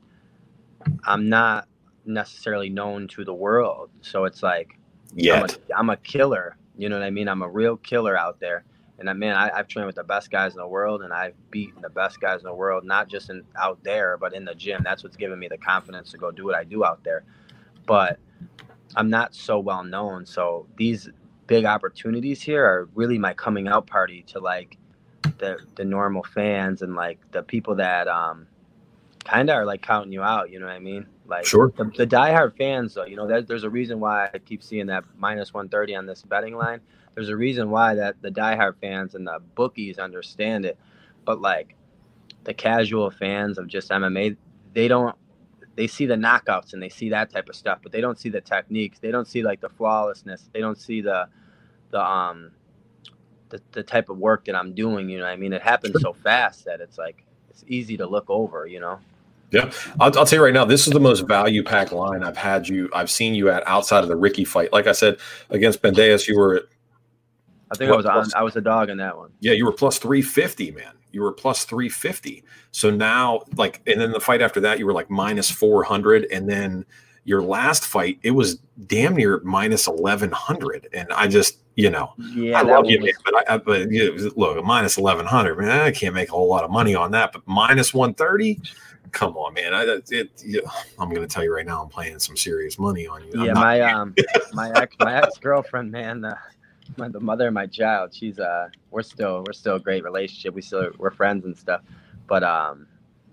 I'm 1.05 1.29
not 1.29 1.69
necessarily 2.07 2.69
known 2.69 3.09
to 3.09 3.25
the 3.25 3.35
world. 3.35 3.91
So 4.01 4.25
it's 4.25 4.43
like, 4.43 4.79
yeah, 5.15 5.43
I'm, 5.43 5.49
I'm, 5.77 5.91
a 5.91 5.97
killer. 5.97 6.57
You 6.77 6.89
know 6.89 6.99
what 6.99 7.05
I 7.05 7.11
mean? 7.11 7.29
I'm 7.29 7.43
a 7.43 7.49
real 7.49 7.77
killer 7.77 8.17
out 8.19 8.41
there. 8.41 8.65
And 8.99 9.11
I 9.11 9.13
man, 9.13 9.37
I, 9.37 9.55
have 9.55 9.69
trained 9.69 9.87
with 9.87 9.97
the 9.97 10.05
best 10.05 10.31
guys 10.31 10.53
in 10.53 10.59
the 10.59 10.67
world, 10.67 11.03
and 11.03 11.13
I've 11.13 11.35
beaten 11.51 11.83
the 11.83 11.91
best 11.91 12.19
guys 12.19 12.41
in 12.41 12.47
the 12.47 12.55
world, 12.55 12.85
not 12.85 13.09
just 13.09 13.29
in 13.29 13.43
out 13.59 13.79
there, 13.83 14.17
but 14.17 14.35
in 14.35 14.45
the 14.45 14.55
gym. 14.55 14.81
That's 14.83 15.03
what's 15.03 15.17
given 15.17 15.39
me 15.39 15.49
the 15.49 15.59
confidence 15.59 16.11
to 16.13 16.19
go 16.19 16.31
do 16.31 16.45
what 16.47 16.55
I 16.55 16.65
do 16.65 16.83
out 16.83 17.05
there. 17.05 17.25
But 17.85 18.19
I'm 18.95 19.11
not 19.11 19.35
so 19.35 19.59
well 19.59 19.85
known, 19.85 20.25
so 20.25 20.67
these 20.77 21.11
big 21.47 21.65
opportunities 21.65 22.43
here 22.43 22.65
are 22.65 22.89
really 22.95 23.19
my 23.19 23.35
coming 23.35 23.69
out 23.69 23.87
party 23.87 24.23
to 24.29 24.41
like 24.41 24.79
the 25.39 25.59
the 25.77 25.85
normal 25.85 26.23
fans 26.23 26.83
and 26.83 26.95
like 26.95 27.19
the 27.33 27.43
people 27.43 27.75
that 27.77 28.09
um 28.09 28.47
kind 29.27 29.51
of 29.51 29.57
are 29.57 29.67
like 29.67 29.83
counting 29.83 30.13
you 30.13 30.23
out. 30.23 30.51
You 30.51 30.61
know 30.61 30.67
what 30.67 30.75
I 30.75 30.79
mean? 30.79 31.07
Like 31.27 31.45
Sure. 31.45 31.73
the, 31.77 31.85
the 31.85 32.07
diehard 32.07 32.57
fans, 32.57 32.95
though. 32.95 33.05
You 33.05 33.17
know, 33.17 33.27
there, 33.27 33.43
there's 33.43 33.65
a 33.65 33.71
reason 33.71 34.01
why 34.01 34.29
I 34.33 34.39
keep 34.39 34.63
seeing 34.63 34.87
that 34.87 35.05
minus 35.19 35.53
130 35.53 35.95
on 35.97 36.07
this 36.07 36.23
betting 36.23 36.57
line. 36.57 36.81
There's 37.15 37.29
a 37.29 37.37
reason 37.37 37.71
why 37.71 37.95
that 37.95 38.21
the 38.23 38.31
diehard 38.31 38.77
fans 38.81 39.15
and 39.15 39.27
the 39.27 39.41
bookies 39.55 39.99
understand 39.99 40.65
it, 40.65 40.79
but 41.25 41.41
like 41.41 41.75
the 42.45 42.55
casual 42.55 43.11
fans 43.11 43.59
of 43.59 43.67
just 43.67 43.91
MMA, 43.91 44.37
they 44.73 44.89
don't. 44.89 45.17
They 45.75 45.87
see 45.89 46.07
the 46.07 46.15
knockouts 46.15 46.73
and 46.73 46.83
they 46.83 46.89
see 46.89 47.11
that 47.11 47.31
type 47.31 47.51
of 47.51 47.55
stuff, 47.55 47.81
but 47.83 47.93
they 47.93 48.01
don't 48.01 48.19
see 48.19 48.31
the 48.31 48.41
techniques. 48.41 48.99
They 48.99 49.11
don't 49.11 49.29
see 49.29 49.43
like 49.43 49.61
the 49.61 49.69
flawlessness. 49.69 50.49
They 50.55 50.61
don't 50.61 50.79
see 50.79 51.03
the 51.03 51.29
the 51.91 52.01
um 52.01 52.53
the, 53.51 53.61
the 53.73 53.83
type 53.83 54.09
of 54.09 54.19
work 54.19 54.47
that 54.47 54.55
I'm 54.55 54.75
doing. 54.75 55.11
You 55.11 55.19
know, 55.19 55.25
what 55.25 55.33
I 55.33 55.37
mean, 55.37 55.53
it 55.53 55.63
happens 55.63 56.01
so 56.01 56.13
fast 56.15 56.65
that 56.65 56.81
it's 56.81 56.97
like 56.97 57.25
it's 57.51 57.65
easy 57.67 57.97
to 57.99 58.07
look 58.07 58.31
over. 58.31 58.67
You 58.67 58.81
know. 58.81 59.01
Yeah, 59.53 59.71
I'll, 60.01 60.17
I'll 60.19 60.27
tell 60.27 60.39
you 60.39 60.45
right 60.45 60.53
now, 60.55 60.65
this 60.65 60.87
is 60.87 60.93
the 60.93 61.01
most 61.01 61.21
value 61.21 61.63
pack 61.63 61.93
line 61.93 62.25
I've 62.25 62.37
had 62.37 62.69
you. 62.69 62.91
I've 62.93 63.11
seen 63.11 63.35
you 63.35 63.49
at 63.51 63.63
outside 63.67 64.03
of 64.03 64.09
the 64.09 64.17
Ricky 64.17 64.45
fight. 64.45 64.73
Like 64.73 64.87
I 64.87 64.93
said, 64.93 65.19
against 65.51 65.83
Bandejas, 65.83 66.27
you 66.27 66.37
were 66.39 66.69
I 67.71 67.77
think 67.77 67.89
I 67.89 67.93
What 67.93 67.97
was 67.99 68.07
on. 68.07 68.13
plus- 68.15 68.35
I 68.35 68.43
was 68.43 68.57
a 68.57 68.61
dog 68.61 68.91
in 68.91 68.97
that 68.99 69.17
one. 69.17 69.31
yeah, 69.41 69.53
you 69.53 69.65
were 69.65 69.73
plus 69.73 69.99
three 69.99 70.23
fifty, 70.23 70.71
man. 70.73 70.93
You 71.13 71.23
were 71.23 71.33
plus 71.33 71.65
three 71.65 71.89
fifty. 71.89 72.45
So 72.73 72.91
now, 72.91 73.43
like, 73.57 73.81
and 73.87 74.01
then 74.01 74.11
the 74.13 74.21
fight 74.21 74.43
after 74.43 74.61
that, 74.61 74.79
you 74.79 74.87
were 74.87 74.93
like 74.93 75.11
minus 75.11 75.51
four 75.51 75.83
hundred, 75.83 76.27
and 76.33 76.49
then 76.49 76.85
your 77.25 77.43
last 77.43 77.85
fight, 77.85 78.19
it 78.23 78.31
was 78.33 78.57
damn 78.87 79.17
near 79.17 79.41
minus 79.45 79.87
eleven 79.89 80.31
hundred. 80.31 80.89
And 80.93 81.13
I 81.13 81.27
just, 81.27 81.59
you 81.75 81.91
know, 81.91 82.13
Yeah, 82.19 82.61
I 82.61 82.63
love 82.63 82.87
you, 82.87 83.01
man, 83.01 83.13
but 83.25 83.35
I, 83.51 83.55
I 83.55 83.59
but 83.59 83.91
yeah, 83.91 84.11
look, 84.37 84.63
minus 84.65 84.97
eleven 84.99 85.27
hundred, 85.27 85.59
man. 85.59 85.71
I 85.81 85.91
can't 85.91 86.15
make 86.15 86.29
a 86.29 86.33
whole 86.33 86.49
lot 86.49 86.63
of 86.65 86.71
money 86.71 86.95
on 86.95 87.11
that, 87.13 87.33
but 87.33 87.43
minus 87.47 87.93
one 87.95 88.15
thirty. 88.15 88.61
Come 89.17 89.35
on, 89.39 89.55
man. 89.55 89.73
I, 89.73 89.83
it, 89.85 90.11
it, 90.45 90.65
I'm 90.99 91.09
going 91.09 91.23
to 91.23 91.27
tell 91.27 91.43
you 91.43 91.55
right 91.55 91.65
now, 91.65 91.83
I'm 91.83 91.89
playing 91.89 92.19
some 92.19 92.37
serious 92.37 92.79
money 92.79 93.07
on 93.07 93.25
you. 93.25 93.31
I'm 93.35 93.47
yeah, 93.47 93.53
not- 93.55 93.61
my 93.65 93.81
um, 93.81 94.15
my 94.53 94.71
ex, 94.73 94.95
my 95.01 95.17
ex 95.23 95.39
girlfriend, 95.39 95.91
man, 95.91 96.23
uh, 96.25 96.37
my, 96.99 97.09
the 97.09 97.19
mother 97.21 97.49
of 97.49 97.55
my 97.55 97.67
child. 97.67 98.15
She's 98.15 98.39
uh, 98.39 98.69
we're 98.91 99.03
still 99.03 99.43
we're 99.47 99.55
still 99.55 99.77
a 99.77 99.81
great 99.81 100.05
relationship. 100.05 100.53
We 100.55 100.61
still 100.61 100.91
we're 100.99 101.11
friends 101.11 101.47
and 101.47 101.57
stuff. 101.57 101.81
But 102.27 102.43
um, 102.45 102.87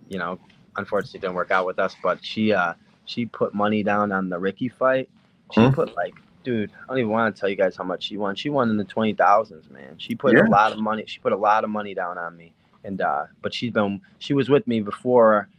you 0.08 0.18
know, 0.20 0.40
unfortunately, 0.78 1.18
it 1.18 1.22
didn't 1.22 1.36
work 1.36 1.52
out 1.52 1.66
with 1.66 1.80
us. 1.80 1.96
But 2.02 2.24
she 2.24 2.54
uh, 2.54 2.76
she 3.04 3.26
put 3.26 3.54
money 3.54 3.84
down 3.84 4.14
on 4.14 4.30
the 4.30 4.40
Ricky 4.40 4.70
fight. 4.70 5.10
She 5.54 5.60
Hmm. 5.62 5.72
put 5.74 5.94
like, 5.98 6.14
dude, 6.46 6.72
I 6.72 6.88
don't 6.88 7.00
even 7.00 7.12
want 7.12 7.36
to 7.36 7.40
tell 7.40 7.50
you 7.50 7.58
guys 7.58 7.76
how 7.76 7.84
much 7.84 8.04
she 8.06 8.16
won. 8.18 8.36
She 8.36 8.50
won 8.50 8.70
in 8.70 8.78
the 8.78 8.86
twenty 8.86 9.14
thousands, 9.14 9.70
man. 9.70 9.96
She 9.98 10.16
put 10.16 10.34
Yeah. 10.34 10.48
a 10.48 10.50
lot 10.50 10.72
of 10.72 10.80
money. 10.80 11.04
She 11.08 11.20
put 11.20 11.34
a 11.34 11.38
lot 11.38 11.66
of 11.66 11.70
money 11.70 11.94
down 11.94 12.18
on 12.18 12.38
me. 12.38 12.54
And 12.86 13.02
uh, 13.02 13.26
but 13.42 13.54
she's 13.54 13.72
been 13.74 14.00
she 14.20 14.34
was 14.34 14.50
with 14.50 14.66
me 14.66 14.80
before 14.80 15.50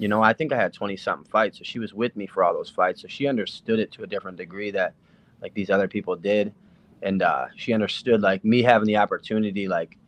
you 0.00 0.08
know, 0.08 0.22
I 0.22 0.32
think 0.32 0.50
I 0.50 0.56
had 0.56 0.72
20 0.72 0.96
something 0.96 1.30
fights. 1.30 1.58
So 1.58 1.64
she 1.64 1.78
was 1.78 1.92
with 1.92 2.16
me 2.16 2.26
for 2.26 2.42
all 2.42 2.54
those 2.54 2.70
fights. 2.70 3.02
So 3.02 3.08
she 3.08 3.26
understood 3.26 3.78
it 3.78 3.92
to 3.92 4.02
a 4.02 4.06
different 4.06 4.38
degree 4.38 4.70
that 4.70 4.94
like 5.42 5.52
these 5.52 5.68
other 5.68 5.88
people 5.88 6.16
did. 6.16 6.54
And 7.02 7.20
uh, 7.20 7.48
she 7.54 7.74
understood 7.74 8.22
like 8.22 8.42
me 8.42 8.62
having 8.62 8.86
the 8.86 8.96
opportunity, 8.96 9.68
like, 9.68 9.98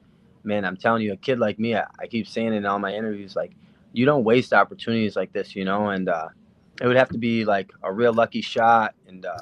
man, 0.44 0.64
I'm 0.64 0.78
telling 0.78 1.02
you, 1.02 1.12
a 1.12 1.16
kid 1.18 1.38
like 1.38 1.58
me, 1.58 1.76
I, 1.76 1.84
I 1.98 2.06
keep 2.06 2.26
saying 2.26 2.54
in 2.54 2.64
all 2.64 2.78
my 2.78 2.94
interviews, 2.94 3.36
like, 3.36 3.52
you 3.92 4.06
don't 4.06 4.24
waste 4.24 4.54
opportunities 4.54 5.14
like 5.14 5.30
this, 5.34 5.54
you 5.54 5.66
know, 5.66 5.90
and 5.90 6.08
uh, 6.08 6.28
it 6.80 6.86
would 6.86 6.96
have 6.96 7.10
to 7.10 7.18
be 7.18 7.44
like 7.44 7.70
a 7.82 7.92
real 7.92 8.14
lucky 8.14 8.40
shot 8.40 8.94
and 9.06 9.26
uh, 9.26 9.36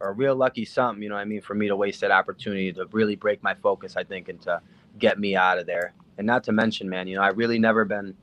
or 0.00 0.08
a 0.08 0.12
real 0.12 0.34
lucky 0.34 0.64
something, 0.64 1.02
you 1.02 1.10
know 1.10 1.16
I 1.16 1.26
mean, 1.26 1.42
for 1.42 1.54
me 1.54 1.68
to 1.68 1.76
waste 1.76 2.00
that 2.00 2.10
opportunity 2.10 2.72
to 2.72 2.86
really 2.86 3.16
break 3.16 3.42
my 3.42 3.52
focus, 3.52 3.98
I 3.98 4.04
think, 4.04 4.30
and 4.30 4.40
to 4.42 4.62
get 4.98 5.18
me 5.18 5.36
out 5.36 5.58
of 5.58 5.66
there. 5.66 5.92
And 6.16 6.26
not 6.26 6.42
to 6.44 6.52
mention, 6.52 6.88
man, 6.88 7.06
you 7.06 7.16
know, 7.16 7.22
I 7.22 7.28
really 7.28 7.58
never 7.58 7.84
been 7.84 8.16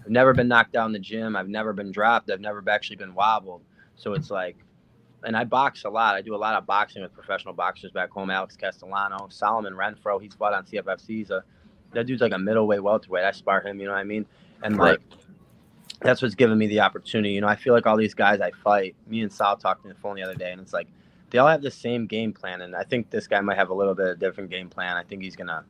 I've 0.00 0.10
never 0.10 0.32
been 0.32 0.48
knocked 0.48 0.72
down 0.72 0.86
in 0.86 0.92
the 0.92 0.98
gym. 0.98 1.36
I've 1.36 1.48
never 1.48 1.72
been 1.72 1.92
dropped. 1.92 2.30
I've 2.30 2.40
never 2.40 2.62
actually 2.68 2.96
been 2.96 3.14
wobbled. 3.14 3.62
So 3.96 4.14
it's 4.14 4.30
like, 4.30 4.56
and 5.24 5.36
I 5.36 5.44
box 5.44 5.84
a 5.84 5.90
lot. 5.90 6.14
I 6.16 6.22
do 6.22 6.34
a 6.34 6.36
lot 6.36 6.54
of 6.54 6.66
boxing 6.66 7.02
with 7.02 7.12
professional 7.12 7.54
boxers 7.54 7.92
back 7.92 8.10
home. 8.10 8.30
Alex 8.30 8.56
Castellano, 8.56 9.28
Solomon 9.30 9.74
Renfro. 9.74 10.20
He's 10.20 10.34
fought 10.34 10.52
on 10.52 10.64
CFFC. 10.64 11.06
He's 11.08 11.30
a 11.30 11.44
that 11.92 12.06
dude's 12.06 12.22
like 12.22 12.32
a 12.32 12.38
middleweight 12.38 12.82
welterweight. 12.82 13.24
I 13.24 13.30
spar 13.32 13.60
him. 13.60 13.78
You 13.78 13.86
know 13.86 13.92
what 13.92 13.98
I 13.98 14.04
mean? 14.04 14.26
And 14.62 14.76
Right. 14.78 14.92
like, 14.92 15.00
that's 16.00 16.22
what's 16.22 16.34
given 16.34 16.58
me 16.58 16.66
the 16.66 16.80
opportunity. 16.80 17.34
You 17.34 17.40
know, 17.42 17.48
I 17.48 17.54
feel 17.54 17.74
like 17.74 17.86
all 17.86 17.96
these 17.96 18.14
guys 18.14 18.40
I 18.40 18.50
fight. 18.50 18.96
Me 19.06 19.20
and 19.20 19.32
Sal 19.32 19.56
talked 19.56 19.84
on 19.84 19.90
the 19.90 19.94
phone 19.94 20.16
the 20.16 20.22
other 20.22 20.34
day, 20.34 20.50
and 20.52 20.60
it's 20.60 20.72
like 20.72 20.88
they 21.32 21.38
all 21.38 21.48
have 21.48 21.62
the 21.62 21.70
same 21.70 22.06
game 22.06 22.32
plan. 22.32 22.60
And 22.60 22.76
I 22.76 22.84
think 22.84 23.08
this 23.08 23.26
guy 23.26 23.40
might 23.40 23.56
have 23.56 23.70
a 23.70 23.74
little 23.74 23.94
bit 23.94 24.06
of 24.06 24.18
different 24.18 24.50
game 24.50 24.68
plan. 24.68 24.98
I 24.98 25.02
think 25.02 25.22
he's 25.22 25.34
gonna 25.34 25.64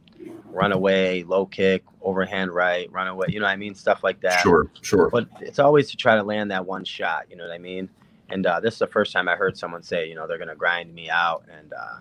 run 0.47 0.73
away, 0.73 1.23
low 1.23 1.47
kick, 1.47 1.85
overhand 2.03 2.51
right, 2.51 2.91
run 2.91 3.07
away. 3.07 3.29
You 3.31 3.39
know 3.39 3.47
what 3.47 3.53
I 3.53 3.57
mean? 3.57 3.77
Stuff 3.77 4.03
like 4.03 4.21
that. 4.23 4.41
Sure, 4.41 4.69
sure. 4.81 5.09
But 5.09 5.29
it's 5.41 5.61
always 5.61 5.89
to 5.93 5.97
try 5.97 6.17
to 6.17 6.23
land 6.25 6.51
that 6.51 6.67
one 6.67 6.85
shot. 6.85 7.27
You 7.31 7.37
know 7.37 7.45
what 7.45 7.53
I 7.53 7.59
mean? 7.59 7.89
And 8.29 8.45
uh, 8.45 8.59
this 8.59 8.75
is 8.75 8.79
the 8.81 8.89
first 8.89 9.13
time 9.13 9.29
I 9.29 9.37
heard 9.37 9.57
someone 9.57 9.85
say, 9.85 10.09
you 10.09 10.17
know, 10.17 10.27
they're 10.27 10.39
gonna 10.39 10.57
grind 10.57 10.93
me 10.93 11.09
out, 11.09 11.45
and 11.49 11.73
uh, 11.73 11.99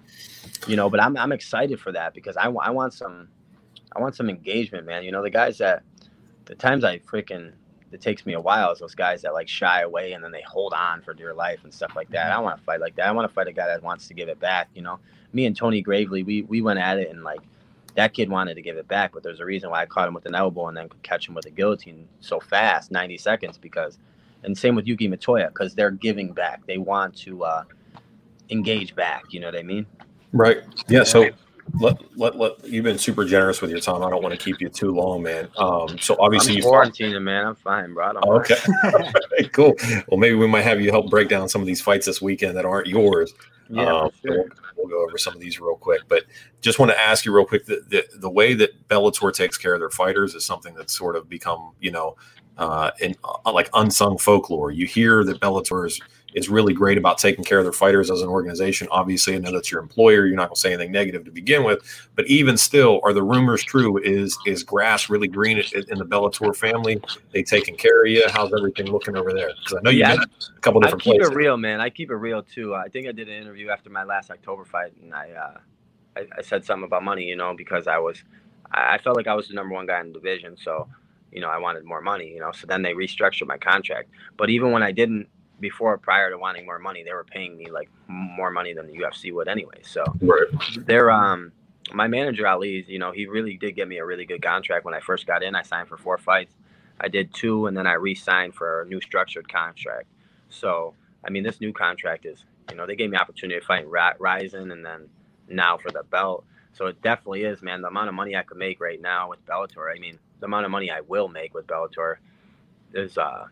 you 0.66 0.76
know, 0.76 0.90
but 0.90 1.00
I'm 1.00 1.16
I'm 1.16 1.32
excited 1.32 1.80
for 1.80 1.92
that 1.92 2.16
because 2.16 2.38
I, 2.38 2.46
I 2.46 2.72
want 2.72 2.94
some, 2.94 3.28
I 3.96 4.02
want 4.02 4.16
some 4.16 4.28
engagement, 4.28 4.88
man. 4.88 5.04
You 5.04 5.12
know, 5.12 5.22
the 5.22 5.30
guys 5.30 5.60
that, 5.60 5.84
the 6.46 6.56
times 6.56 6.84
I 6.84 6.98
freaking, 7.00 7.52
it 7.92 8.02
takes 8.02 8.26
me 8.26 8.34
a 8.34 8.40
while 8.40 8.72
is 8.72 8.80
those 8.80 8.96
guys 8.96 9.22
that 9.22 9.34
like 9.34 9.48
shy 9.48 9.82
away 9.82 10.14
and 10.14 10.24
then 10.24 10.32
they 10.32 10.42
hold 10.42 10.74
on 10.74 11.02
for 11.02 11.14
dear 11.14 11.34
life 11.34 11.60
and 11.64 11.74
stuff 11.74 11.94
like 11.96 12.10
that. 12.12 12.32
I 12.32 12.40
want 12.40 12.58
to 12.58 12.64
fight 12.64 12.80
like 12.80 12.96
that. 12.96 13.08
I 13.08 13.12
want 13.12 13.30
to 13.30 13.34
fight 13.34 13.48
a 13.48 13.54
guy 13.54 13.68
that 13.68 13.84
wants 13.84 14.08
to 14.08 14.14
give 14.14 14.30
it 14.30 14.40
back. 14.40 14.70
You 14.74 14.82
know, 14.82 15.00
me 15.34 15.46
and 15.46 15.56
Tony 15.56 15.82
Gravely, 15.82 16.24
we 16.24 16.44
we 16.44 16.62
went 16.62 16.80
at 16.80 16.98
it 16.98 17.10
and 17.10 17.24
like 17.24 17.42
that 17.96 18.14
kid 18.14 18.30
wanted 18.30 18.56
to 18.56 18.62
give 18.62 18.78
it 18.78 18.88
back, 18.88 19.12
but 19.14 19.24
there's 19.24 19.40
a 19.40 19.46
reason 19.46 19.70
why 19.70 19.82
I 19.82 19.86
caught 19.86 20.08
him 20.08 20.14
with 20.14 20.26
an 20.26 20.36
elbow 20.36 20.68
and 20.68 20.78
then 20.78 20.90
could 20.90 21.04
catch 21.04 21.28
him 21.28 21.36
with 21.36 21.46
a 21.46 21.50
guillotine 21.50 22.08
so 22.20 22.40
fast, 22.40 22.92
90 22.92 23.18
seconds, 23.18 23.58
because, 23.58 23.98
and 24.44 24.58
same 24.58 24.76
with 24.76 24.88
Yuki 24.88 25.10
Motoya, 25.10 25.50
because 25.50 25.76
they're 25.76 25.92
giving 25.92 26.32
back. 26.32 26.66
They 26.66 26.78
want 26.78 27.16
to 27.18 27.44
uh, 27.44 27.64
engage 28.50 28.96
back. 28.96 29.26
You 29.32 29.42
know 29.42 29.48
what 29.48 29.58
I 29.58 29.64
mean? 29.64 29.86
Right. 30.32 30.64
Yeah. 30.88 31.04
So 31.04 31.30
let, 31.80 31.98
let, 32.18 32.36
let, 32.38 32.64
you've 32.66 32.84
been 32.84 32.98
super 32.98 33.26
generous 33.26 33.62
with 33.62 33.72
your 33.72 33.80
time. 33.80 34.04
I 34.04 34.10
don't 34.10 34.22
want 34.24 34.38
to 34.38 34.44
keep 34.44 34.60
you 34.62 34.70
too 34.70 34.92
long, 34.92 35.24
man. 35.24 35.48
Um, 35.58 35.98
so 36.00 36.16
obviously 36.20 36.54
I'm 36.54 36.58
you 36.58 36.64
fought- 36.64 36.88
quarantining, 36.88 37.22
man. 37.24 37.46
I'm 37.48 37.56
fine, 37.56 37.94
bro. 37.94 38.06
I 38.10 38.14
don't 38.14 38.26
Okay. 38.26 39.50
cool. 39.52 39.74
Well, 40.08 40.18
maybe 40.20 40.36
we 40.36 40.48
might 40.48 40.62
have 40.64 40.82
you 40.82 40.92
help 40.92 41.10
break 41.10 41.30
down 41.30 41.48
some 41.50 41.62
of 41.62 41.68
these 41.68 41.82
fights 41.82 42.06
this 42.06 42.22
weekend 42.22 42.58
that 42.58 42.66
aren't 42.66 42.88
yours. 42.88 43.34
Yeah, 43.70 43.84
Um, 43.86 44.12
sure. 44.26 44.38
we'll, 44.38 44.46
we'll 44.76 44.88
go 44.88 45.04
over 45.04 45.18
some 45.18 45.34
of 45.34 45.40
these 45.40 45.60
real 45.62 45.76
quick, 45.78 46.02
but 46.10 46.24
just 46.60 46.78
want 46.80 46.92
to 46.92 47.00
ask 47.00 47.24
you 47.26 47.34
real 47.34 47.46
quick 47.46 47.66
the, 47.66 47.82
the 47.88 48.06
the 48.18 48.30
way 48.30 48.54
that 48.54 48.88
Bellator 48.90 49.34
takes 49.34 49.58
care 49.58 49.74
of 49.74 49.80
their 49.80 49.90
fighters 49.90 50.36
is 50.36 50.46
something 50.46 50.74
that's 50.76 50.96
sort 50.98 51.16
of 51.16 51.30
become 51.30 51.72
you 51.80 51.90
know 51.92 52.18
uh, 52.58 52.92
in 53.00 53.16
uh, 53.24 53.52
like 53.54 53.70
unsung 53.74 54.18
folklore. 54.18 54.72
You 54.72 54.86
hear 54.86 55.24
that 55.24 55.40
Bellator 55.40 55.88
is 56.34 56.50
really 56.50 56.74
great 56.74 56.98
about 56.98 57.18
taking 57.18 57.44
care 57.44 57.60
of 57.60 57.66
their 57.66 57.74
fighters 57.74 58.10
as 58.10 58.22
an 58.22 58.30
organization. 58.30 58.88
Obviously, 58.92 59.36
I 59.36 59.40
know 59.40 59.52
that's 59.52 59.72
your 59.72 59.82
employer. 59.82 60.26
You're 60.26 60.36
not 60.36 60.48
going 60.48 60.56
to 60.56 60.62
say 60.62 60.74
anything 60.74 60.92
negative 60.92 61.26
to 61.26 61.32
begin 61.32 61.64
with, 61.64 61.80
but 62.16 62.26
even 62.28 62.58
still, 62.58 63.00
are 63.04 63.14
the 63.14 63.24
rumors 63.24 63.64
true? 63.64 63.98
Is 63.98 64.38
is 64.46 64.64
grass 64.64 65.10
really 65.10 65.28
green 65.28 65.58
in 65.58 65.98
the 65.98 66.06
Bellator 66.06 66.56
family? 66.56 67.02
They 67.32 67.44
taking 67.44 67.76
care 67.76 68.04
of 68.04 68.12
you? 68.12 68.24
How's 68.30 68.54
everything 68.54 68.88
looking 68.92 69.18
over 69.18 69.34
there? 69.34 69.52
Because 69.60 69.78
I 69.78 69.82
know 69.82 69.90
you've 69.90 70.00
Yeah, 70.00 70.16
a 70.16 70.60
couple 70.62 70.80
different. 70.80 71.04
Places. 71.04 71.12
I 71.12 71.14
keep 71.14 71.22
places. 71.22 71.32
it 71.32 71.36
real, 71.36 71.58
man. 71.58 71.82
I 71.82 71.90
keep 71.90 72.12
it 72.12 72.16
real 72.16 72.44
too. 72.44 72.76
I 72.76 72.88
think 72.88 73.08
I 73.08 73.12
did 73.12 73.28
an 73.30 73.36
interview 73.36 73.70
after 73.70 73.90
my 73.90 74.04
last 74.04 74.32
October 74.32 74.66
fight, 74.66 74.94
and 75.02 75.14
I, 75.14 75.32
uh, 75.32 75.58
I, 76.18 76.28
I 76.38 76.42
said 76.42 76.66
something 76.66 76.86
about 76.86 77.04
money, 77.04 77.24
you 77.24 77.36
know, 77.36 77.54
because 77.56 77.88
I 77.88 77.98
was, 77.98 78.24
I 78.72 78.98
felt 78.98 79.18
like 79.18 79.28
I 79.28 79.34
was 79.34 79.48
the 79.48 79.54
number 79.54 79.74
one 79.74 79.86
guy 79.86 80.00
in 80.00 80.08
the 80.08 80.14
division, 80.14 80.58
so, 80.58 80.88
you 81.32 81.42
know, 81.42 81.50
I 81.50 81.58
wanted 81.58 81.84
more 81.84 82.02
money, 82.02 82.30
you 82.30 82.40
know. 82.40 82.52
So 82.52 82.68
then 82.68 82.82
they 82.82 82.94
restructured 82.94 83.48
my 83.48 83.58
contract. 83.58 84.10
But 84.38 84.50
even 84.50 84.72
when 84.72 84.84
I 84.84 84.92
didn't, 84.92 85.28
before 85.62 85.98
prior 85.98 86.30
to 86.30 86.38
wanting 86.38 86.66
more 86.66 86.80
money, 86.80 87.04
they 87.04 87.14
were 87.14 87.24
paying 87.24 87.56
me 87.56 87.70
like 87.72 87.90
more 88.08 88.52
money 88.52 88.74
than 88.74 88.88
the 88.88 88.94
UFC 88.98 89.32
would 89.34 89.48
anyway. 89.48 89.80
So 89.84 90.04
Right. 90.22 90.48
they're 90.86 91.10
um 91.12 91.52
my 91.94 92.08
manager 92.08 92.48
Ali, 92.48 92.86
you 92.88 93.00
know, 93.00 93.12
he 93.12 93.26
really 93.26 93.58
did 93.58 93.76
get 93.76 93.88
me 93.88 93.98
a 93.98 94.06
really 94.06 94.26
good 94.26 94.42
contract 94.42 94.86
when 94.86 94.94
I 94.94 95.00
first 95.00 95.26
got 95.28 95.44
in. 95.44 95.56
I 95.56 95.62
signed 95.62 95.88
for 95.88 95.98
four 95.98 96.18
fights. 96.18 96.54
I 97.00 97.08
did 97.08 97.34
two, 97.34 97.66
and 97.68 97.76
then 97.76 97.88
I 97.88 97.94
re-signed 97.94 98.54
for 98.54 98.82
a 98.84 98.86
new 98.86 99.02
structured 99.02 99.52
contract. 99.52 100.08
So 100.50 100.94
I 101.24 101.30
mean, 101.30 101.44
this 101.44 101.62
new 101.62 101.72
contract 101.74 102.26
is, 102.26 102.46
you 102.70 102.76
know, 102.76 102.86
they 102.86 102.96
gave 102.96 103.10
me 103.10 103.18
opportunity 103.18 103.60
to 103.60 103.66
fight 103.66 103.88
Ra- 103.90 104.14
Ryzen, 104.20 104.72
and 104.72 104.86
then 104.86 105.08
now 105.48 105.78
for 105.78 105.92
the 105.92 106.04
belt. 106.04 106.46
So 106.74 106.86
it 106.88 107.02
definitely 107.02 107.44
is, 107.44 107.62
man. 107.62 107.82
The 107.82 107.90
amount 107.90 108.08
of 108.10 108.16
money 108.16 108.36
I 108.36 108.44
could 108.44 108.58
make 108.58 108.80
right 108.80 109.00
now 109.02 109.30
with 109.30 109.46
Bellator. 109.46 109.94
I 109.94 110.00
mean, 110.00 110.18
the 110.40 110.46
amount 110.46 110.66
of 110.66 110.72
money 110.72 110.90
I 110.90 111.02
will 111.02 111.28
make 111.28 111.54
with 111.54 111.68
Bellator 111.68 112.16
is, 112.94 113.18
uh, 113.18 113.46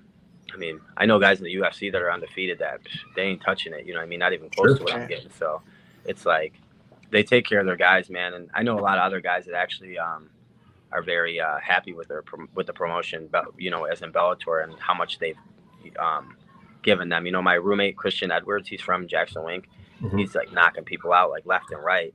I 0.54 0.58
mean, 0.58 0.80
I 0.98 1.06
know 1.06 1.20
guys 1.20 1.40
in 1.40 1.46
the 1.46 1.56
UFC 1.56 1.92
that 1.92 2.02
are 2.02 2.12
undefeated 2.12 2.60
that 2.60 2.82
they 3.16 3.24
ain't 3.24 3.42
touching 3.42 3.74
it. 3.74 3.86
You 3.86 3.94
know, 3.94 4.00
what 4.00 4.06
I 4.06 4.10
mean, 4.10 4.20
not 4.20 4.34
even 4.34 4.50
close 4.50 4.70
Sure. 4.70 4.78
to 4.78 4.84
what 4.84 4.94
I'm 4.96 5.08
getting. 5.08 5.30
So 5.32 5.62
it's 6.06 6.26
like 6.26 6.54
they 7.12 7.24
take 7.24 7.46
care 7.46 7.60
of 7.60 7.66
their 7.66 7.76
guys, 7.76 8.10
man. 8.10 8.34
And 8.34 8.50
I 8.54 8.64
know 8.64 8.78
a 8.78 8.82
lot 8.82 8.98
of 8.98 9.04
other 9.04 9.20
guys 9.22 9.46
that 9.46 9.56
actually 9.56 9.98
um, 9.98 10.30
are 10.92 11.02
very 11.02 11.40
uh, 11.40 11.60
happy 11.60 11.94
with 11.94 12.08
their 12.08 12.24
with 12.56 12.68
the 12.68 12.74
promotion, 12.74 13.28
but 13.32 13.46
you 13.58 13.70
know, 13.72 13.86
as 13.86 14.02
in 14.02 14.12
Bellator 14.12 14.64
and 14.64 14.74
how 14.80 14.94
much 14.94 15.20
they've 15.20 15.38
um, 15.98 16.36
given 16.84 17.10
them. 17.10 17.26
You 17.26 17.32
know, 17.32 17.42
my 17.42 17.56
roommate 17.56 17.98
Christian 17.98 18.32
Edwards, 18.32 18.68
he's 18.68 18.82
from 18.82 19.08
Jackson 19.08 19.44
Wink. 19.44 19.70
Mhm. 20.02 20.20
He's 20.20 20.36
like 20.36 20.52
knocking 20.54 20.84
people 20.86 21.12
out 21.14 21.30
like 21.30 21.46
left 21.46 21.72
and 21.72 21.84
right. 21.84 22.14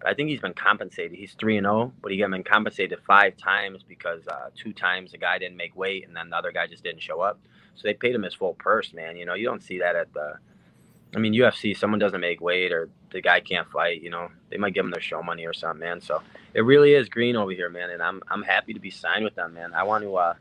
But 0.00 0.10
I 0.10 0.14
think 0.14 0.28
he's 0.30 0.40
been 0.40 0.52
compensated. 0.54 1.16
He's 1.16 1.32
three 1.34 1.56
and 1.56 1.64
zero, 1.64 1.92
but 2.02 2.10
he 2.10 2.18
got 2.18 2.30
been 2.30 2.42
compensated 2.42 2.98
five 3.06 3.36
times 3.36 3.82
because 3.84 4.26
uh, 4.26 4.50
two 4.56 4.72
times 4.72 5.12
the 5.12 5.18
guy 5.18 5.38
didn't 5.38 5.56
make 5.56 5.76
weight, 5.76 6.06
and 6.06 6.14
then 6.16 6.28
the 6.30 6.36
other 6.36 6.50
guy 6.52 6.66
just 6.66 6.82
didn't 6.82 7.02
show 7.02 7.20
up. 7.20 7.38
So 7.74 7.82
they 7.84 7.94
paid 7.94 8.14
him 8.14 8.22
his 8.22 8.34
full 8.34 8.54
purse, 8.54 8.92
man. 8.92 9.16
You 9.16 9.26
know, 9.26 9.34
you 9.34 9.46
don't 9.46 9.62
see 9.62 9.78
that 9.78 9.96
at 9.96 10.12
the. 10.12 10.34
I 11.14 11.18
mean, 11.18 11.34
UFC. 11.34 11.76
Someone 11.76 11.98
doesn't 11.98 12.20
make 12.20 12.40
weight, 12.40 12.72
or 12.72 12.88
the 13.10 13.20
guy 13.20 13.40
can't 13.40 13.70
fight. 13.70 14.02
You 14.02 14.10
know, 14.10 14.28
they 14.50 14.56
might 14.56 14.74
give 14.74 14.84
him 14.84 14.90
their 14.90 15.02
show 15.02 15.22
money 15.22 15.46
or 15.46 15.52
something, 15.52 15.80
man. 15.80 16.00
So 16.00 16.22
it 16.54 16.62
really 16.62 16.94
is 16.94 17.08
green 17.08 17.36
over 17.36 17.50
here, 17.50 17.68
man. 17.68 17.90
And 17.90 18.02
I'm 18.02 18.22
I'm 18.28 18.42
happy 18.42 18.72
to 18.74 18.80
be 18.80 18.90
signed 18.90 19.24
with 19.24 19.34
them, 19.34 19.54
man. 19.54 19.74
I 19.74 19.82
want 19.82 20.04
to. 20.04 20.16
uh 20.16 20.34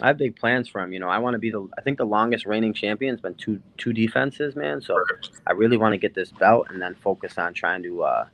I 0.00 0.06
have 0.06 0.16
big 0.16 0.36
plans 0.36 0.68
for 0.68 0.80
him. 0.80 0.92
You 0.92 1.00
know, 1.00 1.08
I 1.08 1.18
want 1.18 1.34
to 1.34 1.38
be 1.38 1.50
the. 1.50 1.68
I 1.76 1.82
think 1.82 1.98
the 1.98 2.04
longest 2.06 2.46
reigning 2.46 2.72
champion's 2.72 3.20
been 3.20 3.34
two 3.34 3.60
two 3.76 3.92
defenses, 3.92 4.56
man. 4.56 4.80
So 4.80 4.98
I 5.46 5.52
really 5.52 5.76
want 5.76 5.92
to 5.92 5.98
get 5.98 6.14
this 6.14 6.32
belt 6.32 6.68
and 6.70 6.80
then 6.80 6.94
focus 6.94 7.36
on 7.36 7.52
trying 7.52 7.82
to 7.82 8.02
uh, 8.02 8.26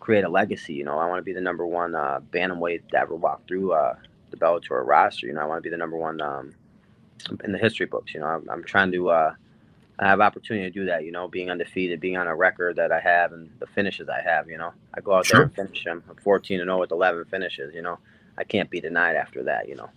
create 0.00 0.24
a 0.24 0.28
legacy. 0.28 0.72
You 0.72 0.84
know, 0.84 0.98
I 0.98 1.06
want 1.06 1.18
to 1.18 1.22
be 1.22 1.34
the 1.34 1.40
number 1.40 1.66
one 1.66 1.94
uh, 1.94 2.20
bantamweight 2.32 2.82
that 2.92 3.02
ever 3.02 3.14
walked 3.14 3.46
through 3.46 3.72
uh, 3.72 3.94
the 4.30 4.36
Bellator 4.38 4.86
roster. 4.86 5.26
You 5.26 5.34
know, 5.34 5.42
I 5.42 5.44
want 5.44 5.58
to 5.58 5.62
be 5.62 5.70
the 5.70 5.76
number 5.76 5.98
one 5.98 6.20
um, 6.20 6.54
in 7.44 7.52
the 7.52 7.58
history 7.58 7.86
books. 7.86 8.14
You 8.14 8.20
know, 8.20 8.26
I'm, 8.26 8.48
I'm 8.50 8.64
trying 8.64 8.92
to 8.92 9.10
uh, 9.10 9.34
I 9.98 10.06
have 10.06 10.20
opportunity 10.20 10.64
to 10.66 10.70
do 10.70 10.84
that. 10.86 11.04
You 11.04 11.12
know, 11.12 11.28
being 11.28 11.50
undefeated, 11.50 12.00
being 12.00 12.16
on 12.16 12.26
a 12.26 12.34
record 12.34 12.76
that 12.76 12.92
I 12.92 13.00
have, 13.00 13.32
and 13.32 13.50
the 13.60 13.66
finishes 13.66 14.08
I 14.08 14.20
have. 14.20 14.48
You 14.48 14.58
know, 14.58 14.72
I 14.94 15.00
go 15.00 15.14
out 15.14 15.26
sure. 15.26 15.38
there 15.38 15.44
and 15.44 15.54
finish 15.54 15.84
them. 15.84 16.02
I'm 16.08 16.16
14 16.16 16.60
and 16.60 16.68
0 16.68 16.80
with 16.80 16.90
11 16.90 17.24
finishes. 17.26 17.74
You 17.74 17.82
know, 17.82 17.98
I 18.38 18.44
can't 18.44 18.70
be 18.70 18.80
denied 18.80 19.16
after 19.16 19.42
that. 19.44 19.68
You 19.68 19.76
know. 19.76 19.90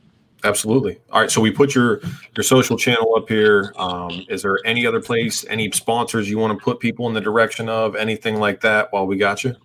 Absolutely. 0.44 1.00
All 1.12 1.22
right. 1.22 1.32
So 1.32 1.42
we 1.42 1.50
put 1.50 1.74
your 1.74 2.02
your 2.36 2.44
social 2.44 2.78
channel 2.78 3.16
up 3.16 3.28
here. 3.28 3.74
Um, 3.78 4.26
is 4.30 4.44
there 4.44 4.60
any 4.66 4.86
other 4.86 5.02
place, 5.02 5.46
any 5.50 5.72
sponsors 5.72 6.30
you 6.30 6.38
want 6.38 6.58
to 6.58 6.64
put 6.64 6.80
people 6.80 7.08
in 7.08 7.14
the 7.14 7.22
direction 7.22 7.68
of, 7.68 7.96
anything 7.96 8.40
like 8.40 8.62
that? 8.62 8.92
While 8.92 9.08
we 9.08 9.18
got 9.18 9.44
you. 9.44 9.56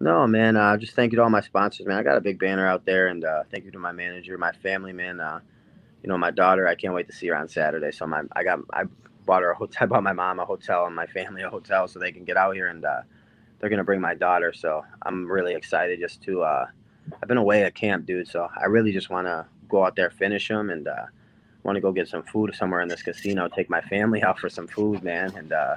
No, 0.00 0.26
man. 0.26 0.56
Uh, 0.56 0.76
just 0.76 0.94
thank 0.94 1.12
you 1.12 1.16
to 1.16 1.22
all 1.22 1.30
my 1.30 1.40
sponsors, 1.40 1.86
man. 1.86 1.98
I 1.98 2.02
got 2.02 2.16
a 2.16 2.20
big 2.20 2.38
banner 2.38 2.66
out 2.66 2.84
there, 2.84 3.08
and 3.08 3.24
uh, 3.24 3.44
thank 3.50 3.64
you 3.64 3.70
to 3.72 3.78
my 3.78 3.90
manager, 3.90 4.36
my 4.38 4.52
family, 4.52 4.92
man. 4.92 5.18
Uh, 5.18 5.40
you 6.02 6.08
know, 6.08 6.18
my 6.18 6.30
daughter. 6.30 6.66
I 6.66 6.74
can't 6.74 6.94
wait 6.94 7.06
to 7.08 7.12
see 7.12 7.28
her 7.28 7.36
on 7.36 7.48
Saturday. 7.48 7.90
So 7.92 8.06
my, 8.06 8.22
I 8.32 8.44
got, 8.44 8.60
I 8.72 8.84
bought 9.26 9.42
her 9.42 9.50
a 9.50 9.56
hotel. 9.56 9.78
I 9.82 9.86
bought 9.86 10.02
my 10.02 10.12
mom 10.12 10.40
a 10.40 10.44
hotel 10.44 10.86
and 10.86 10.94
my 10.94 11.06
family 11.06 11.42
a 11.42 11.50
hotel 11.50 11.88
so 11.88 11.98
they 11.98 12.12
can 12.12 12.24
get 12.24 12.36
out 12.36 12.54
here, 12.54 12.68
and 12.68 12.84
uh, 12.84 13.02
they're 13.58 13.70
gonna 13.70 13.84
bring 13.84 14.00
my 14.00 14.14
daughter. 14.14 14.52
So 14.52 14.84
I'm 15.02 15.30
really 15.30 15.54
excited 15.54 16.00
just 16.00 16.22
to. 16.22 16.42
Uh, 16.42 16.66
I've 17.22 17.28
been 17.28 17.38
away 17.38 17.62
at 17.62 17.74
camp, 17.74 18.06
dude. 18.06 18.28
So 18.28 18.48
I 18.60 18.66
really 18.66 18.92
just 18.92 19.08
want 19.08 19.26
to 19.26 19.46
go 19.68 19.84
out 19.84 19.96
there, 19.96 20.10
finish 20.10 20.48
them, 20.48 20.70
and 20.70 20.88
uh, 20.88 21.06
want 21.62 21.76
to 21.76 21.80
go 21.80 21.92
get 21.92 22.08
some 22.08 22.22
food 22.22 22.54
somewhere 22.54 22.80
in 22.80 22.88
this 22.88 23.02
casino. 23.02 23.48
Take 23.48 23.70
my 23.70 23.80
family 23.82 24.22
out 24.26 24.38
for 24.38 24.48
some 24.48 24.66
food, 24.66 25.02
man, 25.02 25.32
and 25.36 25.52
uh, 25.52 25.76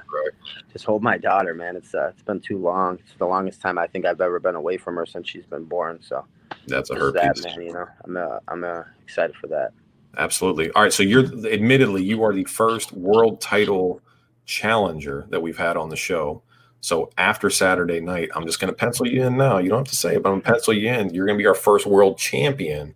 just 0.72 0.84
hold 0.84 1.02
my 1.02 1.18
daughter, 1.18 1.54
man. 1.54 1.76
It's 1.76 1.94
uh, 1.94 2.08
it's 2.08 2.22
been 2.22 2.40
too 2.40 2.58
long. 2.58 2.98
It's 2.98 3.14
the 3.18 3.26
longest 3.26 3.60
time 3.60 3.78
I 3.78 3.86
think 3.86 4.06
I've 4.06 4.20
ever 4.20 4.40
been 4.40 4.54
away 4.56 4.76
from 4.76 4.96
her 4.96 5.06
since 5.06 5.28
she's 5.28 5.46
been 5.46 5.64
born. 5.64 6.00
So 6.02 6.24
that's 6.66 6.90
a 6.90 6.94
hurt 6.94 7.14
that, 7.14 7.42
man. 7.44 7.62
You 7.62 7.72
know, 7.74 7.86
I'm 8.04 8.16
uh, 8.16 8.38
I'm 8.48 8.64
uh, 8.64 8.82
excited 9.02 9.36
for 9.36 9.46
that. 9.48 9.72
Absolutely. 10.16 10.70
All 10.72 10.82
right. 10.82 10.92
So 10.92 11.02
you're 11.02 11.24
admittedly 11.46 12.02
you 12.02 12.22
are 12.22 12.32
the 12.32 12.44
first 12.44 12.92
world 12.92 13.40
title 13.40 14.00
challenger 14.44 15.26
that 15.30 15.40
we've 15.40 15.56
had 15.56 15.76
on 15.76 15.88
the 15.88 15.96
show. 15.96 16.42
So 16.80 17.10
after 17.16 17.48
Saturday 17.48 18.00
night, 18.00 18.30
I'm 18.34 18.44
just 18.44 18.60
going 18.60 18.72
to 18.72 18.76
pencil 18.76 19.06
you 19.06 19.24
in 19.24 19.36
now. 19.36 19.58
You 19.58 19.68
don't 19.68 19.80
have 19.80 19.88
to 19.88 19.96
say 19.96 20.16
it, 20.16 20.22
but 20.22 20.30
I'm 20.30 20.34
going 20.34 20.42
to 20.42 20.50
pencil 20.52 20.74
you 20.74 20.88
in. 20.88 21.14
You're 21.14 21.26
going 21.26 21.38
to 21.38 21.42
be 21.42 21.46
our 21.46 21.54
first 21.54 21.86
world 21.86 22.18
champion 22.18 22.94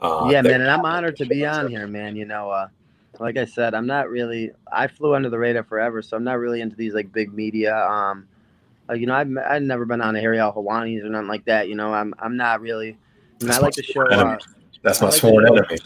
uh, 0.00 0.28
yeah, 0.30 0.42
man, 0.42 0.60
and 0.60 0.70
I'm 0.70 0.84
honored 0.84 1.16
to 1.16 1.26
be 1.26 1.44
on 1.46 1.68
here, 1.68 1.86
man. 1.86 2.16
You 2.16 2.24
know, 2.24 2.50
uh, 2.50 2.68
like 3.18 3.36
I 3.36 3.44
said, 3.44 3.74
I'm 3.74 3.86
not 3.86 4.08
really. 4.08 4.52
I 4.72 4.86
flew 4.86 5.14
under 5.14 5.30
the 5.30 5.38
radar 5.38 5.64
forever, 5.64 6.02
so 6.02 6.16
I'm 6.16 6.24
not 6.24 6.38
really 6.38 6.60
into 6.60 6.76
these 6.76 6.94
like 6.94 7.12
big 7.12 7.32
media. 7.32 7.76
Um, 7.76 8.28
uh, 8.88 8.94
you 8.94 9.06
know, 9.06 9.14
I've 9.14 9.30
I've 9.38 9.62
never 9.62 9.84
been 9.84 10.00
on 10.00 10.16
a 10.16 10.20
Ariel 10.20 10.52
Helwani's 10.52 11.04
or 11.04 11.08
nothing 11.08 11.28
like 11.28 11.44
that. 11.46 11.68
You 11.68 11.74
know, 11.74 11.92
I'm 11.92 12.14
I'm 12.18 12.36
not 12.36 12.60
really. 12.60 12.96
I, 13.40 13.44
mean, 13.44 13.52
I 13.52 13.58
like 13.58 13.74
to 13.74 13.82
show. 13.82 14.06
Uh, 14.06 14.38
That's 14.82 15.00
my 15.00 15.08
like 15.08 15.16
sworn 15.16 15.46
enemy. 15.46 15.78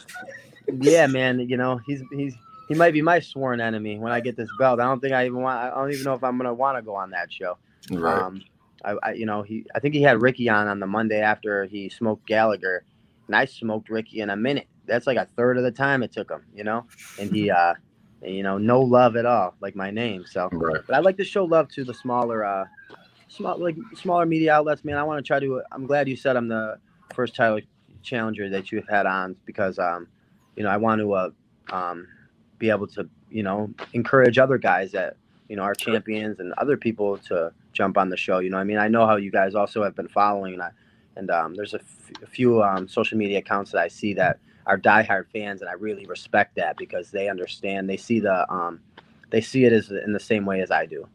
Yeah, 0.81 1.07
man. 1.07 1.41
You 1.41 1.57
know, 1.57 1.81
he's 1.87 2.03
he's 2.13 2.35
he 2.69 2.75
might 2.75 2.93
be 2.93 3.03
my 3.03 3.21
sworn 3.21 3.61
enemy 3.61 3.99
when 3.99 4.13
I 4.13 4.21
get 4.21 4.37
this 4.37 4.49
belt. 4.59 4.81
I 4.81 4.85
don't 4.85 5.01
think 5.01 5.13
I 5.13 5.27
even 5.27 5.43
want. 5.43 5.59
I 5.59 5.71
don't 5.71 5.93
even 5.93 6.05
know 6.05 6.15
if 6.15 6.25
I'm 6.25 6.37
gonna 6.37 6.55
want 6.55 6.79
to 6.79 6.83
go 6.83 6.95
on 6.95 7.11
that 7.11 7.33
show. 7.33 7.59
Right. 7.91 8.23
Um, 8.23 8.43
I, 8.85 8.97
I, 9.03 9.13
you 9.13 9.27
know, 9.27 9.43
he. 9.43 9.65
I 9.75 9.81
think 9.81 9.95
he 9.95 10.03
had 10.03 10.23
Ricky 10.23 10.49
on 10.49 10.69
on 10.69 10.81
the 10.81 10.87
Monday 10.87 11.21
after 11.21 11.65
he 11.67 11.89
smoked 11.89 12.27
Gallagher, 12.27 12.85
and 13.27 13.37
I 13.37 13.45
smoked 13.45 13.89
Ricky 13.89 14.21
in 14.21 14.31
a 14.31 14.37
minute. 14.37 14.69
That's 14.87 15.07
like 15.07 15.17
a 15.17 15.29
third 15.37 15.59
of 15.59 15.65
the 15.65 15.71
time 15.71 16.03
it 16.03 16.13
took 16.13 16.31
him, 16.31 16.45
you 16.55 16.65
know. 16.65 16.87
And 17.21 17.31
he, 17.31 17.51
uh, 17.51 17.75
you 18.23 18.43
know, 18.43 18.59
no 18.59 18.81
love 18.81 19.17
at 19.17 19.27
all, 19.27 19.55
like 19.61 19.77
my 19.77 19.91
name. 19.91 20.25
So, 20.27 20.49
right. 20.53 20.81
but 20.87 20.97
I 20.97 20.99
like 21.01 21.17
to 21.19 21.25
show 21.25 21.45
love 21.45 21.69
to 21.71 21.85
the 21.85 21.95
smaller, 21.95 22.45
uh, 22.45 22.65
small 23.29 23.59
like 23.59 23.77
smaller 23.95 24.27
media 24.27 24.55
outlets, 24.55 24.85
man. 24.85 24.97
I 24.97 25.03
want 25.05 25.25
to 25.25 25.27
try 25.27 25.39
to. 25.41 25.63
I'm 25.71 25.87
glad 25.87 26.09
you 26.09 26.17
said 26.17 26.37
I'm 26.37 26.49
the 26.49 26.79
first 27.15 27.35
title 27.35 27.61
challenger 28.03 28.49
that 28.51 28.73
you've 28.73 28.89
had 28.89 29.07
on 29.07 29.37
because, 29.45 29.79
um, 29.79 30.09
you 30.57 30.63
know, 30.63 30.71
I 30.71 30.77
want 30.77 31.01
to, 31.01 31.13
uh, 31.13 31.31
um, 31.71 32.09
be 32.59 32.71
able 32.71 32.87
to, 32.89 33.09
you 33.31 33.43
know, 33.43 33.73
encourage 33.93 34.39
other 34.39 34.59
guys 34.59 34.93
that 34.93 35.17
you 35.53 35.57
know, 35.57 35.65
our 35.65 35.75
champions 35.75 36.41
and 36.41 36.55
other 36.55 36.79
people 36.79 37.19
to 37.19 37.53
jump 37.75 37.99
on 37.99 38.09
the 38.09 38.17
show. 38.17 38.39
You 38.39 38.49
know, 38.49 38.57
I 38.57 38.65
mean, 38.65 38.79
I 38.79 38.89
know 38.89 39.07
how 39.07 39.17
you 39.17 39.31
guys 39.31 39.55
also 39.55 39.85
have 39.85 39.95
been 39.95 40.09
following, 40.09 40.55
and 40.55 40.63
I, 40.63 40.71
and 41.15 41.31
um, 41.31 41.55
there's 41.55 41.75
a, 41.75 41.81
f- 41.81 42.23
a 42.23 42.27
few 42.27 42.63
um, 42.63 42.89
social 42.89 43.19
media 43.19 43.41
accounts 43.41 43.73
that 43.73 43.83
I 43.83 43.89
see 43.89 44.15
that 44.15 44.39
are 44.65 44.79
diehard 44.79 45.27
fans, 45.31 45.61
and 45.61 45.69
I 45.69 45.75
really 45.75 46.07
respect 46.07 46.57
that 46.57 46.79
because 46.79 47.11
they 47.11 47.29
understand. 47.29 47.87
They 47.87 47.99
see 47.99 48.19
the 48.19 48.51
um, 48.51 48.81
they 49.29 49.43
see 49.43 49.67
it 49.67 49.75
as 49.75 49.91
in 49.91 50.15
the 50.15 50.21
same 50.21 50.47
way 50.47 50.63
as 50.63 50.71
I 50.71 50.87
do. 50.87 51.07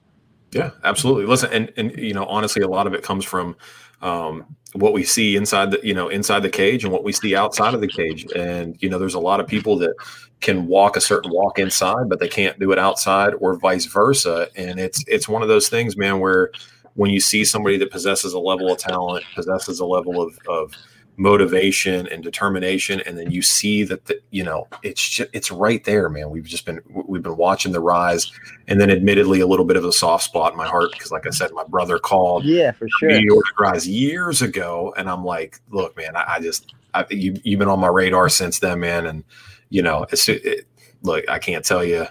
Yeah, 0.52 0.70
absolutely. 0.84 1.26
Listen, 1.26 1.52
and 1.52 1.74
and 1.76 1.98
you 1.98 2.14
know, 2.14 2.26
honestly, 2.26 2.62
a 2.62 2.68
lot 2.68 2.86
of 2.86 2.94
it 2.94 3.02
comes 3.02 3.26
from 3.26 3.56
um, 4.04 4.56
what 4.80 4.94
we 4.94 5.04
see 5.04 5.36
inside 5.36 5.72
the 5.72 5.80
you 5.84 5.94
know 5.94 6.08
inside 6.08 6.42
the 6.42 6.50
cage 6.50 6.84
and 6.84 6.94
what 6.94 7.04
we 7.04 7.12
see 7.12 7.36
outside 7.36 7.74
of 7.74 7.82
the 7.82 7.88
cage. 7.88 8.26
And 8.36 8.76
you 8.82 8.90
know, 8.90 9.00
there's 9.00 9.14
a 9.14 9.20
lot 9.20 9.40
of 9.40 9.48
people 9.48 9.78
that 9.80 9.94
can 10.42 10.68
walk 10.68 10.96
a 10.96 11.02
certain 11.02 11.32
walk 11.32 11.60
inside, 11.60 12.10
but 12.10 12.20
they 12.20 12.28
can't 12.28 12.60
do 12.60 12.72
it 12.72 12.80
outside, 12.80 13.34
or 13.40 13.58
vice 13.58 13.86
versa. 13.86 14.50
And 14.56 14.80
it's 14.80 15.04
it's 15.08 15.28
one 15.28 15.42
of 15.42 15.48
those 15.48 15.70
things, 15.70 15.98
man, 15.98 16.20
where 16.20 16.52
when 16.96 17.12
you 17.12 17.20
see 17.20 17.46
somebody 17.46 17.78
that 17.78 17.92
possesses 17.92 18.34
a 18.34 18.40
level 18.40 18.72
of 18.72 18.80
talent, 18.80 19.24
possesses 19.36 19.80
a 19.80 19.86
level 19.86 20.20
of, 20.20 20.38
of 20.50 20.74
motivation 21.18 22.08
and 22.08 22.24
determination, 22.24 23.02
and 23.02 23.18
then 23.18 23.32
you 23.32 23.42
see 23.42 23.84
that 23.84 24.06
the, 24.06 24.22
you 24.30 24.44
know 24.44 24.68
it's 24.84 25.02
just, 25.02 25.30
it's 25.34 25.52
right 25.52 25.84
there, 25.84 26.10
man. 26.10 26.30
We've 26.30 26.46
just 26.46 26.66
been 26.66 26.80
we've 27.08 27.24
been 27.24 27.38
watching 27.38 27.72
the 27.72 27.80
rise, 27.80 28.32
and 28.68 28.80
then 28.80 28.90
admittedly 28.90 29.40
a 29.40 29.48
little 29.48 29.66
bit 29.66 29.78
of 29.78 29.84
a 29.84 29.92
soft 29.92 30.24
spot 30.24 30.54
in 30.54 30.58
my 30.58 30.68
heart 30.68 30.92
because, 30.92 31.12
like 31.12 31.28
I 31.28 31.32
said, 31.32 31.52
my 31.54 31.64
brother 31.66 32.00
called, 32.00 32.46
yeah, 32.46 32.72
for 32.72 32.88
sure, 33.00 33.10
New 33.10 33.26
York 33.26 33.60
Rise 33.60 33.88
years 33.88 34.42
ago, 34.42 34.94
and 34.98 35.10
I'm 35.10 35.26
like, 35.26 35.60
look, 35.70 35.98
man, 35.98 36.16
I, 36.16 36.36
I 36.36 36.40
just 36.40 36.74
I, 36.94 37.06
you 37.10 37.36
you've 37.44 37.60
been 37.60 37.68
on 37.68 37.80
my 37.80 37.88
radar 37.88 38.30
since 38.30 38.60
then, 38.60 38.80
man, 38.80 39.08
and 39.08 39.24
you 39.70 39.82
know, 39.82 40.06
it's 40.12 40.30
it, 40.30 40.68
look, 41.02 41.28
I 41.30 41.40
can't 41.40 41.66
tell 41.66 41.84
you 41.84 42.08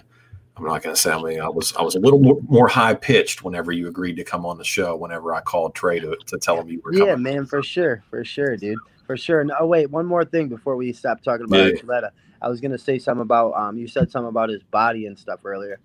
I'm 0.57 0.65
not 0.65 0.81
going 0.81 0.95
to 0.95 1.01
say. 1.01 1.11
I 1.11 1.21
mean, 1.21 1.39
I 1.39 1.49
was 1.49 1.75
I 1.75 1.81
was 1.81 1.95
a 1.95 1.99
little 1.99 2.19
more, 2.19 2.39
more 2.47 2.67
high 2.67 2.95
pitched 2.95 3.43
whenever 3.43 3.71
you 3.71 3.87
agreed 3.87 4.15
to 4.15 4.23
come 4.23 4.45
on 4.45 4.57
the 4.57 4.63
show. 4.63 4.95
Whenever 4.95 5.33
I 5.33 5.41
called 5.41 5.75
Trey 5.75 5.99
to, 5.99 6.17
to 6.25 6.37
tell 6.39 6.59
him 6.59 6.67
you 6.67 6.81
were. 6.83 6.93
Yeah, 6.93 7.15
man, 7.15 7.45
for 7.45 7.61
sure, 7.61 8.03
for 8.09 8.25
sure, 8.25 8.57
dude, 8.57 8.79
for 9.07 9.17
sure. 9.17 9.43
No, 9.43 9.55
oh, 9.61 9.65
wait, 9.65 9.89
one 9.89 10.05
more 10.05 10.25
thing 10.25 10.49
before 10.49 10.75
we 10.75 10.93
stop 10.93 11.23
talking 11.23 11.45
about 11.45 11.73
yeah. 11.73 12.09
I 12.41 12.49
was 12.49 12.61
going 12.61 12.71
to 12.71 12.77
say 12.77 12.99
something 12.99 13.23
about 13.23 13.53
um. 13.53 13.77
You 13.77 13.87
said 13.87 14.11
something 14.11 14.29
about 14.29 14.49
his 14.49 14.61
body 14.63 15.07
and 15.07 15.17
stuff 15.17 15.39
earlier. 15.45 15.79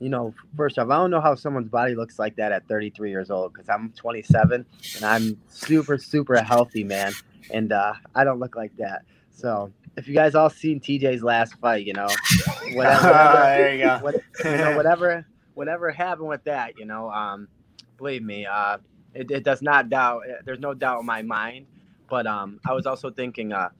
You 0.00 0.08
know, 0.08 0.32
first 0.56 0.78
off, 0.78 0.88
I 0.88 0.96
don't 0.96 1.10
know 1.10 1.20
how 1.20 1.34
someone's 1.34 1.68
body 1.68 1.96
looks 1.96 2.20
like 2.20 2.36
that 2.36 2.52
at 2.52 2.66
33 2.68 3.10
years 3.10 3.30
old 3.30 3.52
because 3.52 3.68
I'm 3.68 3.92
27 3.96 4.64
and 4.94 5.04
I'm 5.04 5.36
super 5.48 5.98
super 5.98 6.40
healthy, 6.40 6.84
man, 6.84 7.12
and 7.50 7.72
uh, 7.72 7.94
I 8.14 8.24
don't 8.24 8.38
look 8.38 8.54
like 8.54 8.74
that. 8.76 9.02
So 9.32 9.72
if 9.96 10.06
you 10.06 10.14
guys 10.14 10.36
all 10.36 10.48
seen 10.48 10.78
TJ's 10.80 11.24
last 11.24 11.56
fight, 11.56 11.84
you 11.84 11.92
know, 11.92 12.06
whatever, 12.72 13.08
there 13.08 13.74
you 13.74 13.84
go. 13.84 13.98
What, 14.02 14.14
you 14.44 14.56
know, 14.56 14.76
whatever, 14.76 15.26
whatever 15.54 15.90
happened 15.90 16.28
with 16.28 16.44
that, 16.44 16.78
you 16.78 16.86
know, 16.86 17.10
um, 17.10 17.48
believe 17.96 18.22
me, 18.22 18.46
uh, 18.46 18.78
it, 19.14 19.30
it 19.30 19.42
does 19.42 19.60
not 19.60 19.90
doubt. 19.90 20.22
There's 20.44 20.60
no 20.60 20.74
doubt 20.74 21.00
in 21.00 21.06
my 21.06 21.22
mind. 21.22 21.66
But 22.08 22.26
um, 22.26 22.60
I 22.66 22.72
was 22.72 22.86
also 22.86 23.10
thinking, 23.10 23.52
uh, 23.52 23.70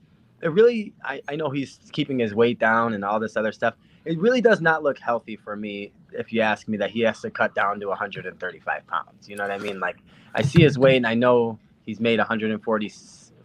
it 0.41 0.49
really, 0.49 0.93
I, 1.03 1.21
I 1.27 1.35
know 1.35 1.49
he's 1.49 1.79
keeping 1.91 2.19
his 2.19 2.33
weight 2.33 2.59
down 2.59 2.93
and 2.93 3.03
all 3.03 3.19
this 3.19 3.35
other 3.35 3.51
stuff. 3.51 3.75
It 4.05 4.17
really 4.19 4.41
does 4.41 4.61
not 4.61 4.83
look 4.83 4.97
healthy 4.97 5.35
for 5.35 5.55
me 5.55 5.91
if 6.13 6.31
you 6.31 6.41
ask 6.41 6.67
me 6.67 6.77
that 6.77 6.91
he 6.91 7.01
has 7.01 7.21
to 7.21 7.29
cut 7.29 7.53
down 7.53 7.79
to 7.81 7.87
135 7.87 8.87
pounds. 8.87 9.27
You 9.27 9.35
know 9.35 9.43
what 9.43 9.51
I 9.51 9.57
mean? 9.57 9.79
Like 9.79 9.97
I 10.33 10.41
see 10.41 10.61
his 10.61 10.77
weight 10.77 10.97
and 10.97 11.07
I 11.07 11.15
know 11.15 11.59
he's 11.85 11.99
made 11.99 12.19
140 12.19 12.89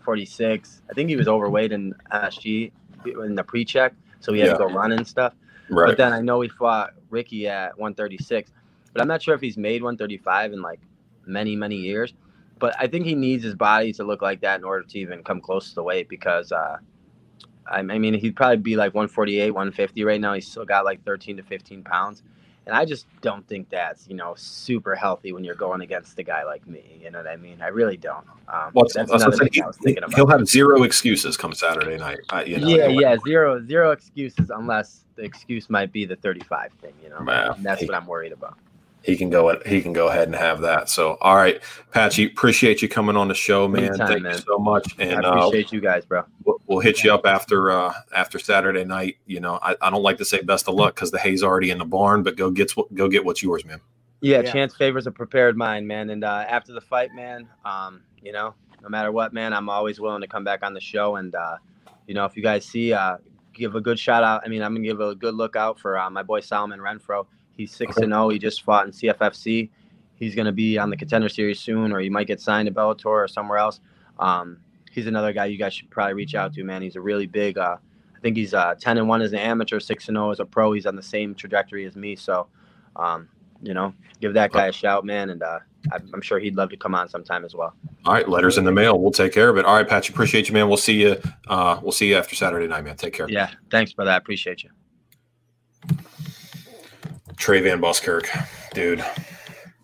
46. 0.05 0.83
I 0.91 0.95
think 0.95 1.09
he 1.09 1.17
was 1.17 1.29
overweight 1.29 1.73
in 1.73 1.95
SG 2.13 2.71
in 3.07 3.35
the 3.35 3.43
pre-check, 3.43 3.95
so 4.21 4.33
he 4.33 4.41
had 4.41 4.47
yeah. 4.47 4.53
to 4.53 4.59
go 4.59 4.67
run 4.67 4.93
and 4.93 5.07
stuff. 5.07 5.35
Right. 5.71 5.89
But 5.89 5.97
then 5.97 6.13
I 6.13 6.21
know 6.21 6.41
he 6.43 6.49
fought 6.49 6.93
Ricky 7.11 7.49
at 7.49 7.77
136, 7.79 8.53
but 8.93 9.01
I'm 9.03 9.09
not 9.09 9.23
sure 9.23 9.35
if 9.35 9.41
he's 9.41 9.57
made 9.57 9.83
135 9.83 10.53
in 10.53 10.63
like 10.63 10.81
many 11.27 11.57
many 11.57 11.77
years. 11.77 12.15
But 12.59 12.75
I 12.79 12.87
think 12.87 13.05
he 13.05 13.15
needs 13.15 13.43
his 13.45 13.55
body 13.55 13.93
to 13.95 14.05
look 14.05 14.23
like 14.23 14.41
that 14.41 14.61
in 14.61 14.65
order 14.65 14.85
to 14.85 14.99
even 14.99 15.23
come 15.23 15.41
close 15.41 15.69
to 15.71 15.75
the 15.75 15.83
weight 15.83 16.09
because 16.09 16.53
uh, 16.53 16.79
I, 17.67 17.79
I 17.79 17.83
mean 17.83 18.15
he'd 18.15 18.37
probably 18.37 18.59
be 18.59 18.77
like 18.77 18.95
148, 18.95 19.51
150 19.51 20.05
right 20.05 20.21
now. 20.21 20.35
He's 20.35 20.49
still 20.49 20.65
got 20.65 20.85
like 20.85 21.05
13 21.05 21.37
to 21.39 21.43
15 21.43 21.83
pounds, 21.83 22.23
And 22.67 22.75
I 22.75 22.85
just 22.85 23.07
don't 23.21 23.47
think 23.49 23.69
that's 23.71 24.07
you 24.09 24.15
know 24.15 24.35
super 24.37 24.95
healthy 24.95 25.33
when 25.33 25.45
you're 25.45 25.55
going 25.55 25.81
against 25.81 26.19
a 26.19 26.23
guy 26.23 26.45
like 26.45 26.67
me. 26.67 27.01
You 27.03 27.11
know 27.11 27.19
what 27.19 27.29
I 27.29 27.37
mean? 27.37 27.61
I 27.61 27.69
really 27.69 27.97
don't. 27.97 28.27
Um, 28.49 28.71
Well, 28.73 28.85
that's 28.85 28.95
that's 28.95 29.11
another 29.11 29.37
what 29.37 29.53
thing 29.53 29.63
I 29.63 29.67
was 29.67 29.77
thinking 29.79 30.05
He'll 30.15 30.29
have 30.29 30.47
zero 30.47 30.83
excuses 30.85 31.37
come 31.37 31.53
Saturday 31.53 31.97
night. 31.97 32.21
I, 32.31 32.45
you 32.45 32.59
know, 32.59 32.69
yeah, 32.69 32.87
yeah, 32.87 33.17
zero 33.25 33.65
zero 33.67 33.91
excuses 33.91 34.51
unless 34.51 35.05
the 35.17 35.23
excuse 35.23 35.71
might 35.71 35.93
be 35.93 36.05
the 36.05 36.17
35 36.17 36.73
thing. 36.81 36.93
You 37.03 37.11
know, 37.11 37.55
that's 37.59 37.81
he- 37.81 37.87
what 37.87 37.95
I'm 37.97 38.07
worried 38.07 38.33
about. 38.33 38.59
He 39.05 39.17
can 39.17 39.29
go. 39.29 39.61
He 39.67 39.83
can 39.83 39.93
go 39.93 40.09
ahead 40.09 40.29
and 40.29 40.35
have 40.35 40.63
that. 40.63 40.89
So, 40.89 41.19
all 41.21 41.37
right, 41.37 41.63
Patchy, 41.93 42.25
appreciate 42.25 42.81
you 42.81 42.89
coming 42.89 43.17
on 43.17 43.29
the 43.29 43.35
show, 43.35 43.69
man. 43.69 43.85
Anytime, 43.85 44.09
Thank 44.09 44.23
man. 44.23 44.33
you 44.33 44.39
so 44.39 44.59
much, 44.59 44.95
and 44.99 45.27
I 45.27 45.29
uh, 45.29 45.37
appreciate 45.47 45.73
you 45.73 45.81
guys, 45.81 46.07
bro. 46.07 46.25
we'll, 46.45 46.61
we'll 46.67 46.81
hit 46.81 47.05
you 47.05 47.13
up 47.13 47.27
after 47.27 47.71
uh, 47.71 47.93
after 48.17 48.39
Saturday 48.39 48.83
night. 48.85 49.19
You 49.27 49.41
know, 49.41 49.59
I, 49.61 49.77
I 49.83 49.91
don't 49.91 50.03
like 50.03 50.17
to 50.19 50.25
say 50.25 50.41
best 50.41 50.69
of 50.69 50.75
luck 50.75 50.95
because 50.95 51.11
the 51.11 51.19
hay's 51.19 51.43
already 51.43 51.71
in 51.71 51.79
the 51.79 51.85
barn, 51.85 52.23
but 52.23 52.37
go 52.37 52.51
get 52.51 52.73
go 52.95 53.09
get 53.09 53.25
what's 53.25 53.43
yours, 53.43 53.65
man. 53.67 53.81
Yeah, 54.23 54.41
Yeah. 54.41 54.53
chance 54.53 54.75
favors 54.75 55.07
a 55.07 55.11
prepared 55.13 55.55
mind, 55.55 55.87
man. 55.87 56.09
And 56.09 56.25
uh, 56.25 56.47
after 56.49 56.73
the 56.73 56.81
fight, 56.81 57.15
man, 57.15 57.47
um, 57.67 58.01
you 58.23 58.33
know, 58.33 58.55
no 58.83 58.89
matter 58.89 59.13
what, 59.13 59.35
man, 59.35 59.53
I'm 59.53 59.69
always 59.69 60.01
willing 60.01 60.23
to 60.23 60.27
come 60.29 60.45
back 60.45 60.63
on 60.63 60.73
the 60.73 60.81
show. 60.81 61.17
And 61.17 61.35
uh, 61.35 61.59
you 62.07 62.15
know, 62.15 62.25
if 62.25 62.39
you 62.39 62.43
guys 62.43 62.65
see, 62.65 62.95
uh, 62.95 63.19
give 63.53 63.75
a 63.75 63.83
good 63.83 63.99
shout 63.99 64.25
out. 64.25 64.41
I 64.47 64.49
mean, 64.49 64.63
I'm 64.63 64.75
gonna 64.75 64.87
give 64.87 65.01
a 65.01 65.15
good 65.15 65.35
look 65.35 65.57
out 65.57 65.79
for 65.79 65.99
uh, 65.99 66.09
my 66.09 66.23
boy 66.23 66.41
Solomon 66.41 66.81
Renfro. 66.81 67.27
He's 67.57 67.75
six 67.75 67.97
and 67.97 68.13
zero. 68.13 68.29
He 68.29 68.39
just 68.39 68.63
fought 68.63 68.87
in 68.87 68.93
CFFC. 68.93 69.71
He's 70.17 70.35
gonna 70.35 70.53
be 70.53 70.79
on 70.79 70.91
the 70.91 70.97
contender 70.97 71.29
series 71.29 71.61
soon, 71.61 71.93
or 71.93 72.01
he 72.01 72.09
might 72.09 72.27
get 72.27 72.41
signed 72.41 72.67
to 72.67 72.75
Bellator 72.75 73.07
or 73.07 73.29
somewhere 73.29 73.59
else. 73.59 73.81
Um, 74.19 74.59
he's 74.91 75.07
another 75.07 75.33
guy 75.33 75.47
you 75.47 75.59
guys 75.59 75.75
should 75.75 75.91
probably 75.91 76.15
reach 76.15 76.35
out 76.35 76.55
to, 76.55 76.65
man. 76.65 76.83
He's 76.83 76.97
a 76.97 77.01
really 77.01 77.27
big. 77.27 77.59
Uh, 77.59 77.77
I 78.17 78.21
think 78.21 78.37
he's 78.37 78.55
uh, 78.55 78.75
ten 78.79 78.99
and 78.99 79.09
one 79.09 79.23
as 79.23 79.33
an 79.33 79.39
amateur, 79.39 79.81
six 79.81 80.09
and 80.09 80.17
zero 80.17 80.31
as 80.31 80.41
a 80.41 80.45
pro. 80.45 80.73
He's 80.73 80.87
on 80.87 80.97
the 80.97 81.03
same 81.03 81.35
trajectory 81.35 81.85
as 81.87 81.97
me, 81.97 82.17
so. 82.17 82.47
Um, 82.97 83.29
you 83.65 83.75
know, 83.75 83.95
give 84.21 84.35
that 84.35 84.53
guy 84.53 84.67
a 84.67 84.73
shout, 84.73 85.05
man, 85.05 85.31
and 85.31 85.43
uh, 85.43 85.59
I'm 85.91 86.11
I'm 86.13 86.21
sure 86.21 86.39
he'd 86.39 86.55
love 86.55 86.71
to 86.71 86.77
come 86.77 86.95
on 86.95 87.09
sometime 87.09 87.45
as 87.45 87.55
well. 87.55 87.75
All 88.05 88.13
right, 88.13 88.29
letters 88.29 88.59
in 88.59 88.65
the 88.65 88.73
mail. 88.73 88.99
We'll 88.99 89.11
take 89.11 89.33
care 89.33 89.49
of 89.49 89.57
it. 89.57 89.65
All 89.65 89.75
right, 89.75 89.89
Patchy, 89.89 90.13
appreciate 90.13 90.49
you, 90.49 90.55
man. 90.55 90.69
We'll 90.69 90.77
see 90.77 91.01
you. 91.01 91.21
Uh, 91.49 91.81
we'll 91.83 91.93
see 91.93 92.09
you 92.09 92.17
after 92.17 92.35
Saturday 92.35 92.67
night, 92.67 92.85
man. 92.85 92.97
Take 92.97 93.15
care. 93.15 93.29
Yeah, 93.29 93.51
thanks, 93.71 93.93
brother. 93.93 94.11
I 94.11 94.17
appreciate 94.17 94.63
you. 94.63 94.71
Trey 97.37 97.61
Van 97.61 97.81
Buskirk, 97.81 98.29
dude. 98.73 99.01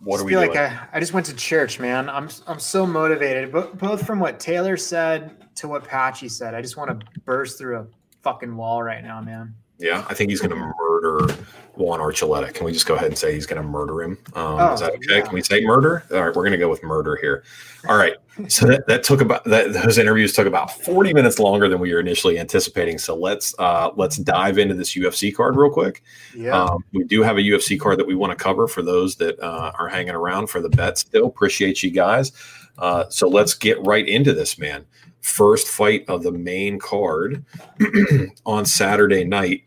What 0.02 0.14
just 0.16 0.22
are 0.22 0.24
we 0.24 0.32
feel 0.32 0.40
doing? 0.40 0.50
like 0.56 0.72
I, 0.72 0.88
I 0.94 1.00
just 1.00 1.12
went 1.12 1.26
to 1.26 1.34
church, 1.34 1.78
man. 1.78 2.08
I'm 2.08 2.28
I'm 2.46 2.58
so 2.58 2.86
motivated, 2.86 3.52
but 3.52 3.76
both 3.78 4.06
from 4.06 4.18
what 4.18 4.40
Taylor 4.40 4.76
said 4.76 5.36
to 5.56 5.68
what 5.68 5.84
Patchy 5.84 6.28
said. 6.28 6.54
I 6.54 6.62
just 6.62 6.76
want 6.76 6.98
to 7.00 7.06
burst 7.24 7.58
through 7.58 7.78
a 7.78 7.86
fucking 8.22 8.56
wall 8.56 8.82
right 8.82 9.02
now, 9.02 9.20
man. 9.20 9.54
yeah, 9.78 10.04
I 10.08 10.14
think 10.14 10.30
he's 10.30 10.40
going 10.40 10.50
to 10.50 10.72
murder 10.78 11.34
Juan 11.80 11.98
Archuleta. 12.00 12.52
Can 12.52 12.66
we 12.66 12.72
just 12.72 12.86
go 12.86 12.94
ahead 12.94 13.08
and 13.08 13.18
say 13.18 13.32
he's 13.32 13.46
going 13.46 13.60
to 13.60 13.66
murder 13.66 14.02
him? 14.02 14.18
Um, 14.34 14.60
Oh, 14.60 14.74
is 14.74 14.80
that 14.80 14.92
okay? 14.92 15.00
yeah. 15.08 15.20
Can 15.22 15.34
we 15.34 15.42
say 15.42 15.62
murder? 15.64 16.04
All 16.12 16.18
right, 16.18 16.26
we're 16.28 16.42
going 16.42 16.52
to 16.52 16.58
go 16.58 16.68
with 16.68 16.82
murder 16.82 17.16
here. 17.16 17.42
All 17.88 17.96
right. 17.96 18.14
So 18.48 18.66
that, 18.66 18.86
that 18.86 19.02
took 19.02 19.20
about 19.20 19.44
that 19.44 19.72
those 19.72 19.98
interviews 19.98 20.32
took 20.32 20.46
about 20.46 20.70
40 20.70 21.12
minutes 21.12 21.38
longer 21.38 21.68
than 21.68 21.78
we 21.78 21.92
were 21.92 22.00
initially 22.00 22.38
anticipating. 22.38 22.96
So 22.98 23.14
let's 23.14 23.54
uh 23.58 23.90
let's 23.96 24.16
dive 24.16 24.56
into 24.58 24.74
this 24.74 24.94
UFC 24.94 25.34
card 25.34 25.56
real 25.56 25.70
quick. 25.70 26.02
Yeah. 26.34 26.62
Um, 26.62 26.84
we 26.92 27.04
do 27.04 27.22
have 27.22 27.36
a 27.36 27.40
UFC 27.40 27.78
card 27.78 27.98
that 27.98 28.06
we 28.06 28.14
want 28.14 28.36
to 28.36 28.42
cover 28.42 28.66
for 28.68 28.80
those 28.82 29.16
that 29.16 29.38
uh, 29.40 29.72
are 29.78 29.88
hanging 29.88 30.14
around 30.14 30.46
for 30.48 30.60
the 30.62 30.70
bet 30.70 30.96
still. 30.98 31.26
Appreciate 31.26 31.82
you 31.82 31.90
guys. 31.90 32.32
Uh, 32.78 33.04
so 33.10 33.28
let's 33.28 33.52
get 33.54 33.78
right 33.86 34.08
into 34.08 34.32
this, 34.32 34.58
man. 34.58 34.86
First 35.20 35.68
fight 35.68 36.04
of 36.08 36.22
the 36.22 36.32
main 36.32 36.78
card 36.78 37.44
on 38.46 38.64
Saturday 38.64 39.24
night. 39.24 39.64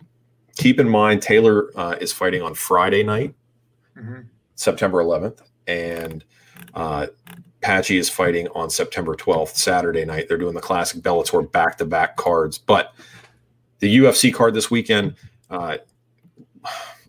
Keep 0.56 0.80
in 0.80 0.88
mind, 0.90 1.22
Taylor 1.22 1.70
uh, 1.76 1.96
is 2.00 2.14
fighting 2.14 2.42
on 2.42 2.54
Friday 2.54 3.04
night, 3.04 3.34
Mhm. 3.98 4.26
September 4.56 5.00
11th, 5.00 5.42
and 5.68 6.24
uh, 6.76 7.08
Patchy 7.62 7.98
is 7.98 8.10
fighting 8.10 8.48
on 8.50 8.70
September 8.70 9.16
12th, 9.16 9.56
Saturday 9.56 10.06
night. 10.06 10.28
They're 10.28 10.38
doing 10.38 10.54
the 10.54 10.62
classic 10.62 11.02
Bellator 11.02 11.50
back 11.52 11.78
to 11.80 11.86
back 11.86 12.18
cards. 12.18 12.58
But 12.58 12.94
the 13.80 13.98
UFC 13.98 14.32
card 14.34 14.54
this 14.54 14.70
weekend, 14.70 15.16
uh, 15.50 15.78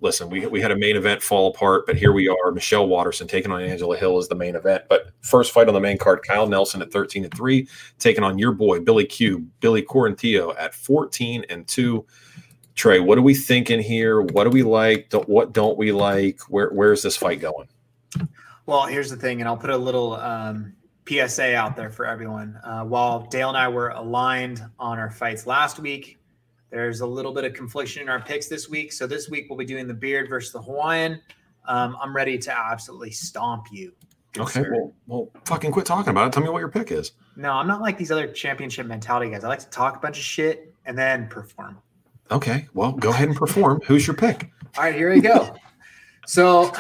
listen, 0.01 0.31
we, 0.31 0.47
we 0.47 0.61
had 0.61 0.71
a 0.71 0.77
main 0.77 0.97
event 0.97 1.23
fall 1.23 1.49
apart, 1.51 1.87
but 1.87 1.97
here 1.97 2.13
we 2.13 2.29
are. 2.29 2.51
Michelle 2.53 2.87
Waterson 2.87 3.27
taking 3.27 3.51
on 3.53 3.63
Angela 3.63 3.97
Hill 3.97 4.19
is 4.19 4.29
the 4.29 4.35
main 4.35 4.55
event. 4.57 4.85
But 4.89 5.11
first 5.21 5.53
fight 5.53 5.69
on 5.69 5.75
the 5.75 5.81
main 5.81 5.99
card, 5.99 6.23
Kyle 6.27 6.47
Nelson 6.47 6.81
at 6.83 6.93
13 6.93 7.25
and 7.25 7.35
3, 7.35 7.69
taking 7.99 8.25
on 8.25 8.39
your 8.39 8.53
boy, 8.53 8.81
Billy 8.81 9.05
Q, 9.07 9.47
Billy 9.61 9.83
Quarantillo 9.83 10.55
at 10.59 10.75
14 10.75 11.45
and 11.51 11.67
2. 11.67 12.05
Trey, 12.75 12.99
what 12.99 13.19
are 13.19 13.23
we 13.23 13.35
thinking 13.35 13.81
here? 13.81 14.21
What 14.21 14.45
do 14.45 14.51
we 14.51 14.63
like? 14.63 15.09
Don't, 15.11 15.29
what 15.29 15.53
don't 15.53 15.79
we 15.79 15.93
like? 15.93 16.41
Where 16.49 16.71
where's 16.71 17.03
this 17.03 17.17
fight 17.17 17.41
going? 17.41 17.69
Well, 18.67 18.87
here's 18.87 19.11
the 19.11 19.17
thing, 19.17 19.41
and 19.41 19.49
I'll 19.49 19.57
put 19.57 19.71
a 19.71 19.77
little 19.77 20.15
um, 20.15 20.75
PSA 21.07 21.55
out 21.55 21.77
there 21.77 21.91
for 21.91 22.07
everyone. 22.07 22.59
Uh, 22.65 22.83
while 22.85 23.27
Dale 23.27 23.51
and 23.51 23.59
I 23.59 23.69
were 23.69 23.91
aligned 23.91 24.65
on 24.79 24.99
our 24.99 25.11
fights 25.11 25.47
last 25.47 25.79
week, 25.79 26.19
there's 26.71 27.01
a 27.01 27.07
little 27.07 27.33
bit 27.33 27.45
of 27.45 27.53
confliction 27.53 28.03
in 28.03 28.09
our 28.09 28.21
picks 28.21 28.49
this 28.49 28.69
week. 28.69 28.93
So 28.93 29.07
this 29.07 29.29
week 29.29 29.47
we'll 29.49 29.59
be 29.59 29.65
doing 29.65 29.87
the 29.87 29.95
Beard 29.95 30.29
versus 30.29 30.53
the 30.53 30.63
Hawaiian. 30.63 31.21
Um, 31.67 31.97
I'm 32.01 32.15
ready 32.15 32.39
to 32.39 32.59
absolutely 32.59 33.13
stomp 33.13 33.67
you. 33.71 33.93
Okay, 34.37 34.63
sir. 34.63 34.73
well, 34.73 34.93
well, 35.07 35.31
fucking 35.45 35.71
quit 35.71 35.87
talking 35.87 36.11
about 36.11 36.27
it. 36.29 36.33
Tell 36.33 36.43
me 36.43 36.49
what 36.49 36.59
your 36.59 36.69
pick 36.69 36.91
is. 36.91 37.13
No, 37.37 37.53
I'm 37.53 37.69
not 37.69 37.81
like 37.81 37.97
these 37.97 38.11
other 38.11 38.27
championship 38.27 38.87
mentality 38.87 39.31
guys. 39.31 39.45
I 39.45 39.49
like 39.49 39.61
to 39.61 39.71
talk 39.71 39.97
a 39.97 40.01
bunch 40.01 40.19
of 40.19 40.25
shit 40.25 40.75
and 40.87 40.99
then 40.99 41.29
perform. 41.29 41.79
Okay, 42.31 42.67
well, 42.75 42.93
go 42.93 43.11
ahead 43.11 43.29
and 43.29 43.37
perform. 43.37 43.81
Who's 43.87 44.07
your 44.07 44.17
pick? 44.17 44.51
All 44.77 44.85
right, 44.85 44.95
here 44.95 45.13
we 45.13 45.21
go. 45.21 45.55
so 46.27 46.73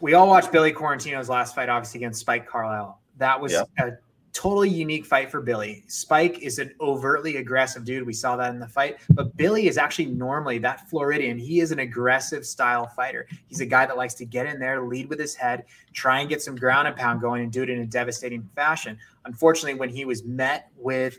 we 0.00 0.14
all 0.14 0.28
watched 0.28 0.52
Billy 0.52 0.72
Quarantillo's 0.72 1.28
last 1.28 1.54
fight, 1.54 1.68
obviously 1.68 1.98
against 1.98 2.20
Spike 2.20 2.46
Carlyle. 2.48 3.00
That 3.18 3.40
was 3.40 3.52
Yeah. 3.52 3.62
a 3.78 3.92
totally 4.32 4.68
unique 4.68 5.06
fight 5.06 5.30
for 5.30 5.40
Billy. 5.40 5.82
Spike 5.86 6.40
is 6.42 6.58
an 6.58 6.74
overtly 6.80 7.36
aggressive 7.36 7.84
dude. 7.84 8.06
We 8.06 8.12
saw 8.12 8.36
that 8.36 8.50
in 8.52 8.58
the 8.58 8.68
fight. 8.68 8.98
But 9.10 9.34
Billy 9.36 9.66
is 9.66 9.78
actually 9.78 10.06
normally 10.06 10.58
that 10.58 10.88
Floridian. 10.90 11.38
He 11.38 11.60
is 11.60 11.72
an 11.72 11.78
aggressive 11.78 12.44
style 12.44 12.86
fighter. 12.88 13.26
He's 13.46 13.60
a 13.60 13.66
guy 13.66 13.86
that 13.86 13.96
likes 13.96 14.12
to 14.14 14.26
get 14.26 14.46
in 14.46 14.58
there, 14.58 14.82
lead 14.82 15.08
with 15.08 15.18
his 15.18 15.34
head, 15.34 15.64
try 15.94 16.20
and 16.20 16.28
get 16.28 16.42
some 16.42 16.54
ground 16.56 16.86
and 16.88 16.96
pound 16.96 17.22
going, 17.22 17.42
and 17.44 17.52
do 17.52 17.62
it 17.62 17.70
in 17.70 17.80
a 17.80 17.86
devastating 17.86 18.42
fashion. 18.54 18.98
Unfortunately, 19.24 19.78
when 19.78 19.88
he 19.88 20.04
was 20.04 20.22
met 20.24 20.68
with 20.76 21.16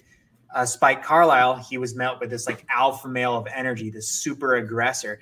uh, 0.53 0.65
Spike 0.65 1.03
Carlyle, 1.03 1.55
he 1.55 1.77
was 1.77 1.95
met 1.95 2.19
with 2.19 2.29
this 2.29 2.47
like 2.47 2.65
alpha 2.69 3.07
male 3.07 3.35
of 3.35 3.47
energy, 3.53 3.89
this 3.89 4.09
super 4.09 4.55
aggressor. 4.55 5.19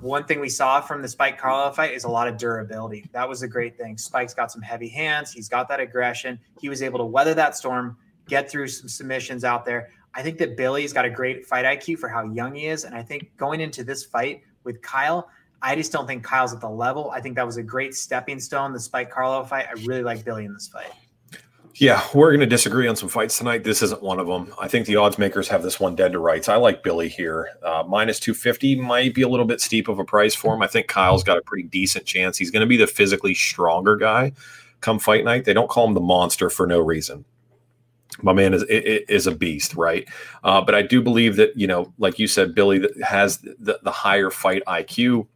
One 0.00 0.24
thing 0.24 0.38
we 0.38 0.48
saw 0.48 0.80
from 0.80 1.02
the 1.02 1.08
Spike 1.08 1.38
Carlyle 1.38 1.72
fight 1.72 1.94
is 1.94 2.04
a 2.04 2.08
lot 2.08 2.28
of 2.28 2.36
durability. 2.36 3.04
That 3.12 3.28
was 3.28 3.42
a 3.42 3.48
great 3.48 3.76
thing. 3.76 3.98
Spike's 3.98 4.34
got 4.34 4.52
some 4.52 4.62
heavy 4.62 4.88
hands. 4.88 5.32
He's 5.32 5.48
got 5.48 5.68
that 5.68 5.80
aggression. 5.80 6.38
He 6.60 6.68
was 6.68 6.82
able 6.82 6.98
to 7.00 7.04
weather 7.04 7.34
that 7.34 7.56
storm, 7.56 7.96
get 8.28 8.48
through 8.48 8.68
some 8.68 8.88
submissions 8.88 9.42
out 9.42 9.64
there. 9.64 9.88
I 10.14 10.22
think 10.22 10.38
that 10.38 10.56
Billy's 10.56 10.92
got 10.92 11.04
a 11.04 11.10
great 11.10 11.46
fight 11.46 11.64
IQ 11.64 11.98
for 11.98 12.08
how 12.08 12.24
young 12.24 12.54
he 12.54 12.66
is. 12.66 12.84
And 12.84 12.94
I 12.94 13.02
think 13.02 13.36
going 13.36 13.60
into 13.60 13.82
this 13.82 14.04
fight 14.04 14.42
with 14.62 14.82
Kyle, 14.82 15.28
I 15.62 15.74
just 15.74 15.90
don't 15.90 16.06
think 16.06 16.22
Kyle's 16.22 16.52
at 16.52 16.60
the 16.60 16.68
level. 16.68 17.10
I 17.10 17.20
think 17.20 17.36
that 17.36 17.46
was 17.46 17.56
a 17.56 17.62
great 17.62 17.94
stepping 17.94 18.38
stone, 18.38 18.72
the 18.72 18.80
Spike 18.80 19.10
Carlyle 19.10 19.44
fight. 19.44 19.66
I 19.68 19.72
really 19.84 20.02
like 20.02 20.24
Billy 20.24 20.44
in 20.44 20.52
this 20.52 20.68
fight. 20.68 20.92
Yeah, 21.76 22.06
we're 22.12 22.30
going 22.30 22.40
to 22.40 22.46
disagree 22.46 22.86
on 22.86 22.96
some 22.96 23.08
fights 23.08 23.38
tonight. 23.38 23.64
This 23.64 23.82
isn't 23.82 24.02
one 24.02 24.20
of 24.20 24.26
them. 24.26 24.52
I 24.60 24.68
think 24.68 24.86
the 24.86 24.96
odds 24.96 25.18
makers 25.18 25.48
have 25.48 25.62
this 25.62 25.80
one 25.80 25.96
dead 25.96 26.12
to 26.12 26.18
rights. 26.18 26.48
I 26.48 26.56
like 26.56 26.82
Billy 26.82 27.08
here. 27.08 27.50
Uh, 27.62 27.82
minus 27.88 28.20
250 28.20 28.76
might 28.76 29.14
be 29.14 29.22
a 29.22 29.28
little 29.28 29.46
bit 29.46 29.60
steep 29.60 29.88
of 29.88 29.98
a 29.98 30.04
price 30.04 30.34
for 30.34 30.54
him. 30.54 30.62
I 30.62 30.66
think 30.66 30.86
Kyle's 30.86 31.24
got 31.24 31.38
a 31.38 31.42
pretty 31.42 31.64
decent 31.64 32.04
chance. 32.04 32.36
He's 32.36 32.50
going 32.50 32.60
to 32.60 32.66
be 32.66 32.76
the 32.76 32.86
physically 32.86 33.34
stronger 33.34 33.96
guy 33.96 34.32
come 34.82 34.98
fight 34.98 35.24
night. 35.24 35.46
They 35.46 35.54
don't 35.54 35.70
call 35.70 35.86
him 35.86 35.94
the 35.94 36.00
monster 36.00 36.50
for 36.50 36.66
no 36.66 36.80
reason. 36.80 37.24
My 38.20 38.34
man 38.34 38.52
is 38.52 38.62
is, 38.68 39.26
a 39.26 39.32
beast, 39.32 39.74
right? 39.74 40.06
Uh, 40.44 40.60
but 40.60 40.74
I 40.74 40.82
do 40.82 41.00
believe 41.00 41.36
that 41.36 41.56
you 41.56 41.66
know, 41.66 41.94
like 41.96 42.18
you 42.18 42.26
said, 42.26 42.54
Billy 42.54 42.86
has 43.02 43.38
the, 43.38 43.80
the 43.82 43.90
higher 43.90 44.30
fight 44.30 44.62
IQ. 44.66 45.26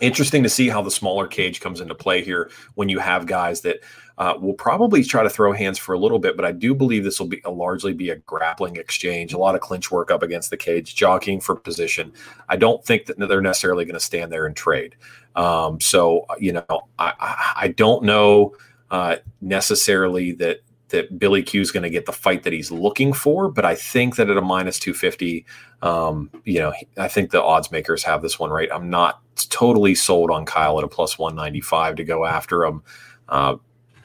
Interesting 0.00 0.42
to 0.42 0.50
see 0.50 0.68
how 0.68 0.82
the 0.82 0.90
smaller 0.90 1.26
cage 1.26 1.60
comes 1.60 1.80
into 1.80 1.94
play 1.94 2.22
here 2.22 2.50
when 2.74 2.90
you 2.90 2.98
have 2.98 3.26
guys 3.26 3.62
that 3.62 3.78
uh, 4.18 4.34
will 4.40 4.54
probably 4.54 5.04
try 5.04 5.22
to 5.22 5.30
throw 5.30 5.52
hands 5.52 5.78
for 5.78 5.94
a 5.94 5.98
little 5.98 6.18
bit, 6.18 6.36
but 6.36 6.44
I 6.44 6.50
do 6.50 6.74
believe 6.74 7.04
this 7.04 7.20
will 7.20 7.28
be 7.28 7.40
a, 7.44 7.50
largely 7.50 7.92
be 7.92 8.10
a 8.10 8.16
grappling 8.16 8.76
exchange, 8.76 9.32
a 9.32 9.38
lot 9.38 9.54
of 9.54 9.60
clinch 9.60 9.92
work 9.92 10.10
up 10.10 10.24
against 10.24 10.50
the 10.50 10.56
cage, 10.56 10.96
jockeying 10.96 11.40
for 11.40 11.54
position. 11.54 12.12
I 12.48 12.56
don't 12.56 12.84
think 12.84 13.06
that 13.06 13.18
they're 13.18 13.40
necessarily 13.40 13.84
going 13.84 13.94
to 13.94 14.00
stand 14.00 14.32
there 14.32 14.46
and 14.46 14.56
trade. 14.56 14.96
Um, 15.36 15.80
so 15.80 16.26
you 16.40 16.52
know, 16.52 16.64
I, 16.98 17.12
I, 17.20 17.52
I 17.56 17.68
don't 17.68 18.02
know 18.02 18.56
uh, 18.90 19.16
necessarily 19.40 20.32
that 20.32 20.60
that 20.88 21.18
Billy 21.18 21.42
Q 21.42 21.60
is 21.60 21.70
going 21.70 21.82
to 21.82 21.90
get 21.90 22.06
the 22.06 22.12
fight 22.12 22.42
that 22.42 22.52
he's 22.52 22.70
looking 22.70 23.12
for, 23.12 23.50
but 23.50 23.64
I 23.64 23.74
think 23.74 24.16
that 24.16 24.30
at 24.30 24.38
a 24.38 24.42
minus 24.42 24.78
250, 24.78 25.44
um, 25.82 26.30
you 26.44 26.58
know, 26.60 26.72
I 26.96 27.08
think 27.08 27.30
the 27.30 27.42
odds 27.42 27.70
makers 27.70 28.02
have 28.04 28.22
this 28.22 28.38
one 28.38 28.50
right. 28.50 28.70
I'm 28.72 28.88
not 28.88 29.20
totally 29.50 29.94
sold 29.94 30.30
on 30.30 30.46
Kyle 30.46 30.78
at 30.78 30.84
a 30.84 30.88
plus 30.88 31.18
195 31.18 31.96
to 31.96 32.04
go 32.04 32.24
after 32.24 32.64
him. 32.64 32.82
Uh, 33.28 33.56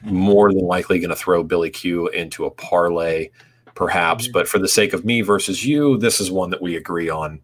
more 0.04 0.52
than 0.52 0.64
likely 0.64 0.98
going 0.98 1.10
to 1.10 1.16
throw 1.16 1.42
Billy 1.42 1.70
Q 1.70 2.08
into 2.08 2.44
a 2.44 2.50
parlay, 2.50 3.30
perhaps. 3.74 4.28
Mhm. 4.28 4.32
But 4.32 4.48
for 4.48 4.58
the 4.58 4.68
sake 4.68 4.92
of 4.92 5.04
me 5.04 5.22
versus 5.22 5.64
you, 5.64 5.96
this 5.98 6.20
is 6.20 6.30
one 6.30 6.50
that 6.50 6.62
we 6.62 6.76
agree 6.76 7.10
on. 7.10 7.40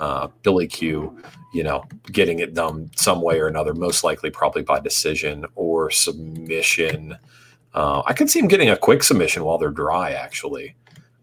Uh, 0.00 0.28
Billy 0.42 0.66
Q, 0.66 1.16
you 1.52 1.62
know, 1.62 1.84
getting 2.10 2.40
it 2.40 2.52
done 2.52 2.90
some 2.96 3.22
way 3.22 3.38
or 3.38 3.46
another, 3.46 3.74
most 3.74 4.02
likely 4.02 4.28
probably 4.28 4.62
by 4.62 4.80
decision 4.80 5.46
or 5.54 5.88
submission. 5.90 7.16
Uh, 7.74 8.02
I 8.04 8.12
could 8.12 8.28
see 8.28 8.40
him 8.40 8.48
getting 8.48 8.70
a 8.70 8.76
quick 8.76 9.02
submission 9.04 9.44
while 9.44 9.56
they're 9.56 9.70
dry, 9.70 10.12
actually. 10.12 10.74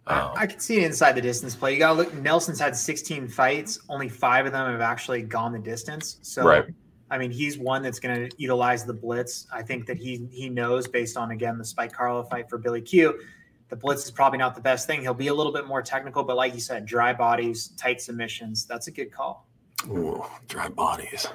Um, 0.08 0.32
I, 0.36 0.44
I 0.44 0.48
can 0.48 0.60
see 0.60 0.78
it 0.78 0.84
inside 0.84 1.14
the 1.14 1.22
distance 1.22 1.56
play. 1.56 1.74
You 1.74 1.80
got 1.80 1.90
to 1.90 1.94
look. 1.94 2.14
Nelson's 2.16 2.60
had 2.60 2.76
16 2.76 3.28
fights. 3.28 3.80
Only 3.90 4.10
five 4.10 4.46
of 4.46 4.52
them 4.52 4.72
have 4.72 4.82
actually 4.82 5.22
gone 5.22 5.52
the 5.52 5.60
distance. 5.60 6.18
So, 6.22 6.44
right. 6.44 6.66
I 7.12 7.18
mean, 7.18 7.30
he's 7.30 7.58
one 7.58 7.84
that's 7.84 8.00
going 8.00 8.30
to 8.30 8.36
utilize 8.38 8.86
the 8.86 8.94
blitz. 8.94 9.46
I 9.54 9.62
think 9.62 9.86
that 9.86 9.98
he 9.98 10.28
he 10.32 10.50
knows 10.50 10.88
based 10.88 11.18
on 11.18 11.32
again 11.32 11.58
the 11.58 11.66
Spike 11.66 11.92
Carlyle 11.92 12.24
fight 12.24 12.50
for 12.50 12.58
Billy 12.58 12.82
Q. 12.82 13.20
The 13.68 13.76
blitz 13.76 14.06
is 14.06 14.12
probably 14.12 14.40
not 14.40 14.56
the 14.56 14.62
best 14.62 14.88
thing. 14.88 15.02
He'll 15.02 15.14
be 15.14 15.28
a 15.28 15.34
little 15.34 15.52
bit 15.52 15.68
more 15.68 15.82
technical, 15.82 16.24
but 16.24 16.38
like 16.38 16.54
you 16.54 16.60
said, 16.60 16.86
dry 16.86 17.14
bodies, 17.14 17.70
tight 17.78 18.02
submissions. 18.02 18.66
That's 18.66 18.88
a 18.88 18.92
good 18.92 19.12
call. 19.12 19.46
Ooh, 19.88 20.24
dry 20.48 20.70
bodies. 20.70 21.28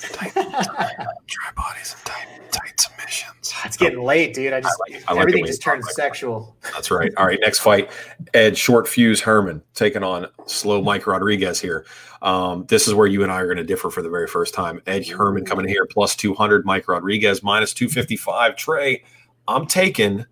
Tight, 0.00 0.34
dry 0.34 1.50
bodies 1.56 1.94
and 1.94 2.04
tight, 2.04 2.26
tight 2.50 2.80
submissions. 2.80 3.54
It's 3.64 3.76
getting 3.76 4.02
late, 4.02 4.34
dude. 4.34 4.52
I 4.52 4.60
just 4.60 4.78
I 4.88 4.92
like, 4.92 5.04
I 5.08 5.12
like 5.12 5.20
everything 5.22 5.46
just 5.46 5.62
turned 5.62 5.84
sexual. 5.84 6.56
That's 6.72 6.90
right. 6.90 7.12
All 7.16 7.26
right, 7.26 7.38
next 7.40 7.60
fight. 7.60 7.90
Ed 8.32 8.56
Short 8.56 8.88
Fuse 8.88 9.20
Herman 9.20 9.62
taking 9.74 10.02
on 10.02 10.26
slow 10.46 10.82
Mike 10.82 11.06
Rodriguez 11.06 11.60
here. 11.60 11.84
Um, 12.22 12.64
this 12.68 12.88
is 12.88 12.94
where 12.94 13.06
you 13.06 13.22
and 13.22 13.30
I 13.30 13.40
are 13.40 13.46
going 13.46 13.58
to 13.58 13.64
differ 13.64 13.90
for 13.90 14.00
the 14.00 14.08
very 14.08 14.26
first 14.26 14.54
time. 14.54 14.80
Ed 14.86 15.06
Herman 15.06 15.44
coming 15.44 15.66
in 15.66 15.70
here 15.70 15.86
plus 15.86 16.16
200, 16.16 16.64
Mike 16.64 16.88
Rodriguez 16.88 17.42
minus 17.42 17.74
255. 17.74 18.56
Trey, 18.56 19.04
I'm 19.46 19.66
taking 19.66 20.24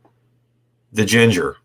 the 0.92 1.04
ginger. 1.04 1.56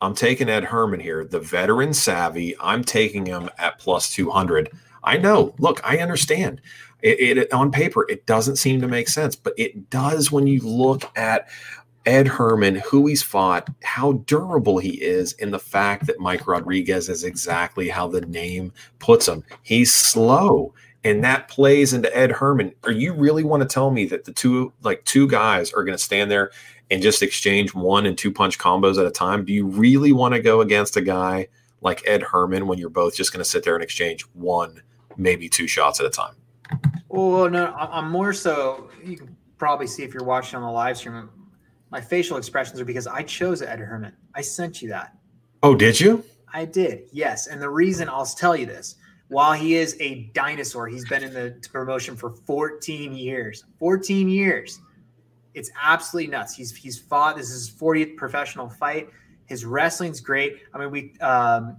I'm 0.00 0.14
taking 0.14 0.48
Ed 0.48 0.64
Herman 0.64 1.00
here, 1.00 1.24
the 1.24 1.40
veteran 1.40 1.94
savvy. 1.94 2.54
I'm 2.60 2.84
taking 2.84 3.26
him 3.26 3.48
at 3.58 3.78
plus 3.78 4.12
200. 4.12 4.70
I 5.06 5.16
know. 5.16 5.54
Look, 5.58 5.80
I 5.84 5.98
understand. 5.98 6.60
It, 7.00 7.38
it, 7.38 7.52
on 7.52 7.70
paper, 7.70 8.04
it 8.08 8.26
doesn't 8.26 8.56
seem 8.56 8.80
to 8.80 8.88
make 8.88 9.08
sense, 9.08 9.36
but 9.36 9.54
it 9.56 9.88
does 9.88 10.32
when 10.32 10.46
you 10.46 10.60
look 10.60 11.04
at 11.16 11.48
Ed 12.04 12.28
Herman, 12.28 12.76
who 12.76 13.06
he's 13.06 13.22
fought, 13.22 13.68
how 13.82 14.12
durable 14.12 14.78
he 14.78 15.02
is, 15.02 15.34
and 15.34 15.52
the 15.52 15.58
fact 15.58 16.06
that 16.06 16.20
Mike 16.20 16.46
Rodriguez 16.46 17.08
is 17.08 17.24
exactly 17.24 17.88
how 17.88 18.06
the 18.06 18.20
name 18.22 18.72
puts 18.98 19.28
him. 19.28 19.44
He's 19.62 19.92
slow, 19.92 20.72
and 21.04 21.22
that 21.24 21.48
plays 21.48 21.92
into 21.92 22.16
Ed 22.16 22.30
Herman. 22.32 22.72
Are 22.84 22.92
you 22.92 23.12
really 23.12 23.44
want 23.44 23.62
to 23.62 23.68
tell 23.68 23.90
me 23.90 24.06
that 24.06 24.24
the 24.24 24.32
two, 24.32 24.72
like 24.82 25.04
two 25.04 25.28
guys, 25.28 25.72
are 25.72 25.84
going 25.84 25.98
to 25.98 26.02
stand 26.02 26.30
there 26.30 26.50
and 26.90 27.02
just 27.02 27.22
exchange 27.22 27.74
one 27.74 28.06
and 28.06 28.16
two 28.16 28.32
punch 28.32 28.58
combos 28.58 28.98
at 28.98 29.06
a 29.06 29.10
time? 29.10 29.44
Do 29.44 29.52
you 29.52 29.66
really 29.66 30.12
want 30.12 30.34
to 30.34 30.40
go 30.40 30.60
against 30.60 30.96
a 30.96 31.02
guy 31.02 31.48
like 31.80 32.06
Ed 32.06 32.22
Herman 32.22 32.68
when 32.68 32.78
you're 32.78 32.88
both 32.88 33.16
just 33.16 33.32
going 33.32 33.42
to 33.42 33.48
sit 33.48 33.64
there 33.64 33.74
and 33.74 33.84
exchange 33.84 34.22
one? 34.32 34.82
Maybe 35.16 35.48
two 35.48 35.66
shots 35.66 36.00
at 36.00 36.06
a 36.06 36.10
time. 36.10 36.34
Well, 37.08 37.48
no, 37.48 37.72
I'm 37.74 38.10
more 38.10 38.32
so. 38.32 38.90
You 39.04 39.16
can 39.16 39.36
probably 39.58 39.86
see 39.86 40.02
if 40.02 40.12
you're 40.12 40.24
watching 40.24 40.56
on 40.56 40.62
the 40.62 40.70
live 40.70 40.96
stream. 40.96 41.30
My 41.90 42.00
facial 42.00 42.36
expressions 42.36 42.80
are 42.80 42.84
because 42.84 43.06
I 43.06 43.22
chose 43.22 43.62
Ed 43.62 43.78
Herman. 43.78 44.12
I 44.34 44.42
sent 44.42 44.82
you 44.82 44.88
that. 44.90 45.16
Oh, 45.62 45.74
did 45.74 45.98
you? 45.98 46.24
I 46.52 46.64
did. 46.64 47.04
Yes, 47.12 47.46
and 47.46 47.60
the 47.60 47.68
reason 47.70 48.08
I'll 48.08 48.26
tell 48.26 48.56
you 48.56 48.66
this: 48.66 48.96
while 49.28 49.52
he 49.52 49.76
is 49.76 49.96
a 50.00 50.30
dinosaur, 50.34 50.88
he's 50.88 51.08
been 51.08 51.22
in 51.22 51.32
the 51.32 51.56
promotion 51.72 52.16
for 52.16 52.30
14 52.30 53.14
years. 53.14 53.64
14 53.78 54.28
years. 54.28 54.80
It's 55.54 55.70
absolutely 55.82 56.30
nuts. 56.30 56.54
He's 56.54 56.74
he's 56.74 56.98
fought. 56.98 57.36
This 57.36 57.50
is 57.50 57.68
his 57.68 57.76
40th 57.76 58.16
professional 58.16 58.68
fight. 58.68 59.08
His 59.46 59.64
wrestling's 59.64 60.20
great. 60.20 60.62
I 60.74 60.78
mean, 60.78 60.90
we 60.90 61.18
um, 61.20 61.78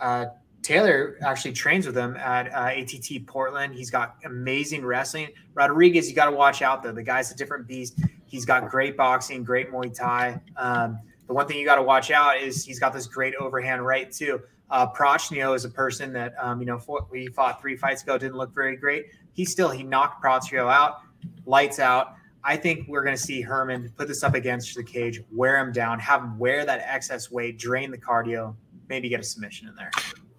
uh, 0.00 0.26
Taylor 0.68 1.16
actually 1.22 1.54
trains 1.54 1.86
with 1.86 1.96
him 1.96 2.14
at 2.18 2.52
uh, 2.52 2.78
ATT 2.78 3.24
Portland. 3.26 3.74
He's 3.74 3.90
got 3.90 4.16
amazing 4.26 4.84
wrestling. 4.84 5.28
Rodriguez, 5.54 6.10
you 6.10 6.14
got 6.14 6.26
to 6.26 6.36
watch 6.36 6.60
out 6.60 6.82
though. 6.82 6.92
The 6.92 7.02
guy's 7.02 7.32
a 7.32 7.34
different 7.34 7.66
beast. 7.66 7.98
He's 8.26 8.44
got 8.44 8.68
great 8.68 8.94
boxing, 8.94 9.44
great 9.44 9.72
Muay 9.72 9.96
Thai. 9.96 10.38
Um, 10.58 10.98
the 11.26 11.32
one 11.32 11.48
thing 11.48 11.56
you 11.56 11.64
got 11.64 11.76
to 11.76 11.82
watch 11.82 12.10
out 12.10 12.36
is 12.36 12.66
he's 12.66 12.78
got 12.78 12.92
this 12.92 13.06
great 13.06 13.34
overhand 13.36 13.86
right 13.86 14.12
too. 14.12 14.42
Uh, 14.68 14.86
Prachnio 14.92 15.56
is 15.56 15.64
a 15.64 15.70
person 15.70 16.12
that 16.12 16.34
um, 16.38 16.60
you 16.60 16.66
know 16.66 16.78
we 17.10 17.28
fought 17.28 17.62
three 17.62 17.74
fights 17.74 18.02
ago, 18.02 18.18
didn't 18.18 18.36
look 18.36 18.54
very 18.54 18.76
great. 18.76 19.06
He 19.32 19.46
still 19.46 19.70
he 19.70 19.82
knocked 19.82 20.22
Prachnio 20.22 20.70
out, 20.70 20.98
lights 21.46 21.78
out. 21.78 22.12
I 22.44 22.58
think 22.58 22.86
we're 22.88 23.02
going 23.02 23.16
to 23.16 23.22
see 23.22 23.40
Herman 23.40 23.90
put 23.96 24.06
this 24.06 24.22
up 24.22 24.34
against 24.34 24.74
the 24.74 24.84
cage, 24.84 25.22
wear 25.32 25.56
him 25.58 25.72
down, 25.72 25.98
have 26.00 26.20
him 26.20 26.38
wear 26.38 26.66
that 26.66 26.82
excess 26.84 27.30
weight, 27.30 27.58
drain 27.58 27.90
the 27.90 27.96
cardio, 27.96 28.54
maybe 28.90 29.08
get 29.08 29.20
a 29.20 29.24
submission 29.24 29.66
in 29.66 29.74
there. 29.74 29.90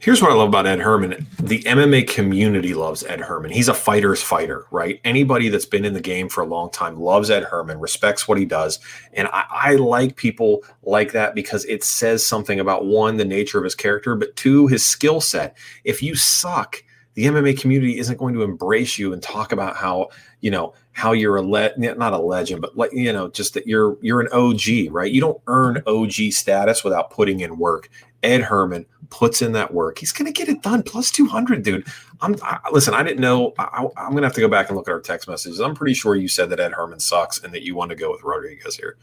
Here's 0.02 0.22
what 0.22 0.32
I 0.32 0.36
love 0.36 0.48
about 0.48 0.66
Ed 0.66 0.80
Herman. 0.80 1.28
The 1.42 1.60
MMA 1.64 2.08
community 2.08 2.74
loves 2.74 3.04
Ed 3.04 3.20
Herman. 3.20 3.52
He's 3.52 3.68
a 3.68 3.74
fighter's 3.74 4.24
fighter, 4.24 4.66
right? 4.72 5.02
Anybody 5.04 5.50
that's 5.50 5.66
been 5.66 5.84
in 5.84 5.94
the 5.94 6.00
game 6.00 6.30
for 6.30 6.40
a 6.42 6.46
long 6.46 6.72
time 6.72 6.98
loves 6.98 7.30
Ed 7.30 7.44
Herman, 7.44 7.82
respects 7.82 8.26
what 8.26 8.38
he 8.38 8.46
does. 8.46 8.80
And 9.12 9.28
I, 9.34 9.44
I, 9.50 9.76
like 9.76 10.16
people 10.16 10.64
like 10.84 11.12
that 11.12 11.36
because 11.36 11.66
it 11.66 11.84
says 11.84 12.26
something 12.26 12.62
about 12.62 12.86
one, 12.86 13.18
the 13.18 13.26
nature 13.26 13.58
of 13.58 13.66
his 13.66 13.76
character, 13.76 14.16
but 14.16 14.34
two, 14.38 14.68
his 14.68 14.86
skill 14.86 15.20
set. 15.20 15.58
If 15.84 16.02
you 16.02 16.16
suck, 16.16 16.82
the 17.16 17.26
MMA 17.26 17.60
community 17.60 18.00
isn't 18.00 18.18
going 18.18 18.36
to 18.36 18.44
embrace 18.44 18.98
you 18.98 19.12
and 19.12 19.22
talk 19.22 19.52
about 19.52 19.76
how, 19.76 20.12
you 20.40 20.50
know, 20.50 20.74
how 20.94 21.12
you're 21.12 21.36
a 21.36 21.42
le- 21.42 21.78
not 21.78 22.14
a 22.14 22.18
legend, 22.18 22.62
but 22.62 22.78
like, 22.78 22.94
you 22.94 23.12
know, 23.12 23.28
just 23.28 23.54
that 23.54 23.68
you're 23.68 23.98
you're 24.02 24.22
an 24.22 24.30
OG, 24.32 24.94
right? 24.94 25.12
You 25.12 25.20
don't 25.20 25.42
earn 25.48 25.84
OG 25.86 26.32
status 26.32 26.86
without 26.86 27.10
putting 27.10 27.42
in 27.42 27.58
work. 27.58 27.90
Ed 28.24 28.42
Herman 28.44 28.86
puts 29.10 29.42
in 29.42 29.52
that 29.54 29.74
work. 29.74 29.98
He's 30.00 30.12
going 30.12 30.26
to 30.26 30.32
get 30.32 30.50
it 30.50 30.62
done. 30.62 30.84
Plus 30.84 31.12
200, 31.12 31.64
dude. 31.64 31.88
I'm 32.22 32.36
I, 32.44 32.60
listen. 32.72 32.94
I 32.94 33.04
didn't 33.04 33.22
know. 33.22 33.54
I, 33.58 33.82
am 33.98 34.12
going 34.12 34.18
to 34.18 34.24
have 34.24 34.34
to 34.34 34.42
go 34.42 34.48
back 34.48 34.70
and 34.70 34.78
look 34.78 34.88
at 34.88 34.92
our 34.92 35.00
text 35.00 35.28
messages. 35.28 35.60
I'm 35.60 35.76
pretty 35.76 35.94
sure 35.94 36.16
you 36.16 36.28
said 36.28 36.50
that 36.50 36.60
Ed 36.60 36.74
Herman 36.74 37.00
sucks 37.00 37.44
and 37.44 37.54
that 37.54 37.64
you 37.64 37.76
want 37.76 37.90
to 37.90 37.96
go 37.96 38.12
with 38.12 38.24
Rodriguez 38.24 38.76
here. 38.76 38.98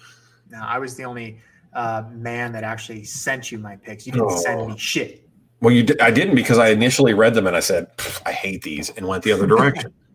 No, 0.51 0.61
I 0.61 0.79
was 0.79 0.95
the 0.95 1.05
only 1.05 1.41
uh, 1.73 2.05
man 2.13 2.53
that 2.53 2.65
actually 2.65 3.05
sent 3.05 3.51
you 3.51 3.59
my 3.59 3.77
picks. 3.77 4.07
You 4.07 4.13
didn't 4.13 4.31
oh. 4.31 4.37
send 4.37 4.67
me 4.67 4.79
shit. 4.79 5.29
Well, 5.61 5.75
you 5.75 5.83
did, 5.83 6.01
I 6.01 6.11
didn't 6.11 6.35
because 6.35 6.59
I 6.59 6.69
initially 6.69 7.15
read 7.15 7.35
them 7.35 7.47
and 7.47 7.57
I 7.57 7.61
said 7.61 7.91
I 8.27 8.33
hate 8.33 8.63
these 8.63 8.91
and 8.91 9.07
went 9.07 9.25
the 9.25 9.33
other 9.33 9.47
direction. 9.47 9.93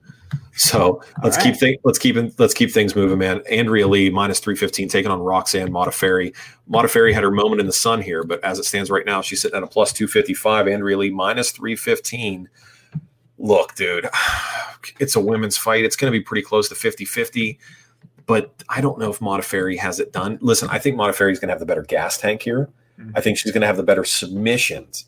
So 0.56 1.02
let's 1.24 1.38
right. 1.38 1.46
keep 1.46 1.60
th- 1.60 1.80
let's 1.84 1.98
keep 1.98 2.18
let's 2.38 2.54
keep 2.54 2.72
things 2.72 2.96
moving, 2.96 3.18
man. 3.18 3.42
Andrea 3.50 3.88
Lee 3.88 4.10
minus 4.10 4.40
three 4.40 4.56
fifteen 4.56 4.90
taking 4.90 5.12
on 5.12 5.20
Roxanne 5.20 5.72
Modafferi. 5.72 6.36
Modafferi 6.70 7.14
had 7.14 7.24
her 7.24 7.32
moment 7.32 7.62
in 7.62 7.68
the 7.68 7.74
sun 7.74 8.02
here, 8.02 8.24
but 8.24 8.44
as 8.44 8.60
it 8.60 8.66
stands 8.66 8.92
right 8.92 9.06
now, 9.06 9.22
she's 9.22 9.42
sitting 9.42 9.58
at 9.58 9.64
a 9.64 9.68
plus 9.68 9.94
two 9.94 10.08
fifty 10.08 10.34
five. 10.34 10.68
Andrea 10.68 10.98
Lee 10.98 11.10
minus 11.10 11.52
three 11.52 11.76
fifteen. 11.76 12.50
Look, 13.38 13.76
dude, 13.76 14.10
it's 15.00 15.16
a 15.16 15.22
women's 15.22 15.58
fight. 15.58 15.86
It's 15.86 15.96
going 15.96 16.12
to 16.12 16.18
be 16.18 16.24
pretty 16.24 16.44
close 16.44 16.70
to 16.70 16.76
50 16.76 17.06
50 17.06 17.60
but 18.28 18.64
I 18.70 18.80
don't 18.80 18.98
know 18.98 19.10
if 19.10 19.20
Modafferi 19.20 19.78
has 19.80 20.00
it 20.00 20.14
done. 20.14 20.38
Listen, 20.42 20.70
I 20.70 20.80
think 20.80 20.96
Modafferi 20.96 21.34
is 21.34 21.40
going 21.40 21.50
to 21.50 21.54
have 21.54 21.60
the 21.60 21.66
better 21.66 21.82
gas 21.82 22.18
tank 22.18 22.44
here. 22.44 22.70
Mm-hmm. 22.98 23.12
I 23.16 23.20
think 23.20 23.38
she's 23.38 23.52
going 23.52 23.62
to 23.62 23.68
have 23.68 23.78
the 23.78 23.84
better 23.84 24.06
submissions 24.06 25.06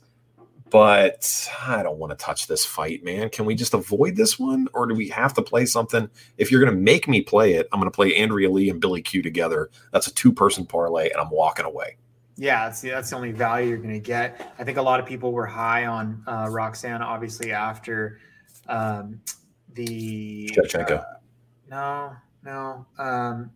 but 0.74 1.48
I 1.62 1.84
don't 1.84 2.00
want 2.00 2.18
to 2.18 2.26
touch 2.26 2.48
this 2.48 2.66
fight, 2.66 3.04
man. 3.04 3.30
Can 3.30 3.46
we 3.46 3.54
just 3.54 3.76
avoid 3.76 4.16
this 4.16 4.40
one, 4.40 4.68
or 4.74 4.88
do 4.88 4.96
we 4.96 5.08
have 5.10 5.32
to 5.36 5.44
play 5.44 5.68
something? 5.68 6.10
If 6.40 6.50
you're 6.50 6.60
going 6.60 6.74
to 6.74 6.82
make 6.82 7.08
me 7.08 7.22
play 7.22 7.54
it, 7.54 7.70
I'm 7.72 7.80
going 7.80 7.92
to 7.92 7.96
play 7.96 8.16
Andrea 8.16 8.50
Lee 8.50 8.72
and 8.72 8.82
Billy 8.82 9.04
Q 9.04 9.22
together. 9.22 9.70
That's 9.92 10.08
a 10.08 10.14
two 10.16 10.34
person 10.34 10.66
parlay, 10.66 11.12
and 11.12 11.22
I'm 11.22 11.30
walking 11.30 11.66
away. 11.66 11.98
Yeah, 12.38 12.66
that's 12.66 12.82
the, 12.82 12.90
that's 12.90 13.12
the 13.12 13.16
only 13.16 13.32
value 13.32 13.70
you're 13.70 13.78
going 13.78 13.94
to 13.94 14.00
get. 14.00 14.52
I 14.58 14.64
think 14.64 14.80
a 14.80 14.82
lot 14.82 15.00
of 15.00 15.06
people 15.06 15.32
were 15.32 15.46
high 15.46 15.86
on 15.86 16.24
uh, 16.26 16.48
Roxanne, 16.50 17.04
obviously 17.04 17.52
after 17.52 18.20
um, 18.68 19.22
the 19.74 20.50
Shevchenko. 20.56 21.02
Uh, 21.02 21.04
no, 21.70 22.16
no, 22.44 22.86
um, 22.98 23.52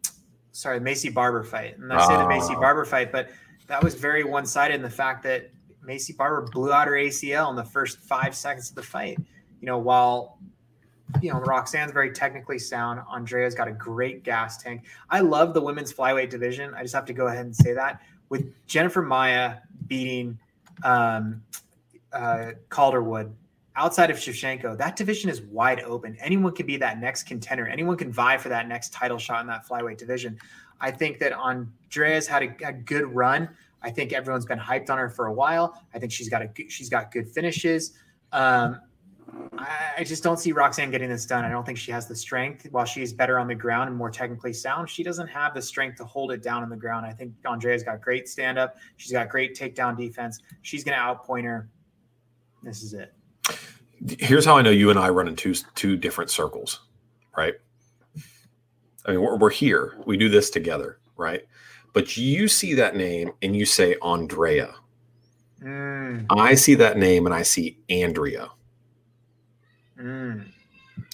sorry, 0.52 0.80
Maycee 0.80 1.12
Barber 1.12 1.44
fight. 1.44 1.80
And 1.80 1.92
I 1.92 2.06
say 2.06 2.16
the 2.16 2.26
Maycee 2.26 2.56
ah. 2.56 2.60
Barber 2.60 2.86
fight, 2.86 3.12
but 3.12 3.32
that 3.66 3.84
was 3.84 3.96
very 3.96 4.24
one 4.24 4.46
sided 4.46 4.76
in 4.76 4.84
the 4.84 4.90
fact 4.92 5.24
that 5.24 5.50
Maycee 5.88 6.16
Barber 6.16 6.48
blew 6.52 6.72
out 6.74 6.88
her 6.88 6.94
ACL 6.94 7.50
in 7.50 7.56
the 7.56 7.64
first 7.64 8.00
five 8.00 8.36
seconds 8.36 8.70
of 8.70 8.76
the 8.76 8.84
fight. 8.84 9.18
You 9.62 9.66
know, 9.66 9.78
while 9.78 10.38
you 11.22 11.32
know 11.32 11.40
Roxanne's 11.40 11.92
very 11.92 12.12
technically 12.12 12.60
sound, 12.60 13.00
Andrea's 13.10 13.56
got 13.56 13.68
a 13.68 13.72
great 13.72 14.24
gas 14.24 14.58
tank. 14.62 14.84
I 15.10 15.22
love 15.22 15.54
the 15.54 15.62
women's 15.62 15.94
flyweight 15.94 16.30
division. 16.30 16.74
I 16.76 16.82
just 16.82 16.94
have 16.94 17.06
to 17.06 17.14
go 17.14 17.28
ahead 17.28 17.46
and 17.46 17.56
say 17.56 17.74
that 17.74 18.02
with 18.30 18.54
Jennifer 18.68 19.02
Maia 19.02 19.58
beating 19.88 20.38
um, 20.84 21.42
uh, 22.14 22.52
Calderwood 22.70 23.34
outside 23.76 24.10
of 24.10 24.18
Shevchenko, 24.18 24.78
that 24.78 24.96
division 24.96 25.30
is 25.30 25.42
wide 25.42 25.82
open. 25.82 26.18
Anyone 26.20 26.54
can 26.54 26.66
be 26.66 26.78
that 26.78 27.00
next 27.00 27.24
contender. 27.24 27.68
Anyone 27.68 27.96
can 27.96 28.12
vie 28.12 28.38
for 28.38 28.50
that 28.50 28.68
next 28.68 28.92
title 28.92 29.18
shot 29.18 29.42
in 29.42 29.48
that 29.48 29.68
flyweight 29.68 29.98
division. 29.98 30.38
I 30.82 30.92
think 30.92 31.20
that 31.20 31.34
Andrea's 31.88 32.28
had 32.28 32.44
a, 32.44 32.68
a 32.68 32.74
good 32.74 33.06
run. 33.06 33.50
I 33.82 33.90
think 33.90 34.12
everyone's 34.12 34.46
been 34.46 34.60
hyped 34.60 34.90
on 34.90 34.98
her 34.98 35.10
for 35.10 35.28
a 35.28 35.34
while. 35.34 35.82
I 35.94 36.00
think 36.00 36.12
she's 36.12 36.30
got 36.30 36.42
a 36.42 36.50
she's 36.68 36.90
got 36.90 37.12
good 37.12 37.30
finishes. 37.30 37.94
Um, 38.32 38.82
I, 39.58 39.94
I 40.00 40.04
just 40.04 40.24
don't 40.24 40.38
see 40.38 40.52
Roxanne 40.52 40.92
getting 40.92 41.10
this 41.10 41.26
done. 41.26 41.46
I 41.46 41.50
don't 41.50 41.66
think 41.66 41.78
she 41.78 41.92
has 41.92 42.08
the 42.08 42.16
strength. 42.16 42.68
While 42.72 42.86
she's 42.86 43.14
better 43.14 43.40
on 43.40 43.48
the 43.48 43.56
ground 43.56 43.90
and 43.90 43.98
more 43.98 44.10
technically 44.10 44.54
sound, 44.54 44.90
she 44.90 45.04
doesn't 45.04 45.28
have 45.28 45.54
the 45.54 45.62
strength 45.62 45.98
to 45.98 46.06
hold 46.06 46.32
it 46.32 46.42
down 46.42 46.64
on 46.64 46.70
the 46.70 46.76
ground. 46.76 47.06
I 47.06 47.12
think 47.12 47.34
Andrea's 47.46 47.84
got 47.84 48.02
great 48.02 48.28
stand 48.28 48.58
up. 48.58 48.78
She's 48.98 49.12
got 49.12 49.30
great 49.30 49.56
takedown 49.56 49.98
defense. 49.98 50.40
She's 50.62 50.84
going 50.84 50.98
to 50.98 51.04
outpoint 51.04 51.44
her. 51.44 51.70
This 52.64 52.84
is 52.84 52.94
it. 52.94 53.14
here's 54.20 54.46
how 54.46 54.58
I 54.58 54.62
know 54.62 54.72
you 54.72 54.90
and 54.90 55.00
I 55.00 55.10
run 55.10 55.28
in 55.28 55.36
two 55.36 55.54
two 55.76 55.96
different 55.96 56.30
circles, 56.30 56.82
right? 57.36 57.56
I 59.06 59.12
mean, 59.12 59.22
we're, 59.22 59.38
we're 59.38 59.50
here. 59.50 59.98
We 60.06 60.18
do 60.18 60.28
this 60.28 60.50
together, 60.50 61.00
right? 61.16 61.46
But 61.98 62.16
you 62.16 62.48
see 62.48 62.76
that 62.76 62.96
name 62.96 63.32
and 63.42 63.56
you 63.56 63.66
say 63.66 63.96
Andrea. 64.04 64.76
Mm, 65.64 66.28
I 66.30 66.54
see 66.54 66.76
that 66.76 66.96
name 66.96 67.26
and 67.26 67.34
I 67.34 67.42
see 67.42 67.80
Andrea. 67.90 68.50
mm. 70.00 70.46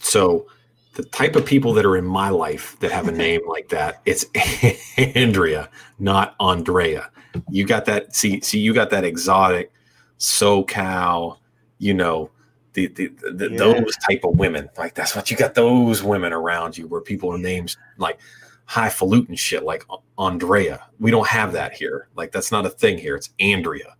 So 0.01 0.47
the 0.95 1.03
type 1.03 1.37
of 1.37 1.45
people 1.45 1.71
that 1.75 1.85
are 1.85 1.95
in 1.95 2.03
my 2.03 2.27
life 2.27 2.75
that 2.81 2.91
have 2.91 3.07
a 3.07 3.11
name 3.25 3.47
like 3.47 3.69
that, 3.69 4.01
it's 4.05 4.25
Andrea, 4.97 5.69
not 5.99 6.35
Andrea. 6.41 7.09
You 7.49 7.65
got 7.65 7.85
that. 7.85 8.13
See, 8.13 8.41
see, 8.41 8.59
you 8.59 8.73
got 8.73 8.89
that 8.89 9.05
exotic 9.05 9.71
SoCal. 10.19 11.37
You 11.77 11.93
know, 11.93 12.29
the, 12.73 12.87
the, 12.87 13.07
the 13.07 13.49
Yeah. 13.51 13.57
those 13.57 13.95
type 14.09 14.25
of 14.25 14.37
women. 14.37 14.69
Like 14.77 14.95
that's 14.95 15.15
what 15.15 15.31
you 15.31 15.37
got. 15.37 15.53
Those 15.53 16.03
women 16.03 16.33
around 16.33 16.77
you, 16.77 16.87
where 16.87 16.99
people 16.99 17.31
are 17.33 17.37
names 17.37 17.77
like 17.97 18.19
highfalutin 18.65 19.35
shit, 19.35 19.63
like 19.63 19.85
Andrea. 20.17 20.85
We 20.99 21.11
don't 21.11 21.27
have 21.27 21.53
that 21.53 21.73
here. 21.73 22.07
Like 22.15 22.31
that's 22.31 22.51
not 22.51 22.65
a 22.65 22.69
thing 22.69 22.97
here. 22.97 23.15
It's 23.15 23.29
Andrea. 23.39 23.95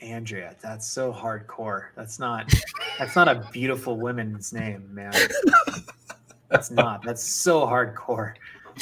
Andrea, 0.00 0.54
that's 0.62 0.86
so 0.86 1.12
hardcore. 1.12 1.86
That's 1.96 2.18
not 2.18 2.52
that's 2.98 3.16
not 3.16 3.28
a 3.28 3.48
beautiful 3.52 3.96
woman's 3.98 4.52
name, 4.52 4.88
man. 4.94 5.12
That's 6.48 6.70
not. 6.70 7.02
That's 7.02 7.22
so 7.24 7.66
hardcore. 7.66 8.34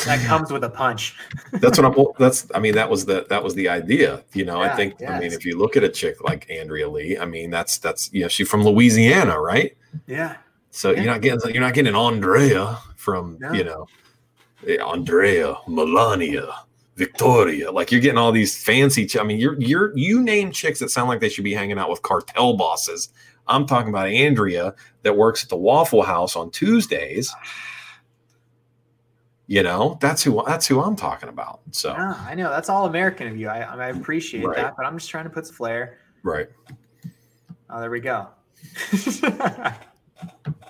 That 0.07 0.25
comes 0.27 0.51
with 0.51 0.65
a 0.65 0.69
punch. 0.69 1.17
that's 1.53 1.79
what 1.79 1.87
I'm. 1.87 2.07
That's. 2.19 2.49
I 2.55 2.59
mean, 2.59 2.75
that 2.75 2.91
was 2.91 3.05
the 3.07 3.27
that 3.31 3.43
was 3.45 3.55
the 3.55 3.69
idea. 3.69 4.25
You 4.35 4.45
know, 4.45 4.61
I 4.61 4.67
Yeah, 4.67 4.77
think. 4.77 4.95
I 5.09 5.21
mean, 5.21 5.33
if 5.33 5.47
you 5.47 5.57
look 5.57 5.77
at 5.77 5.85
a 5.85 5.89
chick 5.89 6.23
like 6.23 6.51
Andrea 6.51 6.89
Lee, 6.89 7.17
I 7.17 7.25
mean, 7.27 7.51
that's 7.51 7.79
that's 7.79 8.13
you 8.13 8.23
know, 8.23 8.29
she's 8.29 8.49
from 8.49 8.65
Louisiana, 8.65 9.41
right? 9.41 9.77
Yeah. 10.07 10.37
So 10.73 10.91
Yeah. 10.91 10.97
you're 10.97 11.13
not 11.13 11.21
getting 11.23 11.53
you're 11.55 11.63
not 11.63 11.75
getting 11.75 11.95
Andrea 11.95 12.79
from 12.97 13.39
No. 13.41 13.53
you 13.53 13.63
know, 13.63 13.87
Eh, 14.67 14.77
Andrea, 14.83 15.55
Melania, 15.69 16.47
Victoria. 16.97 17.71
Like 17.71 17.91
you're 17.93 18.01
getting 18.01 18.19
all 18.19 18.33
these 18.33 18.63
fancy. 18.63 19.07
Ch- 19.07 19.17
I 19.17 19.23
mean, 19.23 19.39
you're 19.39 19.61
you're 19.61 19.97
you 19.97 20.23
name 20.23 20.51
chicks 20.53 20.79
that 20.81 20.91
sound 20.91 21.09
like 21.09 21.21
they 21.21 21.29
should 21.29 21.45
be 21.45 21.55
hanging 21.55 21.79
out 21.79 21.91
with 21.91 22.03
cartel 22.03 22.57
bosses. 22.57 23.09
I'm 23.47 23.67
talking 23.67 23.91
about 23.91 24.09
Andrea 24.09 24.75
that 25.03 25.17
works 25.17 25.43
at 25.43 25.51
the 25.51 25.57
Waffle 25.57 26.03
House 26.03 26.35
on 26.37 26.51
Tuesdays. 26.51 27.35
You 29.47 29.63
know, 29.63 29.99
that's 30.01 30.23
who 30.23 30.43
that's 30.47 30.67
who 30.67 30.81
I'm 30.81 30.97
talking 30.97 31.29
about. 31.29 31.61
So 31.73 31.93
No, 31.95 32.17
I 32.21 32.35
know. 32.35 32.49
That's 32.49 32.71
all 32.71 32.87
American 32.87 33.27
of 33.29 33.37
you. 33.37 33.49
I, 33.49 33.59
I 33.61 33.89
appreciate 33.89 34.47
Right. 34.47 34.57
that, 34.57 34.75
but 34.77 34.87
I'm 34.87 34.97
just 34.97 35.11
trying 35.11 35.25
to 35.25 35.31
put 35.31 35.47
some 35.47 35.57
flair. 35.57 35.99
right. 36.23 36.49
Oh, 37.69 37.81
there 37.81 37.91
we 37.91 38.01
go. 38.01 38.29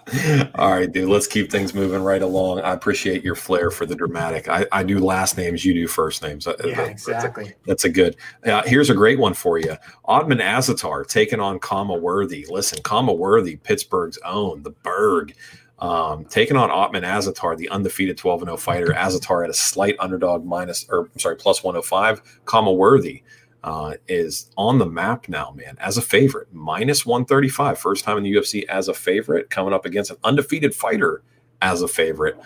All 0.57 0.71
right, 0.71 0.91
dude. 0.91 1.09
Let's 1.09 1.27
keep 1.27 1.51
things 1.51 1.75
moving 1.75 2.03
right 2.03 2.21
along. 2.23 2.61
I 2.61 2.73
appreciate 2.73 3.25
your 3.25 3.35
flair 3.35 3.71
for 3.71 3.87
the 3.87 3.95
dramatic. 3.95 4.49
I, 4.49 4.67
I 4.71 4.83
do 4.83 4.99
last 4.99 5.37
names, 5.39 5.65
you 5.65 5.73
do 5.73 5.87
first 5.89 6.23
names. 6.23 6.47
Yeah, 6.47 6.75
that- 6.77 6.91
exactly. 6.91 7.55
That's 7.67 7.85
a 7.85 7.89
good. 7.89 8.17
Uh, 8.45 8.63
here's 8.67 8.91
a 8.91 8.95
great 8.95 9.19
one 9.19 9.35
for 9.35 9.59
you. 9.59 9.77
Ottman 10.07 10.43
Azaitar 10.43 11.07
taking 11.07 11.41
on 11.41 11.59
Khama 11.59 11.95
Worthy. 11.95 12.45
Listen, 12.49 12.83
Khama 12.83 13.13
Worthy, 13.15 13.57
Pittsburgh's 13.57 14.19
own, 14.25 14.63
the 14.63 14.71
Berg, 14.71 15.35
um, 15.79 16.25
taking 16.27 16.57
on 16.57 16.69
Ottman 16.71 17.03
Azaitar, 17.03 17.57
the 17.57 17.69
undefeated 17.71 18.19
12 18.19 18.41
0 18.43 18.57
fighter. 18.57 18.89
Azaitar 18.89 19.45
at 19.45 19.51
a 19.51 19.55
slight 19.55 19.97
underdog 20.01 20.45
minus, 20.45 20.87
or 20.91 21.09
I'm 21.13 21.19
sorry, 21.19 21.37
plus 21.37 21.65
105. 21.65 22.41
Khama 22.45 22.73
Worthy 22.73 23.23
uh, 23.65 23.95
is 24.09 24.51
on 24.57 24.79
the 24.79 24.87
map 24.87 25.27
now, 25.29 25.51
man, 25.57 25.77
as 25.81 25.97
a 25.97 26.03
favorite, 26.03 26.49
minus 26.53 27.07
135. 27.07 27.79
First 27.79 28.05
time 28.05 28.19
in 28.19 28.23
the 28.23 28.33
UFC 28.33 28.65
as 28.67 28.89
a 28.89 28.95
favorite, 28.95 29.49
coming 29.49 29.73
up 29.73 29.87
against 29.87 30.11
an 30.11 30.19
undefeated 30.23 30.75
fighter 30.75 31.23
as 31.63 31.81
a 31.81 31.89
favorite. 31.89 32.39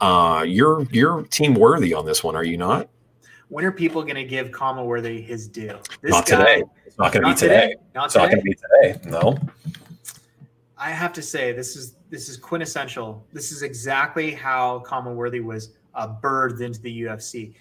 Uh, 0.00 0.44
you're 0.48 0.84
you're 0.90 1.22
team 1.24 1.54
worthy 1.54 1.92
on 1.92 2.06
this 2.06 2.24
one, 2.24 2.34
are 2.34 2.44
you 2.44 2.56
not? 2.56 2.88
When 3.48 3.66
are 3.66 3.70
people 3.70 4.02
going 4.02 4.14
to 4.14 4.24
give 4.24 4.50
Khama 4.50 4.82
Worthy 4.82 5.20
his 5.20 5.46
due? 5.46 5.78
This 6.00 6.10
not 6.10 6.26
guy- 6.26 6.38
today. 6.38 6.64
It's 6.86 6.98
not 6.98 7.12
going 7.12 7.22
to 7.22 7.26
be 7.26 7.30
Not 7.32 7.38
today. 7.38 7.74
Not 7.94 8.06
It's 8.06 8.14
not 8.14 8.30
going 8.30 8.38
to 8.38 8.42
be 8.42 8.54
today. 8.54 9.00
No. 9.04 9.36
I 10.78 10.90
have 10.90 11.12
to 11.12 11.22
say 11.22 11.52
this 11.52 11.76
is 11.76 11.96
this 12.08 12.30
is 12.30 12.38
quintessential. 12.38 13.26
This 13.30 13.52
is 13.52 13.60
exactly 13.60 14.32
how 14.32 14.78
Khama 14.80 15.12
Worthy 15.12 15.40
was 15.40 15.74
uh, 15.94 16.14
birthed 16.22 16.62
into 16.62 16.80
the 16.80 17.02
UFC. 17.02 17.52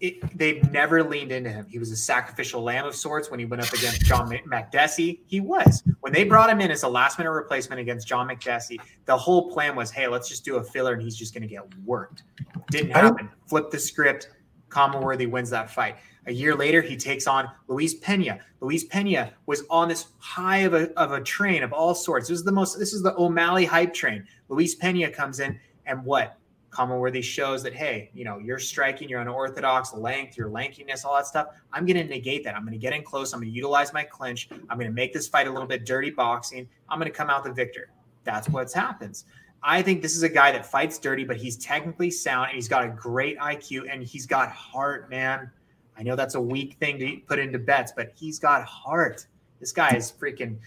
It, 0.00 0.38
they've 0.38 0.62
never 0.70 1.02
leaned 1.02 1.32
into 1.32 1.50
him. 1.50 1.66
He 1.68 1.80
was 1.80 1.90
a 1.90 1.96
sacrificial 1.96 2.62
lamb 2.62 2.86
of 2.86 2.94
sorts 2.94 3.30
when 3.30 3.40
he 3.40 3.46
went 3.46 3.62
up 3.62 3.72
against 3.72 4.02
John 4.02 4.28
Mc- 4.28 4.46
Makdessi. 4.46 5.20
He 5.26 5.40
was 5.40 5.82
when 6.00 6.12
they 6.12 6.22
brought 6.22 6.48
him 6.48 6.60
in 6.60 6.70
as 6.70 6.84
a 6.84 6.88
last 6.88 7.18
minute 7.18 7.32
replacement 7.32 7.80
against 7.80 8.06
John 8.06 8.28
Makdessi. 8.28 8.78
The 9.06 9.16
whole 9.16 9.50
plan 9.50 9.74
was, 9.74 9.90
hey, 9.90 10.06
let's 10.06 10.28
just 10.28 10.44
do 10.44 10.56
a 10.56 10.62
filler 10.62 10.92
and 10.92 11.02
he's 11.02 11.16
just 11.16 11.34
going 11.34 11.42
to 11.42 11.48
get 11.48 11.62
worked. 11.84 12.22
Didn't 12.70 12.92
happen. 12.92 13.28
Flip 13.48 13.70
the 13.70 13.78
script. 13.78 14.30
Khama 14.68 15.00
Worthy 15.00 15.26
wins 15.26 15.50
that 15.50 15.70
fight. 15.70 15.96
A 16.26 16.32
year 16.32 16.54
later, 16.54 16.82
he 16.82 16.96
takes 16.96 17.26
on 17.26 17.50
Luis 17.68 17.94
Pena. 17.94 18.38
Luis 18.60 18.84
Pena 18.84 19.32
was 19.46 19.64
on 19.70 19.88
this 19.88 20.08
high 20.18 20.58
of 20.58 20.74
a, 20.74 20.92
of 20.98 21.12
a 21.12 21.22
train 21.22 21.62
of 21.62 21.72
all 21.72 21.94
sorts. 21.94 22.28
This 22.28 22.38
is 22.38 22.44
the 22.44 22.52
most, 22.52 22.78
this 22.78 22.92
is 22.92 23.02
the 23.02 23.16
O'Malley 23.16 23.64
hype 23.64 23.94
train. 23.94 24.26
Luis 24.48 24.74
Pena 24.74 25.10
comes 25.10 25.40
in 25.40 25.58
and 25.86 26.04
what? 26.04 26.37
Khama 26.70 26.98
Worthy 26.98 27.22
shows 27.22 27.62
that, 27.62 27.74
hey, 27.74 28.10
you 28.14 28.24
know, 28.24 28.38
you're 28.38 28.58
striking, 28.58 29.08
you're 29.08 29.20
unorthodox, 29.20 29.94
length, 29.94 30.36
your 30.36 30.48
lankiness, 30.48 31.04
all 31.04 31.14
that 31.16 31.26
stuff. 31.26 31.48
I'm 31.72 31.86
going 31.86 31.96
to 31.96 32.04
negate 32.04 32.44
that. 32.44 32.54
I'm 32.54 32.62
going 32.62 32.72
to 32.72 32.78
get 32.78 32.92
in 32.92 33.02
close. 33.02 33.32
I'm 33.32 33.40
going 33.40 33.50
to 33.50 33.54
utilize 33.54 33.92
my 33.92 34.02
clinch. 34.02 34.48
I'm 34.68 34.78
going 34.78 34.90
to 34.90 34.94
make 34.94 35.12
this 35.12 35.28
fight 35.28 35.46
a 35.46 35.50
little 35.50 35.66
bit 35.66 35.86
dirty 35.86 36.10
boxing. 36.10 36.68
I'm 36.88 36.98
going 36.98 37.10
to 37.10 37.16
come 37.16 37.30
out 37.30 37.44
the 37.44 37.52
victor. 37.52 37.90
That's 38.24 38.48
what 38.48 38.70
happens. 38.72 39.24
I 39.62 39.82
think 39.82 40.02
this 40.02 40.14
is 40.14 40.22
a 40.22 40.28
guy 40.28 40.52
that 40.52 40.66
fights 40.66 40.98
dirty, 40.98 41.24
but 41.24 41.36
he's 41.36 41.56
technically 41.56 42.10
sound 42.10 42.48
and 42.48 42.54
he's 42.54 42.68
got 42.68 42.84
a 42.84 42.88
great 42.88 43.38
IQ 43.38 43.92
and 43.92 44.02
he's 44.02 44.26
got 44.26 44.50
heart, 44.50 45.10
man. 45.10 45.50
I 45.98 46.02
know 46.02 46.14
that's 46.14 46.36
a 46.36 46.40
weak 46.40 46.76
thing 46.78 46.98
to 47.00 47.16
put 47.26 47.38
into 47.38 47.58
bets, 47.58 47.92
but 47.96 48.12
he's 48.14 48.38
got 48.38 48.64
heart. 48.64 49.26
This 49.58 49.72
guy 49.72 49.96
is 49.96 50.12
freaking 50.12 50.58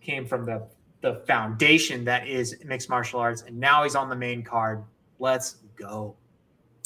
came 0.00 0.26
from 0.26 0.44
the 0.44 0.66
the 1.00 1.22
foundation 1.26 2.04
that 2.04 2.26
is 2.26 2.56
mixed 2.64 2.88
martial 2.88 3.20
arts, 3.20 3.42
and 3.42 3.58
now 3.58 3.84
he's 3.84 3.94
on 3.94 4.08
the 4.08 4.16
main 4.16 4.42
card. 4.42 4.82
Let's 5.18 5.56
go. 5.76 6.14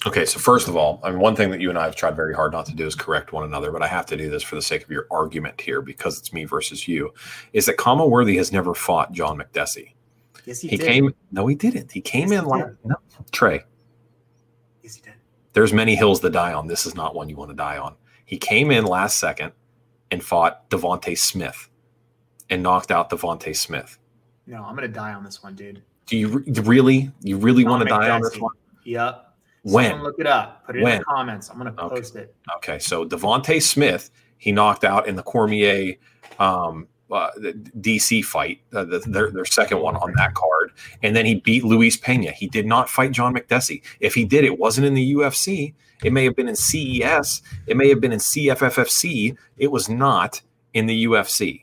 Okay, 0.04 0.24
so 0.26 0.40
first 0.40 0.66
of 0.66 0.74
all, 0.76 0.98
I 1.04 1.10
mean, 1.10 1.20
one 1.20 1.36
thing 1.36 1.50
that 1.50 1.60
you 1.60 1.68
and 1.68 1.78
I 1.78 1.84
have 1.84 1.94
tried 1.94 2.16
very 2.16 2.34
hard 2.34 2.52
not 2.52 2.66
to 2.66 2.74
do 2.74 2.84
is 2.86 2.96
correct 2.96 3.32
one 3.32 3.44
another, 3.44 3.70
but 3.70 3.82
I 3.82 3.86
have 3.86 4.04
to 4.06 4.16
do 4.16 4.28
this 4.30 4.42
for 4.42 4.56
the 4.56 4.62
sake 4.62 4.82
of 4.82 4.90
your 4.90 5.06
argument 5.12 5.60
here 5.60 5.80
because 5.80 6.18
it's 6.18 6.32
me 6.32 6.44
versus 6.44 6.88
you. 6.88 7.14
Is 7.52 7.66
that 7.66 7.76
Khama 7.76 8.04
Worthy 8.04 8.36
has 8.36 8.50
never 8.50 8.74
fought 8.74 9.12
John 9.12 9.38
Makdessi? 9.38 9.92
Yes, 10.44 10.60
he, 10.60 10.68
He 10.68 10.76
did. 10.76 10.86
came. 10.86 11.14
No, 11.30 11.46
he 11.46 11.54
didn't. 11.54 11.92
He 11.92 12.00
came 12.00 12.32
Yes, 12.32 12.40
in 12.40 12.44
he 12.46 12.50
like 12.50 12.66
no, 12.84 12.96
Trey. 13.30 13.62
Yes, 14.82 14.96
he 14.96 15.02
did. 15.02 15.14
There's 15.52 15.72
many 15.72 15.94
hills 15.94 16.18
to 16.20 16.30
die 16.30 16.52
on. 16.52 16.66
This 16.66 16.84
is 16.84 16.96
not 16.96 17.14
one 17.14 17.28
you 17.28 17.36
want 17.36 17.50
to 17.50 17.56
die 17.56 17.78
on. 17.78 17.94
He 18.24 18.38
came 18.38 18.72
in 18.72 18.84
last 18.84 19.20
second 19.20 19.52
and 20.10 20.24
fought 20.24 20.68
Devonte 20.68 21.16
Smith 21.16 21.68
and 22.50 22.60
knocked 22.60 22.90
out 22.90 23.08
Devonte 23.08 23.56
Smith. 23.56 23.98
No, 24.48 24.64
I'm 24.64 24.74
gonna 24.74 24.88
die 24.88 25.12
on 25.12 25.22
this 25.22 25.44
one, 25.44 25.54
dude. 25.54 25.80
Do 26.12 26.18
you 26.18 26.28
re- 26.28 26.52
really, 26.60 27.10
you 27.22 27.38
really 27.38 27.64
want 27.64 27.82
to 27.84 27.88
die 27.88 28.10
on 28.10 28.20
this 28.20 28.36
one? 28.36 28.52
Yep. 28.84 29.32
When? 29.62 29.92
Someone 29.92 30.04
look 30.06 30.18
it 30.18 30.26
up. 30.26 30.66
Put 30.66 30.76
it 30.76 30.80
in 30.82 30.98
the 30.98 31.04
comments. 31.04 31.48
I'm 31.48 31.56
gonna 31.56 31.70
Okay. 31.78 31.96
post 31.96 32.16
it. 32.16 32.34
Okay, 32.56 32.78
so 32.78 33.06
Devonte 33.06 33.62
Smith, 33.62 34.10
he 34.36 34.52
knocked 34.52 34.84
out 34.84 35.08
in 35.08 35.16
the 35.16 35.22
Cormier 35.22 35.94
um, 36.38 36.86
uh, 37.10 37.30
the 37.38 37.54
DC 37.80 38.22
fight, 38.26 38.60
uh, 38.74 38.84
the, 38.84 38.98
their, 39.06 39.30
their 39.30 39.46
second 39.46 39.80
one 39.80 39.96
on 39.96 40.12
that 40.18 40.34
card, 40.34 40.72
and 41.02 41.16
then 41.16 41.24
he 41.24 41.36
beat 41.36 41.64
Luis 41.64 41.96
Pena. 41.96 42.30
He 42.30 42.46
did 42.46 42.66
not 42.66 42.90
fight 42.90 43.12
John 43.12 43.34
Makdessi. 43.34 43.80
If 44.00 44.14
he 44.14 44.26
did, 44.26 44.44
it 44.44 44.58
wasn't 44.58 44.86
in 44.86 44.92
the 44.92 45.14
UFC. 45.14 45.72
It 46.04 46.12
may 46.12 46.24
have 46.24 46.36
been 46.36 46.48
in 46.48 46.56
CES. 46.56 47.40
It 47.66 47.78
may 47.78 47.88
have 47.88 48.02
been 48.02 48.12
in 48.12 48.18
CFFFC. 48.18 49.34
It 49.56 49.70
was 49.72 49.88
not 49.88 50.42
in 50.74 50.84
the 50.84 51.04
UFC. 51.06 51.61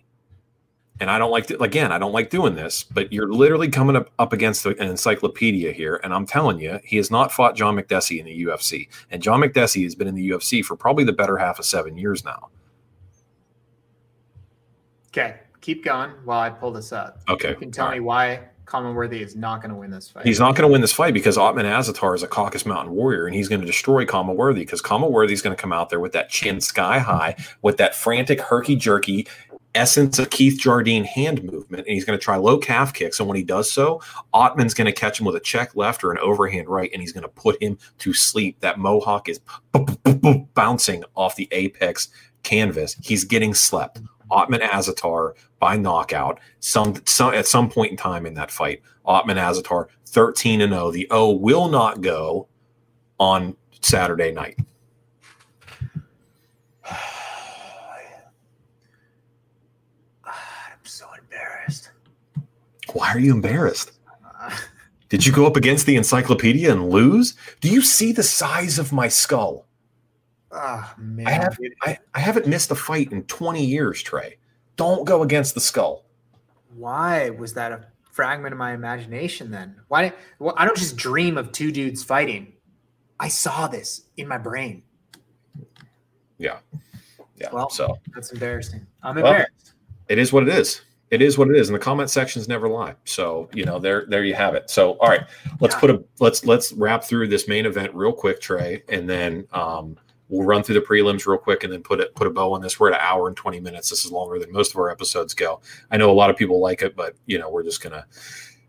And 0.99 1.09
I 1.09 1.17
don't 1.17 1.31
like 1.31 1.47
to, 1.47 1.61
again, 1.61 1.91
I 1.91 1.97
don't 1.97 2.11
like 2.11 2.29
doing 2.29 2.55
this, 2.55 2.83
but 2.83 3.13
you're 3.13 3.31
literally 3.31 3.69
coming 3.69 3.95
up, 3.95 4.09
up 4.19 4.33
against 4.33 4.65
an 4.65 4.77
encyclopedia 4.79 5.71
here. 5.71 5.99
And 6.03 6.13
I'm 6.13 6.25
telling 6.25 6.59
you, 6.59 6.79
he 6.83 6.97
has 6.97 7.09
not 7.09 7.31
fought 7.31 7.55
John 7.55 7.75
Makdessi 7.75 8.19
in 8.19 8.25
the 8.25 8.45
UFC. 8.45 8.89
And 9.09 9.23
John 9.23 9.39
Makdessi 9.39 9.83
has 9.83 9.95
been 9.95 10.07
in 10.07 10.15
the 10.15 10.29
UFC 10.29 10.63
for 10.63 10.75
probably 10.75 11.05
the 11.05 11.13
better 11.13 11.37
half 11.37 11.57
of 11.57 11.65
seven 11.65 11.97
years 11.97 12.25
now. 12.25 12.49
Okay, 15.07 15.37
keep 15.61 15.83
going 15.83 16.11
while 16.25 16.41
I 16.41 16.49
pull 16.49 16.71
this 16.71 16.91
up. 16.91 17.21
Okay. 17.29 17.49
You 17.49 17.55
can 17.55 17.71
tell 17.71 17.85
all 17.85 17.91
me 17.91 17.99
right. 17.99 18.05
why 18.05 18.39
Khama 18.69 18.93
Worthy 18.93 19.23
is 19.23 19.35
not 19.35 19.61
going 19.61 19.71
to 19.71 19.75
win 19.75 19.89
this 19.89 20.09
fight. 20.09 20.25
He's 20.25 20.39
not 20.39 20.55
going 20.55 20.67
to 20.67 20.71
win 20.71 20.81
this 20.81 20.93
fight 20.93 21.13
because 21.13 21.37
Ottman 21.37 21.63
Azaitar 21.63 22.13
is 22.13 22.21
a 22.21 22.27
Caucasus 22.27 22.67
Mountain 22.67 22.93
warrior 22.93 23.25
and 23.25 23.35
he's 23.35 23.49
going 23.49 23.61
to 23.61 23.67
destroy 23.67 24.05
Khama 24.05 24.31
Worthy 24.31 24.61
because 24.61 24.81
Khama 24.81 25.07
Worthy 25.07 25.33
is 25.33 25.41
going 25.41 25.55
to 25.55 25.59
come 25.59 25.73
out 25.73 25.89
there 25.89 25.99
with 25.99 26.11
that 26.11 26.29
chin 26.29 26.61
sky 26.61 26.99
high, 26.99 27.35
with 27.63 27.77
that 27.77 27.95
frantic, 27.95 28.39
herky 28.39 28.75
jerky 28.75 29.25
essence 29.75 30.19
of 30.19 30.29
Keith 30.29 30.59
Jardine 30.59 31.03
hand 31.03 31.43
movement. 31.43 31.85
And 31.87 31.93
he's 31.93 32.05
going 32.05 32.17
to 32.17 32.23
try 32.23 32.37
low 32.37 32.57
calf 32.57 32.93
kicks. 32.93 33.19
And 33.19 33.27
when 33.27 33.37
he 33.37 33.43
does 33.43 33.71
so, 33.71 34.01
Ottman's 34.33 34.73
going 34.73 34.85
to 34.85 34.91
catch 34.91 35.19
him 35.19 35.25
with 35.25 35.35
a 35.35 35.39
check 35.39 35.75
left 35.75 36.03
or 36.03 36.11
an 36.11 36.17
overhand 36.19 36.67
right 36.67 36.89
and 36.91 37.01
he's 37.01 37.11
going 37.11 37.23
to 37.23 37.29
put 37.29 37.61
him 37.61 37.77
to 37.99 38.13
sleep. 38.13 38.59
That 38.61 38.79
mohawk 38.79 39.29
is 39.29 39.39
bouncing 40.53 41.03
off 41.15 41.35
the 41.35 41.47
apex 41.51 42.09
canvas. 42.43 42.95
He's 43.01 43.23
getting 43.23 43.53
slept 43.53 44.01
Ottman 44.31 44.61
Azaitar 44.61 45.33
by 45.59 45.75
knockout. 45.75 46.39
Some, 46.59 47.01
some 47.05 47.33
at 47.33 47.47
some 47.47 47.69
point 47.69 47.91
in 47.91 47.97
time 47.97 48.25
in 48.25 48.35
that 48.35 48.51
fight, 48.51 48.81
Ottman 49.05 49.37
Azaitar 49.37 49.87
13 50.07 50.61
and 50.61 50.73
0. 50.73 50.91
The 50.91 51.07
O 51.11 51.31
will 51.31 51.69
not 51.69 52.01
go 52.01 52.47
on 53.19 53.55
Saturday 53.81 54.31
night. 54.31 54.57
I'm 60.25 60.83
so 60.83 61.07
embarrassed. 61.17 61.91
Why 62.93 63.09
are 63.09 63.19
you 63.19 63.33
embarrassed? 63.33 63.91
Did 65.09 65.25
you 65.25 65.31
go 65.33 65.45
up 65.47 65.55
against 65.55 65.85
the 65.85 65.95
encyclopedia 65.95 66.71
and 66.71 66.89
lose? 66.89 67.35
Do 67.61 67.69
you 67.69 67.81
see 67.81 68.11
the 68.11 68.23
size 68.23 68.77
of 68.77 68.91
my 68.93 69.07
skull? 69.07 69.65
Oh 70.51 70.93
man, 70.97 71.27
I 71.27 71.31
have 71.31 71.57
I, 71.83 71.97
I 72.13 72.19
haven't 72.19 72.47
missed 72.47 72.71
a 72.71 72.75
fight 72.75 73.11
in 73.11 73.23
20 73.23 73.63
years, 73.63 74.01
Trey. 74.01 74.37
Don't 74.75 75.05
go 75.05 75.21
against 75.23 75.53
the 75.53 75.59
skull. 75.61 76.05
Why 76.75 77.29
was 77.29 77.53
that 77.55 77.71
a 77.71 77.85
fragment 78.11 78.53
of 78.53 78.57
my 78.59 78.73
imagination 78.73 79.51
then? 79.51 79.75
Why? 79.89 80.13
Well, 80.39 80.53
I 80.57 80.65
don't 80.65 80.77
just 80.77 80.97
dream 80.97 81.37
of 81.37 81.51
two 81.51 81.71
dudes 81.71 82.03
fighting. 82.03 82.53
I 83.19 83.27
saw 83.27 83.67
this 83.67 84.03
in 84.17 84.27
my 84.27 84.37
brain. 84.37 84.83
Yeah. 86.37 86.59
Yeah. 87.35 87.49
Well, 87.51 87.69
so 87.69 87.97
That's 88.13 88.31
embarrassing. 88.31 88.85
I'm 89.03 89.15
Well, 89.15 89.25
embarrassed. 89.27 89.73
it 90.07 90.17
is 90.17 90.31
what 90.33 90.43
it 90.43 90.49
is. 90.49 90.81
It 91.11 91.21
is 91.21 91.37
what 91.37 91.49
it 91.49 91.55
is. 91.55 91.69
And 91.69 91.75
the 91.75 91.79
comment 91.79 92.09
sections 92.09 92.47
never 92.47 92.67
lie. 92.69 92.93
So, 93.05 93.49
you 93.53 93.65
know, 93.65 93.79
there 93.79 94.05
there 94.07 94.23
you 94.23 94.35
have 94.35 94.53
it. 94.55 94.69
So 94.69 94.93
all 94.99 95.09
right, 95.09 95.21
let's 95.59 95.75
Yeah. 95.75 95.79
put 95.79 95.89
a 95.91 96.03
let's 96.19 96.45
let's 96.45 96.71
wrap 96.73 97.03
through 97.03 97.27
this 97.29 97.47
main 97.47 97.65
event 97.65 97.93
real 97.95 98.13
quick, 98.13 98.39
Trey, 98.41 98.83
and 98.89 99.09
then 99.09 99.47
um 99.53 99.97
we'll 100.27 100.45
run 100.45 100.61
through 100.61 100.75
the 100.75 100.81
prelims 100.81 101.25
real 101.25 101.39
quick 101.39 101.63
and 101.63 101.73
then 101.73 101.81
put 101.81 101.99
it 101.99 102.13
put 102.13 102.27
a 102.27 102.29
bow 102.29 102.53
on 102.53 102.61
this. 102.61 102.79
We're 102.79 102.91
at 102.91 102.99
an 103.01 103.05
hour 103.07 103.27
and 103.27 103.35
20 103.35 103.59
minutes. 103.59 103.89
This 103.89 104.05
is 104.05 104.11
longer 104.11 104.37
than 104.37 104.51
most 104.51 104.71
of 104.71 104.77
our 104.79 104.91
episodes 104.91 105.33
go. 105.33 105.61
I 105.89 105.97
know 105.97 106.11
a 106.11 106.13
lot 106.13 106.29
of 106.29 106.37
people 106.37 106.59
like 106.59 106.83
it, 106.83 106.95
but 106.95 107.15
you 107.25 107.39
know, 107.39 107.49
we're 107.49 107.63
just 107.63 107.81
gonna 107.81 108.05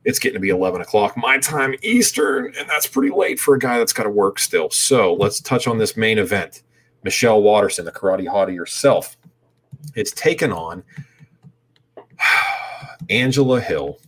it's 0.07 0.19
getting 0.19 0.37
to 0.37 0.41
be 0.41 0.49
11 0.49 0.81
o'clock 0.81 1.15
my 1.19 1.37
time 1.37 1.75
Eastern, 1.83 2.55
and 2.59 2.67
that's 2.71 2.87
pretty 2.87 3.15
late 3.15 3.39
for 3.39 3.55
a 3.55 3.59
guy 3.59 3.77
that's 3.77 3.93
got 3.93 4.05
to 4.05 4.11
work 4.11 4.39
still. 4.39 4.71
So 4.71 5.13
let's 5.13 5.41
touch 5.43 5.67
on 5.67 5.77
this 5.77 5.95
main 5.95 6.17
event. 6.19 6.63
Michelle 7.05 7.43
Waterson, 7.43 7.85
the 7.85 7.93
karate 7.93 8.27
hottie 8.27 8.57
herself, 8.57 9.19
it's 9.95 10.13
taken 10.13 10.53
on 10.53 10.83
Angela 13.11 13.61
Hill. 13.61 13.99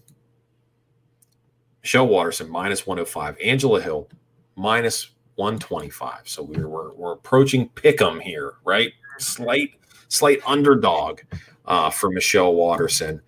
Michelle 1.83 2.07
Waterson 2.07 2.49
minus 2.49 2.87
105. 2.87 3.37
Angela 3.43 3.81
Hill 3.81 4.09
minus 4.57 5.11
125. 5.37 6.29
So 6.29 6.43
we're 6.43 6.69
we're, 6.69 6.93
we're 6.93 7.13
approaching 7.13 7.69
Pick'em 7.71 8.21
here, 8.21 8.55
right? 8.65 8.93
Slight 9.19 9.71
slight 10.09 10.41
underdog 10.47 11.21
uh, 11.67 11.91
for 11.91 12.11
Michelle 12.11 12.55
Waterson. 12.55 13.21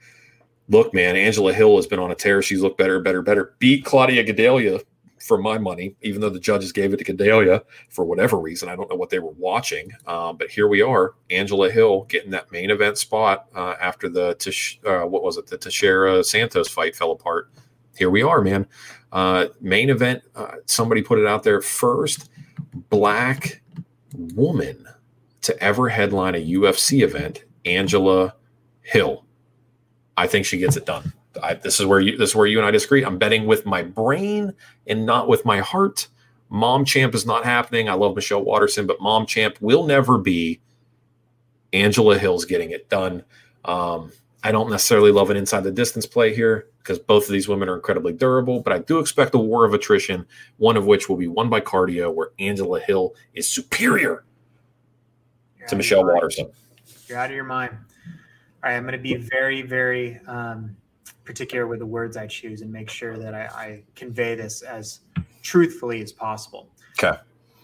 Look, 0.69 0.95
man, 0.95 1.17
Angela 1.17 1.53
Hill 1.53 1.77
has 1.77 1.87
been 1.87 1.99
on 1.99 2.11
a 2.11 2.15
tear. 2.15 2.43
She's 2.43 2.63
looked 2.63 2.79
better, 2.79 3.01
better, 3.01 3.23
better. 3.23 3.55
Beat 3.59 3.85
Claudia 3.85 4.25
Gadelha 4.25 4.83
for 5.25 5.39
my 5.39 5.57
money, 5.57 5.97
even 6.03 6.21
though 6.21 6.29
the 6.29 6.39
judges 6.39 6.71
gave 6.71 6.93
it 6.93 6.99
to 6.99 7.05
Gadelha 7.05 7.63
for 7.89 8.05
whatever 8.05 8.39
reason. 8.39 8.69
I 8.69 8.77
don't 8.77 8.91
know 8.91 8.97
what 8.97 9.09
they 9.09 9.21
were 9.21 9.33
watching, 9.33 9.91
um, 10.07 10.37
but 10.37 10.51
here 10.51 10.69
we 10.69 10.83
are. 10.83 11.15
Angela 11.31 11.71
Hill 11.71 12.05
getting 12.11 12.31
that 12.33 12.53
main 12.53 12.71
event 12.71 12.99
spot 12.99 13.47
uh, 13.55 13.75
after 13.81 14.11
the 14.11 14.37
uh, 14.87 15.07
what 15.07 15.23
was 15.23 15.39
it? 15.39 15.47
The 15.47 15.57
Teixeira 15.57 16.23
Santos 16.23 16.69
fight 16.69 16.95
fell 16.95 17.13
apart. 17.13 17.51
Here 17.97 18.11
we 18.11 18.23
are, 18.23 18.43
man. 18.43 18.67
Uh, 19.13 19.47
main 19.63 19.89
event. 19.89 20.23
Uh, 20.37 20.57
somebody 20.67 21.01
put 21.01 21.19
it 21.19 21.27
out 21.27 21.43
there 21.43 21.63
first. 21.63 22.29
Black 22.91 23.63
woman 24.35 24.87
to 25.41 25.59
ever 25.63 25.89
headline 25.89 26.35
a 26.35 26.53
UFC 26.53 27.03
event. 27.03 27.45
Angela 27.65 28.35
Hill. 28.83 29.25
I 30.19 30.27
think 30.27 30.45
she 30.45 30.59
gets 30.59 30.77
it 30.77 30.85
done. 30.85 31.15
I, 31.43 31.55
this 31.55 31.81
is 31.81 31.87
where 31.87 32.01
you 32.01 32.17
this 32.17 32.31
is 32.31 32.37
where 32.37 32.47
you 32.47 32.59
and 32.59 32.67
I 32.67 32.71
disagree. 32.71 33.05
I'm 33.05 33.19
betting 33.19 33.47
with 33.47 33.67
my 33.67 33.83
brain 33.83 34.53
and 34.87 35.07
not 35.07 35.29
with 35.29 35.45
my 35.45 35.61
heart. 35.61 36.09
Mom 36.51 36.85
Champ 36.85 37.15
is 37.15 37.27
not 37.27 37.45
happening. 37.45 37.89
I 37.89 37.95
love 37.95 38.15
Michelle 38.15 38.45
Waterson, 38.45 38.87
but 38.87 39.01
Mom 39.01 39.27
Champ 39.27 39.57
will 39.61 39.85
never 39.85 40.19
be. 40.19 40.61
Angela 41.73 42.17
Hill's 42.17 42.45
getting 42.45 42.71
it 42.71 42.89
done. 42.89 43.25
Um, 43.65 44.13
I 44.45 44.53
don't 44.53 44.71
necessarily 44.71 45.11
love 45.11 45.31
an 45.31 45.37
inside 45.37 45.65
the 45.65 45.73
distance 45.73 46.07
play 46.07 46.35
here 46.35 46.69
because 46.79 46.99
both 46.99 47.25
of 47.25 47.33
these 47.33 47.49
women 47.49 47.69
are 47.69 47.75
incredibly 47.75 48.13
durable, 48.13 48.61
but 48.61 48.73
I 48.73 48.79
do 48.79 48.99
expect 48.99 49.35
a 49.35 49.39
war 49.39 49.65
of 49.65 49.73
attrition, 49.73 50.27
one 50.59 50.77
of 50.77 50.87
which 50.87 51.09
will 51.09 51.17
be 51.17 51.27
won 51.27 51.49
by 51.49 51.61
cardio, 51.61 52.15
where 52.15 52.29
Angela 52.39 52.79
Hill 52.79 53.15
is 53.33 53.49
superior 53.49 54.25
You're 55.59 55.69
to 55.69 55.77
Michelle. 55.77 56.05
Waterson. 56.05 56.51
You're 57.09 57.19
out 57.19 57.31
of 57.31 57.35
your 57.35 57.45
mind. 57.45 57.73
All 57.73 58.71
right, 58.71 58.77
I'm 58.77 58.83
going 58.83 58.93
to 58.93 58.99
be 58.99 59.17
very, 59.17 59.63
very 59.63 60.21
um, 60.27 60.77
particular 61.25 61.67
with 61.67 61.79
the 61.81 61.87
words 61.87 62.17
I 62.17 62.27
choose 62.27 62.61
and 62.61 62.73
make 62.73 62.91
sure 62.91 63.19
that 63.19 63.35
I, 63.35 63.45
I 63.47 63.83
convey 63.95 64.35
this 64.35 64.63
as 64.63 65.01
truthfully 65.43 66.03
as 66.03 66.13
possible. 66.13 66.69
Okay. 67.03 67.19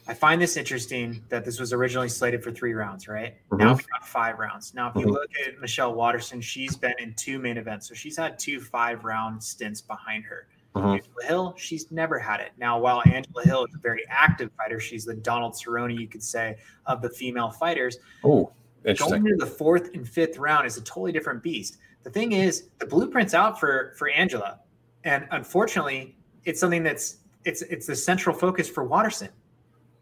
I 0.08 0.14
find 0.14 0.40
this 0.42 0.56
interesting 0.56 1.22
that 1.28 1.44
this 1.44 1.60
was 1.60 1.72
originally 1.72 2.08
slated 2.08 2.42
for 2.42 2.50
three 2.50 2.72
rounds, 2.74 3.06
right? 3.06 3.36
Now 3.52 3.74
Mhm. 3.74 3.78
we 3.78 3.84
got 3.92 4.06
five 4.06 4.38
rounds. 4.38 4.74
Now, 4.74 4.88
if 4.90 4.96
you 4.96 5.06
Mhm. 5.06 5.12
look 5.12 5.30
at 5.46 5.60
Michelle 5.60 5.94
Waterson, 5.94 6.40
she's 6.40 6.76
been 6.76 6.94
in 6.98 7.14
two 7.14 7.38
main 7.38 7.56
events. 7.58 7.88
So 7.88 7.94
she's 7.94 8.16
had 8.16 8.38
two 8.38 8.60
five 8.60 9.04
round 9.04 9.42
stints 9.42 9.80
behind 9.80 10.24
her. 10.24 10.48
Mhm. 10.74 10.94
Angela 10.96 11.24
Hill, 11.24 11.54
she's 11.56 11.90
never 11.92 12.18
had 12.18 12.40
it. 12.40 12.52
Now, 12.56 12.78
while 12.80 13.02
Angela 13.06 13.44
Hill 13.44 13.64
is 13.66 13.74
a 13.74 13.78
very 13.78 14.04
active 14.08 14.50
fighter, 14.56 14.80
she's 14.80 15.04
the 15.04 15.14
Donald 15.14 15.54
Cerrone, 15.54 15.96
you 15.96 16.08
could 16.08 16.22
say, 16.22 16.56
of 16.86 17.02
the 17.02 17.10
female 17.10 17.50
fighters. 17.50 17.98
Oh, 18.24 18.52
Going 18.96 19.26
into 19.26 19.36
the 19.36 19.46
fourth 19.46 19.90
and 19.94 20.08
fifth 20.08 20.38
round 20.38 20.66
is 20.66 20.78
a 20.78 20.80
totally 20.82 21.12
different 21.12 21.42
beast. 21.42 21.76
The 22.02 22.10
thing 22.10 22.32
is, 22.32 22.68
the 22.78 22.86
blueprint's 22.86 23.34
out 23.34 23.60
for 23.60 23.94
for 23.96 24.08
Angela, 24.08 24.60
and 25.04 25.26
unfortunately, 25.30 26.16
it's 26.44 26.60
something 26.60 26.82
that's 26.82 27.18
it's 27.44 27.62
it's 27.62 27.86
the 27.86 27.96
central 27.96 28.34
focus 28.34 28.68
for 28.68 28.84
Waterson. 28.84 29.28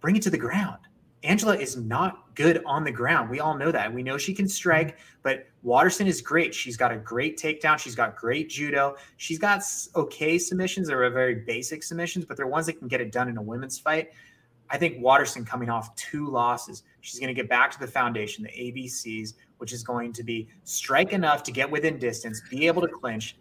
Bring 0.01 0.17
it 0.17 0.23
to 0.23 0.31
the 0.31 0.39
ground. 0.39 0.79
Angela 1.25 1.57
is 1.57 1.77
not 1.77 2.35
good 2.37 2.63
on 2.65 2.85
the 2.85 2.93
ground. 2.93 3.29
We 3.29 3.41
all 3.41 3.57
know 3.57 3.73
that. 3.73 3.93
We 3.93 4.05
know 4.05 4.17
she 4.17 4.33
can 4.33 4.49
strike, 4.49 4.99
but 5.25 5.49
Waterson 5.63 6.07
is 6.07 6.21
great. 6.21 6.55
She's 6.55 6.77
got 6.77 6.93
a 6.93 6.97
great 6.97 7.37
takedown. 7.37 7.77
She's 7.79 7.97
got 7.97 8.17
great 8.17 8.49
judo. 8.49 8.95
She's 9.17 9.39
got 9.39 9.63
okay 9.97 10.39
submissions. 10.39 10.87
They're 10.87 11.11
very 11.11 11.35
basic 11.35 11.83
submissions, 11.83 12.25
but 12.25 12.37
they're 12.37 12.47
ones 12.47 12.67
that 12.67 12.79
can 12.79 12.87
get 12.87 13.01
it 13.01 13.11
done 13.11 13.29
in 13.29 13.37
a 13.37 13.43
women's 13.43 13.79
fight. 13.79 14.11
I 14.71 14.79
think 14.79 15.03
Waterson 15.03 15.45
coming 15.45 15.71
off 15.71 15.95
two 15.97 16.29
losses, 16.29 16.85
she's 17.01 17.19
going 17.19 17.29
to 17.29 17.35
get 17.35 17.49
back 17.49 17.71
to 17.73 17.81
the 17.81 17.87
foundation, 17.87 18.45
the 18.45 18.51
ABCs, 18.51 19.35
which 19.59 19.73
is 19.73 19.83
going 19.83 20.13
to 20.15 20.23
be 20.23 20.49
strike 20.65 21.13
enough 21.13 21.43
to 21.45 21.53
get 21.53 21.71
within 21.71 21.99
distance, 21.99 22.43
be 22.51 22.67
able 22.67 22.83
to 22.83 22.89
clinch, 22.89 23.37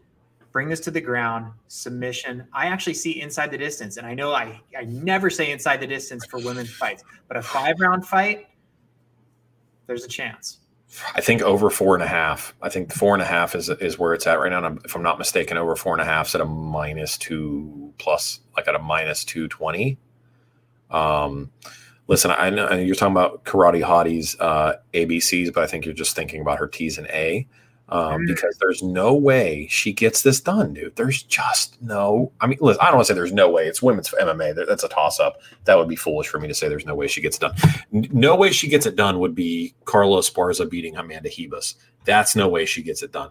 bring 0.52 0.70
this 0.70 0.80
to 0.82 0.92
the 0.92 1.02
ground, 1.02 1.52
submission. 1.68 2.48
I 2.54 2.68
actually 2.68 2.96
see 2.96 3.22
inside 3.22 3.52
the 3.52 3.58
distance, 3.58 3.98
and 3.98 4.06
I 4.06 4.14
know 4.14 4.34
I, 4.34 4.62
I 4.78 4.84
never 4.86 5.30
say 5.30 5.52
inside 5.52 5.80
the 5.80 5.88
distance 5.88 6.26
for 6.26 6.40
women's 6.40 6.74
fights, 6.74 7.04
but 7.28 7.38
a 7.38 7.42
five 7.42 7.80
round 7.80 8.06
fight, 8.06 8.48
there's 9.86 10.04
a 10.04 10.10
chance. 10.10 10.60
I 11.16 11.22
think 11.22 11.42
over 11.42 11.70
four 11.70 11.96
and 11.96 12.04
a 12.04 12.08
half. 12.08 12.56
I 12.62 12.70
think 12.70 12.94
four 12.94 13.14
and 13.14 13.22
a 13.22 13.26
half 13.26 13.56
is 13.56 13.70
is 13.70 14.00
where 14.00 14.14
it's 14.14 14.26
at 14.26 14.40
right 14.40 14.50
now. 14.50 14.64
I'm, 14.64 14.80
if 14.86 14.96
I'm 14.96 15.04
not 15.04 15.20
mistaken, 15.20 15.58
over 15.58 15.76
four 15.76 15.94
and 15.94 16.02
a 16.02 16.06
half 16.06 16.28
is 16.28 16.36
at 16.36 16.42
a 16.42 16.46
minus 16.46 17.18
two 17.18 17.94
plus, 17.98 18.40
like 18.56 18.68
at 18.68 18.76
a 18.76 18.80
minus 18.80 19.26
two 19.26 19.48
twenty. 19.50 19.98
Um, 20.90 21.52
listen, 22.08 22.32
I 22.32 22.50
know 22.50 22.68
I 22.68 22.76
know 22.78 22.82
you're 22.82 22.96
talking 22.96 23.14
about 23.16 23.44
karate 23.46 23.84
hotties 23.84 24.36
uh, 24.40 24.76
ABCs, 24.94 25.54
but 25.54 25.64
I 25.64 25.68
think 25.68 25.86
you're 25.86 25.94
just 25.94 26.16
thinking 26.16 26.42
about 26.42 26.60
her 26.60 26.68
T's 26.68 26.98
and 26.98 27.08
A. 27.08 27.48
Um, 27.90 28.24
Mm. 28.24 28.28
because 28.28 28.58
there's 28.60 28.84
no 28.84 29.14
way 29.14 29.66
she 29.70 29.94
gets 29.94 30.22
this 30.22 30.42
done, 30.42 30.74
dude. 30.74 30.98
There's 30.98 31.24
just 31.24 31.82
no. 31.82 32.34
I 32.42 32.48
mean, 32.48 32.58
listen, 32.60 32.82
I 32.82 32.88
don't 32.88 32.96
want 32.96 33.08
to 33.08 33.14
say 33.14 33.16
there's 33.16 33.32
no 33.32 33.50
way. 33.50 33.66
It's 33.66 33.82
women's 33.82 34.10
MMA. 34.10 34.68
That's 34.68 34.84
a 34.84 34.90
toss 34.90 35.22
up. 35.22 35.40
That 35.64 35.78
would 35.78 35.88
be 35.88 35.96
foolish 35.96 36.28
for 36.28 36.38
me 36.38 36.50
to 36.50 36.54
say 36.54 36.68
there's 36.68 36.86
no 36.86 36.96
way 36.96 37.08
she 37.08 37.22
gets 37.22 37.38
it 37.38 37.40
done. 37.40 37.56
No 37.92 38.36
way 38.36 38.52
she 38.52 38.68
gets 38.68 38.86
it 38.86 38.98
done 38.98 39.20
would 39.20 39.34
be 39.36 39.74
Carlos 39.86 40.30
Esparza 40.30 40.70
beating 40.70 40.98
Amanda 40.98 41.30
Ribas. 41.30 41.76
That's 42.04 42.36
no 42.36 42.50
way 42.50 42.66
she 42.66 42.84
gets 42.84 43.04
it 43.04 43.14
done. 43.14 43.30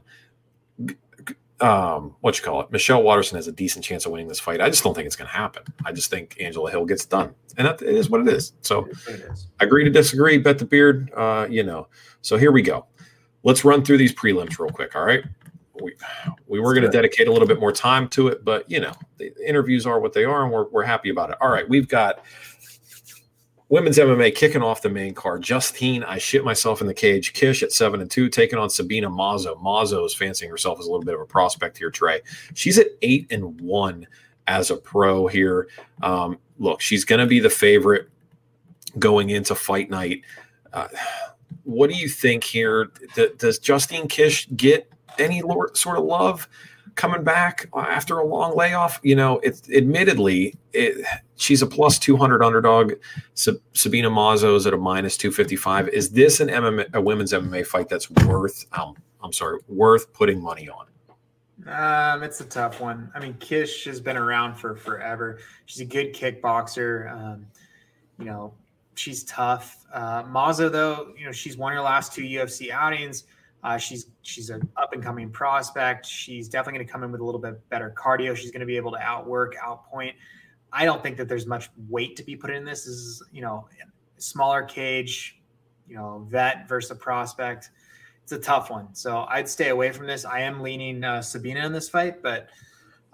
Um, 1.61 2.15
what 2.20 2.37
you 2.37 2.45
call 2.45 2.61
it? 2.61 2.70
Michelle 2.70 3.03
Waterson 3.03 3.37
has 3.37 3.49
a 3.49 3.53
decent 3.53 3.85
chance 3.85 4.05
of 4.05 4.12
winning 4.12 4.28
this 4.28 4.39
fight. 4.39 4.61
I 4.61 4.69
just 4.69 4.85
don't 4.85 4.95
think 4.95 5.07
it's 5.07 5.16
going 5.16 5.28
to 5.28 5.35
happen. 5.35 5.62
I 5.87 5.93
just 5.93 6.11
think 6.11 6.37
Angela 6.39 6.70
Hill 6.70 6.85
gets 6.85 7.07
done, 7.07 7.35
and 7.57 7.66
that 7.66 7.81
it 7.81 7.95
is 7.95 8.11
what 8.11 8.20
it 8.20 8.28
is. 8.28 8.53
So 8.61 8.87
it 9.09 9.20
is. 9.20 9.49
agree 9.61 9.85
to 9.85 9.91
disagree. 9.91 10.37
Bet 10.37 10.59
the 10.59 10.66
beard. 10.66 11.11
Uh, 11.15 11.47
you 11.49 11.62
know. 11.62 11.89
So 12.20 12.37
here 12.37 12.53
we 12.53 12.61
go. 12.61 12.87
Let's 13.43 13.65
run 13.65 13.85
through 13.85 13.99
these 13.99 14.15
prelims 14.15 14.59
real 14.59 14.70
quick. 14.70 14.95
All 14.95 15.05
right. 15.05 15.24
We 15.81 15.95
we 16.47 16.61
were 16.61 16.74
going 16.74 16.85
to 16.85 16.91
dedicate 16.91 17.28
a 17.28 17.33
little 17.33 17.49
bit 17.49 17.61
more 17.61 17.73
time 17.73 18.09
to 18.11 18.28
it, 18.28 18.45
but 18.45 18.70
you 18.70 18.81
know 18.81 18.93
the 19.16 19.33
interviews 19.47 19.87
are 19.87 20.01
what 20.01 20.12
they 20.12 20.24
are, 20.24 20.43
and 20.43 20.53
we're 20.53 20.69
we're 20.69 20.85
happy 20.85 21.11
about 21.11 21.31
it. 21.31 21.37
All 21.41 21.49
right, 21.49 21.69
we've 21.69 21.89
got 21.89 22.23
women's 23.68 23.98
MMA 23.98 24.34
kicking 24.34 24.62
off 24.62 24.82
the 24.82 24.88
main 24.88 25.14
card. 25.14 25.43
Justine, 25.43 26.05
I 26.05 26.18
shit 26.18 26.44
myself 26.44 26.80
in 26.80 26.86
the 26.86 26.94
cage. 26.94 27.32
Kish 27.32 27.62
at 27.62 27.72
seven 27.72 28.01
and 28.01 28.10
two, 28.10 28.28
taking 28.28 28.59
on 28.59 28.70
Sabina 28.70 29.10
Mazo. 29.10 29.60
Mazo 29.60 30.05
is 30.06 30.14
fancying 30.14 30.51
herself 30.51 30.78
as 30.78 30.86
a 30.86 30.90
little 30.90 31.05
bit 31.05 31.14
of 31.14 31.20
a 31.20 31.26
prospect 31.26 31.78
here. 31.78 31.90
Trey, 31.90 32.20
she's 32.55 32.78
at 32.78 32.88
eight 33.02 33.26
and 33.30 33.60
one 33.60 34.06
as 34.47 34.70
a 34.70 34.76
pro 34.76 35.26
here. 35.26 35.68
Um, 36.02 36.38
look, 36.59 36.80
she's 36.80 37.05
going 37.05 37.20
to 37.20 37.26
be 37.26 37.40
the 37.40 37.51
favorite 37.51 38.09
going 38.98 39.30
into 39.30 39.55
fight 39.55 39.90
night. 39.90 40.22
Uh, 40.72 40.88
what 41.64 41.90
do 41.90 41.97
you 41.97 42.09
think 42.09 42.44
here? 42.44 42.90
Does 43.38 43.59
Justine 43.59 44.09
Kish 44.09 44.48
get 44.56 44.90
any 45.18 45.43
sort 45.74 45.98
of 45.98 46.05
love 46.05 46.48
coming 46.97 47.23
back 47.23 47.68
after 47.74 48.18
a 48.18 48.24
long 48.24 48.56
layoff? 48.56 48.98
You 49.02 49.14
know, 49.14 49.39
it's 49.39 49.70
admittedly, 49.70 50.55
it, 50.73 51.06
she's 51.36 51.62
a 51.62 51.66
plus 51.66 51.98
200 51.98 52.43
underdog. 52.43 52.94
Sabina 53.35 54.10
Mazo 54.10 54.56
is 54.56 54.66
at 54.66 54.74
a 54.74 54.77
minus 54.77 55.16
255. 55.16 55.89
Is 55.90 56.10
this 56.10 56.40
an 56.40 56.48
MMA, 56.48 56.93
a 56.94 57.01
women's 57.01 57.32
MMA 57.32 57.66
fight 57.66 57.89
that's 57.89 58.10
worth, 58.10 58.66
um, 58.73 58.97
I'm 59.23 59.32
sorry, 59.32 59.60
worth 59.68 60.12
putting 60.12 60.43
money 60.43 60.68
on? 60.68 60.86
Um, 61.66 62.23
it's 62.23 62.40
a 62.40 62.44
tough 62.44 62.81
one. 62.81 63.10
I 63.14 63.20
mean, 63.20 63.35
Kish 63.35 63.85
has 63.85 64.01
been 64.01 64.16
around 64.16 64.55
for 64.56 64.77
forever. 64.77 65.39
She's 65.66 65.81
a 65.81 65.85
good 65.85 66.14
kickboxer. 66.14 67.12
Um, 67.12 67.47
you 68.18 68.27
know, 68.27 68.55
she's 68.94 69.24
tough. 69.24 69.85
Uh, 69.93 70.23
Mazo, 70.24 70.70
though, 70.70 71.12
you 71.18 71.27
know, 71.27 71.32
she's 71.32 71.56
won 71.56 71.73
her 71.73 71.81
last 71.81 72.12
two 72.12 72.23
UFC 72.23 72.70
outings. 72.70 73.24
Uh, 73.66 73.76
she's 73.76 74.12
she's 74.22 74.48
an 74.48 74.66
up 74.76 74.93
and 74.93 75.02
coming 75.02 75.28
prospect. 75.28 76.06
She's 76.06 76.48
definitely 76.48 76.78
going 76.78 76.86
to 76.86 76.93
come 76.93 77.02
in 77.02 77.10
with 77.10 77.20
a 77.20 77.24
little 77.24 77.40
bit 77.40 77.68
better 77.68 77.93
cardio. 77.98 78.36
She's 78.36 78.52
going 78.52 78.60
to 78.60 78.66
be 78.66 78.76
able 78.76 78.93
to 78.93 78.98
outwork, 78.98 79.56
outpoint. 79.56 80.12
I 80.72 80.84
don't 80.84 81.02
think 81.02 81.16
that 81.16 81.26
there's 81.26 81.47
much 81.47 81.68
weight 81.88 82.14
to 82.14 82.22
be 82.22 82.36
put 82.36 82.51
in 82.51 82.64
this. 82.64 82.84
This 82.84 82.94
is 82.94 83.24
you 83.32 83.43
know 83.43 83.66
smaller 84.18 84.62
cage, 84.62 85.40
you 85.88 85.97
know 85.97 86.24
vet 86.30 86.68
versus 86.68 86.93
a 86.93 86.94
prospect. 86.94 87.70
It's 88.22 88.30
a 88.30 88.38
tough 88.38 88.70
one, 88.70 88.94
so 88.94 89.26
I'd 89.28 89.48
stay 89.48 89.70
away 89.70 89.90
from 89.90 90.06
this. 90.06 90.24
I 90.24 90.43
am 90.43 90.60
leaning 90.60 91.02
uh, 91.02 91.20
Sabina 91.20 91.66
in 91.66 91.72
this 91.72 91.88
fight, 91.88 92.22
but 92.22 92.48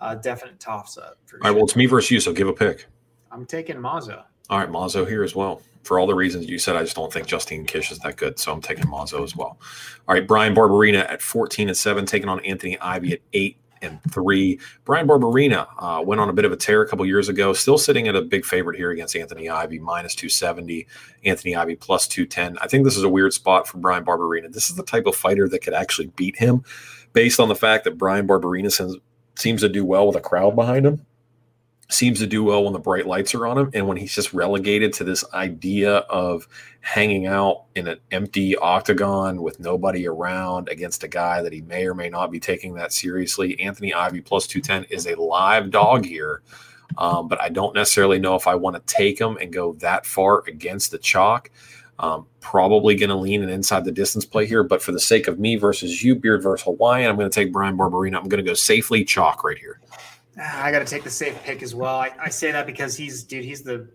uh, 0.01 0.17
definite 0.17 0.61
toss 0.61 0.99
up. 0.99 1.05
All 1.05 1.17
sure. 1.31 1.39
right, 1.39 1.51
well, 1.51 1.65
it's 1.65 1.77
me 1.77 1.87
versus 1.87 2.11
you, 2.11 2.21
so 2.21 2.31
give 2.31 2.49
a 2.49 2.53
pick. 2.53 2.85
I'm 3.31 3.47
taking 3.47 3.77
Mazo. 3.77 4.23
All 4.51 4.59
right, 4.59 4.69
Mazo 4.69 5.09
here 5.09 5.23
as 5.23 5.35
well. 5.35 5.63
For 5.83 5.99
all 5.99 6.07
the 6.07 6.15
reasons 6.15 6.49
you 6.49 6.59
said, 6.59 6.77
I 6.77 6.83
just 6.83 6.97
don't 6.97 7.13
think 7.13 7.27
Justine 7.27 7.67
Kish 7.67 7.91
is 7.91 7.99
that 8.01 8.17
good. 8.17 8.39
So 8.39 8.53
I'm 8.53 8.61
taking 8.61 8.85
Mazo 8.85 9.23
as 9.23 9.37
well. 9.37 9.59
All 10.09 10.15
right, 10.15 10.27
Bryan 10.27 10.55
Barberena 10.55 11.11
at 11.11 11.23
14 11.23 11.69
and 11.69 11.77
7, 11.77 12.07
taking 12.07 12.29
on 12.29 12.41
Anthony 12.45 12.79
Ivy 12.81 13.15
at 13.15 13.21
8 13.33 13.57
and 13.83 13.99
3. 14.11 14.59
Bryan 14.85 15.07
Barberena 15.07 15.67
uh, 15.79 16.03
went 16.03 16.21
on 16.21 16.29
a 16.29 16.33
bit 16.33 16.45
of 16.45 16.53
a 16.53 16.57
tear 16.57 16.83
a 16.83 16.89
couple 16.89 17.05
years 17.05 17.29
ago, 17.29 17.53
still 17.53 17.79
sitting 17.79 18.09
at 18.09 18.17
a 18.17 18.23
big 18.23 18.45
favorite 18.45 18.77
here 18.77 18.91
against 18.91 19.17
Anthony 19.17 19.49
Ivy, 19.49 19.79
minus 19.79 20.15
270. 20.15 20.87
Anthony 21.25 21.57
Ivy 21.57 21.77
plus 21.77 22.07
210. 22.07 22.59
I 22.61 22.69
think 22.69 22.85
this 22.85 22.97
is 22.97 23.03
a 23.03 23.09
weird 23.09 23.33
spot 23.33 23.67
for 23.67 23.79
Bryan 23.79 24.05
Barberena. 24.05 24.53
This 24.53 24.71
is 24.71 24.77
the 24.77 24.85
type 24.85 25.07
of 25.07 25.17
fighter 25.17 25.49
that 25.49 25.61
could 25.61 25.75
actually 25.75 26.09
beat 26.09 26.37
him 26.37 26.65
based 27.13 27.41
on 27.41 27.49
the 27.49 27.57
fact 27.57 27.85
that 27.85 27.99
Bryan 27.99 28.27
Barberena 28.27 29.01
seems 29.37 29.61
to 29.61 29.69
do 29.69 29.85
well 29.85 30.07
with 30.07 30.17
a 30.17 30.21
crowd 30.21 30.55
behind 30.55 30.87
him 30.87 31.05
seems 31.93 32.19
to 32.19 32.27
do 32.27 32.45
well 32.45 32.65
when 32.65 32.73
the 32.73 32.79
bright 32.79 33.07
lights 33.07 33.35
are 33.35 33.47
on 33.47 33.59
him 33.59 33.71
and 33.75 33.87
when 33.87 33.97
he's 33.97 34.15
just 34.15 34.33
relegated 34.33 34.93
to 34.93 35.05
this 35.05 35.25
idea 35.33 35.99
of 35.99 36.47
hanging 36.81 37.27
out 37.27 37.65
in 37.75 37.87
an 37.89 37.99
empty 38.11 38.57
octagon 38.57 39.43
with 39.43 39.61
nobody 39.61 40.07
around 40.07 40.69
against 40.69 41.05
a 41.05 41.09
guy 41.09 41.43
that 41.43 41.53
he 41.53 41.61
may 41.63 41.87
or 41.87 41.95
may 41.95 42.09
not 42.09 42.31
be 42.31 42.41
taking 42.41 42.75
that 42.75 42.93
seriously 42.93 43.59
anthony 43.61 43.93
ivy 43.95 44.21
plus 44.21 44.47
210 44.47 44.91
is 44.91 45.07
a 45.07 45.21
live 45.21 45.71
dog 45.71 46.05
here 46.05 46.43
um, 46.99 47.29
but 47.29 47.41
i 47.41 47.49
don't 47.49 47.75
necessarily 47.75 48.19
know 48.19 48.35
if 48.35 48.47
i 48.47 48.55
want 48.55 48.75
to 48.75 48.95
take 48.95 49.21
him 49.21 49.37
and 49.39 49.53
go 49.53 49.73
that 49.75 50.07
far 50.07 50.43
against 50.47 50.91
the 50.91 50.99
chalk 50.99 51.51
um, 51.99 52.27
probably 52.41 52.97
going 52.97 53.11
to 53.11 53.17
lean 53.17 53.45
an 53.45 53.49
inside 53.49 53.85
the 53.85 53.93
distance 53.93 54.25
play 54.25 54.45
here, 54.45 54.65
but 54.65 54.83
for 54.83 54.91
the 54.91 54.99
sake 54.99 55.29
of 55.29 55.39
me 55.39 55.55
versus 55.55 56.03
you, 56.03 56.17
Beard 56.17 56.43
versus 56.43 56.65
Hawaiian, 56.65 57.09
I'm 57.09 57.17
going 57.17 57.31
to 57.31 57.35
take 57.35 57.53
brian 57.53 57.77
Barberena. 57.77 58.17
I'm 58.17 58.29
going 58.29 58.45
to 58.45 58.51
go 58.51 58.55
safely 58.55 59.05
chalk 59.05 59.45
right 59.45 59.59
here. 59.59 59.79
I 60.41 60.71
got 60.71 60.79
to 60.79 60.85
take 60.85 61.05
the 61.05 61.11
safe 61.11 61.41
pick 61.43 61.63
as 61.63 61.75
well. 61.75 61.97
I, 61.97 62.11
I, 62.21 62.29
say 62.31 62.53
that 62.53 62.67
because 62.67 62.97
he's, 62.97 63.23
dude, 63.23 63.45
he's 63.45 63.63
the 63.63 63.89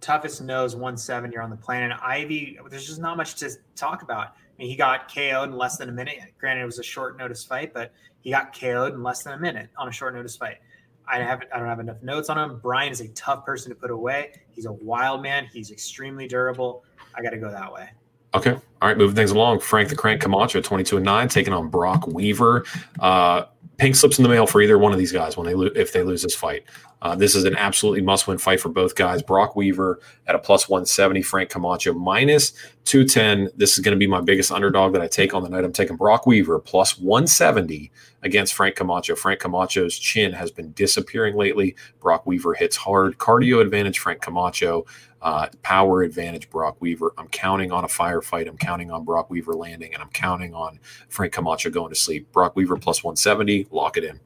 toughest 0.00 0.42
nose 0.42 0.74
170 0.74 1.36
on 1.36 1.50
the 1.50 1.56
planet. 1.56 1.96
Ivy, 2.02 2.58
there's 2.70 2.86
just 2.86 3.00
not 3.00 3.16
much 3.16 3.34
to 3.36 3.50
talk 3.76 4.02
about. 4.02 4.28
I 4.28 4.32
mean, 4.58 4.68
he 4.68 4.76
got 4.76 5.12
KO'd 5.12 5.50
in 5.50 5.56
less 5.56 5.76
than 5.76 5.88
a 5.88 5.92
minute. 5.92 6.18
Granted, 6.38 6.62
it 6.62 6.66
was 6.66 6.78
a 6.78 6.82
short 6.82 7.18
notice 7.18 7.44
fight, 7.44 7.74
but 7.74 7.92
he 8.20 8.30
got 8.30 8.58
KO'd 8.58 8.94
in 8.94 9.02
less 9.02 9.22
than 9.22 9.34
a 9.34 9.38
minute 9.38 9.68
on 9.76 9.88
a 9.88 9.92
short 9.92 10.14
notice 10.14 10.36
fight. 10.36 10.58
I 11.06 11.18
haven't, 11.18 11.50
I 11.52 11.58
don't 11.58 11.68
have 11.68 11.80
enough 11.80 12.02
notes 12.02 12.30
on 12.30 12.38
him. 12.38 12.60
Brian 12.62 12.90
is 12.90 13.00
a 13.00 13.08
tough 13.08 13.44
person 13.44 13.70
to 13.70 13.74
put 13.74 13.90
away. 13.90 14.32
He's 14.52 14.64
a 14.64 14.72
wild 14.72 15.22
man. 15.22 15.48
He's 15.52 15.70
extremely 15.70 16.26
durable. 16.26 16.84
I 17.14 17.22
got 17.22 17.30
to 17.30 17.38
go 17.38 17.50
that 17.50 17.70
way. 17.72 17.90
Okay. 18.34 18.52
All 18.52 18.88
right. 18.88 18.96
Moving 18.96 19.14
things 19.14 19.30
along. 19.30 19.60
Frank 19.60 19.90
the 19.90 19.96
Crank 19.96 20.22
Camacho, 20.22 20.60
22 20.60 20.96
and 20.96 21.04
9, 21.04 21.28
taking 21.28 21.52
on 21.52 21.68
Brock 21.68 22.06
Weaver. 22.06 22.64
Uh, 22.98 23.44
pink 23.76 23.96
slips 23.96 24.18
in 24.18 24.22
the 24.22 24.28
mail 24.28 24.46
for 24.46 24.60
either 24.62 24.78
one 24.78 24.92
of 24.92 24.98
these 24.98 25.12
guys 25.12 25.36
when 25.36 25.46
they 25.46 25.54
lo- 25.54 25.70
if 25.74 25.92
they 25.92 26.02
lose 26.02 26.22
this 26.22 26.34
fight. 26.34 26.64
Uh, 27.04 27.14
this 27.14 27.34
is 27.34 27.44
an 27.44 27.54
absolutely 27.56 28.00
must-win 28.00 28.38
fight 28.38 28.58
for 28.58 28.70
both 28.70 28.94
guys. 28.94 29.22
Brock 29.22 29.54
Weaver 29.54 30.00
at 30.26 30.34
a 30.34 30.38
plus 30.38 30.70
170, 30.70 31.20
Frank 31.20 31.50
Camacho 31.50 31.92
minus 31.92 32.54
210. 32.86 33.50
This 33.54 33.74
is 33.74 33.80
going 33.80 33.94
to 33.94 33.98
be 33.98 34.06
my 34.06 34.22
biggest 34.22 34.50
underdog 34.50 34.94
that 34.94 35.02
I 35.02 35.06
take 35.06 35.34
on 35.34 35.42
the 35.42 35.50
night. 35.50 35.64
I'm 35.64 35.72
taking 35.72 35.96
Brock 35.96 36.26
Weaver 36.26 36.58
plus 36.58 36.98
170 36.98 37.92
against 38.22 38.54
Frank 38.54 38.76
Camacho. 38.76 39.14
Frank 39.16 39.40
Camacho's 39.40 39.98
chin 39.98 40.32
has 40.32 40.50
been 40.50 40.72
disappearing 40.72 41.36
lately. 41.36 41.76
Brock 42.00 42.24
Weaver 42.24 42.54
hits 42.54 42.74
hard. 42.74 43.18
Cardio 43.18 43.60
advantage, 43.60 43.98
Frank 43.98 44.22
Camacho. 44.22 44.86
Uh, 45.20 45.48
power 45.62 46.02
advantage, 46.02 46.48
Brock 46.48 46.76
Weaver. 46.80 47.12
I'm 47.18 47.28
counting 47.28 47.70
on 47.70 47.84
a 47.84 47.88
firefight. 47.88 48.48
I'm 48.48 48.56
counting 48.56 48.90
on 48.90 49.04
Brock 49.04 49.28
Weaver 49.28 49.52
landing, 49.52 49.92
and 49.92 50.02
I'm 50.02 50.10
counting 50.10 50.54
on 50.54 50.80
Frank 51.10 51.34
Camacho 51.34 51.68
going 51.68 51.90
to 51.90 51.98
sleep. 51.98 52.32
Brock 52.32 52.56
Weaver 52.56 52.76
plus 52.76 53.04
170. 53.04 53.68
Lock 53.70 53.98
it 53.98 54.04
in. 54.04 54.20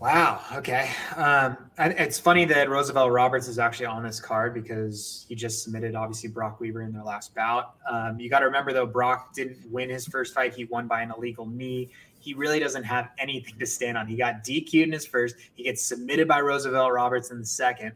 Wow. 0.00 0.40
Okay. 0.54 0.90
Um, 1.14 1.58
it's 1.78 2.18
funny 2.18 2.46
that 2.46 2.70
Roosevelt 2.70 3.12
Roberts 3.12 3.48
is 3.48 3.58
actually 3.58 3.84
on 3.84 4.02
this 4.02 4.18
card 4.18 4.54
because 4.54 5.26
he 5.28 5.34
just 5.34 5.62
submitted, 5.62 5.94
obviously, 5.94 6.30
Brock 6.30 6.58
Weaver 6.58 6.80
in 6.80 6.92
their 6.92 7.02
last 7.02 7.34
bout. 7.34 7.74
Um, 7.88 8.18
you 8.18 8.30
got 8.30 8.38
to 8.38 8.46
remember, 8.46 8.72
though, 8.72 8.86
Brock 8.86 9.34
didn't 9.34 9.58
win 9.70 9.90
his 9.90 10.06
first 10.06 10.32
fight. 10.32 10.54
He 10.54 10.64
won 10.64 10.86
by 10.86 11.02
an 11.02 11.12
illegal 11.14 11.44
knee. 11.44 11.90
He 12.18 12.32
really 12.32 12.58
doesn't 12.58 12.84
have 12.84 13.10
anything 13.18 13.58
to 13.58 13.66
stand 13.66 13.98
on. 13.98 14.06
He 14.06 14.16
got 14.16 14.42
DQ'd 14.42 14.86
in 14.86 14.92
his 14.92 15.04
first. 15.04 15.36
He 15.54 15.64
gets 15.64 15.82
submitted 15.82 16.26
by 16.26 16.40
Roosevelt 16.40 16.92
Roberts 16.92 17.30
in 17.30 17.38
the 17.38 17.46
second. 17.46 17.92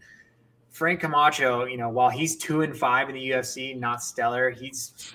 Frank 0.72 1.00
Camacho, 1.00 1.64
you 1.64 1.78
know, 1.78 1.88
while 1.88 2.10
he's 2.10 2.36
two 2.36 2.62
and 2.62 2.76
five 2.76 3.08
in 3.08 3.14
the 3.14 3.30
UFC, 3.30 3.78
not 3.78 4.02
stellar, 4.02 4.50
he's 4.50 5.14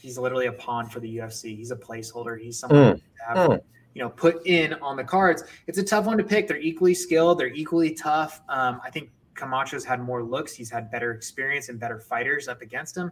he's 0.00 0.16
literally 0.16 0.46
a 0.46 0.52
pawn 0.52 0.88
for 0.88 1.00
the 1.00 1.16
UFC. 1.16 1.56
He's 1.56 1.72
a 1.72 1.76
placeholder. 1.76 2.38
He's 2.38 2.58
someone 2.58 3.00
mm. 3.28 3.60
You 3.96 4.02
know 4.02 4.10
put 4.10 4.46
in 4.46 4.74
on 4.74 4.94
the 4.96 5.04
cards. 5.04 5.42
It's 5.66 5.78
a 5.78 5.82
tough 5.82 6.04
one 6.04 6.18
to 6.18 6.22
pick. 6.22 6.48
They're 6.48 6.58
equally 6.58 6.92
skilled. 6.92 7.38
They're 7.38 7.54
equally 7.54 7.94
tough. 7.94 8.42
Um, 8.46 8.78
I 8.84 8.90
think 8.90 9.08
Camacho's 9.34 9.86
had 9.86 10.02
more 10.02 10.22
looks. 10.22 10.52
He's 10.52 10.68
had 10.68 10.90
better 10.90 11.12
experience 11.12 11.70
and 11.70 11.80
better 11.80 11.98
fighters 11.98 12.46
up 12.46 12.60
against 12.60 12.94
him. 12.94 13.10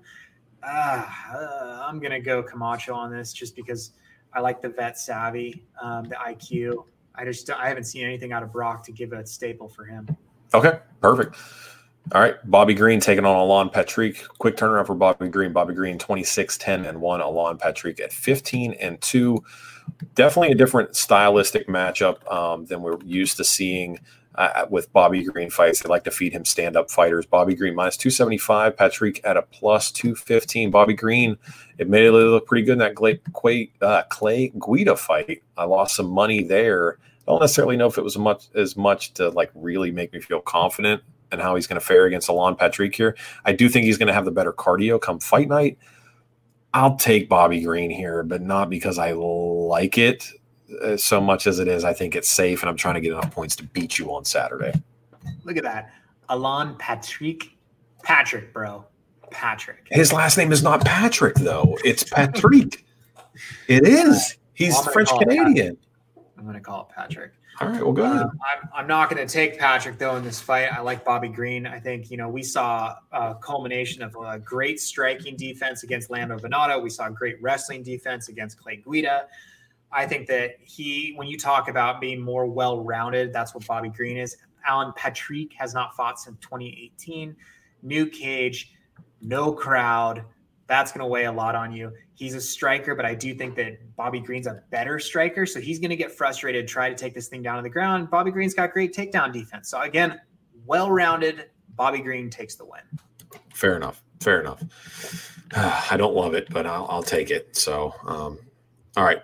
Uh, 0.63 1.07
uh, 1.35 1.87
I'm 1.89 2.01
gonna 2.01 2.21
go 2.21 2.43
Camacho 2.43 2.93
on 2.93 3.11
this 3.11 3.33
just 3.33 3.57
because 3.57 3.93
I 4.35 4.41
like 4.41 4.61
the 4.61 4.69
vet 4.69 4.99
savvy, 4.99 5.65
um, 5.81 6.05
the 6.05 6.17
IQ. 6.17 6.85
I 7.15 7.25
just 7.25 7.49
I 7.49 7.67
haven't 7.67 7.85
seen 7.85 8.05
anything 8.05 8.33
out 8.33 8.43
of 8.43 8.53
Brock 8.53 8.85
to 8.85 8.93
give 8.93 9.15
a 9.15 9.25
staple 9.25 9.71
for 9.71 9.87
him. 9.87 10.15
Okay, 10.53 10.81
perfect. 11.01 11.35
All 12.13 12.21
right, 12.21 12.35
Bobby 12.45 12.75
Green 12.75 13.01
taking 13.01 13.25
on 13.25 13.35
Alan 13.35 13.71
Patrick. 13.71 14.23
Quick 14.37 14.59
turnaround 14.59 14.87
for 14.87 14.95
Bobby 14.95 15.29
Green. 15.29 15.55
Bobby 15.55 15.73
Green 15.73 15.99
26 15.99 16.59
10 16.59 16.85
and 16.85 17.01
1. 17.01 17.23
Alan 17.23 17.57
Patrick 17.57 18.01
at 18.01 18.13
15 18.13 18.75
and 18.75 19.01
2. 19.01 19.43
Definitely 20.15 20.53
a 20.53 20.57
different 20.57 20.97
stylistic 20.97 21.67
matchup 21.67 22.31
um, 22.33 22.67
than 22.67 22.83
we're 22.83 23.01
used 23.05 23.37
to 23.39 23.45
seeing 23.45 23.99
uh, 24.35 24.67
with 24.69 24.93
Bobby 24.93 25.23
Green 25.23 25.51
fights. 25.51 25.81
They 25.81 25.89
like 25.89 26.05
to 26.05 26.11
feed 26.11 26.33
him 26.33 26.45
stand 26.45 26.77
up 26.77 26.91
fighters. 26.91 27.27
Bobby 27.27 27.55
Green 27.55 27.75
minus 27.75 27.97
275. 27.97 28.77
Patrick 28.77 29.21
at 29.25 29.37
a 29.37 29.43
plus 29.43 29.91
215. 29.93 30.71
Bobby 30.71 30.95
Green 30.95 31.37
admittedly 31.79 32.25
looked 32.25 32.49
pretty 32.49 32.65
good 32.65 32.73
in 32.73 32.79
that 32.79 32.95
Clay, 32.95 33.21
Clay, 33.33 33.71
uh, 33.81 34.03
Clay 34.11 34.53
Guida 34.59 34.97
fight. 34.97 35.43
I 35.57 35.65
lost 35.65 35.97
some 35.97 36.11
money 36.11 36.43
there. 36.43 36.99
I 37.27 37.33
don't 37.33 37.41
necessarily 37.41 37.77
know 37.77 37.87
if 37.87 37.97
it 37.97 38.05
was 38.05 38.19
much 38.19 38.49
as 38.55 38.77
much 38.77 39.15
to 39.15 39.31
like 39.31 39.51
really 39.55 39.91
make 39.91 40.13
me 40.13 40.21
feel 40.21 40.41
confident 40.41 41.03
and 41.33 41.41
how 41.41 41.55
he's 41.55 41.67
going 41.67 41.81
to 41.81 41.87
fare 41.87 42.05
against 42.05 42.29
Alan 42.29 42.55
Patrick 42.55 42.95
here. 42.95 43.17
I 43.45 43.53
do 43.53 43.69
think 43.69 43.87
he's 43.87 43.99
going 43.99 44.09
to 44.09 44.13
have 44.13 44.25
the 44.25 44.31
better 44.31 44.53
cardio 44.53 45.01
come 45.01 45.21
fight 45.21 45.49
night. 45.49 45.79
I'll 46.75 46.97
take 46.97 47.29
Bobby 47.29 47.63
Green 47.63 47.91
here, 47.91 48.23
but 48.25 48.43
not 48.43 48.69
because 48.69 48.99
I 48.99 49.13
like 49.67 49.99
it 49.99 50.31
uh, 50.83 50.97
so 50.97 51.21
much 51.21 51.47
as 51.47 51.59
it 51.59 51.69
is. 51.69 51.85
I 51.85 51.93
think 51.93 52.15
it's 52.17 52.31
safe, 52.31 52.63
and 52.63 52.71
I'm 52.71 52.77
trying 52.77 52.95
to 52.95 53.01
get 53.01 53.13
enough 53.13 53.31
points 53.31 53.57
to 53.57 53.65
beat 53.65 53.99
you 53.99 54.15
on 54.15 54.25
Saturday. 54.25 54.73
Look 55.45 55.57
at 55.57 55.63
that, 55.65 55.93
Alan 56.29 56.75
Patrick, 56.77 57.57
Patrick, 58.03 58.53
bro, 58.53 58.85
Patrick. 59.31 59.87
His 59.91 60.13
last 60.13 60.37
name 60.37 60.53
is 60.53 60.63
not 60.63 60.85
Patrick 60.85 61.37
though; 61.37 61.77
it's 61.85 62.05
Patrick. 62.05 62.85
it 63.69 63.87
is. 63.87 64.39
He's 64.55 64.79
French 64.89 65.11
Canadian. 65.11 65.77
I'm 66.39 66.45
going 66.45 66.55
to 66.55 66.61
call 66.61 66.83
it 66.83 66.95
Patrick. 66.95 67.33
All 67.61 67.69
right, 67.69 67.83
well, 67.83 67.93
go 67.93 68.03
ahead. 68.03 68.23
Uh, 68.23 68.31
I'm, 68.53 68.69
I'm 68.75 68.87
not 68.89 69.09
going 69.09 69.25
to 69.25 69.33
take 69.33 69.59
Patrick 69.59 69.97
though 69.97 70.17
in 70.17 70.25
this 70.25 70.41
fight. 70.41 70.67
I 70.73 70.81
like 70.81 71.05
Bobby 71.05 71.29
Green. 71.29 71.67
I 71.67 71.79
think 71.79 72.11
you 72.11 72.17
know 72.17 72.29
we 72.29 72.43
saw 72.43 72.97
a 73.13 73.37
culmination 73.37 74.03
of 74.03 74.17
a 74.17 74.39
great 74.39 74.81
striking 74.81 75.37
defense 75.37 75.85
against 75.85 76.11
Lando 76.11 76.37
Vannata. 76.37 76.83
We 76.83 76.91
saw 76.91 77.09
great 77.11 77.41
wrestling 77.41 77.83
defense 77.83 78.29
against 78.29 78.59
Clay 78.59 78.83
Guida. 78.85 79.27
I 79.95 80.07
think 80.07 80.27
that 80.27 80.57
he, 80.61 81.13
when 81.17 81.29
you 81.29 81.39
talk 81.39 81.69
about 81.69 82.01
being 82.01 82.21
more 82.21 82.47
well-rounded, 82.47 83.33
that's 83.33 83.55
what 83.55 83.67
Bobby 83.67 83.89
Green 83.89 84.17
is. 84.17 84.37
Alan 84.67 84.93
Patrick 84.97 85.53
has 85.55 85.73
not 85.73 85.95
fought 85.95 86.19
since 86.19 86.37
2018. 86.41 87.37
New 87.83 88.07
cage, 88.07 88.73
no 89.21 89.53
crowd, 89.53 90.25
That's 90.67 90.93
going 90.93 91.01
to 91.01 91.07
weigh 91.07 91.27
a 91.27 91.33
lot 91.33 91.55
on 91.55 91.73
you. 91.73 91.93
He's 92.15 92.35
a 92.35 92.41
striker, 92.41 92.95
but 92.95 93.05
I 93.05 93.15
do 93.15 93.35
think 93.35 93.55
that 93.57 93.95
Bobby 93.97 94.19
Green's 94.19 94.47
a 94.47 94.63
better 94.71 94.99
striker. 94.99 95.45
So 95.45 95.61
he's 95.61 95.79
going 95.79 95.91
to 95.91 95.97
get 95.97 96.11
frustrated, 96.11 96.67
try 96.67 96.89
to 96.89 96.95
take 96.95 97.15
this 97.15 97.29
thing 97.29 97.43
down 97.43 97.57
to 97.57 97.63
the 97.63 97.69
ground. 97.69 98.11
Bobby 98.11 98.31
Green's 98.31 98.55
got 98.55 98.73
great 98.73 98.95
takedown 98.95 99.33
defense. 99.33 99.69
So 99.69 99.81
again, 99.83 100.21
well 100.65 100.91
rounded. 100.91 101.51
Bobby 101.77 102.01
Green 102.01 102.31
takes 102.31 102.55
the 102.55 102.65
win. 102.65 102.81
Fair 103.53 103.77
enough. 103.77 104.03
Fair 104.21 104.41
enough. 104.41 104.63
I 105.91 105.97
don't 105.97 106.15
love 106.15 106.35
it, 106.35 106.49
but 106.51 106.67
I'll, 106.67 106.87
I'll 106.89 107.03
take 107.03 107.31
it. 107.31 107.55
So, 107.57 107.95
um, 108.07 108.39
all 108.97 109.05
right. 109.05 109.23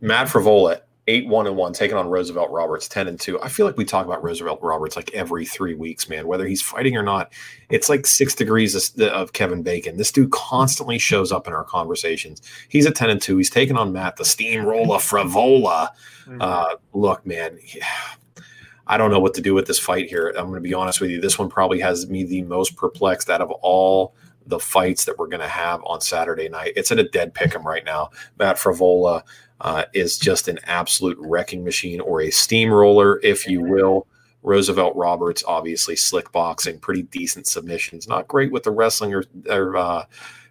Matt 0.00 0.28
Frevola 0.28 0.80
eight 1.10 1.26
one 1.26 1.46
and 1.46 1.56
one, 1.56 1.72
taking 1.72 1.96
on 1.96 2.08
Roosevelt 2.08 2.50
Roberts 2.50 2.86
ten 2.86 3.08
and 3.08 3.18
two. 3.18 3.40
I 3.42 3.48
feel 3.48 3.66
like 3.66 3.76
we 3.76 3.84
talk 3.84 4.06
about 4.06 4.22
Roosevelt 4.22 4.60
Roberts 4.62 4.96
like 4.96 5.12
every 5.12 5.44
three 5.44 5.74
weeks, 5.74 6.08
man. 6.08 6.26
Whether 6.26 6.46
he's 6.46 6.62
fighting 6.62 6.96
or 6.96 7.02
not, 7.02 7.32
it's 7.68 7.88
like 7.88 8.06
six 8.06 8.34
degrees 8.34 8.74
of, 8.74 9.02
of 9.02 9.32
Kevin 9.32 9.62
Bacon. 9.62 9.96
This 9.96 10.12
dude 10.12 10.30
constantly 10.30 10.98
shows 10.98 11.32
up 11.32 11.46
in 11.46 11.52
our 11.52 11.64
conversations. 11.64 12.40
He's 12.68 12.86
a 12.86 12.90
ten 12.90 13.10
and 13.10 13.20
two. 13.20 13.36
He's 13.36 13.50
taking 13.50 13.76
on 13.76 13.92
Matt 13.92 14.16
the 14.16 14.24
Steamroller 14.24 14.98
Frevola. 14.98 15.88
Mm-hmm. 16.26 16.40
Uh, 16.40 16.74
look, 16.92 17.26
man. 17.26 17.58
Yeah. 17.74 17.84
I 18.86 18.96
don't 18.96 19.12
know 19.12 19.20
what 19.20 19.34
to 19.34 19.40
do 19.40 19.54
with 19.54 19.68
this 19.68 19.78
fight 19.78 20.08
here. 20.08 20.34
I'm 20.36 20.46
going 20.46 20.60
to 20.60 20.68
be 20.68 20.74
honest 20.74 21.00
with 21.00 21.10
you. 21.10 21.20
This 21.20 21.38
one 21.38 21.48
probably 21.48 21.78
has 21.78 22.08
me 22.10 22.24
the 22.24 22.42
most 22.42 22.74
perplexed 22.74 23.30
out 23.30 23.40
of 23.40 23.48
all 23.62 24.16
the 24.46 24.58
fights 24.58 25.04
that 25.04 25.16
we're 25.16 25.28
going 25.28 25.42
to 25.42 25.46
have 25.46 25.80
on 25.84 26.00
Saturday 26.00 26.48
night. 26.48 26.72
It's 26.74 26.90
at 26.90 26.98
a 26.98 27.08
dead 27.08 27.32
pick 27.32 27.54
'em 27.54 27.64
right 27.64 27.84
now. 27.84 28.10
Matt 28.36 28.56
Frevola 28.56 29.22
uh, 29.60 29.84
is 29.92 30.18
just 30.18 30.48
an 30.48 30.58
absolute 30.64 31.18
wrecking 31.20 31.64
machine 31.64 32.00
or 32.00 32.22
a 32.22 32.30
steamroller, 32.30 33.20
if 33.22 33.46
you 33.46 33.60
will. 33.62 34.06
Roosevelt 34.42 34.96
Roberts, 34.96 35.44
obviously 35.46 35.96
slick 35.96 36.32
boxing, 36.32 36.78
pretty 36.78 37.02
decent 37.02 37.46
submissions. 37.46 38.08
Not 38.08 38.28
great 38.28 38.52
with 38.52 38.62
the 38.62 38.70
wrestling 38.70 39.14
or, 39.14 39.24
or 39.50 39.76
uh, 39.76 40.04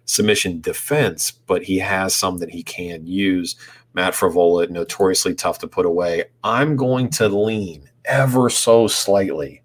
submission 0.04 0.60
defense, 0.60 1.32
but 1.32 1.64
he 1.64 1.78
has 1.78 2.14
some 2.14 2.38
that 2.38 2.50
he 2.50 2.62
can 2.62 3.06
use. 3.06 3.56
Matt 3.92 4.14
Frevola, 4.14 4.70
notoriously 4.70 5.34
tough 5.34 5.58
to 5.58 5.66
put 5.66 5.86
away. 5.86 6.24
I'm 6.44 6.76
going 6.76 7.10
to 7.10 7.28
lean 7.28 7.90
ever 8.04 8.48
so 8.48 8.86
slightly, 8.86 9.62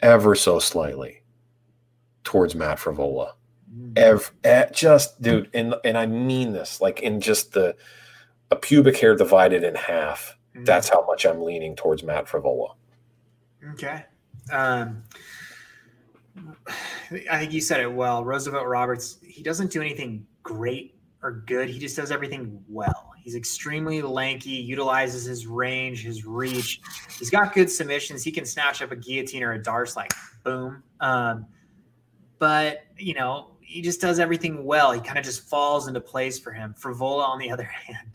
ever 0.00 0.34
so 0.34 0.58
slightly 0.58 1.22
towards 2.22 2.54
Matt 2.54 2.78
Frevola. 2.78 3.32
Mm. 3.74 3.98
Ever, 3.98 4.70
just 4.72 5.20
dude, 5.20 5.50
and 5.52 5.74
and 5.84 5.98
I 5.98 6.06
mean 6.06 6.52
this, 6.52 6.80
like 6.80 7.00
in 7.00 7.20
just 7.20 7.52
the 7.52 7.76
a 8.54 8.56
pubic 8.56 8.96
hair 8.96 9.16
divided 9.16 9.64
in 9.64 9.74
half. 9.74 10.36
Mm-hmm. 10.54 10.64
That's 10.64 10.88
how 10.88 11.04
much 11.06 11.26
I'm 11.26 11.42
leaning 11.42 11.74
towards 11.74 12.02
Matt 12.02 12.26
Frevola. 12.26 12.74
Okay. 13.72 14.04
Um, 14.52 15.02
I 17.30 17.38
think 17.38 17.52
you 17.52 17.60
said 17.60 17.80
it 17.80 17.92
well. 17.92 18.24
Roosevelt 18.24 18.66
Roberts, 18.66 19.18
he 19.26 19.42
doesn't 19.42 19.72
do 19.72 19.80
anything 19.80 20.26
great 20.42 20.94
or 21.22 21.42
good. 21.46 21.68
He 21.68 21.78
just 21.78 21.96
does 21.96 22.10
everything 22.10 22.62
well. 22.68 23.12
He's 23.22 23.34
extremely 23.34 24.02
lanky, 24.02 24.50
utilizes 24.50 25.24
his 25.24 25.46
range, 25.46 26.04
his 26.04 26.24
reach. 26.24 26.80
He's 27.18 27.30
got 27.30 27.54
good 27.54 27.70
submissions. 27.70 28.22
He 28.22 28.30
can 28.30 28.44
snatch 28.44 28.82
up 28.82 28.92
a 28.92 28.96
guillotine 28.96 29.42
or 29.42 29.52
a 29.52 29.62
darce 29.62 29.96
like 29.96 30.12
boom. 30.44 30.82
Um, 31.00 31.46
but, 32.38 32.84
you 32.98 33.14
know, 33.14 33.52
he 33.60 33.80
just 33.80 34.00
does 34.00 34.20
everything 34.20 34.64
well. 34.64 34.92
He 34.92 35.00
kind 35.00 35.18
of 35.18 35.24
just 35.24 35.48
falls 35.48 35.88
into 35.88 36.00
place 36.00 36.38
for 36.38 36.52
him. 36.52 36.74
Frevola, 36.78 37.26
on 37.26 37.38
the 37.38 37.50
other 37.50 37.64
hand, 37.86 38.08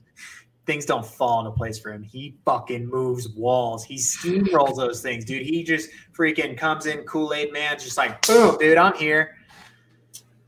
things 0.70 0.86
don't 0.86 1.04
fall 1.04 1.40
into 1.40 1.50
place 1.50 1.80
for 1.80 1.92
him. 1.92 2.04
He 2.04 2.36
fucking 2.46 2.86
moves 2.88 3.28
walls. 3.30 3.84
He 3.84 3.96
steamrolls 3.96 4.78
those 4.78 5.02
things, 5.02 5.26
dude. 5.26 5.42
He 5.42 5.64
just 5.64 5.90
freaking 6.16 6.56
comes 6.56 6.86
in 6.86 7.00
Kool 7.06 7.34
Aid 7.34 7.52
man, 7.52 7.80
just 7.80 7.98
like 7.98 8.22
boom, 8.28 8.56
dude, 8.60 8.78
I'm 8.78 8.94
here. 8.94 9.36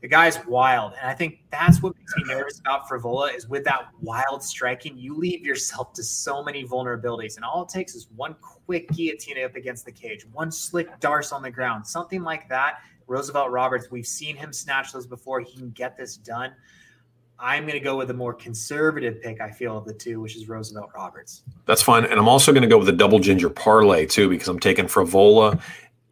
The 0.00 0.06
guy's 0.06 0.44
wild, 0.46 0.92
and 1.00 1.10
I 1.10 1.14
think 1.14 1.40
that's 1.50 1.82
what 1.82 1.96
makes 1.96 2.16
me 2.16 2.22
nervous 2.32 2.60
about 2.60 2.88
Frevola 2.88 3.34
is 3.34 3.48
with 3.48 3.64
that 3.64 3.88
wild 4.00 4.44
striking, 4.44 4.96
you 4.96 5.16
leave 5.16 5.44
yourself 5.44 5.92
to 5.94 6.04
so 6.04 6.40
many 6.42 6.64
vulnerabilities, 6.64 7.34
and 7.34 7.44
all 7.44 7.62
it 7.64 7.68
takes 7.68 7.96
is 7.96 8.08
one 8.14 8.36
quick 8.40 8.88
guillotine 8.90 9.44
up 9.44 9.56
against 9.56 9.84
the 9.84 9.92
cage, 9.92 10.24
one 10.32 10.52
slick 10.52 11.00
darce 11.00 11.32
on 11.32 11.42
the 11.42 11.50
ground, 11.50 11.84
something 11.84 12.22
like 12.22 12.48
that. 12.48 12.78
Roosevelt 13.08 13.50
Roberts, 13.50 13.90
we've 13.90 14.06
seen 14.06 14.36
him 14.36 14.52
snatch 14.52 14.92
those 14.92 15.06
before. 15.06 15.40
He 15.40 15.56
can 15.56 15.70
get 15.70 15.96
this 15.96 16.16
done. 16.16 16.52
I'm 17.42 17.64
going 17.64 17.74
to 17.74 17.80
go 17.80 17.96
with 17.96 18.08
a 18.10 18.14
more 18.14 18.32
conservative 18.32 19.20
pick, 19.20 19.40
I 19.40 19.50
feel, 19.50 19.76
of 19.76 19.84
the 19.84 19.92
two, 19.92 20.20
which 20.20 20.36
is 20.36 20.48
Roosevelt 20.48 20.90
Roberts. 20.94 21.42
That's 21.66 21.82
fine. 21.82 22.04
And 22.04 22.14
I'm 22.14 22.28
also 22.28 22.52
going 22.52 22.62
to 22.62 22.68
go 22.68 22.78
with 22.78 22.86
the 22.86 22.92
double 22.92 23.18
ginger 23.18 23.50
parlay, 23.50 24.06
too, 24.06 24.28
because 24.28 24.46
I'm 24.46 24.60
taking 24.60 24.86
Frevola 24.86 25.60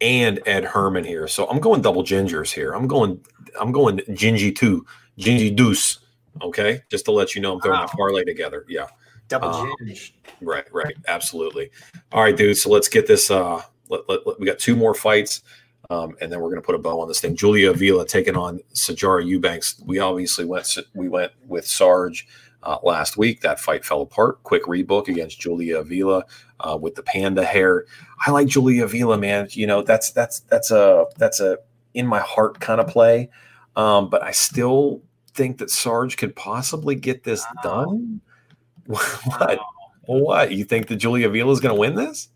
and 0.01 0.41
Ed 0.45 0.65
Herman 0.65 1.05
here. 1.05 1.29
So 1.29 1.47
I'm 1.49 1.59
going 1.59 1.81
double 1.81 2.03
gingers 2.03 2.51
here. 2.51 2.73
I'm 2.73 2.85
going, 2.85 3.23
I'm 3.57 3.71
going 3.71 3.99
Gingy 4.09 4.53
two, 4.53 4.85
Gingy 5.17 5.55
deuce. 5.55 5.99
Okay. 6.41 6.81
Just 6.89 7.05
to 7.05 7.11
let 7.11 7.33
you 7.33 7.41
know, 7.41 7.53
I'm 7.53 7.61
throwing 7.61 7.79
wow. 7.79 7.85
a 7.85 7.95
parlay 7.95 8.25
together. 8.25 8.65
Yeah. 8.67 8.87
Double 9.29 9.49
ginge. 9.49 10.11
Right. 10.41 10.65
Right. 10.73 10.95
Absolutely. 11.07 11.71
All 12.11 12.23
right, 12.23 12.35
dude. 12.35 12.57
So 12.57 12.69
let's 12.69 12.89
get 12.89 13.07
this. 13.07 13.31
Uh, 13.31 13.61
let, 13.87 14.01
let, 14.09 14.27
let, 14.27 14.37
we 14.37 14.45
got 14.45 14.59
two 14.59 14.75
more 14.75 14.93
fights. 14.93 15.43
Um, 15.91 16.15
and 16.21 16.31
then 16.31 16.39
we're 16.39 16.47
going 16.47 16.61
to 16.61 16.65
put 16.65 16.75
a 16.75 16.79
bow 16.79 17.01
on 17.01 17.09
this 17.09 17.19
thing. 17.19 17.35
Julia 17.35 17.71
Avila 17.71 18.07
taking 18.07 18.37
on 18.37 18.61
Sijara 18.73 19.25
Eubanks. 19.25 19.75
We 19.85 19.99
obviously 19.99 20.45
went 20.45 20.77
we 20.93 21.09
went 21.09 21.33
with 21.45 21.67
Sarge 21.67 22.25
uh, 22.63 22.77
last 22.81 23.17
week. 23.17 23.41
That 23.41 23.59
fight 23.59 23.83
fell 23.83 24.01
apart. 24.01 24.41
Quick 24.43 24.63
rebook 24.63 25.09
against 25.09 25.41
Julia 25.41 25.79
Avila 25.79 26.23
uh, 26.61 26.77
with 26.79 26.95
the 26.95 27.03
panda 27.03 27.43
hair. 27.43 27.87
I 28.25 28.31
like 28.31 28.47
Julia 28.47 28.85
Avila, 28.85 29.17
man. 29.17 29.49
You 29.51 29.67
know 29.67 29.81
that's 29.81 30.11
that's 30.11 30.39
that's 30.41 30.71
a 30.71 31.07
that's 31.17 31.41
a 31.41 31.57
in 31.93 32.07
my 32.07 32.21
heart 32.21 32.61
kind 32.61 32.79
of 32.79 32.87
play. 32.87 33.29
Um, 33.75 34.09
but 34.09 34.23
I 34.23 34.31
still 34.31 35.01
think 35.33 35.57
that 35.57 35.69
Sarge 35.69 36.15
could 36.15 36.37
possibly 36.37 36.95
get 36.95 37.25
this 37.25 37.45
done. 37.63 38.21
what? 38.85 39.59
What? 40.05 40.51
You 40.53 40.63
think 40.63 40.87
that 40.87 40.95
Julia 40.95 41.27
Avila 41.27 41.51
is 41.51 41.59
going 41.59 41.75
to 41.75 41.79
win 41.79 41.95
this? 41.95 42.29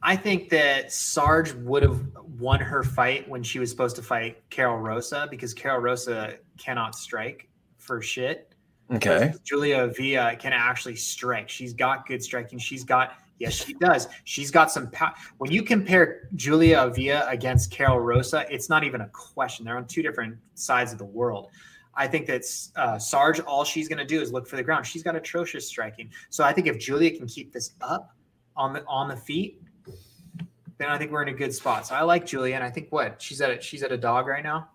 I 0.00 0.14
think 0.14 0.50
that 0.50 0.92
Sarge 0.92 1.52
would 1.54 1.82
have 1.82 2.00
won 2.38 2.60
her 2.60 2.82
fight 2.82 3.28
when 3.28 3.42
she 3.42 3.58
was 3.58 3.70
supposed 3.70 3.96
to 3.96 4.02
fight 4.02 4.42
Karol 4.50 4.78
Rosa 4.78 5.26
because 5.30 5.52
Karol 5.54 5.80
Rosa 5.80 6.36
cannot 6.56 6.94
strike 6.94 7.48
for 7.78 8.00
shit. 8.00 8.54
Okay. 8.92 9.32
Julia 9.44 9.88
Villa 9.88 10.34
can 10.36 10.52
actually 10.52 10.96
strike. 10.96 11.48
She's 11.48 11.72
got 11.72 12.06
good 12.06 12.22
striking. 12.22 12.58
She's 12.58 12.84
got 12.84 13.14
yes, 13.38 13.52
she 13.52 13.74
does. 13.74 14.08
She's 14.24 14.50
got 14.50 14.70
some 14.70 14.90
power. 14.90 15.12
When 15.38 15.50
you 15.50 15.62
compare 15.62 16.28
Julia 16.36 16.90
Villa 16.94 17.26
against 17.28 17.70
Karol 17.70 18.00
Rosa, 18.00 18.46
it's 18.50 18.68
not 18.68 18.84
even 18.84 19.02
a 19.02 19.08
question. 19.08 19.64
They're 19.64 19.76
on 19.76 19.86
two 19.86 20.02
different 20.02 20.38
sides 20.54 20.92
of 20.92 20.98
the 20.98 21.04
world. 21.04 21.48
I 21.94 22.06
think 22.06 22.26
that's 22.26 22.72
uh, 22.76 22.98
Sarge. 22.98 23.40
All 23.40 23.64
she's 23.64 23.88
going 23.88 23.98
to 23.98 24.04
do 24.04 24.20
is 24.20 24.32
look 24.32 24.46
for 24.46 24.56
the 24.56 24.62
ground. 24.62 24.86
She's 24.86 25.02
got 25.02 25.16
atrocious 25.16 25.66
striking. 25.66 26.10
So 26.30 26.44
I 26.44 26.52
think 26.52 26.68
if 26.68 26.78
Julia 26.78 27.16
can 27.16 27.26
keep 27.26 27.52
this 27.52 27.72
up 27.80 28.14
on 28.56 28.72
the 28.72 28.84
on 28.86 29.08
the 29.08 29.16
feet, 29.16 29.60
then 30.78 30.88
I 30.88 30.98
think 30.98 31.10
we're 31.10 31.22
in 31.22 31.28
a 31.28 31.34
good 31.34 31.54
spot. 31.54 31.86
So 31.86 31.94
I 31.94 32.02
like 32.02 32.26
Julia, 32.26 32.54
and 32.54 32.64
I 32.64 32.70
think 32.70 32.90
what 32.90 33.20
she's 33.20 33.40
at 33.40 33.50
a, 33.50 33.60
she's 33.60 33.82
at 33.82 33.92
a 33.92 33.96
dog 33.96 34.26
right 34.26 34.42
now. 34.42 34.68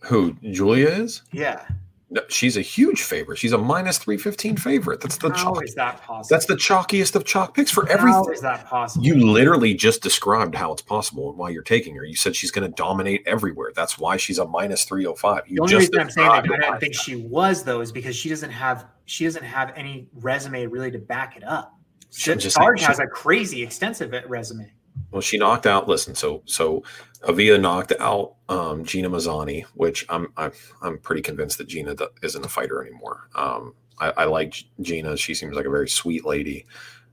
Who 0.00 0.32
Julia 0.52 0.88
is? 0.88 1.22
Yeah. 1.32 1.66
No, 2.10 2.22
she's 2.28 2.56
a 2.56 2.62
huge 2.62 3.02
favorite. 3.02 3.36
She's 3.36 3.52
a 3.52 3.58
minus 3.58 3.98
three 3.98 4.16
fifteen 4.16 4.56
favorite. 4.56 5.02
That's 5.02 5.18
the 5.18 5.28
how 5.28 5.52
chalk- 5.52 5.64
is 5.64 5.74
that 5.74 6.00
possible? 6.00 6.34
That's 6.34 6.46
the 6.46 6.54
chalkiest 6.54 7.14
of 7.14 7.26
chalk 7.26 7.54
picks 7.54 7.70
for 7.70 7.86
everything. 7.86 8.14
How 8.14 8.28
is 8.28 8.40
that 8.40 8.64
possible? 8.64 9.04
You 9.04 9.30
literally 9.30 9.74
just 9.74 10.00
described 10.00 10.54
how 10.54 10.72
it's 10.72 10.80
possible 10.80 11.28
and 11.28 11.38
why 11.38 11.50
you're 11.50 11.62
taking 11.62 11.94
her. 11.96 12.04
You 12.04 12.16
said 12.16 12.34
she's 12.34 12.50
going 12.50 12.66
to 12.66 12.74
dominate 12.74 13.22
everywhere. 13.26 13.72
That's 13.76 13.98
why 13.98 14.16
she's 14.16 14.38
a 14.38 14.46
minus 14.46 14.84
three 14.84 15.04
hundred 15.04 15.12
oh 15.12 15.16
five. 15.16 15.42
The 15.50 15.60
only 15.60 15.74
reason 15.74 15.98
I'm 15.98 16.08
saying 16.08 16.28
that 16.28 16.50
I 16.50 16.56
don't 16.56 16.80
think 16.80 16.94
she 16.94 17.16
was 17.16 17.62
though 17.62 17.82
is 17.82 17.92
because 17.92 18.16
she 18.16 18.30
doesn't 18.30 18.52
have 18.52 18.86
she 19.04 19.24
doesn't 19.24 19.44
have 19.44 19.74
any 19.76 20.08
resume 20.14 20.64
really 20.64 20.90
to 20.90 20.98
back 20.98 21.36
it 21.36 21.44
up. 21.44 21.77
Sarge 22.10 22.82
has 22.82 22.98
a 22.98 23.06
crazy 23.06 23.62
extensive 23.62 24.14
resume. 24.28 24.70
Well, 25.10 25.22
she 25.22 25.38
knocked 25.38 25.66
out. 25.66 25.88
Listen, 25.88 26.14
so 26.14 26.42
so 26.44 26.82
Avila 27.22 27.58
knocked 27.58 27.92
out 27.98 28.34
um, 28.48 28.84
Gina 28.84 29.08
Mazany, 29.08 29.64
which 29.74 30.04
I'm 30.08 30.32
I'm 30.36 30.52
I'm 30.82 30.98
pretty 30.98 31.22
convinced 31.22 31.58
that 31.58 31.68
Gina 31.68 31.94
isn't 32.22 32.44
a 32.44 32.48
fighter 32.48 32.82
anymore. 32.82 33.28
Um, 33.34 33.74
I, 34.00 34.12
I, 34.18 34.24
like 34.24 34.54
Gina; 34.80 35.16
she 35.16 35.34
seems 35.34 35.54
like 35.54 35.66
a 35.66 35.70
very 35.70 35.88
sweet 35.88 36.24
lady. 36.24 36.66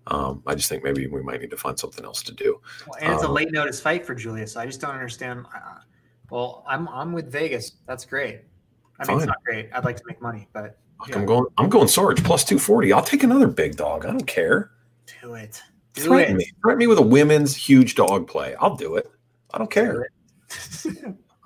Um, 0.08 0.44
I 0.46 0.54
just 0.56 0.70
think 0.70 0.84
maybe 0.84 1.08
we 1.08 1.24
might 1.24 1.42
need 1.42 1.50
to 1.50 1.58
find 1.58 1.80
something 1.80 2.06
else 2.06 2.22
to 2.24 2.34
do. 2.34 2.60
Well, 2.88 3.00
and 3.02 3.14
it's 3.14 3.24
a 3.24 3.28
um, 3.28 3.34
late 3.34 3.52
notice 3.52 3.80
fight 3.80 4.06
for 4.06 4.14
Julia, 4.14 4.46
so 4.46 4.60
I 4.60 4.66
just 4.66 4.82
don't 4.82 4.92
understand. 4.92 5.46
Uh, 5.54 5.80
well, 6.30 6.64
I'm 6.68 6.88
I'm 6.90 7.14
with 7.14 7.32
Vegas. 7.32 7.74
That's 7.88 8.06
great. 8.06 8.42
I 9.00 9.04
mean, 9.04 9.08
Fine. 9.08 9.18
it's 9.18 9.26
not 9.26 9.44
great. 9.44 9.70
I'd 9.74 9.86
like 9.86 9.98
to 9.98 10.04
make 10.06 10.22
money, 10.22 10.48
but 10.54 10.78
yeah. 11.08 11.16
I'm 11.16 11.26
going. 11.26 11.46
I'm 11.58 11.70
going 11.70 11.88
Sarge 11.88 12.24
plus 12.24 12.44
two 12.44 12.60
forty. 12.60 12.94
I'll 12.94 13.02
take 13.02 13.24
another 13.24 13.48
big 13.48 13.78
dog. 13.78 14.06
I 14.06 14.10
don't 14.12 14.28
care. 14.28 14.72
Do 15.26 15.34
it. 15.34 15.60
Do 15.94 16.02
threaten 16.04 16.36
it. 16.36 16.38
me. 16.38 16.52
Threaten 16.62 16.78
me 16.78 16.86
with 16.86 17.00
a 17.00 17.04
women's 17.04 17.56
huge 17.56 17.96
dog 17.96 18.28
play. 18.28 18.54
I'll 18.60 18.76
do 18.76 18.96
it. 18.96 19.10
I 19.56 19.58
don't 19.58 19.72
care. 19.72 20.10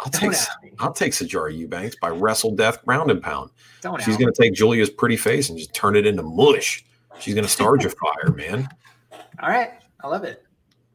I'll 0.01 0.11
take 0.11 0.33
I'll 0.79 0.91
take 0.91 1.13
Sijara 1.13 1.55
Eubanks 1.55 1.95
by 2.01 2.09
wrestle 2.09 2.55
death 2.55 2.83
ground 2.83 3.09
and 3.09 3.21
pound. 3.21 3.51
Don't 3.79 4.01
She's 4.01 4.17
going 4.17 4.31
to 4.31 4.41
take 4.41 4.53
Julia's 4.53 4.89
pretty 4.89 5.15
face 5.15 5.47
and 5.47 5.57
just 5.57 5.73
turn 5.73 5.95
it 5.95 6.05
into 6.05 6.23
mush. 6.23 6.83
She's 7.21 7.33
going 7.33 7.45
to 7.45 7.49
start 7.49 7.81
your 7.81 7.91
fire, 8.03 8.33
man. 8.35 8.67
All 9.41 9.49
right, 9.49 9.71
I 10.03 10.07
love 10.09 10.25
it. 10.25 10.43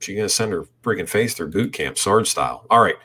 She's 0.01 0.15
going 0.15 0.29
to 0.29 0.35
send 0.35 0.53
her 0.53 0.65
freaking 0.83 1.09
face 1.09 1.33
through 1.33 1.53
boot 1.53 1.73
camp, 1.73 1.97
Sarge 1.97 2.29
style. 2.29 2.67
All 2.69 2.83
right, 2.83 2.97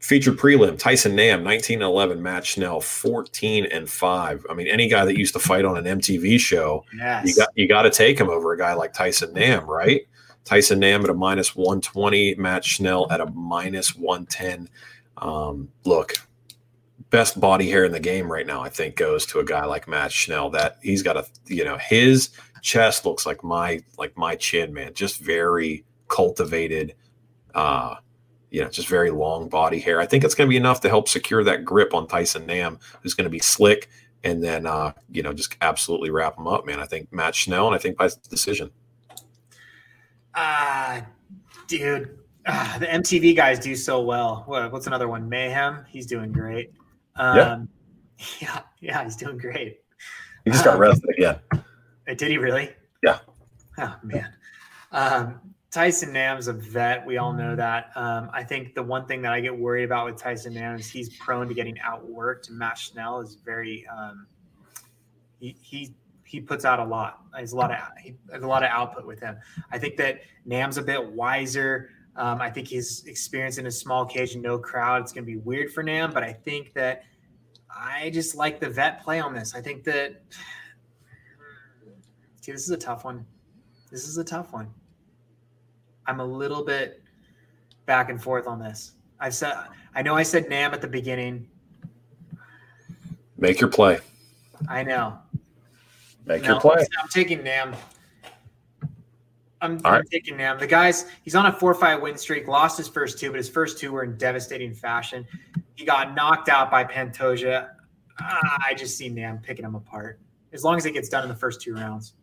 Featured 0.00 0.38
prelim 0.38 0.78
Tyson 0.78 1.14
Nam, 1.14 1.44
19 1.44 1.82
11, 1.82 2.22
Matt 2.22 2.46
Schnell, 2.46 2.80
14 2.80 3.66
and 3.66 3.88
5. 3.88 4.46
I 4.48 4.54
mean, 4.54 4.66
any 4.66 4.88
guy 4.88 5.04
that 5.04 5.18
used 5.18 5.34
to 5.34 5.38
fight 5.38 5.64
on 5.66 5.76
an 5.76 5.84
MTV 6.00 6.40
show, 6.40 6.84
Yes. 6.96 7.26
you 7.28 7.34
got 7.36 7.48
you 7.54 7.68
got 7.68 7.82
to 7.82 7.90
take 7.90 8.18
him 8.18 8.30
over 8.30 8.52
a 8.52 8.58
guy 8.58 8.72
like 8.72 8.94
Tyson 8.94 9.32
Nam, 9.34 9.66
right? 9.66 10.02
Tyson 10.44 10.80
Nam 10.80 11.04
at 11.04 11.10
a 11.10 11.14
minus 11.14 11.54
120, 11.54 12.34
Matt 12.36 12.64
Schnell 12.64 13.06
at 13.12 13.20
a 13.20 13.26
minus 13.26 13.94
110. 13.94 14.70
Um, 15.18 15.68
look, 15.84 16.14
best 17.10 17.38
body 17.38 17.68
hair 17.68 17.84
in 17.84 17.92
the 17.92 18.00
game 18.00 18.32
right 18.32 18.46
now, 18.46 18.62
I 18.62 18.70
think, 18.70 18.96
goes 18.96 19.26
to 19.26 19.38
a 19.40 19.44
guy 19.44 19.66
like 19.66 19.86
Matt 19.86 20.12
Schnell. 20.12 20.48
That 20.48 20.78
he's 20.82 21.02
got 21.02 21.18
a 21.18 21.26
you 21.46 21.62
know, 21.62 21.76
his 21.76 22.30
chest 22.62 23.04
looks 23.04 23.26
like 23.26 23.44
my 23.44 23.80
like 23.98 24.16
my 24.16 24.34
chin, 24.34 24.72
man. 24.72 24.94
Just 24.94 25.20
very 25.20 25.84
cultivated, 26.08 26.94
uh, 27.54 27.96
you 28.50 28.62
know, 28.62 28.68
just 28.68 28.88
very 28.88 29.10
long 29.10 29.48
body 29.48 29.78
hair. 29.78 30.00
I 30.00 30.06
think 30.06 30.24
it's 30.24 30.34
gonna 30.34 30.48
be 30.48 30.56
enough 30.56 30.80
to 30.82 30.88
help 30.88 31.08
secure 31.08 31.44
that 31.44 31.64
grip 31.64 31.94
on 31.94 32.06
Tyson 32.06 32.46
Nam, 32.46 32.78
who's 33.02 33.14
gonna 33.14 33.28
be 33.30 33.38
slick 33.38 33.88
and 34.24 34.42
then 34.42 34.66
uh, 34.66 34.92
you 35.10 35.22
know, 35.22 35.32
just 35.32 35.56
absolutely 35.62 36.10
wrap 36.10 36.36
him 36.36 36.46
up, 36.46 36.66
man. 36.66 36.78
I 36.80 36.86
think 36.86 37.12
Matt 37.12 37.34
Schnell, 37.34 37.66
and 37.66 37.74
I 37.74 37.78
think 37.78 37.96
by 37.96 38.10
decision. 38.28 38.70
Ah, 40.34 41.06
dude. 41.66 42.18
Ah, 42.46 42.76
the 42.78 42.86
MTV 42.86 43.36
guys 43.36 43.58
do 43.58 43.74
so 43.76 44.00
well. 44.00 44.44
What, 44.46 44.72
what's 44.72 44.86
another 44.86 45.08
one? 45.08 45.28
Mayhem. 45.28 45.84
He's 45.88 46.06
doing 46.06 46.32
great. 46.32 46.72
Um, 47.16 47.36
Yeah. 47.36 47.64
yeah. 48.40 48.60
Yeah, 48.80 49.04
he's 49.04 49.16
doing 49.16 49.36
great. 49.38 49.80
He 50.44 50.50
just 50.50 50.64
got 50.64 50.78
arrested 50.78 51.10
again. 51.10 51.36
Uh, 51.52 51.58
Did 52.14 52.30
he 52.30 52.38
really? 52.38 52.70
Yeah. 53.02 53.18
Oh 53.78 53.96
man. 54.02 54.32
Um, 54.92 55.49
Tyson 55.70 56.12
Nam's 56.12 56.48
a 56.48 56.52
vet. 56.52 57.06
We 57.06 57.18
all 57.18 57.32
know 57.32 57.54
that. 57.54 57.92
Um, 57.94 58.28
I 58.32 58.42
think 58.42 58.74
the 58.74 58.82
one 58.82 59.06
thing 59.06 59.22
that 59.22 59.32
I 59.32 59.40
get 59.40 59.56
worried 59.56 59.84
about 59.84 60.06
with 60.06 60.16
Tyson 60.16 60.54
Nam 60.54 60.76
is 60.76 60.90
he's 60.90 61.16
prone 61.18 61.46
to 61.46 61.54
getting 61.54 61.76
outworked. 61.76 62.48
And 62.48 62.58
Matt 62.58 62.76
Schnell 62.76 63.20
is 63.20 63.36
very 63.36 63.86
um, 63.86 64.26
he 65.38 65.56
he 65.60 65.94
he 66.24 66.40
puts 66.40 66.64
out 66.64 66.80
a 66.80 66.84
lot. 66.84 67.20
There's 67.32 67.52
a 67.52 67.56
lot 67.56 67.70
of 67.70 67.78
he, 68.02 68.16
a 68.32 68.38
lot 68.38 68.64
of 68.64 68.70
output 68.70 69.06
with 69.06 69.20
him. 69.20 69.36
I 69.70 69.78
think 69.78 69.96
that 69.98 70.22
Nam's 70.44 70.76
a 70.76 70.82
bit 70.82 71.12
wiser. 71.12 71.90
Um, 72.16 72.40
I 72.40 72.50
think 72.50 72.66
he's 72.66 73.04
experienced 73.06 73.60
in 73.60 73.66
a 73.66 73.70
small 73.70 74.04
cage 74.04 74.34
and 74.34 74.42
no 74.42 74.58
crowd. 74.58 75.02
It's 75.02 75.12
going 75.12 75.24
to 75.24 75.30
be 75.30 75.38
weird 75.38 75.72
for 75.72 75.84
Nam, 75.84 76.10
but 76.12 76.24
I 76.24 76.32
think 76.32 76.74
that 76.74 77.04
I 77.74 78.10
just 78.10 78.34
like 78.34 78.58
the 78.58 78.68
vet 78.68 79.04
play 79.04 79.20
on 79.20 79.32
this. 79.34 79.54
I 79.54 79.60
think 79.60 79.84
that 79.84 80.20
See, 82.40 82.52
this 82.52 82.64
is 82.64 82.70
a 82.70 82.76
tough 82.76 83.04
one. 83.04 83.24
This 83.90 84.08
is 84.08 84.18
a 84.18 84.24
tough 84.24 84.52
one. 84.52 84.68
I'm 86.10 86.18
a 86.18 86.24
little 86.24 86.64
bit 86.64 87.00
back 87.86 88.10
and 88.10 88.20
forth 88.20 88.48
on 88.48 88.58
this. 88.58 88.94
I've 89.20 89.32
said 89.32 89.54
I 89.94 90.02
know 90.02 90.16
I 90.16 90.24
said 90.24 90.48
Nam 90.48 90.74
at 90.74 90.80
the 90.80 90.88
beginning. 90.88 91.46
Make 93.38 93.60
your 93.60 93.70
play. 93.70 94.00
I 94.68 94.82
know. 94.82 95.18
Make 96.26 96.42
No, 96.42 96.48
your 96.50 96.60
play. 96.60 96.84
I'm 97.00 97.08
taking 97.08 97.44
Nam. 97.44 97.76
I'm, 99.62 99.80
I'm 99.84 99.92
right. 99.92 100.04
taking 100.10 100.36
Nam. 100.36 100.58
The 100.58 100.66
guys, 100.66 101.06
he's 101.22 101.36
on 101.36 101.46
a 101.46 101.52
four-five 101.52 102.02
win 102.02 102.16
streak. 102.16 102.48
Lost 102.48 102.76
his 102.76 102.88
first 102.88 103.20
two, 103.20 103.30
but 103.30 103.36
his 103.36 103.48
first 103.48 103.78
two 103.78 103.92
were 103.92 104.02
in 104.02 104.16
devastating 104.16 104.74
fashion. 104.74 105.24
He 105.76 105.84
got 105.84 106.14
knocked 106.16 106.48
out 106.48 106.72
by 106.72 106.82
Pantoja. 106.82 107.68
I 108.18 108.74
just 108.76 108.98
see 108.98 109.08
Nam 109.08 109.38
picking 109.38 109.64
him 109.64 109.76
apart. 109.76 110.18
As 110.52 110.64
long 110.64 110.76
as 110.76 110.86
it 110.86 110.92
gets 110.92 111.08
done 111.08 111.22
in 111.22 111.28
the 111.28 111.36
first 111.36 111.60
two 111.60 111.74
rounds. 111.74 112.14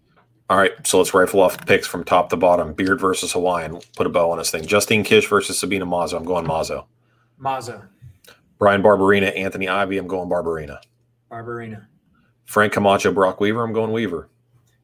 All 0.49 0.57
right, 0.57 0.71
so 0.87 0.97
let's 0.97 1.13
rifle 1.13 1.41
off 1.41 1.57
the 1.57 1.65
picks 1.65 1.87
from 1.87 2.05
top 2.05 2.29
to 2.29 2.37
bottom. 2.37 2.73
Beard 2.73 3.01
versus 3.01 3.33
Hawaiian. 3.33 3.79
Put 3.97 4.07
a 4.07 4.09
bow 4.09 4.31
on 4.31 4.37
this 4.37 4.49
thing. 4.49 4.65
Justine 4.65 5.03
Kish 5.03 5.27
versus 5.27 5.59
Sabina 5.59 5.85
Mazo. 5.85 6.15
I'm 6.15 6.23
going 6.23 6.45
Mazo. 6.45 6.85
Mazo, 7.39 7.85
Bryan 8.57 8.81
Barberena, 8.81 9.35
Anthony 9.37 9.67
Ivy. 9.67 9.97
I'm 9.97 10.07
going 10.07 10.29
Barberena. 10.29 10.79
Barberena, 11.29 11.85
Frank 12.45 12.73
Camacho, 12.73 13.11
Brock 13.11 13.39
Weaver. 13.41 13.63
I'm 13.63 13.73
going 13.73 13.91
Weaver. 13.91 14.29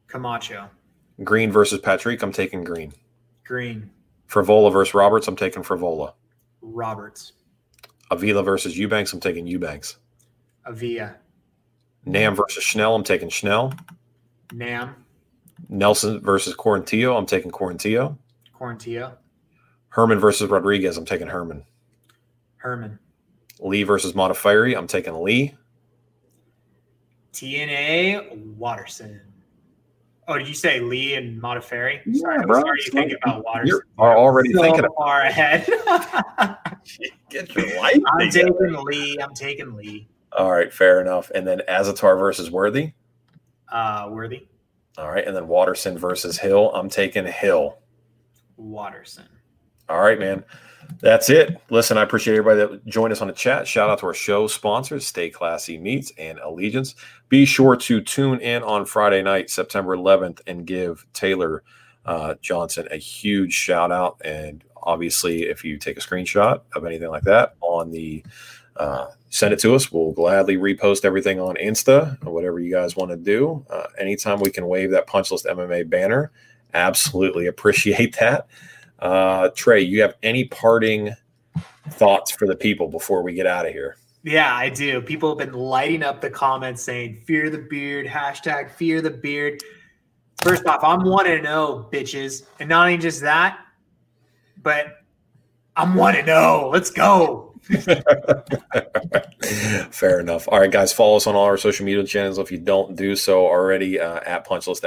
Camacho, 0.06 0.68
Green 1.24 1.50
versus 1.50 1.80
Patrick. 1.80 2.22
I'm 2.22 2.30
taking 2.32 2.62
Green. 2.62 2.92
Green, 3.44 3.90
Frevola 4.28 4.70
versus 4.72 4.94
Roberts. 4.94 5.26
I'm 5.26 5.36
taking 5.36 5.62
Frevola. 5.62 6.12
Roberts, 6.60 7.32
Avila 8.10 8.42
versus 8.42 8.76
Eubanks. 8.78 9.12
I'm 9.14 9.20
taking 9.20 9.46
Eubanks. 9.46 9.96
Avia, 10.66 11.16
Nam 12.04 12.36
versus 12.36 12.62
Schnell. 12.62 12.94
I'm 12.94 13.02
taking 13.02 13.30
Schnell. 13.30 13.72
Nam, 14.52 15.03
Nelson 15.68 16.20
versus 16.20 16.54
Quarantillo. 16.54 17.16
I'm 17.18 17.26
taking 17.26 17.50
Quarantillo. 17.50 18.16
Quarantillo, 18.58 19.12
Herman 19.88 20.18
versus 20.18 20.48
Rodriguez. 20.50 20.96
I'm 20.96 21.04
taking 21.04 21.26
Herman. 21.26 21.64
Herman, 22.56 22.98
Lee 23.60 23.82
versus 23.82 24.12
Modafferi. 24.14 24.76
I'm 24.76 24.86
taking 24.86 25.14
Lee. 25.22 25.54
TNA, 27.32 28.56
Waterson. 28.56 29.20
Oh, 30.26 30.38
did 30.38 30.48
you 30.48 30.54
say 30.54 30.80
Lee 30.80 31.14
and 31.14 31.40
Modafferi? 31.42 32.00
Yeah, 32.06 32.20
Sorry, 32.20 32.38
I 32.38 32.42
bro. 32.44 32.56
was 32.56 32.64
already 32.64 32.82
thinking 32.90 33.16
about 33.22 33.44
Waterson. 33.44 33.80
You're 33.98 34.16
already 34.16 34.52
so 34.54 34.62
thinking 34.62 34.84
of 34.84 34.92
far 34.96 35.20
ahead. 35.22 35.66
get 37.28 37.54
your 37.54 37.78
life. 37.80 37.98
I'm 38.12 38.30
together. 38.30 38.52
taking 38.52 38.84
Lee. 38.84 39.18
I'm 39.22 39.34
taking 39.34 39.74
Lee. 39.74 40.08
All 40.32 40.50
right, 40.50 40.72
fair 40.72 41.00
enough. 41.02 41.30
And 41.34 41.46
then 41.46 41.60
Azaitar 41.68 42.18
versus 42.18 42.50
Worthy. 42.50 42.92
Uh, 43.70 44.08
Worthy, 44.10 44.46
All 44.96 45.10
right, 45.10 45.26
and 45.26 45.36
then 45.36 45.48
Waterson 45.48 45.98
versus 45.98 46.38
Hill. 46.38 46.70
I'm 46.72 46.88
taking 46.88 47.26
Hill. 47.26 47.78
Waterson. 48.56 49.28
All 49.88 50.00
right, 50.00 50.18
man. 50.18 50.44
That's 51.00 51.30
it. 51.30 51.60
Listen, 51.70 51.98
I 51.98 52.02
appreciate 52.02 52.36
everybody 52.36 52.60
that 52.60 52.86
joined 52.86 53.12
us 53.12 53.20
on 53.20 53.26
the 53.26 53.32
chat. 53.32 53.66
Shout 53.66 53.90
out 53.90 53.98
to 54.00 54.06
our 54.06 54.14
show 54.14 54.46
sponsors, 54.46 55.06
Stay 55.06 55.30
Classy 55.30 55.78
Meats 55.78 56.12
and 56.18 56.38
Allegiance. 56.38 56.94
Be 57.28 57.44
sure 57.44 57.76
to 57.76 58.00
tune 58.00 58.40
in 58.40 58.62
on 58.62 58.84
Friday 58.84 59.22
night, 59.22 59.50
September 59.50 59.96
11th, 59.96 60.40
and 60.46 60.66
give 60.66 61.04
Taylor 61.12 61.62
uh, 62.06 62.34
Johnson 62.40 62.86
a 62.90 62.96
huge 62.96 63.52
shout 63.52 63.90
out. 63.90 64.20
And 64.24 64.62
obviously, 64.82 65.44
if 65.44 65.64
you 65.64 65.78
take 65.78 65.96
a 65.96 66.00
screenshot 66.00 66.60
of 66.74 66.84
anything 66.84 67.08
like 67.08 67.24
that 67.24 67.54
on 67.60 67.90
the 67.90 68.24
uh, 68.76 69.06
send 69.30 69.52
it 69.52 69.58
to 69.60 69.74
us. 69.74 69.90
We'll 69.90 70.12
gladly 70.12 70.56
repost 70.56 71.04
everything 71.04 71.40
on 71.40 71.56
Insta 71.56 72.24
or 72.24 72.32
whatever 72.32 72.60
you 72.60 72.70
guys 72.70 72.96
want 72.96 73.10
to 73.10 73.16
do. 73.16 73.64
Uh, 73.70 73.86
anytime 73.98 74.40
we 74.40 74.50
can 74.50 74.66
wave 74.66 74.90
that 74.92 75.06
Punchlist 75.06 75.46
MMA 75.46 75.88
banner, 75.88 76.30
absolutely 76.72 77.46
appreciate 77.48 78.16
that. 78.18 78.46
Uh, 78.98 79.50
Trey, 79.54 79.80
you 79.80 80.02
have 80.02 80.14
any 80.22 80.44
parting 80.44 81.14
thoughts 81.90 82.30
for 82.30 82.46
the 82.46 82.56
people 82.56 82.88
before 82.88 83.22
we 83.22 83.34
get 83.34 83.46
out 83.46 83.66
of 83.66 83.72
here? 83.72 83.96
Yeah, 84.22 84.54
I 84.54 84.70
do. 84.70 85.02
People 85.02 85.28
have 85.28 85.38
been 85.38 85.52
lighting 85.52 86.02
up 86.02 86.22
the 86.22 86.30
comments 86.30 86.82
saying 86.82 87.22
"Fear 87.26 87.50
the 87.50 87.58
beard," 87.58 88.06
hashtag 88.06 88.70
Fear 88.70 89.02
the 89.02 89.10
beard. 89.10 89.62
First 90.42 90.66
off, 90.66 90.82
I'm 90.82 91.04
one 91.04 91.26
and 91.26 91.44
zero, 91.44 91.88
bitches, 91.92 92.46
and 92.58 92.70
not 92.70 92.86
only 92.86 92.98
just 92.98 93.20
that, 93.20 93.58
but 94.62 95.04
I'm 95.76 95.94
one 95.94 96.16
and 96.16 96.26
zero. 96.26 96.70
Let's 96.72 96.90
go. 96.90 97.53
Fair 99.90 100.20
enough. 100.20 100.46
All 100.48 100.60
right, 100.60 100.70
guys, 100.70 100.92
follow 100.92 101.16
us 101.16 101.26
on 101.26 101.34
all 101.34 101.44
our 101.44 101.56
social 101.56 101.86
media 101.86 102.04
channels 102.04 102.38
if 102.38 102.52
you 102.52 102.58
don't 102.58 102.94
do 102.94 103.16
so 103.16 103.46
already 103.46 103.98
uh, 103.98 104.20
at 104.26 104.46
Punchlist 104.46 104.82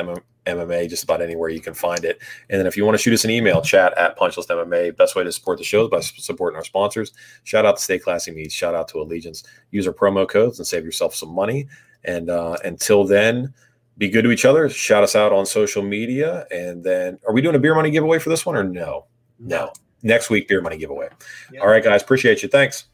MMA, 0.45 0.89
just 0.89 1.03
about 1.03 1.21
anywhere 1.21 1.49
you 1.49 1.59
can 1.59 1.73
find 1.73 2.05
it. 2.05 2.21
And 2.49 2.59
then 2.59 2.67
if 2.67 2.77
you 2.77 2.85
want 2.85 2.95
to 2.95 3.01
shoot 3.01 3.13
us 3.13 3.25
an 3.25 3.31
email, 3.31 3.61
chat 3.61 3.97
at 3.97 4.17
Punchlist 4.17 4.47
MMA. 4.47 4.95
Best 4.95 5.15
way 5.15 5.23
to 5.23 5.31
support 5.31 5.57
the 5.57 5.63
show 5.63 5.85
is 5.85 5.89
by 5.89 6.01
supporting 6.01 6.55
our 6.55 6.63
sponsors. 6.63 7.13
Shout 7.43 7.65
out 7.65 7.77
to 7.77 7.81
Stay 7.81 7.97
Classy 7.97 8.31
Meats. 8.31 8.53
Shout 8.53 8.75
out 8.75 8.87
to 8.89 9.01
Allegiance. 9.01 9.43
Use 9.71 9.87
our 9.87 9.93
promo 9.93 10.27
codes 10.27 10.59
and 10.59 10.67
save 10.67 10.85
yourself 10.85 11.15
some 11.15 11.33
money. 11.33 11.67
And 12.03 12.29
uh, 12.29 12.57
until 12.63 13.05
then, 13.05 13.53
be 13.97 14.09
good 14.09 14.23
to 14.23 14.31
each 14.31 14.45
other. 14.45 14.69
Shout 14.69 15.03
us 15.03 15.15
out 15.15 15.33
on 15.33 15.45
social 15.45 15.81
media. 15.81 16.45
And 16.51 16.83
then, 16.83 17.17
are 17.27 17.33
we 17.33 17.41
doing 17.41 17.55
a 17.55 17.59
beer 17.59 17.73
money 17.73 17.89
giveaway 17.89 18.19
for 18.19 18.29
this 18.29 18.45
one 18.45 18.55
or 18.55 18.63
no? 18.63 19.05
No. 19.39 19.71
Next 20.03 20.29
week, 20.29 20.47
beer 20.47 20.61
money 20.61 20.77
giveaway. 20.77 21.09
Yeah. 21.51 21.61
All 21.61 21.67
right, 21.67 21.83
guys. 21.83 22.01
Appreciate 22.01 22.43
you. 22.43 22.49
Thanks. 22.49 22.85